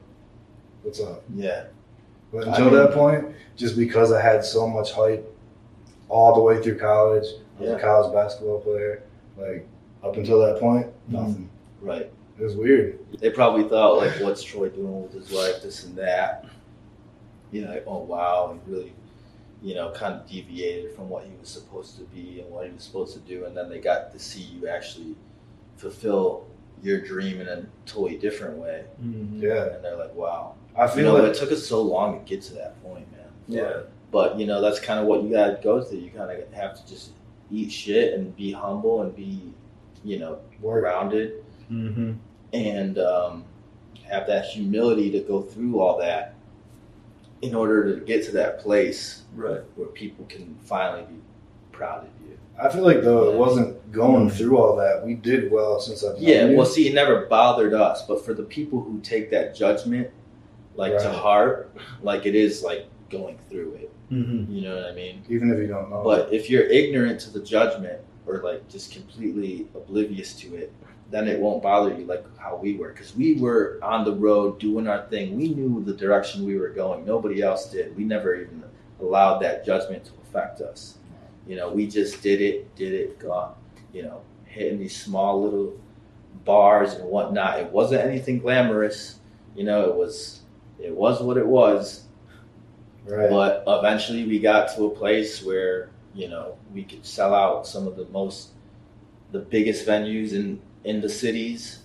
what's 0.83 1.01
up?" 1.01 1.23
yeah. 1.35 1.65
But 2.33 2.47
I 2.47 2.51
until 2.51 2.67
mean- 2.67 2.75
that 2.75 2.93
point, 2.93 3.35
just 3.57 3.77
because 3.77 4.13
I 4.13 4.23
had 4.23 4.45
so 4.45 4.67
much 4.69 4.93
hype 4.93 5.29
all 6.09 6.35
the 6.35 6.41
way 6.41 6.63
through 6.63 6.79
college, 6.79 7.25
I 7.59 7.61
was 7.63 7.71
Yeah. 7.71 7.77
a 7.77 7.81
college 7.81 8.13
basketball 8.13 8.61
player. 8.61 9.03
Like 9.37 9.67
up 10.03 10.16
until 10.16 10.38
that 10.40 10.59
point, 10.61 10.86
nothing. 11.09 11.48
Right. 11.80 12.11
It 12.38 12.42
was 12.42 12.57
weird. 12.57 12.98
They 13.20 13.30
probably 13.30 13.68
thought 13.68 13.98
like, 13.98 14.12
what's 14.20 14.42
Troy 14.42 14.68
doing 14.68 15.03
with 15.03 15.12
his 15.12 15.30
life, 15.32 15.62
this 15.62 15.84
and 15.84 15.96
that. 15.96 16.46
You 17.50 17.62
know, 17.62 17.70
like, 17.70 17.84
oh 17.86 17.98
wow, 17.98 18.57
he 18.64 18.72
really, 18.72 18.92
you 19.62 19.74
know, 19.74 19.90
kind 19.92 20.14
of 20.14 20.26
deviated 20.26 20.94
from 20.96 21.09
what 21.11 21.24
he 21.24 21.30
was 21.38 21.48
supposed 21.48 21.96
to 21.98 22.05
be 22.05 22.40
and 22.40 22.50
what 22.50 22.66
he 22.66 22.72
was 22.72 22.82
supposed 22.82 23.12
to 23.14 23.20
do, 23.20 23.44
and 23.44 23.57
then 23.57 23.68
they 23.68 23.78
got 23.78 24.11
to 24.12 24.18
see 24.18 24.40
you 24.40 24.66
actually 24.68 25.14
fulfill 25.76 26.46
your 26.82 27.00
dream 27.00 27.40
in 27.40 27.46
a 27.48 27.64
totally 27.86 28.16
different 28.18 28.57
way, 28.59 28.84
Mhm. 29.05 29.40
Yeah, 29.40 29.74
and 29.74 29.84
they're 29.84 29.96
like, 29.96 30.14
wow. 30.14 30.55
I 30.74 30.84
You 30.86 30.90
feel 30.90 31.05
know, 31.12 31.22
like 31.22 31.30
it 31.32 31.36
took 31.38 31.53
us 31.53 31.64
so 31.64 31.82
long 31.82 32.18
to 32.18 32.24
get 32.24 32.42
to 32.44 32.55
that 32.55 32.82
point, 32.82 33.07
man. 33.12 33.26
Yeah. 33.46 33.80
But 34.11 34.38
you 34.38 34.46
know, 34.46 34.61
that's 34.61 34.80
kind 34.80 34.98
of 34.98 35.07
what 35.07 35.22
you 35.22 35.30
gotta 35.30 35.61
go 35.62 35.82
through. 35.82 35.98
You 35.98 36.11
kind 36.11 36.30
of 36.30 36.53
have 36.55 36.74
to 36.82 36.90
just 36.90 37.11
eat 37.50 37.70
shit 37.70 38.14
and 38.14 38.34
be 38.34 38.50
humble 38.53 39.03
and 39.03 39.14
be, 39.14 39.53
you 40.05 40.18
know, 40.18 40.38
work. 40.61 40.82
grounded 40.82 41.34
Mm-hmm. 41.70 42.12
and 42.53 42.98
um, 42.98 43.44
have 44.11 44.26
that 44.26 44.44
humility 44.44 45.11
to 45.12 45.20
go 45.20 45.40
through 45.40 45.80
all 45.80 45.98
that 46.00 46.34
in 47.40 47.55
order 47.55 47.98
to 47.98 48.05
get 48.05 48.24
to 48.26 48.32
that 48.32 48.61
place 48.61 49.22
Right. 49.34 49.61
where 49.76 49.88
people 49.88 50.26
can 50.26 50.55
finally 50.62 51.05
be 51.05 51.14
proud 51.70 52.03
of 52.03 52.11
you. 52.28 52.36
I 52.62 52.68
feel 52.68 52.82
like 52.84 53.00
though 53.03 53.32
it 53.32 53.38
wasn't 53.38 53.90
going 53.90 54.28
through 54.28 54.59
all 54.59 54.76
that. 54.76 55.05
We 55.05 55.14
did 55.14 55.50
well 55.50 55.80
since 55.80 56.05
I've 56.05 56.18
Yeah, 56.18 56.50
well, 56.50 56.66
see, 56.66 56.86
it 56.88 56.94
never 56.94 57.24
bothered 57.26 57.72
us, 57.72 58.03
but 58.07 58.22
for 58.24 58.34
the 58.34 58.42
people 58.42 58.82
who 58.82 59.00
take 59.00 59.30
that 59.30 59.55
judgment 59.57 60.11
like 60.76 60.98
to 60.98 61.11
heart, 61.11 61.74
like 62.03 62.26
it 62.26 62.34
is 62.34 62.62
like 62.62 62.86
going 63.09 63.38
through 63.48 63.74
it. 63.76 63.90
Mm-hmm. 64.12 64.53
You 64.53 64.62
know 64.68 64.76
what 64.76 64.84
I 64.84 64.92
mean? 64.94 65.22
even 65.30 65.50
if 65.50 65.59
you 65.59 65.68
don't 65.68 65.88
know. 65.88 66.03
But 66.05 66.32
if 66.34 66.50
you're 66.50 66.64
ignorant 66.64 67.18
to 67.20 67.30
the 67.30 67.40
judgment 67.40 68.00
or 68.27 68.39
like 68.43 68.68
just 68.68 68.93
completely 68.93 69.66
oblivious 69.75 70.35
to 70.35 70.55
it, 70.55 70.73
then 71.11 71.29
it 71.29 71.39
won't 71.39 71.62
bother 71.62 71.95
you 71.95 72.05
like 72.05 72.25
how 72.39 72.57
we 72.57 72.77
were. 72.77 72.93
Because 72.93 73.14
we 73.14 73.35
were 73.35 73.79
on 73.83 74.05
the 74.05 74.14
road 74.14 74.59
doing 74.59 74.89
our 74.89 75.07
thing. 75.07 75.37
We 75.37 75.55
knew 75.55 75.83
the 75.85 75.95
direction 75.95 76.45
we 76.45 76.57
were 76.57 76.70
going. 76.70 77.05
Nobody 77.05 77.43
else 77.43 77.70
did. 77.70 77.97
We 77.97 78.05
never 78.05 78.35
even 78.35 78.62
allowed 79.01 79.39
that 79.41 79.64
judgment 79.64 80.05
to 80.07 80.12
affect 80.23 80.61
us. 80.61 80.99
You 81.47 81.57
know, 81.57 81.70
we 81.70 81.87
just 81.87 82.23
did 82.23 82.41
it, 82.41 82.75
did 82.77 82.95
it, 82.95 83.18
gone. 83.18 83.55
You 83.93 84.05
know, 84.05 84.23
hitting 84.47 84.79
these 84.79 84.97
small 84.97 85.43
little 85.43 85.79
bars 86.45 86.95
and 86.95 87.05
whatnot. 87.09 87.59
It 87.59 87.70
wasn't 87.70 88.03
anything 88.03 88.39
glamorous. 88.39 89.18
You 89.55 89.64
know, 89.64 89.85
it 89.89 89.95
was 89.95 90.43
it 90.79 90.95
was 90.95 91.23
what 91.23 91.37
it 91.37 91.47
was. 91.47 92.05
right. 93.05 93.31
But 93.31 93.64
eventually 93.66 94.25
we 94.27 94.39
got 94.39 94.75
to 94.77 94.87
a 94.87 94.91
place 94.91 95.43
where, 95.45 95.91
you 96.15 96.29
know, 96.29 96.57
we 96.75 96.85
could 96.85 97.05
sell 97.05 97.35
out 97.35 97.67
some 97.67 97.87
of 97.87 97.97
the 97.97 98.05
most, 98.07 98.51
the 99.33 99.39
biggest 99.39 99.87
venues 99.87 100.33
in, 100.33 100.61
in 100.85 101.01
the 101.01 101.09
cities, 101.09 101.81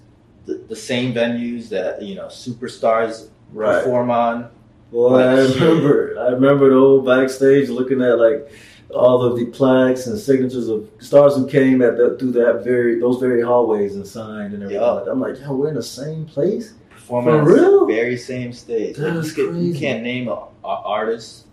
the, 0.46 0.56
the 0.68 0.76
same 0.76 1.14
venues 1.14 1.70
that, 1.70 2.02
you 2.02 2.16
know, 2.16 2.26
superstars 2.28 3.30
Right. 3.54 3.82
perform 3.82 4.12
on. 4.12 4.50
Boy, 4.92 5.20
I 5.20 5.40
remember. 5.40 6.20
I 6.20 6.28
remember 6.32 6.70
the 6.70 6.76
old 6.76 7.06
backstage 7.06 7.70
looking 7.70 8.02
at 8.02 8.20
like 8.20 8.52
all 8.94 9.22
of 9.24 9.38
the 9.38 9.46
plaques 9.46 10.08
and 10.08 10.18
signatures 10.20 10.68
of 10.70 10.90
stars 11.00 11.36
who 11.36 11.48
came 11.48 11.82
at 11.82 11.96
the, 11.98 12.18
through 12.20 12.32
that 12.32 12.62
very 12.66 13.00
those 13.00 13.20
very 13.22 13.42
hallways 13.42 13.96
and 13.96 14.06
signed 14.06 14.54
and 14.54 14.64
everything. 14.64 14.82
Yeah. 14.82 15.04
I'm 15.10 15.20
like, 15.22 15.40
yo, 15.40 15.54
we're 15.56 15.70
in 15.70 15.76
the 15.76 15.84
same 15.84 16.26
place. 16.26 16.74
Performing 16.90 17.34
For 17.34 17.40
on 17.40 17.46
the 17.46 17.52
real? 17.54 17.86
very 17.86 18.18
same 18.18 18.52
stage. 18.54 18.98
Like, 18.98 19.14
That's 19.14 19.38
you, 19.38 19.48
could, 19.50 19.58
you 19.62 19.74
can't 19.74 20.04
name 20.04 20.28
a, 20.28 20.48
a 20.64 20.68
artist 20.68 21.46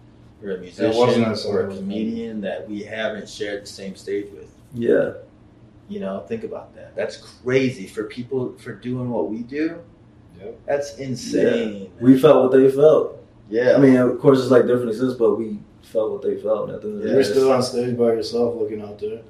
or 0.42 0.50
a 0.52 0.58
musician 0.58 1.24
or 1.46 1.60
a 1.68 1.76
comedian 1.76 2.40
that 2.42 2.68
we 2.68 2.82
haven't 2.82 3.28
shared 3.28 3.62
the 3.62 3.66
same 3.66 3.96
stage 3.96 4.30
with. 4.32 4.50
Yeah, 4.74 5.12
You 5.88 6.00
know, 6.00 6.20
think 6.26 6.44
about 6.44 6.74
that. 6.74 6.96
That's 6.96 7.16
crazy 7.16 7.86
for 7.86 8.04
people 8.04 8.54
for 8.58 8.72
doing 8.74 9.10
what 9.10 9.30
we 9.30 9.42
do. 9.42 9.80
Yep. 10.40 10.60
That's 10.66 10.96
insane. 10.98 11.90
we 12.00 12.18
felt 12.18 12.42
what 12.42 12.52
they 12.52 12.70
felt. 12.70 13.22
yeah. 13.48 13.74
I 13.76 13.78
mean, 13.78 13.96
of 13.96 14.18
course, 14.20 14.40
it's 14.40 14.50
like 14.50 14.66
different 14.66 14.90
exists, 14.90 15.18
but 15.18 15.36
we 15.36 15.60
felt 15.82 16.10
what 16.10 16.22
they 16.22 16.36
felt. 16.40 16.70
At 16.70 16.82
the 16.82 16.88
end 16.88 17.04
Yeah. 17.04 17.12
You're 17.12 17.24
still 17.24 17.52
on 17.52 17.62
stage 17.62 17.96
by 17.96 18.06
yourself, 18.06 18.56
looking 18.56 18.82
out 18.82 18.98
there. 18.98 19.22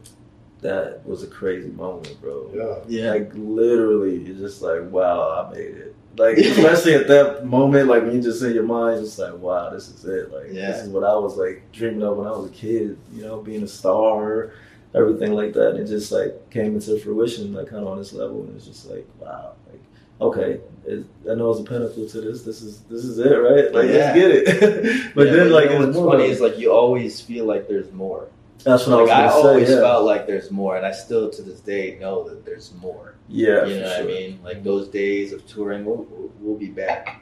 that 0.63 1.07
was 1.07 1.23
a 1.23 1.27
crazy 1.27 1.69
moment, 1.69 2.19
bro. 2.23 2.51
Yeah. 2.89 3.03
yeah. 3.03 3.11
Like 3.11 3.33
literally, 3.35 4.25
it's 4.25 4.41
just 4.41 4.63
like, 4.63 4.83
wow, 4.91 5.47
I 5.47 5.53
made 5.55 5.77
it. 5.77 5.95
Like 6.17 6.37
especially 6.39 6.95
at 6.95 7.09
that 7.09 7.45
moment, 7.45 7.89
like 7.89 8.03
when 8.05 8.15
you 8.15 8.23
just 8.23 8.43
in 8.43 8.55
your 8.55 8.63
mind, 8.65 9.05
just 9.05 9.19
like, 9.19 9.37
wow, 9.39 9.71
this 9.71 9.89
is 9.89 10.05
it. 10.05 10.33
Like 10.33 10.47
Yeah. 10.53 10.71
this 10.73 10.83
is 10.83 10.89
what 10.89 11.05
I 11.05 11.15
was 11.17 11.37
like 11.37 11.63
dreaming 11.73 12.03
of 12.03 12.17
when 12.17 12.27
I 12.27 12.31
was 12.31 12.47
a 12.47 12.53
kid. 12.53 12.97
You 13.13 13.23
know, 13.23 13.41
being 13.41 13.63
a 13.63 13.67
star, 13.69 14.53
everything 14.95 15.33
like 15.33 15.53
that. 15.55 15.71
And 15.71 15.81
it 15.81 15.87
just 15.87 16.13
like 16.13 16.51
came 16.51 16.75
into 16.75 16.99
fruition, 17.01 17.53
like 17.53 17.67
kind 17.69 17.83
of 17.83 17.89
on 17.89 17.99
this 17.99 18.13
level, 18.13 18.43
and 18.45 18.55
it's 18.57 18.67
just 18.67 18.89
like, 18.89 19.07
wow, 19.19 19.55
like 19.71 19.81
okay, 20.21 20.61
it, 20.87 21.05
I 21.29 21.35
know 21.35 21.51
it's 21.51 21.61
a 21.61 21.65
pinnacle 21.65 22.09
to 22.09 22.21
this. 22.21 22.43
This 22.43 22.63
is 22.63 22.81
this 22.83 23.05
is 23.05 23.19
it, 23.19 23.31
right? 23.35 23.73
Like 23.75 23.89
Yeah. 23.89 24.13
let's 24.13 24.15
get 24.19 24.31
it. 24.31 25.15
but 25.17 25.27
Yeah, 25.27 25.33
then, 25.33 25.47
you 25.49 25.53
like, 25.53 25.71
know, 25.71 25.77
it's 25.79 25.87
what's 25.87 25.97
more 25.97 26.13
funny 26.13 26.27
is 26.27 26.41
like 26.41 26.59
you 26.59 26.71
always 26.73 27.21
feel 27.21 27.45
like 27.47 27.67
there's 27.67 27.91
more. 27.93 28.29
that's 28.63 28.87
what 28.87 29.01
Like 29.03 29.11
I 29.11 29.23
I 29.25 29.27
was 29.37 29.45
always 29.47 29.67
say. 29.69 29.75
Yeah, 29.75 29.81
felt 29.81 30.05
like 30.05 30.27
there's 30.29 30.51
more, 30.53 30.77
and 30.77 30.87
I 30.87 30.93
still 30.93 31.29
to 31.31 31.43
this 31.43 31.59
day 31.61 31.99
know 32.01 32.29
that 32.29 32.45
there's 32.45 32.73
more. 32.81 33.14
Yeah, 33.29 33.65
you 33.65 33.81
know 33.81 33.87
what 33.89 34.01
I 34.01 34.05
mean? 34.05 34.41
Like 34.43 34.63
those 34.63 34.89
days 34.89 35.33
of 35.33 35.47
touring, 35.47 35.85
we'll, 35.85 36.07
we'll- 36.41 36.59
be 36.59 36.69
back 36.69 37.21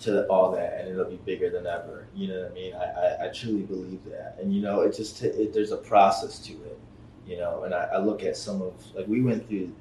to 0.00 0.26
all 0.28 0.50
that, 0.52 0.80
and 0.80 0.88
it'll 0.88 1.10
be 1.10 1.16
bigger 1.24 1.50
than 1.50 1.66
ever. 1.66 2.06
You 2.14 2.28
know 2.28 2.42
what 2.42 2.50
I 2.52 2.54
mean? 2.54 2.74
I, 2.74 2.84
I, 2.84 3.24
I 3.26 3.28
truly 3.28 3.62
believe 3.62 4.04
that, 4.06 4.36
and 4.40 4.54
you 4.54 4.62
know, 4.62 4.80
it 4.80 4.96
just 4.96 5.18
t- 5.20 5.26
it, 5.28 5.52
there's 5.52 5.72
a 5.72 5.76
process 5.76 6.38
to 6.40 6.52
it. 6.52 6.78
You 7.26 7.38
know, 7.38 7.64
and 7.64 7.74
I, 7.74 7.84
I 7.94 7.98
look 7.98 8.22
at 8.22 8.36
some 8.36 8.60
of 8.62 8.72
like 8.94 9.06
we 9.06 9.22
went 9.22 9.48
through 9.48 9.72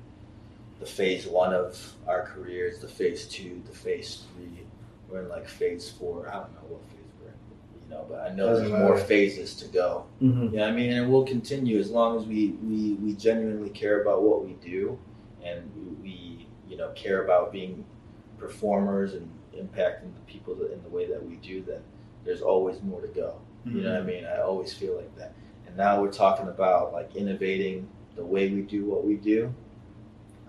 the 0.80 0.86
phase 0.86 1.28
one 1.28 1.54
of 1.54 1.78
our 2.08 2.24
careers, 2.24 2.80
the 2.80 2.88
phase 2.88 3.26
two, 3.26 3.62
the 3.70 3.76
phase 3.76 4.24
three. 4.36 4.64
We're 5.10 5.22
in 5.24 5.30
like 5.30 5.48
phase 5.48 5.90
four. 5.92 6.28
I 6.30 6.34
don't 6.34 6.54
know 6.54 6.68
what 6.70 6.82
phase 6.90 6.93
we're 6.93 6.93
in, 6.93 6.93
you 7.84 7.90
know, 7.94 8.06
but 8.10 8.22
I 8.22 8.34
know 8.34 8.48
Doesn't 8.48 8.70
there's 8.70 8.80
more 8.82 8.98
phases 8.98 9.56
to 9.56 9.68
go. 9.68 10.06
Mhm. 10.22 10.54
Yeah, 10.54 10.66
I 10.66 10.72
mean, 10.72 10.92
and 10.92 11.12
we'll 11.12 11.26
continue 11.26 11.80
as 11.80 11.92
long 11.92 12.18
as 12.18 12.26
we, 12.26 12.52
we, 12.64 12.94
we 12.94 13.14
genuinely 13.14 13.70
care 13.70 14.02
about 14.02 14.24
what 14.24 14.46
we 14.46 14.54
do, 14.54 14.98
and 15.44 15.70
we, 15.76 15.96
we 16.02 16.48
you 16.70 16.78
know 16.78 16.90
care 16.90 17.24
about 17.24 17.52
being 17.52 17.86
performers 18.38 19.14
and 19.14 19.30
impacting 19.56 20.14
the 20.14 20.22
people 20.28 20.54
in 20.66 20.82
the 20.84 20.90
way 20.90 21.06
that 21.06 21.24
we 21.24 21.36
do. 21.38 21.62
Then 21.62 21.82
there's 22.26 22.42
always 22.42 22.82
more 22.82 23.02
to 23.02 23.08
go. 23.08 23.36
You 23.66 23.82
know 23.82 23.94
what 23.94 24.02
I 24.02 24.04
mean? 24.04 24.26
I 24.26 24.42
always 24.42 24.74
feel 24.74 24.98
like 24.98 25.16
that. 25.18 25.34
And 25.68 25.78
now 25.78 26.02
we're 26.02 26.12
talking 26.12 26.50
about 26.50 26.92
like 26.92 27.16
innovating 27.16 27.88
the 28.16 28.26
way 28.26 28.50
we 28.50 28.62
do 28.62 28.84
what 28.86 29.06
we 29.06 29.16
do. 29.16 29.54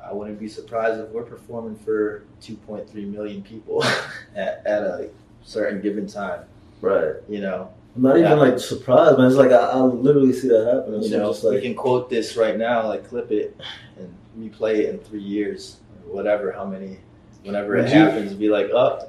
I 0.05 0.13
wouldn't 0.13 0.41
be 0.41 0.49
surprised 0.49 1.01
if 1.01 1.09
we're 1.11 1.23
performing 1.23 1.77
for 1.77 2.25
2.3 2.43 2.93
million 3.11 3.41
people 3.43 3.85
at, 4.35 4.67
at 4.67 4.83
a 4.83 5.11
certain 5.43 5.81
given 5.81 6.07
time. 6.09 6.41
Right. 6.85 7.15
You 7.29 7.41
know, 7.41 7.71
I'm 7.97 8.03
not 8.03 8.19
Yeah. 8.19 8.27
even 8.27 8.39
like 8.39 8.59
surprised, 8.59 9.19
man. 9.19 9.27
It's 9.29 9.37
like 9.37 9.51
I, 9.53 9.57
I 9.57 9.77
literally 9.81 10.33
see 10.33 10.49
that 10.49 10.67
happen. 10.73 11.03
you 11.03 11.09
So 11.09 11.19
know, 11.19 11.31
just 11.33 11.45
like 11.45 11.55
we 11.57 11.61
can 11.63 11.75
quote 11.75 12.11
this 12.11 12.37
right 12.37 12.57
now, 12.59 12.87
like 12.87 13.09
clip 13.09 13.31
it 13.33 13.57
and 13.97 14.13
replay 14.39 14.81
it 14.81 14.89
in 14.91 14.99
three 14.99 15.23
years 15.23 15.79
whatever, 16.07 16.53
how 16.53 16.65
many, 16.65 16.99
whenever 17.43 17.77
it 17.77 17.89
you- 17.89 17.95
happens, 17.99 18.35
be 18.35 18.49
like, 18.49 18.69
oh, 18.73 19.09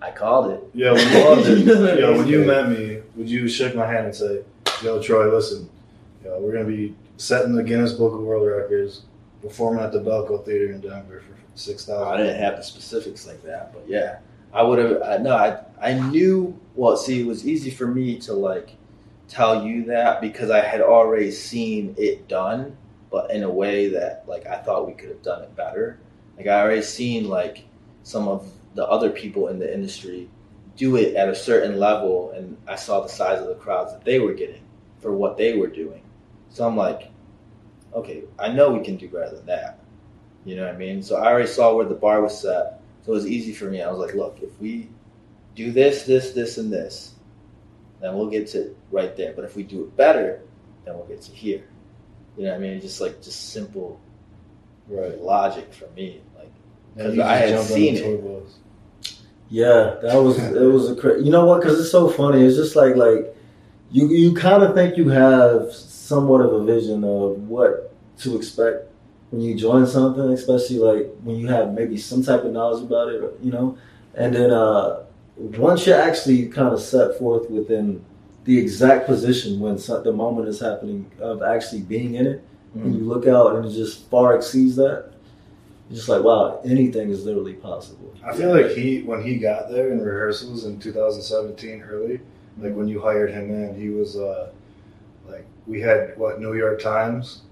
I 0.00 0.10
called 0.10 0.50
it. 0.52 0.62
Yeah, 0.74 0.92
when 0.92 1.46
you, 1.46 1.54
You 1.56 1.64
know 1.64 1.94
yo, 1.94 2.18
when 2.18 2.26
you 2.26 2.44
met 2.44 2.68
me, 2.68 3.00
would 3.16 3.28
you 3.30 3.48
shake 3.48 3.74
my 3.76 3.86
hand 3.86 4.06
and 4.06 4.14
say, 4.14 4.42
"Yo, 4.82 5.00
Troy, 5.00 5.32
listen, 5.32 5.70
yo, 6.24 6.40
we're 6.40 6.52
gonna 6.52 6.64
be 6.64 6.94
setting 7.18 7.54
the 7.54 7.62
Guinness 7.62 7.92
Book 7.92 8.12
of 8.12 8.20
World 8.20 8.46
Records, 8.48 9.02
performing 9.40 9.82
at 9.84 9.92
the 9.92 10.00
Bellco 10.00 10.44
Theater 10.44 10.72
in 10.72 10.80
Denver 10.80 11.22
for 11.26 11.36
six 11.54 11.88
I 11.88 12.16
didn't 12.16 12.40
have 12.40 12.56
the 12.56 12.62
specifics 12.62 13.26
like 13.28 13.42
that, 13.44 13.72
but 13.72 13.84
yeah, 13.86 14.16
I 14.52 14.62
would 14.62 14.78
have. 14.78 15.02
I, 15.02 15.16
no, 15.18 15.36
I 15.36 15.60
I 15.80 15.94
knew. 15.94 16.58
Well, 16.74 16.96
see, 16.96 17.20
it 17.20 17.26
was 17.26 17.46
easy 17.46 17.70
for 17.70 17.86
me 17.86 18.18
to 18.20 18.32
like 18.32 18.76
tell 19.28 19.64
you 19.64 19.84
that 19.86 20.20
because 20.20 20.50
I 20.50 20.60
had 20.60 20.80
already 20.80 21.30
seen 21.30 21.94
it 21.98 22.28
done, 22.28 22.76
but 23.10 23.30
in 23.30 23.42
a 23.42 23.50
way 23.50 23.88
that 23.88 24.24
like 24.26 24.46
I 24.46 24.58
thought 24.58 24.86
we 24.86 24.94
could 24.94 25.08
have 25.08 25.22
done 25.22 25.42
it 25.42 25.56
better. 25.56 25.98
Like 26.36 26.46
I 26.46 26.60
already 26.60 26.82
seen 26.82 27.28
like 27.28 27.64
some 28.02 28.28
of 28.28 28.50
the 28.74 28.86
other 28.86 29.10
people 29.10 29.48
in 29.48 29.58
the 29.58 29.72
industry 29.72 30.28
do 30.76 30.96
it 30.96 31.14
at 31.14 31.28
a 31.28 31.34
certain 31.34 31.78
level, 31.78 32.32
and 32.32 32.56
I 32.66 32.76
saw 32.76 33.00
the 33.00 33.08
size 33.08 33.40
of 33.40 33.48
the 33.48 33.54
crowds 33.54 33.92
that 33.92 34.04
they 34.04 34.18
were 34.18 34.34
getting 34.34 34.62
for 35.00 35.12
what 35.12 35.36
they 35.36 35.56
were 35.56 35.66
doing. 35.66 36.02
So 36.50 36.66
I'm 36.66 36.76
like, 36.76 37.10
okay, 37.94 38.24
I 38.38 38.48
know 38.48 38.70
we 38.70 38.84
can 38.84 38.96
do 38.96 39.08
better 39.08 39.34
than 39.34 39.46
that. 39.46 39.78
You 40.44 40.56
know 40.56 40.66
what 40.66 40.74
I 40.74 40.78
mean? 40.78 41.02
So 41.02 41.16
I 41.16 41.28
already 41.28 41.48
saw 41.48 41.74
where 41.74 41.86
the 41.86 41.94
bar 41.94 42.20
was 42.20 42.40
set. 42.40 42.81
So 43.04 43.12
it 43.12 43.14
was 43.14 43.26
easy 43.26 43.52
for 43.52 43.66
me. 43.66 43.82
I 43.82 43.90
was 43.90 43.98
like, 43.98 44.14
look, 44.14 44.38
if 44.42 44.58
we 44.60 44.88
do 45.54 45.72
this, 45.72 46.04
this, 46.04 46.30
this, 46.32 46.58
and 46.58 46.72
this, 46.72 47.14
then 48.00 48.14
we'll 48.14 48.30
get 48.30 48.46
to 48.48 48.74
right 48.90 49.16
there. 49.16 49.32
But 49.34 49.44
if 49.44 49.56
we 49.56 49.62
do 49.64 49.82
it 49.82 49.96
better, 49.96 50.40
then 50.84 50.94
we'll 50.94 51.06
get 51.06 51.22
to 51.22 51.32
here. 51.32 51.64
You 52.36 52.44
know 52.44 52.50
what 52.50 52.56
I 52.56 52.60
mean? 52.60 52.80
Just 52.80 53.00
like 53.00 53.20
just 53.22 53.50
simple 53.50 54.00
Right. 54.88 55.20
logic 55.20 55.72
for 55.72 55.86
me. 55.94 56.20
Like 56.36 56.50
And 56.96 57.06
'Cause 57.08 57.14
you 57.16 57.22
I 57.22 57.36
had 57.36 57.60
seen 57.60 57.96
it. 57.96 58.02
tour 58.02 58.18
bus. 58.40 58.54
Yeah, 59.48 59.96
that 60.02 60.16
was 60.22 60.38
it. 60.38 60.60
Was 60.60 60.90
a 60.90 60.96
cra- 60.96 61.20
you 61.22 61.30
know 61.30 61.44
what? 61.44 61.60
Because 61.60 61.78
it's 61.78 61.90
so 61.90 62.08
funny. 62.08 62.42
It's 62.44 62.56
just 62.56 62.74
like 62.74 62.96
like 62.96 63.34
you 63.90 64.08
you 64.08 64.34
kind 64.34 64.62
of 64.62 64.74
think 64.74 64.96
you 64.96 65.08
have 65.10 65.72
somewhat 65.72 66.40
of 66.40 66.52
a 66.54 66.64
vision 66.64 67.04
of 67.04 67.48
what 67.48 67.92
to 68.20 68.36
expect 68.36 68.90
when 69.32 69.40
you 69.40 69.54
join 69.54 69.86
something, 69.86 70.30
especially 70.30 70.78
like 70.78 71.10
when 71.22 71.36
you 71.36 71.48
have 71.48 71.72
maybe 71.72 71.96
some 71.96 72.22
type 72.22 72.44
of 72.44 72.52
knowledge 72.52 72.82
about 72.84 73.08
it, 73.08 73.38
you 73.42 73.50
know. 73.50 73.78
And 74.14 74.34
then 74.34 74.50
uh, 74.50 75.04
once 75.36 75.86
you're 75.86 75.98
actually 75.98 76.48
kind 76.48 76.72
of 76.72 76.80
set 76.80 77.18
forth 77.18 77.48
within 77.50 78.04
the 78.44 78.58
exact 78.58 79.06
position 79.06 79.58
when 79.58 79.78
so- 79.78 80.02
the 80.02 80.12
moment 80.12 80.48
is 80.48 80.60
happening 80.60 81.10
of 81.18 81.42
actually 81.42 81.80
being 81.80 82.14
in 82.14 82.26
it, 82.26 82.44
and 82.74 82.94
you 82.94 83.04
look 83.04 83.26
out 83.26 83.56
and 83.56 83.64
it 83.64 83.70
just 83.70 84.08
far 84.10 84.36
exceeds 84.36 84.76
that. 84.76 85.12
You're 85.88 85.96
just 85.96 86.08
like, 86.08 86.22
wow, 86.22 86.60
anything 86.64 87.10
is 87.10 87.24
literally 87.24 87.54
possible. 87.54 88.14
I 88.24 88.34
feel 88.34 88.50
like 88.54 88.70
he, 88.72 89.02
when 89.02 89.22
he 89.22 89.36
got 89.36 89.70
there 89.70 89.92
in 89.92 90.00
rehearsals 90.00 90.64
in 90.64 90.78
2017, 90.78 91.82
early, 91.82 92.20
like 92.58 92.74
when 92.74 92.86
you 92.88 93.00
hired 93.00 93.30
him 93.30 93.50
in, 93.50 93.78
he 93.78 93.88
was 93.88 94.16
uh, 94.16 94.50
like 95.26 95.46
we 95.66 95.80
had 95.80 96.16
what 96.18 96.40
New 96.40 96.54
York 96.54 96.80
Times. 96.82 97.42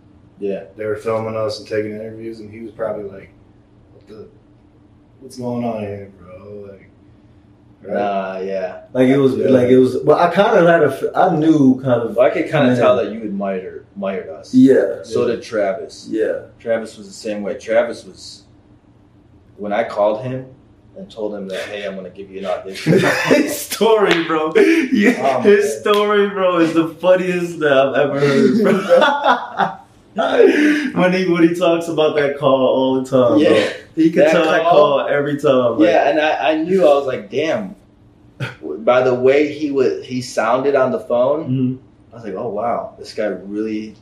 Yeah, 0.41 0.65
They 0.77 0.85
were 0.87 0.97
filming 0.97 1.37
us 1.37 1.59
and 1.61 1.69
taking 1.69 1.93
interviews, 1.93 2.41
and 2.41 2.51
he 2.51 2.61
was 2.61 2.73
probably 2.73 3.05
like, 3.09 3.31
"What 3.93 4.07
the? 4.09 4.29
What's 5.21 5.37
going 5.39 5.65
on 5.65 5.81
here, 5.83 6.11
bro?" 6.19 6.67
Like, 6.71 6.91
right? 7.83 7.95
nah, 7.95 8.39
yeah. 8.41 8.83
Like 8.93 9.09
it 9.09 9.19
was, 9.19 9.37
Yeah. 9.37 9.51
like 9.51 9.69
it 9.69 9.79
was. 9.79 9.99
Well, 10.03 10.19
I 10.19 10.35
kind 10.35 10.59
of 10.59 10.67
had 10.67 10.83
a, 10.83 11.13
I 11.17 11.37
knew 11.37 11.81
kind 11.83 12.03
of. 12.03 12.17
Well, 12.17 12.27
I 12.27 12.31
could 12.31 12.51
kind 12.51 12.71
of 12.73 12.77
tell 12.79 12.97
that 12.97 13.13
you 13.13 13.23
admired 13.23 13.87
admired 13.95 14.29
us. 14.31 14.55
Yeah, 14.55 15.03
So 15.03 15.27
did 15.27 15.43
Travis. 15.43 16.07
yeah, 16.11 16.47
Travis 16.59 16.97
was 16.97 17.07
the 17.07 17.13
same 17.13 17.43
way. 17.43 17.59
Travis 17.59 18.05
was 18.05 18.45
when 19.59 19.73
I 19.75 19.85
called 19.85 20.23
him 20.25 20.47
and 20.97 21.11
told 21.11 21.35
him 21.35 21.49
that, 21.49 21.61
hey, 21.69 21.85
I'm 21.87 21.95
gonna 21.97 22.09
give 22.11 22.31
you 22.31 22.39
an 22.39 22.47
audition. 22.47 22.99
his 23.27 23.57
story, 23.57 24.25
bro. 24.25 24.53
Oh, 24.57 24.61
yeah, 24.93 25.37
Oh, 25.39 25.41
his 25.43 25.65
man. 25.67 25.81
story, 25.83 26.29
bro, 26.31 26.59
is 26.61 26.73
the 26.73 26.89
funniest 26.89 27.59
that 27.61 27.73
I've 27.73 27.95
ever 28.11 28.21
heard. 28.21 29.80
When 30.95 31.13
he 31.13 31.29
when 31.29 31.49
he 31.49 31.55
talks 31.55 31.89
about 31.89 32.17
that 32.17 32.37
call 32.39 32.67
all 32.67 33.01
the 33.03 33.09
time, 33.09 33.39
Yeah. 33.39 33.49
bro. 33.51 33.73
he 33.95 34.11
can 34.11 34.25
That 34.25 34.33
tell 34.33 34.45
that 34.45 34.63
call? 34.63 34.99
call 34.99 35.09
every 35.09 35.39
time. 35.41 35.79
like, 35.79 35.89
yeah, 35.89 36.09
and 36.11 36.21
I, 36.21 36.51
I 36.53 36.55
knew 36.57 36.83
I 36.87 36.95
was 36.95 37.07
like, 37.07 37.31
damn. 37.31 37.77
By 38.63 39.03
the 39.03 39.15
way 39.15 39.53
he 39.53 39.71
would 39.71 40.05
he 40.05 40.23
sounded 40.23 40.75
on 40.75 40.91
the 40.93 41.01
phone, 41.01 41.49
mhm. 41.51 41.79
I 42.13 42.17
was 42.17 42.25
like, 42.25 42.35
oh 42.35 42.49
wow, 42.49 42.95
this 42.99 43.13
guy 43.15 43.27
really 43.27 43.95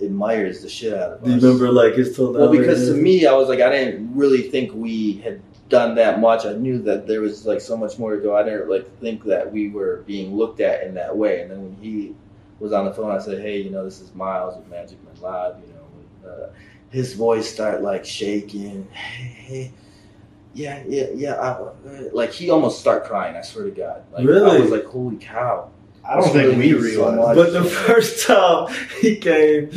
admires 0.00 0.62
the 0.62 0.68
shit 0.68 0.94
out 0.94 1.12
of 1.12 1.22
us. 1.22 1.24
Do 1.28 1.30
you 1.34 1.40
remember 1.40 1.70
like 1.72 1.94
his 1.94 2.14
tonality? 2.16 2.38
Well, 2.40 2.50
because 2.50 2.88
to 2.88 2.94
me, 2.94 3.26
I 3.26 3.32
was 3.34 3.48
like, 3.48 3.60
I 3.60 3.70
didn't 3.70 4.14
really 4.16 4.42
think 4.42 4.72
we 4.74 5.14
had 5.24 5.40
done 5.68 5.94
that 5.96 6.20
much. 6.20 6.44
I 6.46 6.52
knew 6.54 6.80
that 6.82 7.06
there 7.06 7.20
was 7.20 7.44
like 7.46 7.60
so 7.60 7.76
much 7.76 7.98
more 7.98 8.14
to 8.16 8.22
go. 8.22 8.36
I 8.36 8.42
didn't 8.42 8.68
like 8.70 8.86
think 9.00 9.24
that 9.24 9.50
we 9.52 9.68
were 9.70 10.02
being 10.06 10.34
looked 10.36 10.60
at 10.60 10.84
in 10.84 10.94
that 10.94 11.16
way. 11.16 11.42
And 11.42 11.50
then 11.50 11.62
when 11.64 11.76
he 11.80 12.14
was 12.62 12.72
on 12.72 12.84
the 12.84 12.94
phone, 12.94 13.10
I 13.10 13.18
said, 13.18 13.40
hey, 13.42 13.60
you 13.60 13.70
know, 13.70 13.84
this 13.84 14.00
is 14.00 14.14
Miles 14.14 14.56
with 14.56 14.68
Magic 14.68 14.96
Men 15.04 15.20
Live. 15.20 15.56
You 15.66 15.74
know, 15.74 16.30
uh, 16.30 16.50
his 16.90 17.14
voice 17.14 17.52
started 17.52 17.82
like 17.82 18.04
shaking. 18.04 18.88
Hey, 18.92 19.72
Yeah, 20.54 20.82
yeah, 20.86 21.06
yeah. 21.14 21.34
I, 21.34 22.08
like 22.12 22.30
he 22.30 22.50
almost 22.50 22.78
start 22.78 23.04
crying. 23.04 23.34
I 23.34 23.42
swear 23.42 23.64
to 23.64 23.70
God. 23.72 24.04
Like, 24.12 24.28
I 24.28 24.60
was 24.60 24.70
like, 24.70 24.84
holy 24.84 25.16
cow. 25.16 25.70
I 26.08 26.16
don't 26.20 26.32
think 26.32 26.56
we 26.56 26.72
realized. 26.74 27.36
But 27.36 27.52
the 27.52 27.64
first 27.64 28.26
time 28.26 28.72
he 29.00 29.16
came 29.16 29.70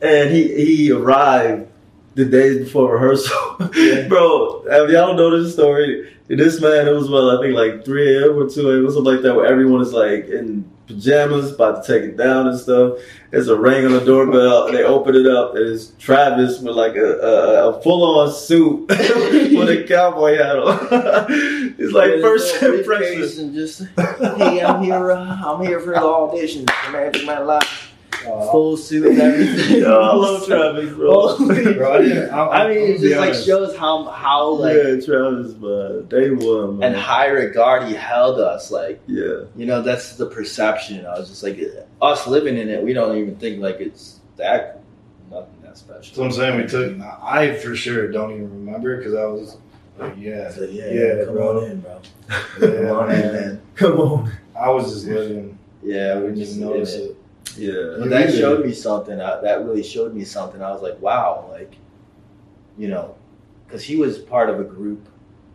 and 0.00 0.30
he 0.30 0.64
he 0.64 0.90
arrived 0.92 1.68
the 2.14 2.24
days 2.24 2.58
before 2.64 2.94
rehearsal, 2.94 3.56
Yeah. 3.74 4.08
bro. 4.08 4.62
If 4.66 4.90
y'all 4.90 5.08
don't 5.08 5.16
know 5.16 5.42
this 5.42 5.52
story, 5.54 6.14
this 6.28 6.60
man, 6.62 6.88
it 6.88 6.92
was 6.92 7.10
well, 7.10 7.38
I 7.38 7.42
think 7.42 7.54
like 7.54 7.84
three 7.84 8.16
a.m. 8.16 8.38
or 8.38 8.48
two 8.48 8.70
a.m. 8.70 8.86
or 8.86 8.90
something 8.90 9.12
like 9.14 9.22
that, 9.22 9.34
where 9.34 9.46
everyone 9.46 9.82
is 9.82 9.92
like 9.92 10.28
in 10.28 10.64
pajamas, 10.92 11.52
about 11.52 11.84
to 11.84 11.92
take 11.92 12.08
it 12.10 12.16
down 12.16 12.48
and 12.48 12.58
stuff. 12.58 12.98
There's 13.30 13.48
a 13.48 13.56
ring 13.58 13.86
on 13.86 13.92
the 13.92 14.04
doorbell, 14.04 14.66
and 14.66 14.76
they 14.76 14.82
open 14.84 15.14
it 15.14 15.26
up, 15.26 15.54
and 15.56 15.66
it's 15.66 15.92
Travis 15.98 16.60
with 16.60 16.76
like 16.76 16.96
a 16.96 17.18
a, 17.18 17.68
a 17.70 17.82
full 17.82 18.18
on 18.20 18.30
suit 18.32 18.88
with 18.88 19.70
a 19.70 19.84
cowboy 19.88 20.36
hat 20.36 20.58
on. 20.58 21.74
He's 21.78 21.92
like 21.92 22.10
With 22.12 22.22
first 22.22 22.62
impression. 22.62 23.54
just, 23.54 23.82
hey, 23.96 24.62
I'm 24.62 24.82
here. 24.82 25.12
Uh, 25.12 25.40
I'm 25.44 25.64
here 25.64 25.80
for 25.80 25.92
the 25.92 26.02
audition. 26.02 26.66
for 26.66 26.90
Magic 26.92 27.24
Men 27.26 27.46
Live. 27.46 27.91
Full 28.22 28.76
suit 28.76 29.06
and 29.06 29.20
everything. 29.20 29.80
Yo, 29.82 30.00
I 30.00 30.14
love 30.14 30.46
Travis, 30.46 30.92
bro. 30.94 31.36
Bro, 31.38 31.48
I. 31.94 32.28
I, 32.28 32.64
I 32.64 32.68
mean, 32.68 32.78
it 32.78 32.94
I'll 32.96 33.00
be 33.00 33.08
just 33.08 33.20
like 33.20 33.34
shows 33.34 33.76
how 33.76 34.04
how 34.04 34.50
like 34.50 34.76
yeah, 34.76 35.00
Travis, 35.00 35.54
man. 35.56 36.06
Day 36.08 36.30
one, 36.30 36.78
man. 36.78 36.92
and 36.92 37.00
high 37.00 37.26
regard 37.26 37.88
he 37.88 37.94
held 37.94 38.38
us. 38.40 38.70
Like 38.70 39.00
yeah. 39.06 39.44
you 39.56 39.66
know, 39.66 39.82
that's 39.82 40.16
the 40.16 40.26
perception. 40.26 41.06
I 41.06 41.18
was 41.18 41.28
just 41.28 41.42
like 41.42 41.58
us 42.00 42.26
living 42.26 42.56
in 42.56 42.68
it. 42.68 42.82
We 42.82 42.92
don't 42.92 43.16
even 43.16 43.36
think 43.36 43.60
like 43.60 43.76
it's 43.80 44.20
that 44.36 44.80
nothing 45.30 45.60
that 45.62 45.76
special. 45.78 46.00
That's 46.00 46.16
what 46.18 46.24
I'm 46.26 46.32
saying. 46.32 46.56
We 46.60 46.66
took. 46.66 47.00
I 47.00 47.56
for 47.56 47.74
sure 47.74 48.10
don't 48.10 48.32
even 48.32 48.50
remember 48.64 48.96
because 48.98 49.14
I 49.14 49.24
was 49.24 49.56
like, 49.98 50.14
yeah, 50.18 50.50
So, 50.50 50.64
yeah, 50.64 50.90
yeah, 50.90 51.24
come 51.24 51.34
bro. 51.34 51.62
on 51.64 51.70
in, 51.70 51.80
bro. 51.80 52.00
Yeah, 52.60 52.88
Come 52.88 52.96
on 52.96 53.10
in, 53.10 53.20
man. 53.20 53.32
man. 53.32 53.62
Come 53.74 54.00
on. 54.00 54.32
I 54.58 54.70
was 54.70 54.92
just 54.92 55.06
living. 55.06 55.58
Yeah, 55.82 56.20
we 56.20 56.34
just 56.34 56.56
even 56.56 56.68
notice 56.68 56.94
noticed 56.94 57.10
it. 57.10 57.16
Yeah. 57.56 57.96
But 57.98 58.10
that 58.10 58.32
showed 58.34 58.64
me 58.64 58.72
something. 58.72 59.20
I, 59.20 59.40
that 59.40 59.64
really 59.64 59.82
showed 59.82 60.14
me 60.14 60.24
something. 60.24 60.62
I 60.62 60.70
was 60.72 60.82
like, 60.82 61.00
wow, 61.00 61.48
like, 61.52 61.74
you 62.78 62.88
know, 62.88 63.14
because 63.66 63.84
he 63.84 63.96
was 63.96 64.18
part 64.18 64.48
of 64.50 64.60
a 64.60 64.64
group 64.64 65.08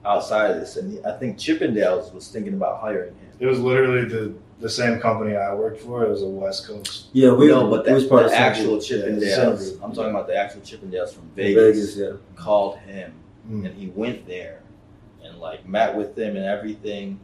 outside 0.05 0.51
of 0.51 0.59
this, 0.59 0.77
and 0.77 1.03
I 1.05 1.17
think 1.17 1.37
Chippendales 1.37 2.13
was 2.13 2.27
thinking 2.29 2.53
about 2.53 2.79
hiring 2.81 3.15
him. 3.15 3.31
It 3.39 3.45
was 3.45 3.59
literally 3.59 4.05
the 4.05 4.33
the 4.59 4.69
same 4.69 4.99
company 4.99 5.35
I 5.35 5.53
worked 5.53 5.81
for. 5.81 6.03
It 6.03 6.09
was 6.09 6.23
a 6.23 6.27
West 6.27 6.65
Coast. 6.65 7.07
Yeah, 7.13 7.31
we 7.31 7.47
no, 7.47 7.69
but 7.69 7.83
we 7.85 7.89
the, 7.89 7.95
was 7.95 8.05
part 8.07 8.21
the 8.21 8.25
of 8.27 8.31
some 8.31 8.41
actual 8.41 8.65
group. 8.77 8.81
Chippendales. 8.81 9.77
Yeah. 9.77 9.83
I'm 9.83 9.93
talking 9.93 10.09
about 10.09 10.25
the 10.27 10.35
actual 10.35 10.61
Chippendales 10.61 11.13
from 11.13 11.29
Vegas. 11.35 11.95
Vegas, 11.95 11.97
yeah. 11.97 12.11
Called 12.35 12.77
him, 12.79 13.13
Mm. 13.49 13.65
and 13.65 13.75
he 13.75 13.87
went 13.87 14.25
there, 14.27 14.61
and 15.23 15.37
like 15.39 15.67
met 15.67 15.95
with 15.95 16.15
them 16.15 16.35
and 16.35 16.45
everything, 16.45 17.19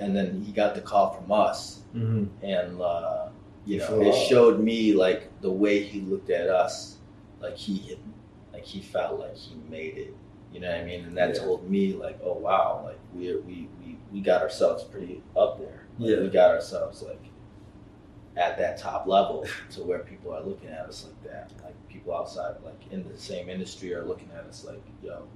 and 0.00 0.14
then 0.16 0.40
he 0.42 0.52
got 0.52 0.74
the 0.74 0.80
call 0.80 1.14
from 1.14 1.30
us. 1.32 1.80
Mm-hmm. 1.94 2.44
and 2.44 2.80
uh, 2.82 3.28
you 3.66 3.78
know, 3.78 4.02
it 4.02 4.14
showed 4.28 4.60
me 4.60 4.92
like 4.92 5.30
the 5.40 5.50
way 5.50 5.82
he 5.82 6.00
looked 6.02 6.30
at 6.30 6.48
us, 6.48 6.98
like 7.40 7.56
he 7.56 7.98
like 8.52 8.64
he 8.64 8.80
felt 8.80 9.20
like 9.20 9.36
he 9.36 9.56
made 9.70 9.96
it. 9.96 10.14
You 10.52 10.60
know 10.60 10.70
what 10.70 10.80
I 10.80 10.84
mean? 10.84 11.04
And 11.04 11.16
that 11.16 11.34
Yeah. 11.34 11.40
told 11.42 11.68
me 11.68 11.94
like, 11.94 12.18
oh 12.22 12.34
wow, 12.34 12.82
like 12.84 12.98
we 13.14 13.34
we 13.36 13.68
we 13.80 13.98
we 14.12 14.20
got 14.20 14.42
ourselves 14.42 14.84
pretty 14.84 15.22
up 15.36 15.58
there. 15.58 15.86
Like, 15.98 16.10
Yeah. 16.10 16.20
we 16.22 16.28
got 16.28 16.50
ourselves 16.50 17.02
like 17.02 17.22
at 18.36 18.58
that 18.58 18.78
top 18.78 19.06
level 19.06 19.46
to 19.70 19.82
where 19.82 20.00
people 20.00 20.32
are 20.34 20.42
looking 20.42 20.68
at 20.68 20.86
us 20.86 21.04
like 21.06 21.32
that. 21.32 21.52
Like 21.64 21.74
people 21.88 22.14
outside, 22.14 22.54
like 22.64 22.80
in 22.92 23.08
the 23.08 23.16
same 23.18 23.48
industry, 23.48 23.94
are 23.94 24.04
looking 24.04 24.30
at 24.36 24.44
us 24.44 24.64
like, 24.64 24.82
yo, 25.02 25.26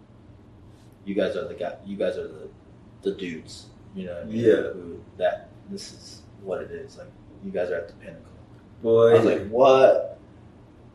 you 1.04 1.14
guys 1.14 1.34
are 1.36 1.48
the 1.48 1.54
guy. 1.54 1.76
You 1.86 1.96
guys 1.96 2.16
are 2.16 2.28
the 2.28 2.48
the 3.02 3.12
dudes. 3.12 3.66
You 3.94 4.06
know 4.06 4.14
what 4.14 4.22
I 4.22 4.26
mean? 4.26 4.36
Yeah. 4.44 4.54
Who, 4.72 5.00
that 5.16 5.48
this 5.70 5.92
is 5.92 6.22
what 6.42 6.60
it 6.62 6.70
is. 6.70 6.98
Like 6.98 7.10
you 7.44 7.50
guys 7.50 7.70
are 7.70 7.76
at 7.76 7.88
the 7.88 7.94
pinnacle. 7.94 8.22
Boy. 8.82 9.10
I 9.10 9.14
was 9.14 9.24
like, 9.24 9.48
what? 9.48 10.18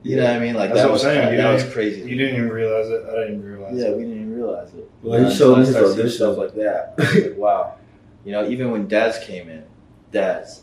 You 0.03 0.18
know 0.18 0.24
what 0.26 0.34
I 0.34 0.40
mean? 0.40 0.53
Like 0.56 0.70
That's 0.70 0.82
that 0.82 0.84
what 0.86 0.90
I'm 0.90 0.94
was 0.94 1.02
saying. 1.02 1.32
You 1.32 1.38
that 1.38 1.53
was 1.53 1.64
crazy. 1.74 2.02
You 2.02 2.18
didn't 2.18 2.36
even 2.36 2.49
realize 2.49 2.90
it. 2.90 3.03
I 3.07 3.11
didn't 3.22 3.40
even 3.40 3.45
realize 3.53 3.76
Yeah, 3.76 3.86
it. 3.88 3.98
we 3.98 4.03
didn't 4.03 4.18
even 4.18 4.36
realize 4.36 4.74
it. 4.74 4.90
Well, 5.02 5.20
he 5.20 5.26
Uh, 5.26 5.30
showed 5.32 5.53
me 5.56 5.60
his 5.61 5.70
started 5.70 5.91
audition. 5.91 6.10
stuff 6.10 6.38
like 6.38 6.53
that. 6.56 6.94
Like, 6.98 7.38
wow. 7.38 7.76
You 8.26 8.32
know, 8.34 8.48
even 8.49 8.72
when 8.72 8.88
Dez 8.88 9.22
came 9.24 9.48
in, 9.49 9.64
Dez 10.11 10.61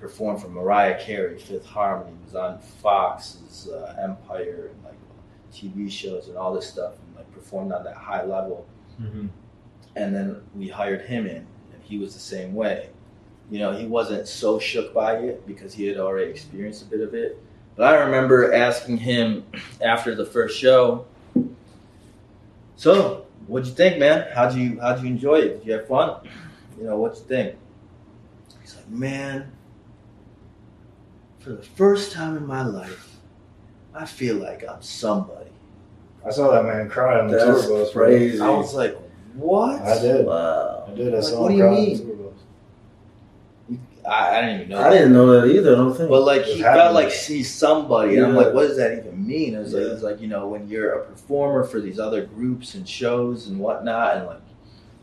performed 0.00 0.40
for 0.42 0.48
Mariah 0.48 0.98
Carey, 1.00 1.38
Fifth 1.38 1.66
Harmony, 1.66 2.16
was 2.24 2.34
on 2.34 2.58
Fox's 2.58 3.68
uh, 3.68 3.96
Empire 4.00 4.70
and 4.72 4.84
like 4.84 4.94
TV 5.52 5.90
shows 5.90 6.28
and 6.28 6.36
all 6.36 6.52
this 6.54 6.66
stuff, 6.66 6.94
and 6.94 7.16
like 7.16 7.30
performed 7.32 7.72
on 7.72 7.82
that 7.84 7.96
high 7.96 8.24
level. 8.24 8.66
Mhm. 9.00 9.28
And 9.96 10.14
then 10.14 10.42
we 10.56 10.68
hired 10.68 11.02
him 11.02 11.26
in, 11.26 11.36
and 11.72 11.82
he 11.82 11.98
was 11.98 12.14
the 12.14 12.20
same 12.20 12.54
way. 12.54 12.88
You 13.52 13.58
know, 13.58 13.72
he 13.72 13.84
wasn't 13.86 14.26
so 14.26 14.58
shook 14.58 14.94
by 14.94 15.16
it 15.18 15.46
because 15.46 15.74
he 15.74 15.86
had 15.86 15.98
already 15.98 16.30
experienced 16.30 16.80
a 16.80 16.86
bit 16.86 17.02
of 17.02 17.12
it. 17.12 17.38
But 17.76 17.92
I 17.94 17.98
remember 18.00 18.54
asking 18.54 18.96
him 18.96 19.44
after 19.82 20.14
the 20.14 20.24
first 20.24 20.58
show, 20.58 21.04
"So, 22.76 23.26
what'd 23.46 23.68
you 23.68 23.74
think, 23.74 23.98
man? 23.98 24.26
How'd 24.34 24.54
you 24.54 24.80
how'd 24.80 25.02
you 25.02 25.06
enjoy 25.06 25.34
it? 25.40 25.58
Did 25.58 25.66
you 25.66 25.72
have 25.74 25.86
fun? 25.86 26.16
You 26.78 26.84
know, 26.84 26.96
what'd 26.98 27.18
you 27.18 27.24
think?" 27.24 27.56
He's 28.62 28.74
like, 28.74 28.88
"Man, 28.88 29.52
for 31.38 31.50
the 31.50 31.62
first 31.62 32.10
time 32.12 32.38
in 32.38 32.46
my 32.46 32.64
life, 32.64 33.18
I 33.94 34.06
feel 34.06 34.36
like 34.36 34.64
I'm 34.66 34.80
somebody." 34.80 35.50
I 36.24 36.30
saw 36.30 36.52
that 36.52 36.64
man 36.64 36.88
cry 36.88 37.20
on 37.20 37.28
the 37.28 37.36
That's 37.36 37.66
tour 37.66 37.80
bus. 37.80 37.92
crazy. 37.92 38.40
I 38.40 38.48
was 38.48 38.74
like, 38.74 38.96
"What?" 39.34 39.82
I 39.82 40.00
did. 40.00 40.24
Wow. 40.24 40.84
I 40.88 40.94
did. 40.94 41.12
I 41.12 41.16
Like, 41.16 41.24
saw 41.24 41.42
what 41.42 41.50
him 41.52 41.56
do 41.58 41.58
you 41.58 41.64
cry 41.64 41.76
on 41.76 41.84
mean? 41.84 42.18
The 44.02 44.08
tour 44.08 44.14
bus. 44.14 44.30
I, 44.32 44.38
I 44.38 44.40
didn't 44.42 44.56
even 44.56 44.68
know. 44.70 44.78
I 44.80 44.82
that. 44.84 44.90
didn't 44.90 45.12
know 45.12 45.40
that 45.40 45.54
either. 45.54 45.72
I 45.72 45.76
don't 45.76 45.94
think. 45.96 46.08
But 46.10 46.22
like 46.22 46.44
he 46.44 46.60
happened. 46.60 46.80
felt 46.80 46.94
like 46.94 47.12
he's 47.12 47.52
somebody, 47.52 48.16
and 48.16 48.26
I'm 48.26 48.34
like, 48.34 48.52
what 48.52 48.68
does 48.68 48.76
that 48.76 48.98
even 48.98 49.26
mean? 49.26 49.54
It 49.54 49.58
was 49.58 49.74
like 49.74 49.82
Yeah. 49.84 49.92
it's 49.92 50.02
like 50.02 50.20
you 50.20 50.28
know 50.28 50.48
when 50.48 50.68
you're 50.68 50.92
a 50.92 51.04
performer 51.04 51.64
for 51.64 51.80
these 51.80 51.98
other 51.98 52.24
groups 52.24 52.74
and 52.74 52.88
shows 52.88 53.46
and 53.48 53.58
whatnot, 53.58 54.16
and 54.16 54.26
like 54.26 54.40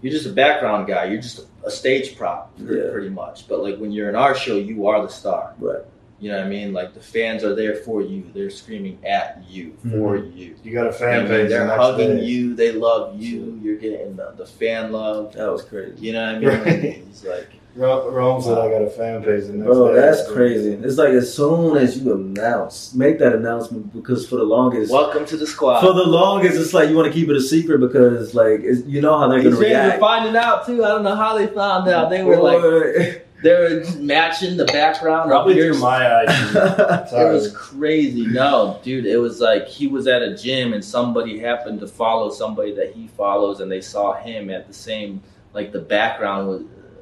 you're 0.01 0.13
just 0.13 0.26
a 0.26 0.31
background 0.31 0.88
guy, 0.88 1.05
you're 1.05 1.21
just 1.21 1.39
a, 1.39 1.67
a 1.67 1.71
stage 1.71 2.15
prop, 2.17 2.53
Yeah. 2.57 2.89
pretty 2.91 3.09
much. 3.09 3.47
But 3.47 3.61
like 3.63 3.77
when 3.77 3.91
you're 3.91 4.09
in 4.09 4.15
our 4.15 4.35
show, 4.35 4.57
you 4.57 4.88
are 4.88 5.01
the 5.01 5.09
star. 5.11 5.53
Right. 5.59 5.84
You 6.21 6.30
know 6.31 6.38
what 6.38 6.47
I 6.47 6.49
mean? 6.49 6.73
Like 6.73 6.93
the 6.93 6.99
fans 6.99 7.45
are 7.45 7.55
there 7.55 7.76
for 7.76 8.01
you. 8.01 8.30
They're 8.34 8.49
screaming 8.49 8.99
at 9.05 9.41
you 9.47 9.69
mm-hmm. 9.85 9.91
for 9.99 10.17
you. 10.17 10.55
You 10.63 10.73
got 10.73 10.88
a 10.88 10.91
fan 10.91 11.23
mean, 11.23 11.31
page. 11.31 11.49
they're 11.49 11.65
the 11.65 11.76
hugging 11.77 12.17
day. 12.17 12.23
you. 12.26 12.55
They 12.55 12.73
love 12.73 13.17
you. 13.21 13.57
You're 13.63 13.77
getting 13.77 14.17
the, 14.17 14.34
the 14.35 14.45
fan 14.45 14.91
love. 14.91 15.34
that 15.34 15.49
was 15.49 15.63
crazy. 15.63 15.95
You 16.05 16.13
know 16.13 16.26
what 16.26 16.35
I 16.35 16.39
mean? 16.39 16.49
Right. 16.49 16.67
And 16.97 17.07
He's 17.07 17.23
like, 17.23 17.47
Ro- 17.47 17.59
Rome 17.75 18.41
said 18.41 18.57
I 18.57 18.69
got 18.69 18.81
a 18.81 18.89
fan 18.89 19.23
page. 19.23 19.45
The 19.45 19.53
next 19.53 19.65
Bro, 19.67 19.93
day. 19.93 20.01
that's 20.01 20.29
crazy. 20.31 20.73
It's 20.73 20.97
like 20.97 21.09
as 21.09 21.33
soon 21.33 21.77
as 21.77 21.97
you 21.99 22.13
announce, 22.13 22.93
make 22.93 23.19
that 23.19 23.33
announcement 23.33 23.93
because 23.93 24.27
for 24.27 24.37
the 24.37 24.43
longest, 24.43 24.91
"Welcome 24.91 25.25
to 25.27 25.37
the 25.37 25.47
squad." 25.47 25.81
for 25.81 25.93
the 25.93 26.03
longest, 26.05 26.57
it's 26.57 26.73
like 26.73 26.89
you 26.89 26.95
want 26.95 27.07
to 27.07 27.13
keep 27.13 27.29
it 27.29 27.35
a 27.35 27.41
secret 27.41 27.79
because 27.79 28.33
like 28.33 28.61
it's, 28.61 28.85
you 28.85 29.01
know 29.01 29.17
how 29.17 29.27
they're 29.27 29.39
gonna 29.43 29.51
fans 29.55 29.59
were 29.59 29.65
react. 29.65 29.99
finding 29.99 30.35
out 30.35 30.65
too. 30.65 30.83
I 30.83 30.89
don't 30.89 31.03
know 31.03 31.15
how 31.15 31.37
they 31.37 31.47
found 31.47 31.87
out. 31.89 32.09
They 32.09 32.23
were 32.23 32.37
like 32.37 33.25
they 33.43 33.51
were 33.51 33.83
matching 33.99 34.57
the 34.57 34.65
background. 34.65 35.29
Probably 35.29 35.53
through 35.53 35.79
my 35.79 36.23
IG. 36.23 36.29
It 37.13 37.31
was 37.33 37.55
crazy. 37.55 38.25
No, 38.25 38.79
dude, 38.83 39.05
it 39.05 39.17
was 39.17 39.39
like 39.39 39.67
he 39.67 39.87
was 39.87 40.07
at 40.07 40.21
a 40.21 40.35
gym 40.35 40.73
and 40.73 40.83
somebody 40.83 41.39
happened 41.39 41.79
to 41.81 41.87
follow 41.87 42.29
somebody 42.31 42.73
that 42.73 42.93
he 42.93 43.07
follows, 43.07 43.59
and 43.61 43.71
they 43.71 43.81
saw 43.81 44.13
him 44.13 44.49
at 44.49 44.67
the 44.67 44.73
same 44.73 45.21
like 45.53 45.71
the 45.71 45.79
background 45.79 46.47
was, 46.47 46.61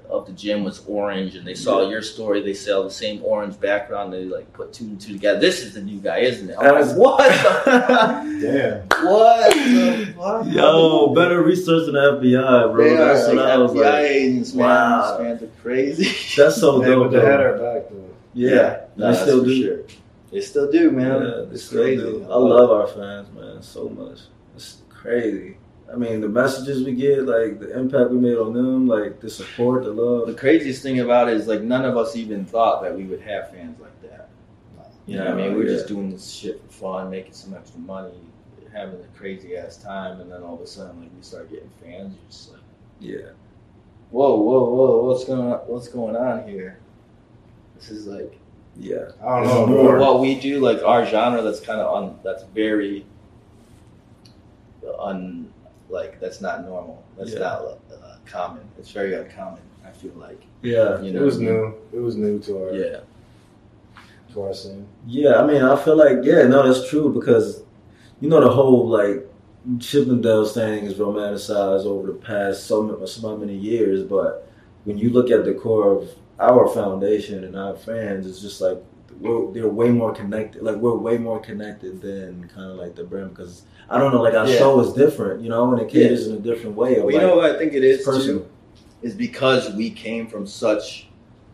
of 0.10 0.26
the 0.26 0.32
gym 0.32 0.64
was 0.64 0.84
orange, 0.88 1.36
and 1.36 1.46
they 1.46 1.54
saw 1.54 1.90
your 1.90 2.02
story. 2.02 2.42
They 2.42 2.54
saw 2.54 2.84
the 2.84 2.90
same 2.92 3.22
orange 3.24 3.60
background. 3.60 4.14
They 4.14 4.24
like 4.26 4.52
put 4.54 4.72
two 4.74 4.86
and 4.86 5.00
two 5.02 5.14
together. 5.14 5.40
This 5.40 5.62
is 5.64 5.74
the 5.74 5.82
new 5.82 6.00
guy, 6.00 6.20
isn't 6.20 6.50
it? 6.50 6.56
I'm 6.58 6.64
That's- 6.66 6.90
like, 6.90 6.98
what? 6.98 7.66
The, 7.66 8.88
Damn. 8.92 9.06
what? 9.06 9.54
the 9.54 10.14
fuck? 10.18 10.46
Yo, 10.48 11.14
better 11.14 11.42
research 11.44 11.86
than 11.86 11.96
the 11.96 12.20
FBI, 12.22 12.72
bro. 12.74 12.84
They 12.84 12.96
are, 12.96 13.14
That's 13.16 13.28
what 13.28 13.36
like, 13.38 13.46
I 13.48 13.58
was 13.58 13.72
FBI 13.72 13.84
like. 13.84 14.04
agents, 14.06 14.54
man. 14.54 14.66
wow. 14.68 15.18
These 15.18 15.28
fans 15.28 15.44
are 15.44 15.62
crazy. 15.62 16.04
That's 16.42 16.56
so 16.60 16.82
Hey, 16.82 16.88
dope. 16.90 17.12
but 17.12 17.20
they 17.20 17.26
had 17.26 17.40
our 17.42 17.54
back 17.58 17.90
though. 17.90 18.04
Yeah, 18.34 18.82
no, 18.96 19.12
they 19.12 19.18
still 19.20 19.44
do. 19.44 19.64
sure. 19.64 19.80
They 20.32 20.42
still 20.42 20.72
do, 20.72 20.92
man. 20.92 21.08
Yeah, 21.08 21.28
they 21.48 21.54
it's 21.56 21.64
still 21.64 21.84
crazy. 21.84 22.02
do. 22.04 22.24
I 22.30 22.36
love 22.38 22.70
our 22.70 22.88
fans, 22.88 23.28
man, 23.34 23.62
so 23.64 23.90
much. 23.90 24.20
It's 24.56 24.82
crazy. 24.90 25.58
I 25.92 25.96
mean, 25.96 26.20
the 26.20 26.28
messages 26.28 26.84
we 26.84 26.94
get, 26.94 27.26
like 27.26 27.60
the 27.60 27.78
impact 27.78 28.12
we 28.12 28.18
made 28.18 28.38
on 28.38 28.54
them, 28.54 28.88
like 28.88 29.20
the 29.22 29.30
support, 29.30 29.84
the 29.86 29.92
love. 29.92 30.28
The 30.28 30.34
craziest 30.34 30.84
thing 30.84 31.00
about 31.00 31.30
it 31.30 31.38
is 31.38 31.48
like 31.48 31.62
none 31.62 31.86
of 31.86 31.96
us 31.96 32.16
even 32.16 32.46
thought 32.46 32.84
that 32.84 32.96
we 32.96 33.06
would 33.06 33.22
have 33.22 33.52
fans 33.52 33.80
like 33.80 34.02
that. 34.02 34.30
You 35.06 35.16
know 35.18 35.24
what 35.26 35.34
I 35.34 35.38
mean? 35.38 35.54
We 35.54 35.60
We're 35.60 35.70
Yeah. 35.70 35.76
just 35.78 35.88
doing 35.88 36.10
this 36.12 36.30
shit 36.30 36.62
for 36.68 36.72
fun, 37.02 37.10
making 37.10 37.32
some 37.34 37.54
extra 37.54 37.80
money, 37.80 38.12
having 38.74 39.00
a 39.00 39.18
crazy 39.18 39.56
ass 39.56 39.78
time, 39.78 40.20
and 40.20 40.30
then 40.30 40.44
all 40.44 40.56
of 40.56 40.62
a 40.62 40.68
sudden, 40.68 41.00
like 41.00 41.10
we 41.16 41.22
start 41.24 41.50
getting 41.50 41.70
fans. 41.82 42.14
You're 42.14 42.30
just 42.30 42.52
like, 42.52 42.62
Yeah, 43.00 43.30
whoa, 44.12 44.36
whoa, 44.36 44.70
whoa, 44.70 45.06
what's 45.06 45.24
going 45.24 45.40
on? 45.54 45.60
What's 45.68 45.88
going 45.88 46.18
on 46.18 46.46
here? 46.48 46.80
This 47.78 47.90
is 47.92 48.08
like 48.08 48.38
yeah. 48.76 49.12
I 49.24 49.40
don't 49.40 49.48
know. 49.48 49.66
more- 49.68 49.84
More. 49.84 49.98
what 50.00 50.20
we 50.20 50.38
do, 50.38 50.60
like 50.60 50.84
our 50.84 51.06
genre. 51.06 51.42
That's 51.42 51.62
kind 51.62 51.80
of 51.80 51.88
on. 51.96 52.20
That's 52.24 52.44
very 52.54 53.06
uh, 54.86 55.02
un 55.04 55.52
like 55.90 56.20
that's 56.20 56.42
not 56.42 56.66
normal. 56.66 57.04
That's 57.18 57.34
Yeah. 57.34 57.40
not 57.40 57.62
uh, 57.92 58.16
common. 58.26 58.64
It's 58.78 58.92
very 58.92 59.14
uncommon. 59.16 59.62
I 59.86 59.92
feel 59.92 60.12
like 60.18 60.42
Yeah. 60.62 61.02
you 61.02 61.16
It 61.18 61.22
was 61.22 61.38
I 61.38 61.40
mean? 61.40 61.50
new. 61.54 61.74
It 61.94 62.00
was 62.00 62.16
new 62.16 62.40
to 62.40 62.58
our 62.64 62.74
Yeah, 62.74 63.00
to 64.34 64.42
our 64.42 64.54
scene. 64.54 64.86
Yeah, 65.08 65.36
I 65.42 65.46
mean, 65.48 65.62
I 65.62 65.76
feel 65.76 65.96
like 65.96 66.20
yeah, 66.24 66.44
no, 66.48 66.64
that's 66.68 66.90
true 66.90 67.14
because 67.14 67.64
you 68.20 68.30
know 68.30 68.42
the 68.42 68.50
whole 68.50 68.88
like 68.88 69.26
Chippendales 69.80 70.54
thing 70.54 70.86
is 70.86 70.94
romanticized 70.96 71.86
over 71.86 72.08
the 72.08 72.14
past 72.14 72.66
so 72.68 72.84
many, 72.84 73.06
so 73.08 73.36
many 73.38 73.56
years, 73.56 74.04
but 74.04 74.48
when 74.86 74.98
you 74.98 75.10
look 75.10 75.30
at 75.30 75.44
the 75.44 75.54
core 75.54 75.92
of 75.98 76.10
our 76.40 76.68
foundation 76.70 77.44
and 77.44 77.58
our 77.58 77.76
fans, 77.76 78.26
it's 78.26 78.40
just 78.40 78.62
like 78.62 78.78
we're, 79.20 79.52
they're 79.52 79.68
way 79.70 79.90
more 79.90 80.14
connected. 80.14 80.62
Like 80.64 80.76
we're 80.78 80.96
way 80.96 81.18
more 81.18 81.40
connected 81.40 82.02
than 82.02 82.50
kind 82.54 82.72
of 82.72 82.78
like 82.78 82.96
the 82.96 83.04
brand 83.04 83.32
because 83.36 83.64
I 83.90 83.98
don't 83.98 84.12
know, 84.14 84.22
like 84.22 84.34
our 84.34 84.48
Yeah. 84.48 84.58
show 84.58 84.80
is 84.80 84.94
different, 84.94 85.42
you 85.42 85.50
know, 85.50 85.72
and 85.74 85.82
it 85.82 85.90
caters 85.90 86.28
in 86.28 86.36
a 86.36 86.40
different 86.40 86.76
way. 86.76 86.98
Of, 86.98 87.04
well, 87.06 87.14
you 87.14 87.20
like, 87.20 87.28
know 87.28 87.36
what 87.38 87.52
I 87.52 87.58
think 87.58 87.74
it 87.74 87.84
is 87.84 88.04
personal. 88.06 88.40
too 88.40 88.50
is 89.04 89.14
because 89.14 89.74
we 89.76 89.90
came 89.92 90.28
from 90.28 90.48
such 90.48 91.08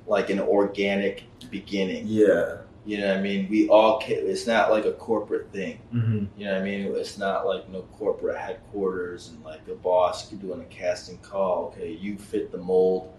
like 0.08 0.30
an 0.30 0.40
organic 0.40 1.24
beginning. 1.50 2.06
Yeah. 2.08 2.58
You 2.86 2.98
know 3.00 3.08
what 3.08 3.18
I 3.18 3.22
mean? 3.22 3.48
We 3.50 3.70
all 3.70 4.02
ca- 4.02 4.14
it's 4.14 4.46
not 4.46 4.70
like 4.72 4.84
a 4.86 4.92
corporate 4.94 5.50
thing. 5.54 5.80
hmm 5.92 6.26
You 6.38 6.46
know 6.46 6.54
what 6.54 6.62
I 6.62 6.66
mean? 6.66 6.94
It's 6.96 7.18
not 7.18 7.46
like 7.48 7.70
no 7.70 7.84
corporate 7.98 8.38
headquarters 8.38 9.30
and 9.30 9.44
like 9.46 9.62
a 9.70 9.76
boss 9.76 10.30
doing 10.30 10.60
a 10.60 10.66
casting 10.66 11.18
call. 11.20 11.74
Okay, 11.74 11.92
you 11.94 12.18
fit 12.18 12.52
the 12.52 12.58
mold. 12.58 13.14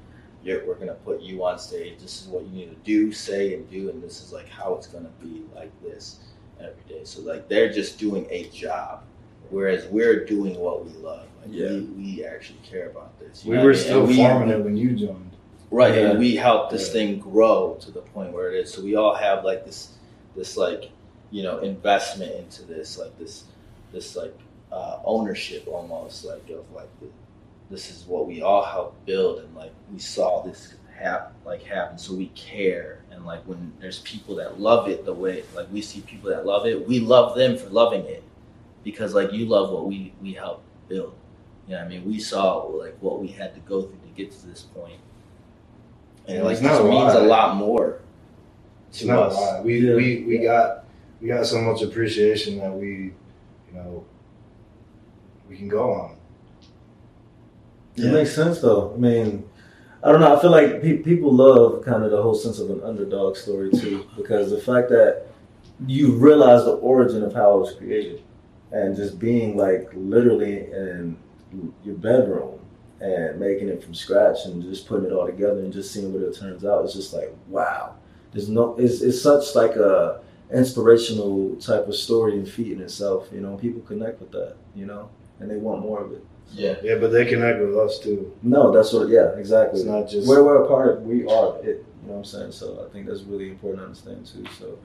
You're, 0.44 0.66
we're 0.66 0.74
gonna 0.74 0.94
put 0.94 1.20
you 1.22 1.44
on 1.44 1.58
stage. 1.58 1.98
This 2.00 2.22
is 2.22 2.28
what 2.28 2.44
you 2.44 2.50
need 2.52 2.70
to 2.70 2.76
do, 2.84 3.12
say, 3.12 3.54
and 3.54 3.68
do, 3.70 3.88
and 3.90 4.02
this 4.02 4.20
is 4.22 4.32
like 4.32 4.48
how 4.48 4.74
it's 4.74 4.86
gonna 4.86 5.10
be 5.22 5.42
like 5.54 5.70
this 5.82 6.18
every 6.60 6.82
day. 6.88 7.00
So 7.04 7.22
like 7.22 7.48
they're 7.48 7.72
just 7.72 7.98
doing 7.98 8.26
a 8.30 8.44
job, 8.50 9.02
whereas 9.50 9.86
we're 9.86 10.24
doing 10.24 10.58
what 10.60 10.84
we 10.84 10.92
love. 10.92 11.26
Like 11.40 11.48
Yeah. 11.50 11.68
we, 11.70 11.80
we 11.80 12.24
actually 12.24 12.58
care 12.62 12.90
about 12.90 13.18
this. 13.18 13.44
You 13.44 13.52
We 13.52 13.56
know 13.56 13.64
were 13.64 13.70
I 13.70 13.74
mean? 13.74 13.82
still 13.82 13.98
And 14.00 14.08
we- 14.08 14.16
forming 14.16 14.50
it 14.50 14.62
when 14.64 14.76
you 14.76 14.94
joined. 14.94 15.30
Right, 15.70 15.94
Yeah. 15.94 16.10
and 16.10 16.18
we 16.18 16.36
helped 16.36 16.70
this 16.72 16.86
Yeah. 16.88 16.92
thing 16.92 17.18
grow 17.20 17.76
to 17.80 17.90
the 17.90 18.02
point 18.02 18.32
where 18.32 18.52
it 18.52 18.60
is. 18.60 18.72
So 18.72 18.82
we 18.82 18.94
all 18.96 19.14
have 19.14 19.44
like 19.44 19.64
this, 19.64 19.94
this 20.36 20.56
like, 20.56 20.90
you 21.30 21.42
know, 21.42 21.58
investment 21.60 22.32
into 22.32 22.62
this, 22.64 22.98
like 22.98 23.18
this, 23.18 23.44
this 23.92 24.14
like 24.14 24.34
uh, 24.70 24.98
ownership 25.04 25.66
almost, 25.66 26.24
like 26.24 26.48
of 26.50 26.70
like 26.72 26.88
the, 27.00 27.06
this 27.70 27.90
is 27.90 28.04
what 28.06 28.26
we 28.26 28.42
all 28.42 28.64
helped 28.64 29.04
build, 29.06 29.40
and 29.40 29.54
like 29.54 29.72
we 29.92 29.98
saw 29.98 30.42
this 30.42 30.74
happen, 30.96 31.34
like 31.44 31.62
happen. 31.62 31.98
So 31.98 32.14
we 32.14 32.26
care, 32.28 33.00
and 33.10 33.24
like 33.26 33.42
when 33.44 33.72
there's 33.80 33.98
people 34.00 34.36
that 34.36 34.60
love 34.60 34.88
it 34.88 35.04
the 35.04 35.12
way, 35.14 35.44
like 35.54 35.66
we 35.72 35.80
see 35.82 36.00
people 36.02 36.30
that 36.30 36.46
love 36.46 36.66
it, 36.66 36.86
we 36.86 37.00
love 37.00 37.36
them 37.36 37.56
for 37.56 37.68
loving 37.70 38.04
it, 38.04 38.22
because 38.84 39.14
like 39.14 39.32
you 39.32 39.46
love 39.46 39.70
what 39.70 39.86
we 39.86 40.12
we 40.22 40.32
helped 40.32 40.64
build. 40.88 41.14
You 41.66 41.72
know, 41.74 41.78
what 41.78 41.86
I 41.86 41.88
mean, 41.88 42.04
we 42.04 42.20
saw 42.20 42.58
like 42.66 42.96
what 43.00 43.20
we 43.20 43.28
had 43.28 43.54
to 43.54 43.60
go 43.60 43.82
through 43.82 43.98
to 43.98 44.08
get 44.14 44.30
to 44.32 44.46
this 44.46 44.62
point 44.62 45.00
and 46.26 46.38
Yeah, 46.38 46.42
like 46.44 46.58
this 46.58 46.78
a 46.78 46.84
means 46.84 47.14
a 47.14 47.20
lot 47.20 47.56
more 47.56 48.00
It's 48.90 49.00
to 49.00 49.18
us. 49.18 49.36
a. 49.36 49.62
We, 49.62 49.78
Yeah. 49.78 49.94
we 49.94 50.24
we 50.24 50.38
got 50.38 50.84
we 51.20 51.28
got 51.28 51.46
so 51.46 51.60
much 51.60 51.80
appreciation 51.82 52.58
that 52.58 52.72
we, 52.72 52.86
you 53.68 53.72
know, 53.74 54.04
we 55.48 55.56
can 55.56 55.68
go 55.68 55.90
on. 55.92 56.16
It 57.96 58.12
makes 58.12 58.34
sense 58.34 58.60
though. 58.60 58.92
I 58.94 58.96
mean, 58.98 59.48
I 60.02 60.10
don't 60.10 60.20
know. 60.20 60.36
I 60.36 60.40
feel 60.40 60.50
like 60.50 60.82
pe- 60.82 60.98
people 60.98 61.32
love 61.32 61.84
kind 61.84 62.04
of 62.04 62.10
the 62.10 62.20
whole 62.20 62.34
sense 62.34 62.58
of 62.58 62.70
an 62.70 62.82
underdog 62.82 63.36
story 63.36 63.70
too, 63.70 64.08
because 64.16 64.50
the 64.50 64.60
fact 64.60 64.88
that 64.90 65.26
you 65.86 66.12
realize 66.12 66.64
the 66.64 66.72
origin 66.72 67.22
of 67.22 67.32
how 67.32 67.56
it 67.56 67.60
was 67.60 67.74
created, 67.74 68.22
and 68.72 68.96
just 68.96 69.18
being 69.18 69.56
like 69.56 69.90
literally 69.94 70.70
in 70.70 71.16
your 71.84 71.94
bedroom 71.94 72.58
and 73.00 73.38
making 73.38 73.68
it 73.68 73.82
from 73.82 73.94
scratch 73.94 74.46
and 74.46 74.62
just 74.62 74.86
putting 74.86 75.06
it 75.06 75.12
all 75.12 75.26
together 75.26 75.60
and 75.60 75.72
just 75.72 75.92
seeing 75.92 76.12
what 76.12 76.22
it 76.22 76.36
turns 76.36 76.64
out. 76.64 76.84
It's 76.84 76.94
just 76.94 77.12
like 77.12 77.32
wow. 77.48 77.94
There's 78.32 78.48
no. 78.48 78.74
It's 78.76 79.00
it's 79.02 79.22
such 79.22 79.54
like 79.54 79.76
a 79.76 80.20
inspirational 80.52 81.56
type 81.56 81.86
of 81.86 81.94
story 81.94 82.36
and 82.36 82.48
feat 82.48 82.72
in 82.72 82.80
itself. 82.80 83.28
You 83.32 83.40
know, 83.40 83.56
people 83.56 83.80
connect 83.82 84.20
with 84.20 84.32
that. 84.32 84.56
You 84.74 84.86
know, 84.86 85.08
and 85.38 85.50
they 85.50 85.56
want 85.56 85.82
more 85.82 86.02
of 86.02 86.12
it. 86.12 86.24
Yeah. 86.52 86.76
Yeah, 86.82 86.96
but 87.00 87.10
they 87.12 87.24
connect 87.24 87.60
with 87.60 87.76
us 87.76 87.98
too. 87.98 88.32
No, 88.42 88.70
that's 88.70 88.92
what. 88.92 89.08
Yeah, 89.08 89.34
exactly. 89.36 89.80
It's 89.80 89.88
not 89.88 90.08
just 90.08 90.28
We're, 90.28 90.44
we're 90.44 90.62
a 90.64 90.68
part 90.68 90.98
of. 90.98 91.02
We 91.02 91.26
are 91.26 91.56
it. 91.62 91.84
You 92.02 92.08
know 92.08 92.12
what 92.12 92.16
I'm 92.18 92.24
saying? 92.24 92.52
So 92.52 92.86
I 92.86 92.92
think 92.92 93.06
that's 93.06 93.22
really 93.22 93.48
important 93.50 93.80
to 93.80 93.84
understand 93.86 94.26
too. 94.26 94.44
So, 94.58 94.78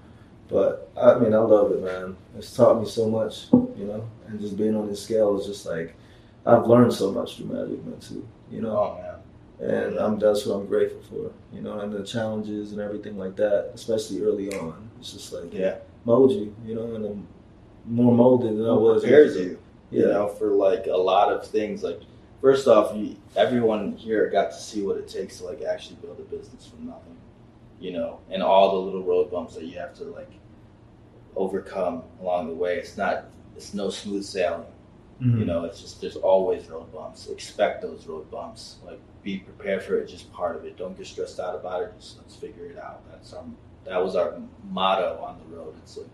but 0.47 0.89
I 0.99 1.19
mean, 1.19 1.33
I 1.33 1.37
love 1.39 1.71
it, 1.71 1.81
man. 1.83 2.15
It's 2.37 2.55
taught 2.55 2.79
me 2.81 2.87
so 2.87 3.09
much. 3.09 3.47
You 3.51 3.85
know, 3.85 4.09
and 4.27 4.39
just 4.39 4.57
being 4.57 4.75
on 4.75 4.87
this 4.87 5.03
scale 5.03 5.39
is 5.39 5.45
just 5.45 5.65
like 5.65 5.95
I've 6.45 6.65
learned 6.65 6.93
so 6.93 7.11
much 7.11 7.37
through 7.37 7.47
Magic 7.47 7.83
Men 7.85 7.99
too. 7.99 8.27
You 8.51 8.61
know, 8.61 8.77
Oh 8.77 9.01
man. 9.61 9.71
and 9.71 9.97
I'm 9.99 10.17
that's 10.17 10.45
what 10.45 10.55
I'm 10.55 10.65
grateful 10.65 11.01
for. 11.03 11.31
You 11.55 11.61
know, 11.61 11.79
and 11.81 11.93
the 11.93 12.03
challenges 12.03 12.71
and 12.71 12.81
everything 12.81 13.17
like 13.17 13.35
that, 13.35 13.71
especially 13.75 14.21
early 14.23 14.49
on. 14.53 14.89
It's 14.99 15.13
just 15.13 15.31
like 15.33 15.53
Yeah. 15.53 15.75
mold 16.05 16.31
you. 16.31 16.55
You 16.65 16.75
know, 16.75 16.95
and 16.95 17.05
I'm 17.05 17.27
more 17.85 18.13
molded 18.13 18.57
than 18.57 18.65
I 18.65 18.73
was. 18.73 19.01
prepares 19.03 19.35
you. 19.37 19.59
You 19.91 20.05
know, 20.05 20.27
for 20.27 20.51
like 20.51 20.85
a 20.87 20.95
lot 20.97 21.31
of 21.33 21.45
things. 21.47 21.83
Like 21.83 22.01
first 22.41 22.67
off, 22.67 22.95
you, 22.95 23.15
everyone 23.35 23.93
here 23.93 24.29
got 24.29 24.51
to 24.51 24.57
see 24.57 24.81
what 24.83 24.97
it 24.97 25.07
takes 25.07 25.37
to 25.39 25.45
like 25.45 25.61
actually 25.63 25.95
build 25.97 26.19
a 26.19 26.23
business 26.23 26.67
from 26.67 26.85
nothing. 26.87 27.15
You 27.79 27.93
know, 27.93 28.19
and 28.29 28.43
all 28.43 28.71
the 28.71 28.77
little 28.85 29.03
road 29.03 29.31
bumps 29.31 29.55
that 29.55 29.63
you 29.65 29.79
have 29.79 29.93
to 29.95 30.03
like 30.05 30.29
overcome 31.35 32.03
along 32.21 32.47
the 32.47 32.53
way. 32.53 32.77
It's 32.77 32.97
not. 32.97 33.25
It's 33.55 33.73
no 33.73 33.89
smooth 33.89 34.23
sailing. 34.23 34.65
Mhm. 35.21 35.39
You 35.39 35.45
know, 35.45 35.65
it's 35.65 35.81
just 35.81 35.99
there's 36.01 36.15
always 36.15 36.69
road 36.69 36.91
bumps. 36.93 37.27
Expect 37.29 37.81
those 37.81 38.07
road 38.07 38.29
bumps. 38.31 38.77
Like 38.85 38.99
be 39.23 39.39
prepared 39.39 39.83
for 39.83 39.97
it. 39.97 40.07
Just 40.07 40.31
part 40.31 40.55
of 40.55 40.65
it. 40.65 40.77
Don't 40.77 40.97
get 40.97 41.07
stressed 41.07 41.39
out 41.39 41.55
about 41.55 41.83
it. 41.83 41.93
Just 41.99 42.17
let's 42.17 42.35
figure 42.35 42.65
it 42.65 42.77
out. 42.77 43.01
That's 43.11 43.33
our 43.33 43.43
that 43.85 44.03
was 44.03 44.15
our 44.15 44.39
motto 44.69 45.19
on 45.21 45.39
the 45.39 45.55
road. 45.55 45.73
It's 45.83 45.97
like 45.97 46.07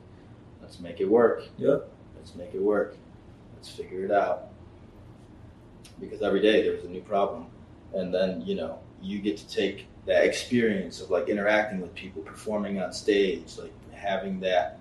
let's 0.61 0.79
make 0.79 1.01
it 1.01 1.09
work. 1.09 1.43
Yep. 1.57 1.87
Let's 2.17 2.35
make 2.35 2.53
it 2.55 2.61
work. 2.61 2.95
Let's 3.65 3.75
figure 3.75 4.05
it 4.05 4.11
out. 4.11 4.49
Because 5.99 6.21
every 6.21 6.39
day 6.39 6.61
there's 6.61 6.83
a 6.83 6.87
new 6.87 7.01
problem, 7.01 7.47
and 7.95 8.13
then 8.13 8.41
you 8.41 8.53
know 8.55 8.77
you 9.01 9.19
get 9.19 9.37
to 9.37 9.47
take 9.47 9.87
that 10.05 10.23
experience 10.23 11.01
of 11.01 11.09
like 11.09 11.29
interacting 11.29 11.81
with 11.81 11.95
people, 11.95 12.21
performing 12.21 12.79
on 12.79 12.93
stage, 12.93 13.57
like 13.57 13.73
having 13.91 14.39
that. 14.41 14.79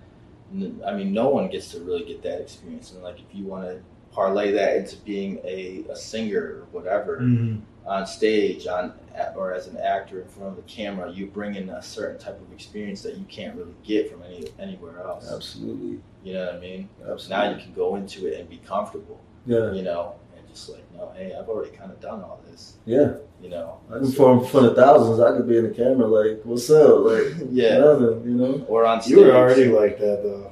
I 0.85 0.93
mean, 0.93 1.13
no 1.13 1.29
one 1.29 1.49
gets 1.49 1.71
to 1.71 1.79
really 1.79 2.03
get 2.05 2.21
that 2.23 2.41
experience, 2.41 2.91
and 2.91 3.01
like 3.01 3.17
if 3.19 3.25
you 3.33 3.45
want 3.45 3.63
to 3.63 3.81
parlay 4.11 4.51
that 4.51 4.77
into 4.77 4.97
being 4.97 5.39
a, 5.43 5.83
a 5.89 5.95
singer 5.95 6.41
or 6.41 6.67
whatever 6.71 7.17
Mhm. 7.21 7.61
on 7.87 8.05
stage 8.05 8.67
on 8.67 8.93
or 9.35 9.53
as 9.53 9.67
an 9.67 9.77
actor 9.77 10.21
in 10.21 10.27
front 10.27 10.49
of 10.49 10.55
the 10.55 10.61
camera 10.63 11.11
you 11.11 11.25
bring 11.27 11.55
in 11.55 11.69
a 11.69 11.81
certain 11.81 12.17
type 12.19 12.39
of 12.41 12.51
experience 12.53 13.01
that 13.01 13.15
you 13.17 13.25
can't 13.25 13.55
really 13.55 13.75
get 13.83 14.11
from 14.11 14.21
any 14.23 14.47
anywhere 14.59 14.99
else 15.03 15.31
Absolutely. 15.31 15.99
you 16.23 16.33
know 16.33 16.45
what 16.45 16.55
i 16.55 16.59
mean 16.59 16.89
Absolutely. 17.01 17.29
now 17.29 17.49
you 17.55 17.63
can 17.63 17.73
go 17.73 17.95
into 17.95 18.27
it 18.27 18.39
and 18.39 18.49
be 18.49 18.57
comfortable 18.57 19.19
Yeah. 19.45 19.71
you 19.73 19.81
know 19.83 20.15
and 20.37 20.47
just 20.49 20.69
like 20.69 20.83
no 20.95 21.11
hey 21.15 21.33
i've 21.37 21.47
already 21.49 21.71
kind 21.75 21.91
of 21.91 21.99
done 21.99 22.21
all 22.21 22.41
this 22.49 22.73
Yeah. 22.85 23.13
you 23.41 23.49
know 23.49 23.79
I 23.89 23.99
can 23.99 24.07
perform 24.07 24.39
in 24.39 24.45
front 24.45 24.65
of 24.67 24.75
thousands. 24.75 25.19
I 25.19 25.35
could 25.37 25.47
be 25.47 25.57
in 25.57 25.63
the 25.69 25.75
camera 25.75 26.07
like, 26.07 26.41
"What's 26.43 26.69
up?" 26.69 27.05
Like, 27.05 27.33
yeah 27.51 27.77
nothing, 27.77 28.23
you 28.25 28.35
know. 28.35 28.65
or 28.67 28.85
on 28.85 29.01
stage 29.01 29.11
You 29.11 29.19
were 29.25 29.35
already 29.35 29.65
like 29.65 29.99
that 29.99 30.21
though. 30.23 30.51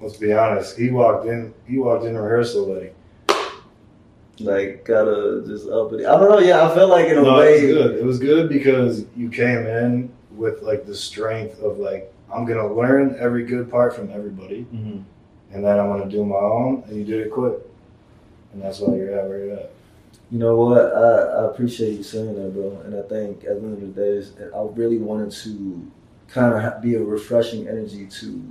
Let's 0.00 0.16
be 0.16 0.32
honest. 0.32 0.76
He 0.76 0.90
walked 0.90 1.26
in. 1.26 1.54
He 1.66 1.78
walked 1.78 2.04
in 2.04 2.16
rehearsal 2.16 2.74
like. 2.74 2.94
Like, 4.40 4.84
gotta 4.84 5.42
just 5.46 5.68
up 5.68 5.92
it. 5.92 6.00
I 6.06 6.18
don't 6.18 6.30
know. 6.30 6.38
Yeah, 6.38 6.66
I 6.68 6.74
felt 6.74 6.90
like 6.90 7.06
in 7.06 7.18
a 7.18 7.22
No, 7.22 7.36
way. 7.36 7.58
it 7.58 7.62
was 7.62 7.72
good. 7.72 7.96
It 7.96 8.04
was 8.04 8.18
good 8.18 8.48
because 8.48 9.04
you 9.16 9.28
came 9.28 9.66
in 9.66 10.10
with 10.32 10.62
like 10.62 10.86
the 10.86 10.94
strength 10.94 11.60
of 11.60 11.78
like 11.78 12.12
I'm 12.32 12.44
gonna 12.46 12.72
learn 12.72 13.14
every 13.20 13.44
good 13.44 13.70
part 13.70 13.94
from 13.94 14.10
everybody, 14.10 14.66
Mhm. 14.74 15.02
and 15.52 15.64
then 15.64 15.78
I'm 15.78 15.88
gonna 15.88 16.10
do 16.10 16.24
my 16.24 16.36
own. 16.36 16.82
And 16.88 16.96
you 16.96 17.04
did 17.04 17.26
it 17.26 17.30
quick, 17.30 17.54
and 18.54 18.62
that's 18.62 18.80
why 18.80 18.96
you're 18.96 19.10
at 19.12 19.28
where 19.28 19.44
you're 19.44 19.54
at. 19.54 19.70
You 20.30 20.38
know 20.38 20.56
what? 20.56 20.80
I, 20.96 21.10
I 21.42 21.50
appreciate 21.50 21.92
you 21.92 22.02
saying 22.02 22.34
that, 22.34 22.54
bro. 22.54 22.78
And 22.86 22.94
I 22.96 23.02
think 23.02 23.44
at 23.44 23.60
the 23.60 23.66
end 23.66 23.82
of 23.82 23.94
the 23.94 24.00
day, 24.02 24.26
I 24.56 24.62
really 24.74 24.96
wanted 24.96 25.30
to 25.30 25.82
kind 26.28 26.54
of 26.54 26.80
be 26.80 26.94
a 26.94 27.02
refreshing 27.04 27.68
energy 27.68 28.06
to 28.06 28.42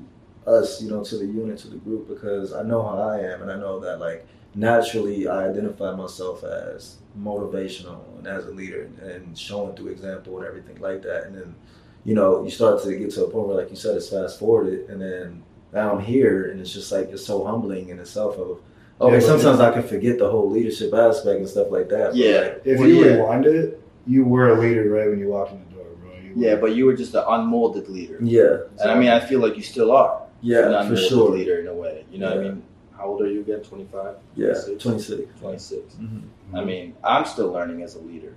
us, 0.46 0.80
you 0.80 0.92
know, 0.92 1.04
to 1.04 1.18
the 1.18 1.26
unit, 1.26 1.58
to 1.60 1.70
the 1.70 1.78
group, 1.78 2.08
because 2.08 2.54
I 2.54 2.62
know 2.62 2.84
how 2.84 3.00
I 3.00 3.18
am, 3.22 3.42
and 3.42 3.52
I 3.52 3.56
know 3.56 3.80
that 3.80 4.00
like 4.00 4.28
naturally 4.56 5.28
I 5.28 5.50
identify 5.50 5.96
myself 5.96 6.44
as 6.44 6.98
motivational 7.20 8.02
and 8.18 8.28
as 8.28 8.46
a 8.46 8.52
leader 8.52 8.90
and 9.02 9.38
showing 9.38 9.76
through 9.76 9.88
example 9.90 10.38
and 10.38 10.46
everything 10.48 10.80
like 10.82 11.02
that. 11.04 11.26
And 11.26 11.36
then, 11.36 11.56
you 12.04 12.16
know, 12.16 12.44
you 12.44 12.50
start 12.50 12.82
to 12.84 12.96
get 12.96 13.12
to 13.12 13.26
a 13.26 13.30
point 13.30 13.48
where, 13.48 13.58
like 13.58 13.70
you 13.70 13.76
said, 13.76 13.96
it's 13.96 14.10
fast 14.10 14.40
forwarded, 14.40 14.90
and 14.90 15.02
then 15.02 15.44
now 15.74 15.94
I'm 15.94 16.02
here, 16.04 16.50
and 16.52 16.60
it's 16.60 16.74
just 16.74 16.92
like 16.92 17.10
it's 17.10 17.26
so 17.26 17.46
humbling 17.46 17.90
in 17.90 18.00
itself 18.00 18.38
of. 18.38 18.60
Okay, 19.00 19.14
Yeah, 19.14 19.20
but- 19.20 19.26
sometimes 19.26 19.60
I 19.60 19.72
can 19.72 19.84
forget 19.84 20.18
the 20.20 20.30
whole 20.30 20.50
leadership 20.50 20.94
aspect 20.94 21.40
and 21.40 21.48
stuff 21.50 21.72
like 21.72 21.90
that. 21.90 22.08
but, 22.12 22.16
Yeah. 22.16 22.40
like, 22.40 22.62
If 22.66 22.80
Well, 22.80 22.88
you 22.90 23.04
yeah. 23.06 23.14
rewind 23.16 23.46
it, 23.46 23.82
you 24.08 24.26
were 24.26 24.50
a 24.50 24.60
leader 24.60 24.90
right 24.90 25.10
when 25.10 25.20
you 25.20 25.30
walked 25.30 25.52
in 25.54 25.60
the 25.70 25.76
door, 25.76 25.86
bro. 26.02 26.12
You 26.12 26.34
yeah 26.36 26.56
were. 26.56 26.62
but 26.62 26.76
you 26.76 26.86
were 26.86 26.94
just 26.96 27.14
an 27.16 27.24
unmolded 27.28 27.88
leader 27.88 28.18
yeah. 28.22 28.58
and 28.80 28.90
i 28.90 28.98
mean 28.98 29.10
i 29.10 29.20
feel 29.20 29.40
like 29.40 29.56
you 29.56 29.62
still 29.62 29.92
are 29.92 30.22
an 30.24 30.28
yeah, 30.42 30.62
for 30.62 30.68
unmolded 30.70 31.08
sure. 31.08 31.30
leader 31.30 31.60
in 31.60 31.68
a 31.68 31.74
way 31.74 32.04
you 32.12 32.18
know 32.18 32.30
what 32.30 32.38
i 32.40 32.42
mean 32.42 32.64
how 33.02 33.08
old 33.08 33.22
are 33.24 33.28
you 33.28 33.42
again? 33.42 33.62
25? 33.62 34.16
Yeah, 34.36 34.48
26? 34.54 34.84
26. 34.84 35.40
26. 35.40 35.94
Mm-hmm. 35.96 36.56
I 36.56 36.64
mean, 36.64 36.96
I'm 37.04 37.26
still 37.26 37.52
learning 37.52 37.82
as 37.82 37.96
a 37.96 38.00
leader. 38.00 38.36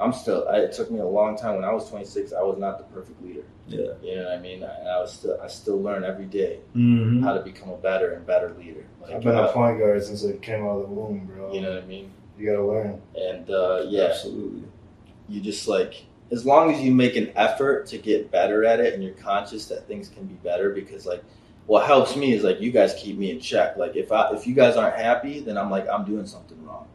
I'm 0.00 0.12
still. 0.12 0.48
I, 0.48 0.58
it 0.58 0.72
took 0.72 0.90
me 0.90 1.00
a 1.00 1.04
long 1.04 1.36
time. 1.36 1.56
When 1.56 1.64
I 1.64 1.72
was 1.72 1.88
26, 1.90 2.32
I 2.32 2.40
was 2.42 2.56
not 2.58 2.78
the 2.78 2.84
perfect 2.84 3.20
leader. 3.22 3.42
Yeah. 3.66 3.88
You 4.02 4.16
know 4.16 4.24
what 4.24 4.32
I 4.32 4.38
mean? 4.40 4.62
And 4.62 4.88
I 4.88 4.98
was 5.00 5.12
still. 5.12 5.38
I 5.42 5.48
still 5.48 5.82
learn 5.82 6.04
every 6.04 6.24
day 6.26 6.60
Mm-hmm. 6.76 7.22
how 7.22 7.34
to 7.34 7.40
become 7.42 7.68
a 7.70 7.76
better 7.76 8.12
and 8.12 8.24
better 8.26 8.54
leader. 8.58 8.84
Like, 9.02 9.12
I've 9.16 9.22
been 9.22 9.34
uh, 9.36 9.48
a 9.48 9.52
point 9.52 9.78
guard 9.78 10.02
since 10.04 10.24
I 10.24 10.32
came 10.38 10.64
out 10.64 10.76
of 10.80 10.88
the 10.88 10.94
womb, 10.94 11.26
bro. 11.26 11.52
you 11.52 11.60
know 11.60 11.74
what 11.74 11.82
I 11.82 11.86
mean? 11.86 12.10
you 12.38 12.46
gotta 12.48 12.64
learn. 12.64 13.02
And 13.16 13.50
uh, 13.50 13.82
yeah, 13.88 14.04
Absolutely. 14.04 14.62
you 15.28 15.40
just 15.40 15.66
like 15.68 16.04
as 16.30 16.46
long 16.46 16.72
as 16.72 16.80
you 16.80 16.92
make 16.94 17.16
an 17.16 17.32
effort 17.34 17.86
to 17.88 17.98
get 17.98 18.30
better 18.30 18.64
at 18.64 18.78
it 18.80 18.94
and 18.94 19.02
you're 19.02 19.14
conscious 19.14 19.66
that 19.66 19.88
things 19.88 20.08
can 20.08 20.24
be 20.26 20.34
better 20.34 20.70
because 20.70 21.04
like 21.06 21.24
what 21.68 21.86
helps 21.86 22.16
me 22.16 22.32
is 22.32 22.42
like 22.42 22.60
you 22.60 22.70
guys 22.72 22.94
keep 22.94 23.16
me 23.18 23.30
in 23.30 23.38
check 23.38 23.76
like 23.76 23.94
if 23.94 24.10
i 24.10 24.30
if 24.32 24.46
you 24.46 24.54
guys 24.54 24.74
aren't 24.76 24.96
happy 24.96 25.38
then 25.40 25.56
i'm 25.56 25.70
like 25.70 25.86
i'm 25.88 26.04
doing 26.04 26.26
something 26.26 26.58
wrong 26.64 26.86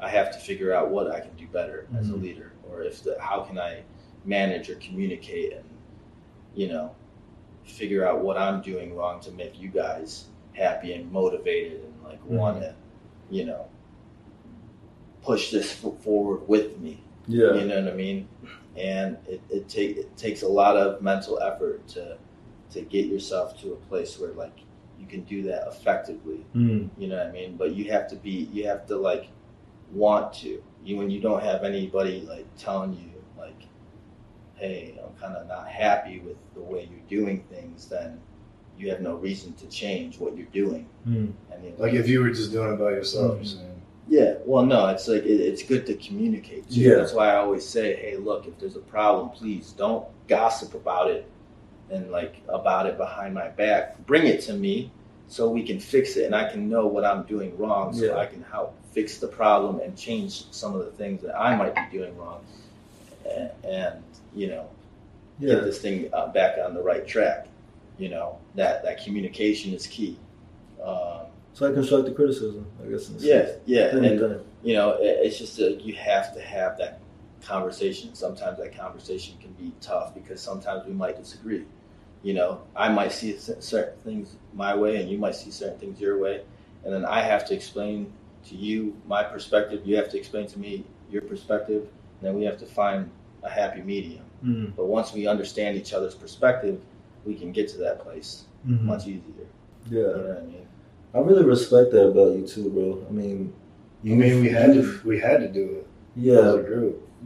i 0.00 0.08
have 0.08 0.32
to 0.32 0.38
figure 0.38 0.72
out 0.72 0.90
what 0.90 1.10
i 1.10 1.18
can 1.20 1.34
do 1.36 1.46
better 1.48 1.86
as 1.98 2.08
a 2.08 2.12
Mhm. 2.12 2.22
leader 2.22 2.52
or 2.70 2.82
if 2.82 3.02
the 3.02 3.16
how 3.20 3.40
can 3.40 3.58
i 3.58 3.82
manage 4.24 4.70
or 4.70 4.76
communicate 4.76 5.52
and 5.52 5.64
you 6.54 6.68
know 6.68 6.94
figure 7.64 8.06
out 8.06 8.20
what 8.20 8.36
i'm 8.38 8.62
doing 8.62 8.94
wrong 8.96 9.20
to 9.20 9.30
make 9.32 9.60
you 9.60 9.68
guys 9.68 10.26
happy 10.54 10.92
and 10.94 11.10
motivated 11.10 11.82
and 11.82 11.94
like 12.04 12.24
want 12.26 12.60
to 12.60 12.72
you 13.30 13.44
know 13.44 13.66
push 15.22 15.50
this 15.50 15.72
forward 15.72 16.46
with 16.48 16.78
me 16.80 17.00
Yeah. 17.26 17.54
you 17.54 17.64
know 17.66 17.80
what 17.82 17.92
I 17.92 17.96
mean? 17.96 18.28
And 18.76 19.16
it, 19.28 19.40
it, 19.50 19.68
take, 19.68 19.96
it 19.96 20.16
takes 20.16 20.42
a 20.42 20.48
lot 20.48 20.76
of 20.76 21.00
mental 21.02 21.38
effort 21.40 21.86
to 21.88 22.16
to 22.72 22.82
get 22.82 23.06
yourself 23.06 23.60
to 23.62 23.72
a 23.72 23.76
place 23.76 24.18
where 24.18 24.32
like 24.32 24.58
you 24.98 25.06
can 25.06 25.22
do 25.22 25.42
that 25.42 25.64
effectively. 25.68 26.44
Mm. 26.54 26.88
You 26.98 27.08
know 27.08 27.18
what 27.18 27.26
I 27.26 27.32
mean? 27.32 27.56
But 27.56 27.74
you 27.74 27.90
have 27.92 28.08
to 28.08 28.16
be 28.16 28.48
you 28.52 28.66
have 28.66 28.86
to 28.86 28.96
like 28.96 29.28
want 29.92 30.32
to. 30.34 30.62
You 30.84 30.96
when 30.96 31.10
you 31.10 31.20
don't 31.20 31.42
have 31.42 31.64
anybody 31.64 32.22
like 32.28 32.46
telling 32.56 32.94
you 32.94 33.10
like, 33.38 33.66
hey, 34.54 34.98
I'm 35.04 35.14
kind 35.20 35.36
of 35.36 35.46
not 35.48 35.68
happy 35.68 36.20
with 36.20 36.36
the 36.54 36.60
way 36.60 36.88
you're 36.90 37.20
doing 37.20 37.44
things, 37.50 37.86
then 37.86 38.20
you 38.78 38.88
have 38.90 39.00
no 39.00 39.14
reason 39.16 39.52
to 39.54 39.66
change 39.68 40.18
what 40.18 40.36
you're 40.36 40.46
doing. 40.46 40.88
Mm. 41.06 41.32
I 41.52 41.58
mean, 41.58 41.74
Like 41.78 41.92
if 41.94 42.08
you 42.08 42.20
were 42.20 42.30
just 42.30 42.52
doing 42.52 42.72
it 42.72 42.76
by 42.78 42.90
yourself, 42.90 43.36
you're 43.36 43.44
saying. 43.44 43.82
yeah, 44.08 44.34
well, 44.46 44.64
no, 44.64 44.88
it's 44.88 45.06
like 45.08 45.22
it, 45.24 45.40
it's 45.40 45.62
good 45.62 45.84
to 45.86 45.94
communicate. 45.94 46.68
Too. 46.70 46.80
Yeah. 46.80 46.94
That's 46.96 47.12
why 47.12 47.28
I 47.28 47.36
always 47.36 47.68
say, 47.68 47.94
hey, 47.96 48.16
look, 48.16 48.46
if 48.46 48.58
there's 48.58 48.76
a 48.76 48.80
problem, 48.80 49.28
please 49.30 49.72
don't 49.72 50.06
gossip 50.26 50.74
about 50.74 51.10
it 51.10 51.28
and 51.92 52.10
like 52.10 52.36
about 52.48 52.86
it 52.86 52.96
behind 52.96 53.34
my 53.34 53.48
back. 53.48 54.04
Bring 54.06 54.26
it 54.26 54.40
to 54.42 54.54
me 54.54 54.90
so 55.28 55.48
we 55.48 55.62
can 55.62 55.78
fix 55.80 56.16
it, 56.16 56.24
and 56.26 56.34
I 56.34 56.50
can 56.50 56.68
know 56.68 56.86
what 56.86 57.04
I'm 57.04 57.22
doing 57.24 57.56
wrong, 57.58 57.92
so 57.94 58.04
Yeah. 58.06 58.16
I 58.16 58.26
can 58.26 58.42
help 58.42 58.74
fix 58.92 59.18
the 59.18 59.28
problem 59.28 59.80
and 59.80 59.96
change 59.96 60.50
some 60.50 60.74
of 60.74 60.84
the 60.84 60.90
things 60.92 61.22
that 61.22 61.38
I 61.38 61.54
might 61.56 61.74
be 61.74 61.98
doing 61.98 62.16
wrong, 62.18 62.44
and, 63.30 63.50
and 63.64 64.02
you 64.34 64.48
know, 64.48 64.68
get 65.40 65.64
this 65.64 65.78
thing 65.80 66.08
uh, 66.12 66.28
back 66.28 66.58
on 66.64 66.74
the 66.74 66.82
right 66.82 67.06
track. 67.06 67.46
You 67.98 68.08
know 68.08 68.38
that 68.56 68.82
that 68.84 69.02
communication 69.04 69.72
is 69.74 69.86
key. 69.86 70.18
Um, 70.82 71.26
It's 71.52 71.60
like 71.60 71.74
constructive 71.74 72.14
criticism, 72.16 72.66
I 72.82 72.88
guess. 72.90 73.08
in 73.08 73.16
yeah, 73.20 73.46
sense. 73.46 73.58
yeah, 73.66 73.96
and 73.96 74.40
you 74.62 74.74
know, 74.74 74.92
it, 74.94 75.18
it's 75.26 75.38
just 75.38 75.56
that 75.58 75.82
you 75.82 75.94
have 75.94 76.34
to 76.34 76.40
have 76.40 76.78
that 76.78 77.00
conversation. 77.44 78.14
Sometimes 78.14 78.58
that 78.58 78.76
conversation 78.76 79.36
can 79.40 79.52
be 79.52 79.72
tough 79.80 80.14
because 80.14 80.40
sometimes 80.40 80.86
we 80.86 80.92
might 80.92 81.16
disagree. 81.16 81.64
You 82.22 82.34
know, 82.34 82.60
I 82.76 82.88
might 82.88 83.12
see 83.12 83.36
certain 83.38 83.98
things 84.04 84.36
my 84.54 84.74
way, 84.76 85.00
and 85.00 85.10
you 85.10 85.18
might 85.18 85.34
see 85.34 85.50
certain 85.50 85.78
things 85.78 86.00
your 86.00 86.18
way, 86.18 86.42
and 86.84 86.92
then 86.92 87.04
I 87.04 87.20
have 87.20 87.44
to 87.48 87.54
explain 87.54 88.12
to 88.48 88.54
you 88.54 88.96
my 89.06 89.22
perspective. 89.24 89.82
You 89.84 89.96
have 89.96 90.08
to 90.10 90.18
explain 90.18 90.46
to 90.48 90.58
me 90.58 90.84
your 91.10 91.22
perspective, 91.22 91.82
and 91.82 92.22
then 92.28 92.34
we 92.34 92.44
have 92.44 92.58
to 92.58 92.66
find 92.66 93.10
a 93.42 93.50
happy 93.50 93.82
medium. 93.82 94.24
Mm. 94.44 94.72
But 94.76 94.86
once 94.86 95.12
we 95.12 95.26
understand 95.26 95.76
each 95.76 95.92
other's 95.92 96.14
perspective, 96.14 96.80
we 97.24 97.34
can 97.34 97.52
get 97.52 97.68
to 97.68 97.78
that 97.78 98.00
place 98.00 98.44
Mhm. 98.66 98.82
much 98.82 99.06
easier. 99.06 99.46
Yeah. 99.90 99.98
You 99.98 100.02
know 100.06 100.12
what 100.28 100.38
I 100.38 100.46
mean? 100.46 100.66
I 101.14 101.18
really 101.18 101.44
respect 101.44 101.90
that 101.92 102.06
about 102.06 102.36
you 102.36 102.46
too, 102.46 102.70
bro. 102.70 103.04
I 103.08 103.12
mean, 103.12 103.52
I 104.04 104.08
mean, 104.08 104.40
we 104.40 104.48
had 104.48 104.74
to 104.74 105.00
we 105.04 105.20
had 105.20 105.40
to 105.40 105.48
do 105.48 105.64
it 105.64 105.86
as 105.86 105.91
Yeah, 106.14 106.56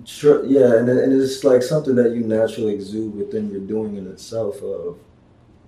sure. 0.05 0.45
Yeah, 0.45 0.77
and 0.77 0.89
and 0.89 1.13
it's 1.21 1.43
like 1.45 1.63
something 1.63 1.95
that 1.97 2.13
you 2.13 2.21
naturally 2.21 2.75
exude 2.75 3.15
within 3.15 3.51
your 3.51 3.61
doing 3.61 3.97
in 3.97 4.07
itself. 4.07 4.63
Of 4.63 4.99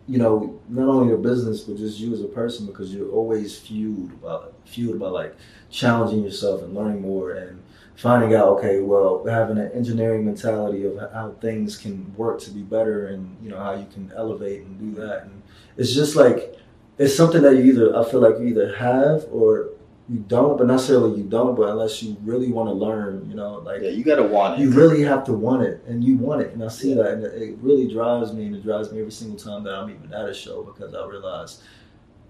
you 0.06 0.18
know, 0.18 0.60
not 0.68 0.88
only 0.88 1.08
your 1.08 1.18
business, 1.18 1.62
but 1.62 1.76
just 1.76 1.98
you 1.98 2.12
as 2.14 2.22
a 2.22 2.28
person, 2.28 2.66
because 2.66 2.94
you're 2.94 3.10
always 3.10 3.58
fueled 3.58 4.20
by 4.22 4.40
fueled 4.64 4.96
about 4.96 5.12
like 5.12 5.36
challenging 5.70 6.22
yourself 6.22 6.62
and 6.62 6.74
learning 6.74 7.02
more 7.02 7.32
and 7.32 7.62
finding 7.96 8.34
out. 8.34 8.48
Okay, 8.58 8.80
well, 8.80 9.24
having 9.26 9.58
an 9.58 9.70
engineering 9.72 10.24
mentality 10.24 10.84
of 10.84 10.96
how 11.12 11.34
things 11.40 11.76
can 11.76 12.14
work 12.16 12.40
to 12.40 12.50
be 12.50 12.62
better, 12.62 13.08
and 13.08 13.36
you 13.42 13.50
know 13.50 13.58
how 13.58 13.74
you 13.74 13.86
can 13.92 14.12
elevate 14.16 14.62
and 14.62 14.78
do 14.78 15.00
that. 15.00 15.24
And 15.24 15.42
it's 15.76 15.92
just 15.92 16.14
like 16.14 16.56
it's 16.98 17.16
something 17.16 17.42
that 17.42 17.56
you 17.56 17.64
either 17.64 17.96
I 17.96 18.08
feel 18.08 18.20
like 18.20 18.38
you 18.38 18.46
either 18.46 18.76
have 18.76 19.26
or 19.32 19.70
you 20.08 20.18
don't, 20.26 20.56
but 20.56 20.66
not 20.66 20.74
necessarily 20.74 21.18
you 21.18 21.24
don't, 21.24 21.54
but 21.54 21.68
unless 21.68 22.02
you 22.02 22.16
really 22.24 22.50
want 22.50 22.68
to 22.68 22.72
learn, 22.72 23.26
you 23.28 23.36
know, 23.36 23.58
like 23.58 23.82
Yeah, 23.82 23.90
you 23.90 24.02
got 24.04 24.16
to 24.16 24.22
want 24.22 24.58
it. 24.58 24.62
you 24.62 24.70
really 24.70 25.02
have 25.02 25.22
to 25.24 25.32
want 25.34 25.62
it, 25.62 25.82
and 25.86 26.02
you 26.02 26.16
want 26.16 26.40
it, 26.40 26.52
and 26.54 26.64
I 26.64 26.68
see 26.68 26.90
Yeah. 26.90 27.02
that, 27.02 27.12
and 27.14 27.24
it- 27.24 27.42
it 27.42 27.58
really 27.60 27.86
drives 27.92 28.32
me, 28.32 28.46
and 28.46 28.56
it 28.56 28.62
drives 28.62 28.90
me 28.90 29.00
every 29.00 29.12
single 29.12 29.38
time 29.38 29.64
that 29.64 29.74
I'm 29.74 29.90
even 29.90 30.12
at 30.12 30.28
a 30.28 30.32
show 30.34 30.62
because 30.62 30.94
I 30.94 31.06
realize 31.06 31.62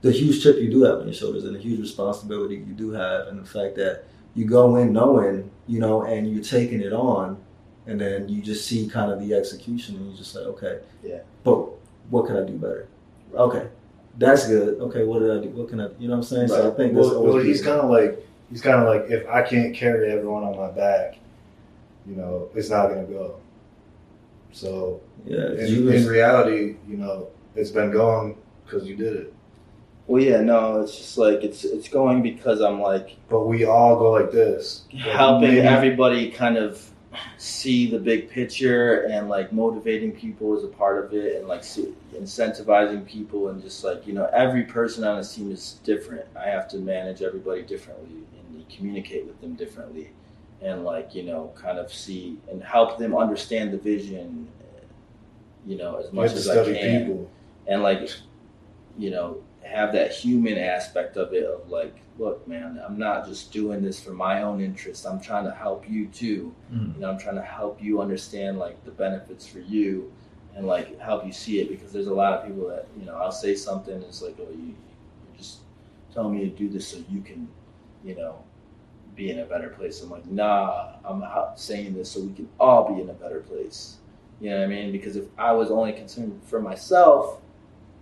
the 0.02 0.10
huge 0.10 0.42
chip 0.42 0.58
you 0.58 0.70
do 0.70 0.82
have 0.82 0.98
on 1.00 1.04
your 1.06 1.14
shoulders 1.14 1.44
and 1.44 1.54
the 1.54 1.58
huge 1.60 1.80
responsibility 1.80 2.56
you 2.56 2.74
do 2.74 2.90
have, 2.90 3.28
and 3.28 3.38
the 3.40 3.44
fact 3.48 3.76
that 3.76 4.04
you 4.34 4.44
go 4.44 4.76
in 4.76 4.92
knowing, 4.92 5.50
you 5.66 5.78
know, 5.80 6.02
and 6.02 6.30
you're 6.32 6.42
taking 6.42 6.80
it 6.80 6.92
on, 6.92 7.36
and 7.86 8.00
then 8.00 8.28
you 8.28 8.42
just 8.42 8.66
see 8.66 8.86
kind 8.88 9.10
of 9.12 9.20
the 9.20 9.34
execution, 9.34 9.96
and 9.96 10.10
you 10.10 10.16
just 10.16 10.32
say, 10.32 10.40
okay, 10.40 10.78
Yeah. 11.04 11.20
but 11.44 11.64
what 12.10 12.26
can 12.26 12.36
I 12.36 12.42
do 12.42 12.54
better? 12.54 12.86
Okay, 13.36 13.66
that's 14.18 14.46
good. 14.48 14.78
Okay, 14.80 15.04
what 15.04 15.20
did 15.20 15.30
I 15.30 15.40
do? 15.42 15.48
What 15.50 15.68
can 15.68 15.80
I? 15.80 15.88
Do? 15.88 15.94
You 15.98 16.08
know 16.08 16.14
what 16.14 16.18
I'm 16.18 16.22
saying? 16.24 16.48
So 16.48 16.72
I 16.72 16.76
think 16.76 16.94
that's 16.94 17.06
Well, 17.06 17.16
always 17.16 17.34
well 17.34 17.44
he's 17.44 17.62
kind 17.62 17.80
of 17.80 17.90
like 17.90 18.26
he's 18.50 18.60
kind 18.60 18.76
of 18.76 18.86
like 18.88 19.10
if 19.10 19.26
I 19.28 19.42
can't 19.42 19.74
carry 19.74 20.10
everyone 20.12 20.42
on 20.44 20.56
my 20.56 20.70
back, 20.70 21.18
you 22.06 22.16
know, 22.16 22.50
it's 22.54 22.68
not 22.70 22.88
gonna 22.88 23.04
go. 23.04 23.36
So 24.52 25.00
yeah. 25.24 25.52
in, 25.52 25.66
you 25.68 25.88
in 25.90 26.06
reality, 26.06 26.76
you 26.88 26.96
know, 26.96 27.28
it's 27.54 27.70
been 27.70 27.90
going 27.90 28.36
because 28.64 28.86
you 28.86 28.96
did 28.96 29.14
it. 29.16 29.34
Well, 30.06 30.22
yeah, 30.22 30.40
no, 30.40 30.80
it's 30.80 30.96
just 30.96 31.18
like 31.18 31.44
it's 31.44 31.64
it's 31.64 31.88
going 31.88 32.22
because 32.22 32.60
I'm 32.60 32.80
like 32.80 33.16
But 33.28 33.40
we 33.44 33.64
all 33.66 33.96
go 33.96 34.10
like 34.12 34.32
this, 34.32 34.84
helping 34.96 35.50
maybe- 35.50 35.60
everybody 35.60 36.30
kind 36.30 36.56
of 36.56 36.82
see 37.36 37.90
the 37.90 37.98
big 37.98 38.28
picture 38.28 39.02
and 39.06 39.28
like 39.28 39.52
motivating 39.52 40.12
people 40.12 40.56
is 40.56 40.64
a 40.64 40.68
part 40.68 41.04
of 41.04 41.12
it 41.12 41.36
and 41.36 41.48
like 41.48 41.62
incentivizing 41.62 43.06
people 43.06 43.48
and 43.48 43.62
just 43.62 43.84
like 43.84 44.06
you 44.06 44.12
know 44.12 44.28
every 44.32 44.64
person 44.64 45.04
on 45.04 45.16
this 45.18 45.34
team 45.34 45.50
is 45.50 45.80
different. 45.84 46.26
I 46.36 46.48
have 46.48 46.68
to 46.68 46.78
manage 46.78 47.22
everybody 47.22 47.62
differently 47.62 48.22
and 48.54 48.68
communicate 48.68 49.26
with 49.26 49.40
them 49.40 49.54
differently 49.54 50.10
and 50.60 50.84
like 50.84 51.14
you 51.14 51.22
know 51.22 51.52
kind 51.54 51.78
of 51.78 51.92
see 51.92 52.36
and 52.50 52.62
help 52.62 52.98
them 52.98 53.16
understand 53.16 53.72
the 53.72 53.78
vision. 53.78 54.48
You 55.66 55.76
know 55.76 55.96
as 55.96 56.12
much 56.12 56.32
as 56.32 56.48
I 56.48 56.64
can 56.64 57.06
people. 57.06 57.30
and 57.66 57.82
like 57.82 58.10
you 58.96 59.10
know 59.10 59.42
have 59.68 59.92
that 59.92 60.10
human 60.12 60.56
aspect 60.58 61.16
of 61.16 61.32
it 61.32 61.44
of 61.44 61.68
like 61.68 61.94
look 62.18 62.46
man 62.48 62.80
i'm 62.84 62.98
not 62.98 63.26
just 63.26 63.52
doing 63.52 63.82
this 63.82 64.00
for 64.00 64.10
my 64.12 64.42
own 64.42 64.60
interest. 64.60 65.06
I'm 65.06 65.20
trying 65.20 65.44
to 65.44 65.52
help 65.52 65.88
you 65.88 66.06
too. 66.06 66.54
Mhm. 66.72 66.94
you 66.94 67.00
know 67.00 67.10
i'm 67.10 67.18
trying 67.18 67.36
to 67.36 67.42
help 67.42 67.82
you 67.82 68.00
understand 68.00 68.58
like 68.58 68.82
the 68.84 68.90
benefits 68.90 69.46
for 69.46 69.60
you 69.60 70.10
and 70.56 70.66
like 70.66 70.98
help 70.98 71.24
you 71.26 71.32
see 71.32 71.60
it 71.60 71.68
because 71.68 71.92
there's 71.92 72.06
a 72.08 72.14
lot 72.14 72.32
of 72.32 72.46
people 72.46 72.66
that 72.68 72.86
you 72.98 73.04
know 73.06 73.14
i'll 73.16 73.30
say 73.30 73.54
something 73.54 73.94
and 73.94 74.04
it's 74.04 74.22
like 74.22 74.36
oh 74.40 74.50
you 74.50 74.74
you're 74.74 75.36
just 75.38 75.58
telling 76.12 76.34
me 76.36 76.40
to 76.48 76.56
do 76.56 76.68
this 76.68 76.88
so 76.88 76.98
you 77.10 77.20
can 77.20 77.46
you 78.04 78.14
know 78.14 78.42
be 79.14 79.30
in 79.30 79.40
a 79.40 79.44
better 79.44 79.68
place. 79.70 80.00
I'm 80.02 80.10
like 80.10 80.26
nah 80.26 80.92
i'm 81.04 81.22
saying 81.56 81.94
this 81.94 82.10
so 82.12 82.20
we 82.20 82.32
can 82.34 82.48
all 82.60 82.94
be 82.94 83.00
in 83.02 83.10
a 83.10 83.14
better 83.14 83.40
place. 83.40 83.96
You 84.40 84.50
know 84.50 84.58
what 84.58 84.64
i 84.64 84.68
mean? 84.68 84.92
Because 84.92 85.16
if 85.16 85.26
i 85.36 85.52
was 85.52 85.70
only 85.70 85.92
concerned 85.92 86.40
for 86.44 86.60
myself 86.60 87.40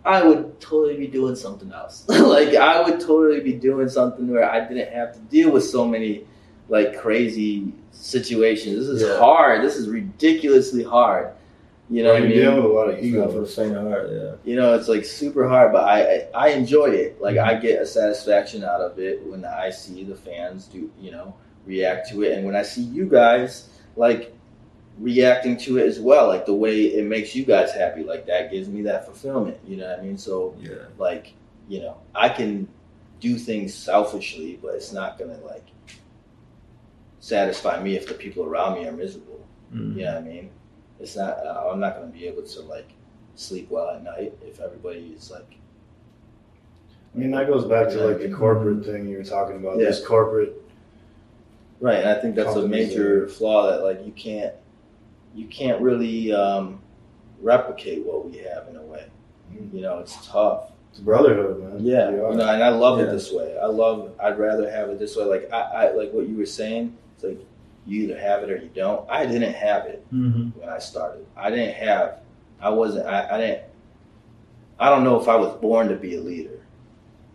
I 0.06 0.24
would 0.24 0.60
totally 0.60 0.96
be 0.96 1.06
doing 1.06 1.34
something 1.36 1.72
else. 1.72 2.04
like 2.08 2.54
I 2.54 2.80
would 2.82 3.00
totally 3.00 3.40
be 3.40 3.54
doing 3.54 3.88
something 3.88 4.28
where 4.28 4.48
I 4.50 4.66
didn't 4.66 4.92
have 4.92 5.12
to 5.14 5.18
deal 5.20 5.50
with 5.50 5.64
so 5.64 5.86
many 5.86 6.24
like 6.68 6.98
crazy 6.98 7.72
situations. 7.92 8.86
This 8.86 9.02
is 9.02 9.08
Yeah. 9.08 9.18
hard. 9.18 9.62
This 9.62 9.76
is 9.76 9.88
ridiculously 9.88 10.82
hard. 10.84 11.30
You 11.88 12.02
know 12.02 12.10
Well, 12.10 12.20
what 12.20 12.26
I 12.26 12.28
mean? 12.28 12.38
deal 12.38 12.56
with 12.56 12.64
a 12.64 12.68
lot 12.68 12.88
of 12.88 12.98
It's 12.98 13.06
not 13.14 13.26
for 13.26 13.32
the 13.32 13.38
egos. 13.42 13.54
faint 13.54 13.76
of 13.76 13.86
heart. 13.86 14.10
Yeah. 14.12 14.32
you 14.44 14.56
know, 14.56 14.74
it's 14.74 14.88
like 14.88 15.04
super 15.04 15.48
hard, 15.48 15.72
but 15.72 15.84
I, 15.84 16.00
I 16.00 16.28
I 16.34 16.48
enjoy 16.48 16.86
it. 16.86 17.20
Like 17.20 17.36
I 17.38 17.52
mm-hmm. 17.54 17.62
get 17.62 17.82
a 17.82 17.86
satisfaction 17.86 18.64
out 18.64 18.80
of 18.80 18.98
it 18.98 19.24
when 19.26 19.44
I 19.44 19.70
see 19.70 20.02
the 20.02 20.16
fans 20.16 20.66
do, 20.66 20.90
you 21.00 21.12
know, 21.12 21.34
react 21.64 22.10
to 22.10 22.22
it, 22.22 22.32
and 22.36 22.44
when 22.46 22.56
I 22.56 22.62
see 22.62 22.82
you 22.82 23.06
guys 23.06 23.68
like 23.96 24.35
reacting 24.98 25.56
to 25.58 25.78
it 25.78 25.86
as 25.86 26.00
well, 26.00 26.26
like 26.26 26.46
the 26.46 26.54
way 26.54 26.82
it 26.86 27.04
makes 27.04 27.34
you 27.34 27.44
guys 27.44 27.72
happy, 27.72 28.02
like 28.02 28.26
that 28.26 28.50
gives 28.50 28.68
me 28.68 28.82
that 28.82 29.04
fulfillment. 29.04 29.58
You 29.66 29.76
know 29.76 29.88
what 29.90 29.98
I 29.98 30.02
mean? 30.02 30.16
So 30.18 30.54
Yeah. 30.60 30.74
like 30.98 31.32
you 31.68 31.80
know 31.80 31.96
i 32.14 32.28
can 32.28 32.68
do 33.20 33.36
things 33.36 33.74
selfishly, 33.74 34.58
but 34.62 34.74
it's 34.74 34.92
not 34.92 35.18
gonna 35.18 35.38
like 35.44 35.66
satisfy 37.20 37.82
me 37.82 37.96
if 37.96 38.06
the 38.06 38.14
people 38.14 38.44
around 38.44 38.78
me 38.80 38.86
are 38.86 38.92
miserable. 38.92 39.40
Mhm. 39.74 39.96
You 39.96 40.04
know 40.04 40.14
what 40.14 40.22
I 40.22 40.26
mean? 40.26 40.50
It's 41.00 41.16
not. 41.16 41.38
Uh, 41.44 41.68
I'm 41.70 41.80
not 41.80 41.96
gonna 41.96 42.06
be 42.12 42.26
able 42.26 42.42
to 42.42 42.60
like 42.62 42.88
sleep 43.34 43.70
well 43.70 43.90
at 43.90 44.02
night 44.04 44.32
if 44.46 44.60
everybody 44.60 45.14
is 45.16 45.30
like. 45.30 45.56
I 47.14 47.18
mean, 47.18 47.30
that 47.32 47.46
goes 47.46 47.64
back 47.64 47.88
to 47.90 48.06
like 48.06 48.18
the 48.20 48.30
corporate 48.30 48.84
thing 48.84 49.08
you 49.08 49.16
were 49.18 49.24
talking 49.24 49.56
about. 49.56 49.78
Yeah. 49.78 49.86
This 49.86 50.04
corporate, 50.06 50.62
Right, 51.80 51.98
and 51.98 52.08
I 52.08 52.18
think 52.20 52.34
that's 52.36 52.54
a 52.56 52.66
major 52.66 53.28
flaw 53.28 53.70
that 53.70 53.82
like 53.82 54.04
you 54.06 54.12
can't, 54.12 54.54
you 55.36 55.46
can't 55.46 55.80
really 55.80 56.32
um, 56.32 56.80
replicate 57.42 58.04
what 58.04 58.24
we 58.28 58.38
have 58.38 58.66
in 58.68 58.76
a 58.76 58.82
way. 58.82 59.04
Mhm. 59.52 59.72
You 59.74 59.82
know, 59.82 59.98
it's 59.98 60.26
tough. 60.26 60.72
it's 60.90 60.98
brotherhood, 61.00 61.62
man. 61.62 61.84
Yeah, 61.84 62.08
you 62.10 62.16
know, 62.16 62.30
and 62.30 62.40
I 62.42 62.70
love 62.70 62.98
Yeah. 62.98 63.04
it 63.04 63.10
this 63.10 63.30
way. 63.30 63.56
I 63.58 63.66
love. 63.66 64.12
I'd 64.18 64.38
rather 64.38 64.68
have 64.70 64.88
it 64.88 64.98
this 64.98 65.14
way. 65.16 65.24
Like 65.24 65.52
I, 65.52 65.60
I 65.60 65.92
like 65.92 66.10
what 66.12 66.26
you 66.26 66.36
were 66.38 66.46
saying. 66.46 66.96
It's 67.14 67.24
like 67.24 67.38
you 67.86 68.02
either 68.04 68.18
have 68.18 68.42
it 68.42 68.50
or 68.50 68.56
you 68.56 68.70
don't. 68.74 69.08
I 69.10 69.26
didn't 69.26 69.52
have 69.52 69.84
it 69.86 70.04
Mhm. 70.12 70.56
when 70.56 70.68
I 70.70 70.78
started. 70.78 71.26
I 71.36 71.50
didn't 71.50 71.74
have. 71.74 72.20
I 72.60 72.70
wasn't. 72.70 73.06
I, 73.06 73.28
I 73.34 73.38
didn't. 73.38 73.62
I 74.78 74.88
don't 74.90 75.04
know 75.04 75.20
if 75.20 75.28
I 75.28 75.36
was 75.36 75.52
born 75.60 75.88
to 75.88 75.96
be 75.96 76.16
a 76.16 76.20
leader, 76.20 76.60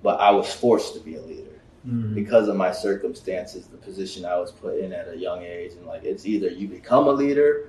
but 0.04 0.20
I 0.20 0.32
was 0.32 0.52
forced 0.54 0.94
to 0.96 1.00
be 1.00 1.16
a 1.16 1.22
leader 1.22 1.60
Mhm. 1.88 2.14
because 2.16 2.48
of 2.48 2.56
my 2.56 2.72
circumstances, 2.72 3.68
the 3.68 3.78
position 3.78 4.26
I 4.26 4.38
was 4.40 4.52
put 4.52 4.78
in 4.80 4.92
at 4.94 5.08
a 5.08 5.16
young 5.18 5.44
age, 5.44 5.74
and 5.74 5.86
like 5.86 6.04
it's 6.04 6.26
either 6.26 6.50
you 6.50 6.68
become 6.68 7.08
a 7.08 7.12
leader 7.12 7.68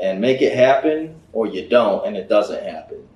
and 0.00 0.20
make 0.20 0.42
it 0.42 0.54
happen, 0.56 1.20
or 1.32 1.46
you 1.46 1.68
don't, 1.68 2.06
and 2.06 2.16
it 2.16 2.28
doesn't 2.28 2.62
happen. 2.64 3.06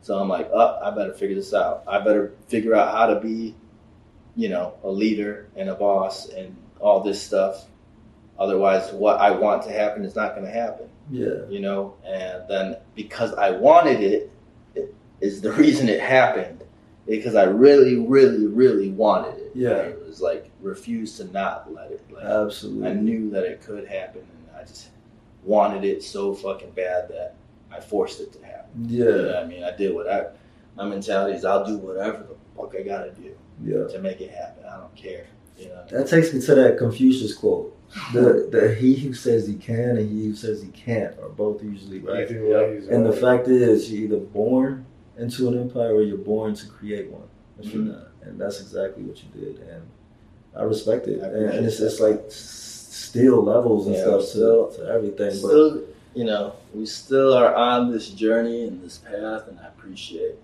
So 0.00 0.18
I'm 0.18 0.28
like, 0.28 0.50
oh, 0.52 0.78
I 0.82 0.90
better 0.90 1.12
figure 1.14 1.36
this 1.36 1.54
out. 1.54 1.84
I 1.86 1.98
better 2.00 2.32
figure 2.48 2.74
out 2.74 2.96
how 2.96 3.06
to 3.06 3.20
be, 3.20 3.54
you 4.34 4.48
know, 4.48 4.74
a 4.82 4.90
leader 4.90 5.48
and 5.56 5.68
a 5.68 5.74
boss 5.74 6.28
and 6.30 6.56
all 6.80 7.00
this 7.00 7.22
stuff. 7.22 7.66
Otherwise, 8.38 8.90
what 8.92 9.20
I 9.20 9.30
want 9.30 9.62
to 9.64 9.70
happen 9.72 10.04
is 10.04 10.16
not 10.16 10.34
going 10.34 10.46
to 10.46 10.50
happen 10.52 10.88
Yeah. 11.10 11.44
you 11.48 11.60
know 11.60 11.94
and 12.04 12.42
then 12.48 12.76
because 12.96 13.32
i 13.34 13.50
wanted 13.50 14.00
it, 14.00 14.30
it 14.74 14.94
is 15.20 15.40
the 15.42 15.52
reason 15.64 15.88
it 15.88 16.00
happened 16.00 16.64
because 17.06 17.34
i 17.34 17.44
really 17.44 17.96
really 17.98 18.46
really 18.46 18.90
wanted 18.90 19.38
it 19.38 19.52
Yeah. 19.54 19.76
it 19.76 20.02
was 20.06 20.20
like 20.20 20.50
refused 20.60 21.18
to 21.18 21.24
not 21.24 21.72
let 21.72 21.90
it 21.92 22.00
like 22.10 22.24
Absolutely. 22.24 22.88
i 22.88 22.94
knew 22.94 23.30
that 23.30 23.44
it 23.44 23.62
could 23.62 23.86
happen 23.86 24.22
and 24.22 24.56
i 24.56 24.64
just 24.64 24.88
wanted 25.44 25.84
it 25.84 26.02
so 26.02 26.32
fucking 26.34 26.70
bad 26.72 27.08
that 27.08 27.34
i 27.70 27.80
forced 27.80 28.20
it 28.20 28.32
to 28.32 28.44
happen 28.44 28.70
you 28.88 29.04
know 29.04 29.16
Yeah. 29.16 29.26
what 29.26 29.36
i 29.36 29.46
mean 29.46 29.64
i 29.64 29.74
did 29.76 29.94
what 29.94 30.08
i 30.10 30.26
my 30.76 30.84
mentality 30.86 31.34
is 31.36 31.44
i'll 31.44 31.66
do 31.66 31.78
whatever 31.78 32.18
the 32.28 32.36
fuck 32.56 32.74
i 32.78 32.82
gotta 32.82 33.10
do 33.12 33.34
Yeah. 33.64 33.86
to 33.88 33.98
make 34.00 34.20
it 34.20 34.30
happen 34.30 34.64
i 34.64 34.76
don't 34.76 34.94
care 34.94 35.26
you 35.58 35.68
know 35.68 35.84
That 35.90 36.08
takes 36.08 36.32
me 36.32 36.40
to 36.40 36.54
that 36.56 36.78
Confucius 36.78 37.34
quote. 37.34 37.76
The 38.14 38.48
the 38.50 38.74
he 38.74 38.94
who 38.96 39.12
says 39.12 39.46
he 39.46 39.54
can 39.54 39.98
and 39.98 40.10
he 40.10 40.24
who 40.26 40.34
says 40.34 40.62
he 40.62 40.68
can't 40.70 41.16
are 41.20 41.28
both 41.28 41.62
usually 41.62 41.98
right. 42.00 42.22
Either 42.28 42.42
way 42.42 42.76
is 42.78 42.88
And 42.88 43.04
the 43.04 43.12
fact 43.12 43.46
is, 43.48 43.92
you're 43.92 44.04
either 44.06 44.16
born 44.16 44.86
into 45.18 45.48
an 45.48 45.60
empire 45.60 45.94
or 45.94 46.02
you're 46.02 46.16
born 46.16 46.54
to 46.54 46.66
create 46.68 47.10
one. 47.10 47.28
But 47.58 47.66
you're 47.66 47.82
Mhm. 47.82 47.88
not, 47.92 48.08
and 48.22 48.40
that's 48.40 48.60
exactly 48.62 49.04
what 49.04 49.18
you 49.22 49.28
did. 49.38 49.58
And 49.68 49.82
I 50.56 50.62
respect 50.62 51.06
it. 51.06 51.22
I 51.22 51.26
and, 51.26 51.50
and 51.50 51.66
it's 51.66 51.78
that. 51.78 51.86
it's 51.88 52.00
like 52.00 52.20
s- 52.26 52.61
still 53.12 53.42
levels 53.44 53.86
and 53.86 53.94
Yeah, 53.96 54.02
stuff 54.02 54.22
still- 54.22 54.68
to, 54.68 54.78
to 54.78 54.88
everything. 54.88 55.32
But 55.42 55.84
you 56.14 56.24
know, 56.24 56.54
we 56.74 56.84
still 56.86 57.32
are 57.34 57.54
on 57.54 57.90
this 57.92 58.08
journey 58.10 58.64
and 58.66 58.82
this 58.82 58.98
path, 58.98 59.48
and 59.48 59.58
I 59.60 59.68
appreciate, 59.68 60.34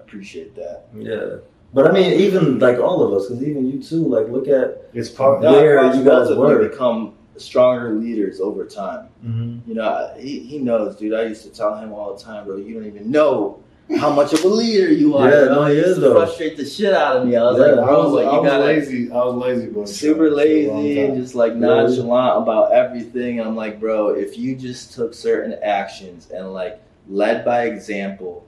appreciate 0.00 0.54
that. 0.56 0.84
yeah. 0.96 1.38
But 1.74 1.86
I 1.88 1.92
mean, 1.92 2.12
even 2.20 2.58
like 2.58 2.78
all 2.78 3.02
of 3.02 3.12
us, 3.12 3.26
because 3.28 3.42
even 3.42 3.70
you 3.70 3.82
too. 3.82 4.04
Like, 4.06 4.28
look 4.28 4.48
at 4.48 4.88
It's 4.94 5.08
part. 5.10 5.40
Where 5.40 5.82
you 5.94 6.04
guys 6.04 6.28
both 6.28 6.38
were. 6.38 6.68
become 6.68 7.14
stronger 7.36 7.90
leaders 7.92 8.40
over 8.40 8.64
time. 8.64 9.08
Mm-hmm. 9.24 9.68
You 9.68 9.74
know, 9.74 10.14
he 10.16 10.38
he 10.40 10.58
knows, 10.58 10.96
dude. 10.96 11.12
I 11.12 11.24
used 11.24 11.42
to 11.42 11.50
tell 11.50 11.76
him 11.76 11.92
all 11.92 12.14
the 12.16 12.22
time, 12.22 12.44
bro. 12.46 12.56
You 12.56 12.72
don't 12.74 12.86
even 12.86 13.10
know 13.10 13.58
how 13.94 14.12
much 14.12 14.32
of 14.32 14.42
a 14.44 14.48
leader 14.48 14.92
you 14.92 15.16
are. 15.16 15.30
Yeah, 15.30 15.44
bro. 15.46 15.54
no, 15.54 15.64
he 15.66 15.76
is, 15.76 15.94
to 15.94 16.00
though. 16.00 16.14
frustrate 16.14 16.56
the 16.56 16.64
shit 16.64 16.92
out 16.92 17.16
of 17.18 17.26
me. 17.26 17.36
I 17.36 17.42
was 17.42 17.58
Yeah, 17.58 17.66
like, 17.66 17.78
I 17.78 17.84
bro, 17.84 18.02
was, 18.04 18.12
like, 18.12 18.26
I 18.26 18.34
you 18.34 18.42
was 18.42 18.64
lazy. 18.64 19.12
I 19.12 19.14
was 19.16 19.34
lazy, 19.34 19.66
but 19.68 19.88
super 19.88 20.30
lazy 20.30 21.00
and 21.00 21.16
just 21.16 21.34
like 21.34 21.54
nonchalant 21.54 22.42
about 22.42 22.72
everything. 22.72 23.40
I'm 23.40 23.54
like, 23.54 23.78
bro, 23.78 24.08
if 24.10 24.36
you 24.36 24.56
just 24.56 24.92
took 24.92 25.14
certain 25.14 25.56
actions 25.62 26.30
and 26.30 26.52
like 26.52 26.80
led 27.08 27.44
by 27.44 27.66
example, 27.66 28.46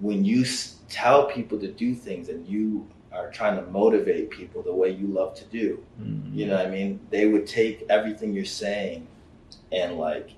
when 0.00 0.24
you 0.24 0.44
tell 0.88 1.26
people 1.26 1.58
to 1.60 1.68
do 1.70 1.94
things 1.94 2.28
and 2.28 2.46
you 2.46 2.86
are 3.12 3.30
trying 3.30 3.56
to 3.56 3.70
motivate 3.70 4.30
people 4.30 4.62
the 4.62 4.74
way 4.74 4.90
you 4.90 5.06
love 5.06 5.34
to 5.36 5.44
do, 5.44 5.82
mm-hmm. 6.00 6.36
you 6.36 6.46
know 6.46 6.56
what 6.56 6.66
I 6.66 6.70
mean? 6.70 6.98
They 7.10 7.26
would 7.26 7.46
take 7.46 7.86
everything 7.88 8.32
you're 8.32 8.44
saying 8.44 9.06
and 9.70 9.96
like 9.96 10.30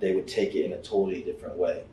they 0.00 0.14
would 0.14 0.28
take 0.28 0.54
it 0.54 0.64
in 0.64 0.72
a 0.72 0.78
totally 0.78 1.22
different 1.22 1.56
way. 1.56 1.84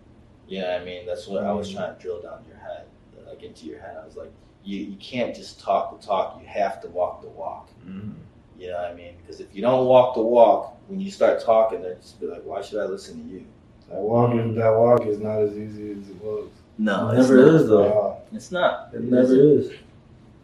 You 0.48 0.62
know 0.62 0.72
what 0.72 0.82
I 0.82 0.84
mean? 0.86 1.06
That's 1.06 1.28
what 1.28 1.44
I 1.44 1.52
was 1.52 1.72
trying 1.72 1.96
to 1.96 2.02
drill 2.02 2.22
down 2.22 2.44
your 2.48 2.58
head, 2.58 2.86
like 3.28 3.44
into 3.44 3.66
your 3.66 3.80
head. 3.80 3.98
I 4.02 4.06
was 4.06 4.16
like, 4.16 4.32
you, 4.64 4.80
you 4.80 4.96
can't 4.98 5.36
just 5.36 5.60
talk 5.60 6.00
the 6.00 6.06
talk, 6.06 6.40
you 6.42 6.48
have 6.48 6.82
to 6.82 6.88
walk 6.90 7.22
the 7.22 7.30
walk. 7.30 7.70
Mhm. 7.88 8.14
You 8.58 8.68
know 8.70 8.76
what 8.76 8.92
I 8.92 8.94
mean? 8.94 9.16
Because 9.22 9.40
if 9.42 9.48
you 9.54 9.62
don't 9.62 9.86
walk 9.88 10.16
the 10.16 10.22
walk, 10.22 10.78
when 10.88 11.00
you 11.00 11.12
start 11.12 11.42
talking, 11.44 11.82
they're 11.82 11.96
just 11.96 12.20
be 12.20 12.28
like, 12.28 12.44
why 12.46 12.62
should 12.62 12.80
I 12.82 12.86
listen 12.86 13.28
to 13.28 13.34
you? 13.34 13.46
That 13.90 14.00
walk, 14.00 14.34
is, 14.36 14.56
that 14.56 14.70
walk 14.70 15.06
is 15.06 15.20
not 15.20 15.40
as 15.42 15.58
easy 15.58 15.92
as 15.92 16.10
it 16.10 16.24
looks. 16.24 16.56
No, 16.78 17.10
It 17.10 17.16
never 17.18 17.46
not. 17.46 17.56
is 17.56 17.68
though. 17.68 17.90
Wow. 17.90 18.18
It's 18.32 18.52
not. 18.52 18.90
It 18.94 19.04
never 19.04 19.34
is. 19.36 19.72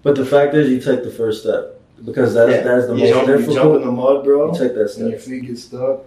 But 0.04 0.16
the 0.16 0.26
fact 0.26 0.54
is, 0.54 0.70
you 0.70 0.80
take 0.82 1.04
the 1.04 1.12
first 1.12 1.42
step 1.44 1.80
because 2.06 2.34
that's 2.34 2.52
Yeah. 2.52 2.62
that's 2.64 2.88
the 2.88 2.96
You 2.96 3.06
You 3.08 3.16
most 3.16 3.26
jump, 3.28 3.48
you 3.48 3.54
jump 3.54 3.76
in 3.76 3.82
the 3.82 3.92
mud, 3.92 4.24
bro, 4.24 4.52
You 4.52 4.58
take 4.60 4.74
that 4.76 4.96
and 4.98 5.10
your 5.12 5.20
feet 5.20 5.46
get 5.46 5.58
stuck. 5.58 6.02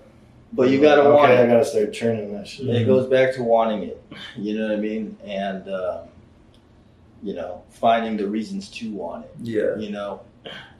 But 0.55 0.69
you 0.69 0.81
gotta 0.81 1.03
okay, 1.03 1.11
want 1.11 1.33
I 1.33 1.43
it. 1.43 1.47
gotta 1.49 1.65
start 1.65 1.93
churning 1.93 2.33
that 2.35 2.47
shit. 2.47 2.69
It 2.69 2.87
goes 2.87 3.09
back 3.09 3.35
to 3.35 3.43
wanting 3.43 3.85
it. 3.85 4.05
You 4.37 4.59
know 4.59 4.69
what 4.69 4.77
I 4.77 4.81
mean? 4.81 5.17
And 5.25 5.69
um, 5.69 6.09
you 7.23 7.35
know, 7.35 7.63
finding 7.71 8.17
the 8.17 8.29
reasons 8.29 8.69
to 8.71 8.91
want 8.91 9.25
it. 9.25 9.35
Yeah. 9.41 9.77
You 9.77 9.91
know, 9.91 10.21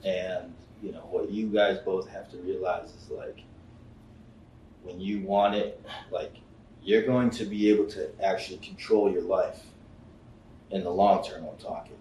and 0.05 0.53
you 0.83 0.93
know 0.93 1.07
what 1.11 1.31
you 1.31 1.47
guys 1.47 1.79
both 1.79 2.09
have 2.09 2.31
to 2.33 2.37
realize 2.39 2.91
is 2.91 3.11
like 3.11 3.45
when 4.83 5.01
you 5.01 5.23
want 5.23 5.55
it, 5.55 5.83
like 6.11 6.37
you're 6.83 7.07
going 7.07 7.31
to 7.31 7.45
be 7.45 7.71
able 7.71 7.87
to 7.87 8.11
actually 8.23 8.59
control 8.59 9.11
your 9.11 9.23
life 9.23 9.63
in 10.71 10.85
the 10.85 10.91
long 10.91 11.25
term. 11.25 11.47
I'm 11.51 11.57
talking 11.57 11.97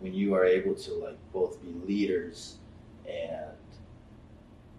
when 0.00 0.12
you 0.12 0.34
are 0.34 0.44
able 0.44 0.74
to 0.74 0.92
like 0.94 1.16
both 1.32 1.62
be 1.62 1.72
leaders 1.86 2.56
and 3.08 3.56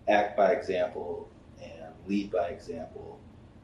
act 0.07 0.37
by 0.37 0.51
example 0.51 1.29
lead 2.07 2.31
by 2.31 2.47
example, 2.47 3.19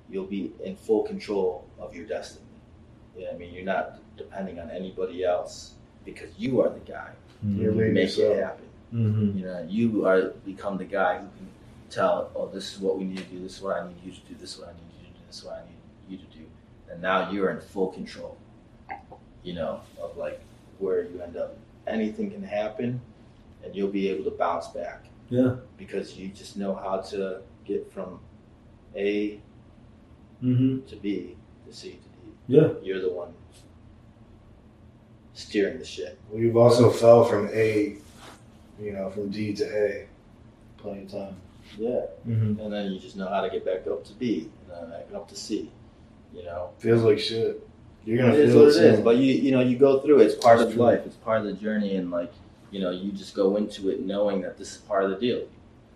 you'll 0.09 0.25
be 0.25 0.51
in 0.63 0.75
full 0.75 1.03
control 1.03 1.65
of 1.79 1.95
your 1.95 2.05
destiny. 2.05 2.45
You 3.17 3.25
know 3.25 3.31
I 3.31 3.37
mean? 3.37 3.53
You're 3.53 3.65
not 3.65 3.99
depending 4.17 4.59
on 4.59 4.69
anybody 4.69 5.23
else 5.23 5.73
because 6.05 6.29
you 6.37 6.61
are 6.61 6.69
the 6.69 6.79
guy 6.79 7.11
You're 7.43 7.71
who 7.71 7.79
leading 7.79 7.93
make 7.93 8.17
it 8.17 8.43
happen. 8.43 8.65
Mm-hmm. 8.93 9.37
You 9.37 9.45
know, 9.45 9.65
you 9.67 10.05
are 10.05 10.21
become 10.45 10.77
the 10.77 10.85
guy 10.85 11.17
who 11.17 11.27
can 11.37 11.47
tell, 11.89 12.31
oh, 12.35 12.47
this 12.47 12.73
is 12.73 12.79
what 12.79 12.97
we 12.97 13.05
need 13.05 13.17
to 13.17 13.23
do, 13.23 13.41
this 13.41 13.57
is 13.57 13.61
what 13.61 13.77
I 13.77 13.87
need 13.87 13.97
you 14.03 14.11
to 14.11 14.19
do, 14.19 14.35
this 14.39 14.53
is 14.53 14.59
what 14.59 14.69
I 14.69 14.73
need 14.73 15.01
you 15.01 15.07
to 15.07 15.13
do, 15.13 15.19
this 15.27 15.37
is 15.37 15.45
what 15.45 15.55
I 15.55 15.61
need 15.61 15.77
you 16.09 16.17
to 16.17 16.37
do. 16.37 16.45
And 16.91 17.01
now 17.01 17.31
you're 17.31 17.49
in 17.49 17.59
full 17.59 17.87
control, 17.87 18.37
you 19.43 19.53
know, 19.53 19.81
of 20.01 20.15
like 20.17 20.39
where 20.79 21.03
you 21.03 21.21
end 21.21 21.37
up. 21.37 21.57
Anything 21.87 22.31
can 22.31 22.43
happen 22.43 23.01
and 23.63 23.75
you'll 23.75 23.89
be 23.89 24.09
able 24.09 24.23
to 24.25 24.31
bounce 24.31 24.67
back 24.67 25.05
Yeah. 25.29 25.55
because 25.77 26.17
you 26.17 26.27
just 26.29 26.57
know 26.57 26.75
how 26.75 26.97
to 27.11 27.41
get 27.65 27.91
from 27.91 28.19
A 28.95 29.39
Mm-hmm. 30.43 30.85
to 30.87 30.95
B 30.97 31.35
to 31.67 31.73
C 31.73 31.91
to 31.91 31.95
D. 31.95 31.99
Yeah. 32.47 32.67
You're 32.83 32.99
the 33.01 33.09
one 33.11 33.33
steering 35.33 35.79
the 35.79 35.85
ship. 35.85 36.19
We've 36.31 36.55
also 36.57 36.89
fell 36.89 37.23
from 37.25 37.49
A, 37.53 37.95
you 38.79 38.91
know, 38.91 39.09
from 39.09 39.29
D 39.29 39.53
to 39.55 39.63
A, 39.65 40.07
plenty 40.77 41.03
of 41.03 41.11
time. 41.11 41.35
Yeah. 41.77 42.01
Mm-hmm. 42.27 42.59
And 42.59 42.73
then 42.73 42.91
you 42.91 42.99
just 42.99 43.15
know 43.15 43.27
how 43.29 43.41
to 43.41 43.49
get 43.49 43.65
back 43.65 43.87
up 43.87 44.03
to 44.05 44.13
B 44.13 44.49
and 44.69 44.91
then 44.91 44.99
back 44.99 45.07
up 45.15 45.27
to 45.29 45.35
C. 45.35 45.71
You 46.35 46.43
know, 46.43 46.71
Feels 46.79 47.03
like 47.03 47.19
shit. 47.19 47.65
You're 48.05 48.17
gonna 48.17 48.33
it 48.33 48.39
is 48.41 48.51
feel 48.51 48.59
what 48.59 48.67
it 48.67 48.75
it 48.75 48.83
is. 48.83 48.95
soon. 48.95 49.03
But 49.03 49.15
you 49.17 49.33
you 49.33 49.51
know 49.51 49.61
you 49.61 49.77
go 49.77 50.01
through 50.01 50.19
it. 50.19 50.25
It's 50.25 50.35
part 50.35 50.59
It's 50.59 50.67
of 50.69 50.73
true. 50.73 50.83
life. 50.83 51.01
It's 51.05 51.15
part 51.15 51.39
of 51.39 51.45
the 51.45 51.53
journey, 51.53 51.95
and 51.95 52.11
like 52.11 52.33
you 52.69 52.81
know 52.81 52.89
you 52.91 53.11
just 53.13 53.33
go 53.33 53.55
into 53.55 53.89
it 53.89 54.01
knowing 54.01 54.41
that 54.41 54.57
this 54.57 54.71
is 54.73 54.77
part 54.79 55.05
of 55.05 55.11
the 55.11 55.15
deal. 55.17 55.47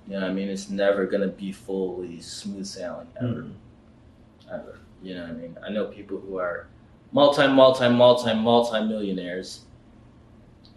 You 0.08 0.14
know 0.14 0.22
what 0.22 0.32
I 0.32 0.34
mean? 0.34 0.48
It's 0.50 0.70
never 0.70 1.06
gonna 1.06 1.28
be 1.28 1.52
fully 1.52 2.22
smooth 2.22 2.66
sailing 2.66 3.08
ever, 3.22 3.48
ever. 4.52 4.80
You 5.02 5.16
know 5.16 5.22
what 5.24 5.32
I 5.32 5.34
mean? 5.34 5.58
I 5.66 5.70
know 5.70 5.86
people 5.86 6.18
who 6.20 6.38
are 6.38 6.68
multi 7.12 7.48
multi 7.48 7.90
multi 7.90 8.34
multi 8.34 8.84
millionaires, 8.86 9.66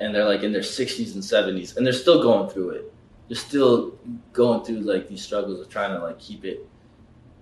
and 0.01 0.15
they're 0.15 0.25
like 0.25 0.43
in 0.43 0.53
their 0.53 0.63
sixties 0.63 1.15
and 1.15 1.25
seventies, 1.25 1.77
and 1.77 1.87
they're 1.87 1.93
still 1.93 2.23
going 2.23 2.51
through 2.51 2.71
it. 2.71 2.93
They're 3.29 3.37
still 3.37 3.97
going 4.33 4.65
through 4.65 4.81
like 4.81 5.09
these 5.09 5.23
struggles 5.23 5.61
of 5.61 5.69
trying 5.69 5.97
to 5.97 6.05
like 6.05 6.19
keep 6.19 6.45
it 6.45 6.67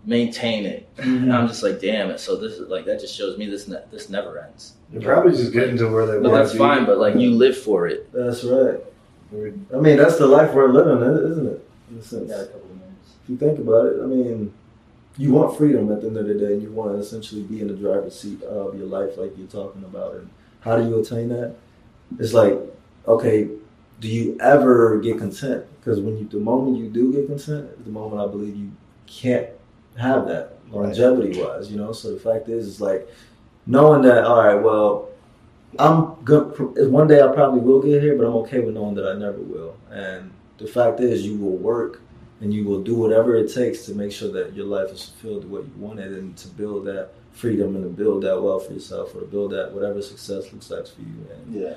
maintain 0.05 0.67
it. 0.67 0.95
Mm-hmm. 0.97 1.25
And 1.25 1.33
I'm 1.35 1.49
just 1.49 1.63
like, 1.63 1.81
damn 1.81 2.11
it. 2.11 2.21
So 2.21 2.37
this 2.37 2.55
is 2.55 2.69
like 2.69 2.85
that 2.87 3.01
just 3.01 3.15
shows 3.15 3.39
me 3.39 3.47
this 3.47 3.69
ne- 3.69 3.85
this 3.91 4.11
never 4.11 4.39
ends. 4.39 4.75
They're 4.91 5.01
probably 5.01 5.33
just 5.33 5.53
getting 5.53 5.77
to 5.79 5.89
where 5.89 6.07
they 6.07 6.21
But 6.21 6.31
want 6.31 6.45
that's 6.45 6.57
fine. 6.57 6.85
But 6.87 6.99
like 6.99 7.15
you 7.17 7.31
live 7.31 7.57
for 7.57 7.87
it. 7.87 8.11
That's 8.13 8.45
right. 8.45 8.81
I 9.33 9.77
mean, 9.77 9.99
that's 9.99 10.17
the 10.17 10.27
life 10.27 10.55
we're 10.55 10.73
living, 10.73 11.31
isn't 11.31 11.47
it? 11.47 11.68
In 11.91 11.99
a 11.99 12.03
sense. 12.03 12.31
Got 12.31 12.41
a 12.41 12.47
couple 12.47 12.71
of 12.71 12.77
minutes. 12.77 13.15
If 13.23 13.31
you 13.31 13.37
think 13.37 13.59
about 13.59 13.87
it, 13.87 14.01
I 14.03 14.07
mean, 14.07 14.53
you 15.17 15.33
want 15.33 15.57
freedom 15.57 15.91
at 15.93 16.01
the 16.01 16.09
end 16.09 16.17
of 16.17 16.27
the 16.27 16.35
day, 16.35 16.53
and 16.55 16.63
you 16.63 16.71
want 16.71 16.93
to 16.93 16.99
essentially 16.99 17.43
be 17.43 17.61
in 17.61 17.69
the 17.69 17.75
driver's 17.75 18.19
seat 18.19 18.43
of 18.43 18.77
your 18.77 18.87
life, 18.87 19.17
like 19.17 19.37
you're 19.37 19.49
talking 19.49 19.83
about. 19.85 20.15
And 20.15 20.31
how 20.61 20.77
do 20.77 20.89
you 20.89 21.01
attain 21.01 21.29
that? 21.31 21.55
It's 22.19 22.33
like, 22.33 22.59
okay, 23.07 23.49
do 24.01 24.09
you 24.09 24.37
ever 24.41 24.99
get 25.01 25.19
content? 25.19 25.65
Because 25.81 26.01
when 26.01 26.19
you, 26.19 26.29
the 26.29 26.39
moment 26.39 26.79
you 26.79 26.89
do 26.89 27.13
get 27.13 27.27
content, 27.27 27.71
is 27.79 27.85
the 27.85 27.91
moment 27.91 28.23
I 28.23 28.27
believe 28.27 28.57
you 28.57 28.71
can't 29.07 29.49
have 29.97 30.27
that 30.29 30.55
Right. 30.71 30.83
longevity 30.83 31.41
wise. 31.41 31.71
You 31.71 31.79
know, 31.79 31.93
so 31.93 32.13
the 32.13 32.21
fact 32.21 32.49
is, 32.49 32.69
it's 32.69 32.81
like 32.81 33.09
knowing 33.67 34.03
that. 34.03 34.25
All 34.25 34.45
right, 34.45 34.55
well, 34.55 35.09
I'm 35.79 36.15
good. 36.25 36.91
One 36.91 37.09
day 37.09 37.23
I 37.23 37.29
probably 37.29 37.61
will 37.61 37.83
get 37.83 38.03
here, 38.03 38.17
but 38.17 38.27
I'm 38.27 38.35
okay 38.37 38.61
with 38.61 38.75
knowing 38.75 38.95
that 38.97 39.07
I 39.07 39.15
never 39.15 39.39
will. 39.39 39.75
And 39.91 40.31
the 40.59 40.67
fact 40.67 41.01
is, 41.01 41.25
you 41.25 41.37
will 41.39 41.57
work 41.57 42.03
and 42.41 42.53
you 42.53 42.65
will 42.65 42.83
do 42.83 42.95
whatever 42.95 43.35
it 43.35 43.53
takes 43.53 43.85
to 43.87 43.95
make 43.95 44.13
sure 44.13 44.31
that 44.33 44.55
your 44.55 44.67
life 44.67 44.91
is 44.91 45.05
fulfilled 45.09 45.45
the 45.45 45.49
way 45.49 45.61
you 45.63 45.73
want 45.77 45.99
it 45.99 46.13
and 46.13 46.37
to 46.37 46.49
build 46.49 46.87
that 46.87 47.11
freedom 47.33 47.75
and 47.77 47.85
to 47.85 47.91
build 47.91 48.23
that 48.25 48.41
wealth 48.41 48.67
for 48.67 48.73
yourself 48.73 49.15
or 49.15 49.21
to 49.21 49.27
build 49.27 49.53
that 49.53 49.73
whatever 49.73 50.03
success 50.03 50.53
looks 50.53 50.71
like 50.71 50.87
for 50.87 51.01
you. 51.01 51.27
And 51.33 51.55
Yeah. 51.55 51.75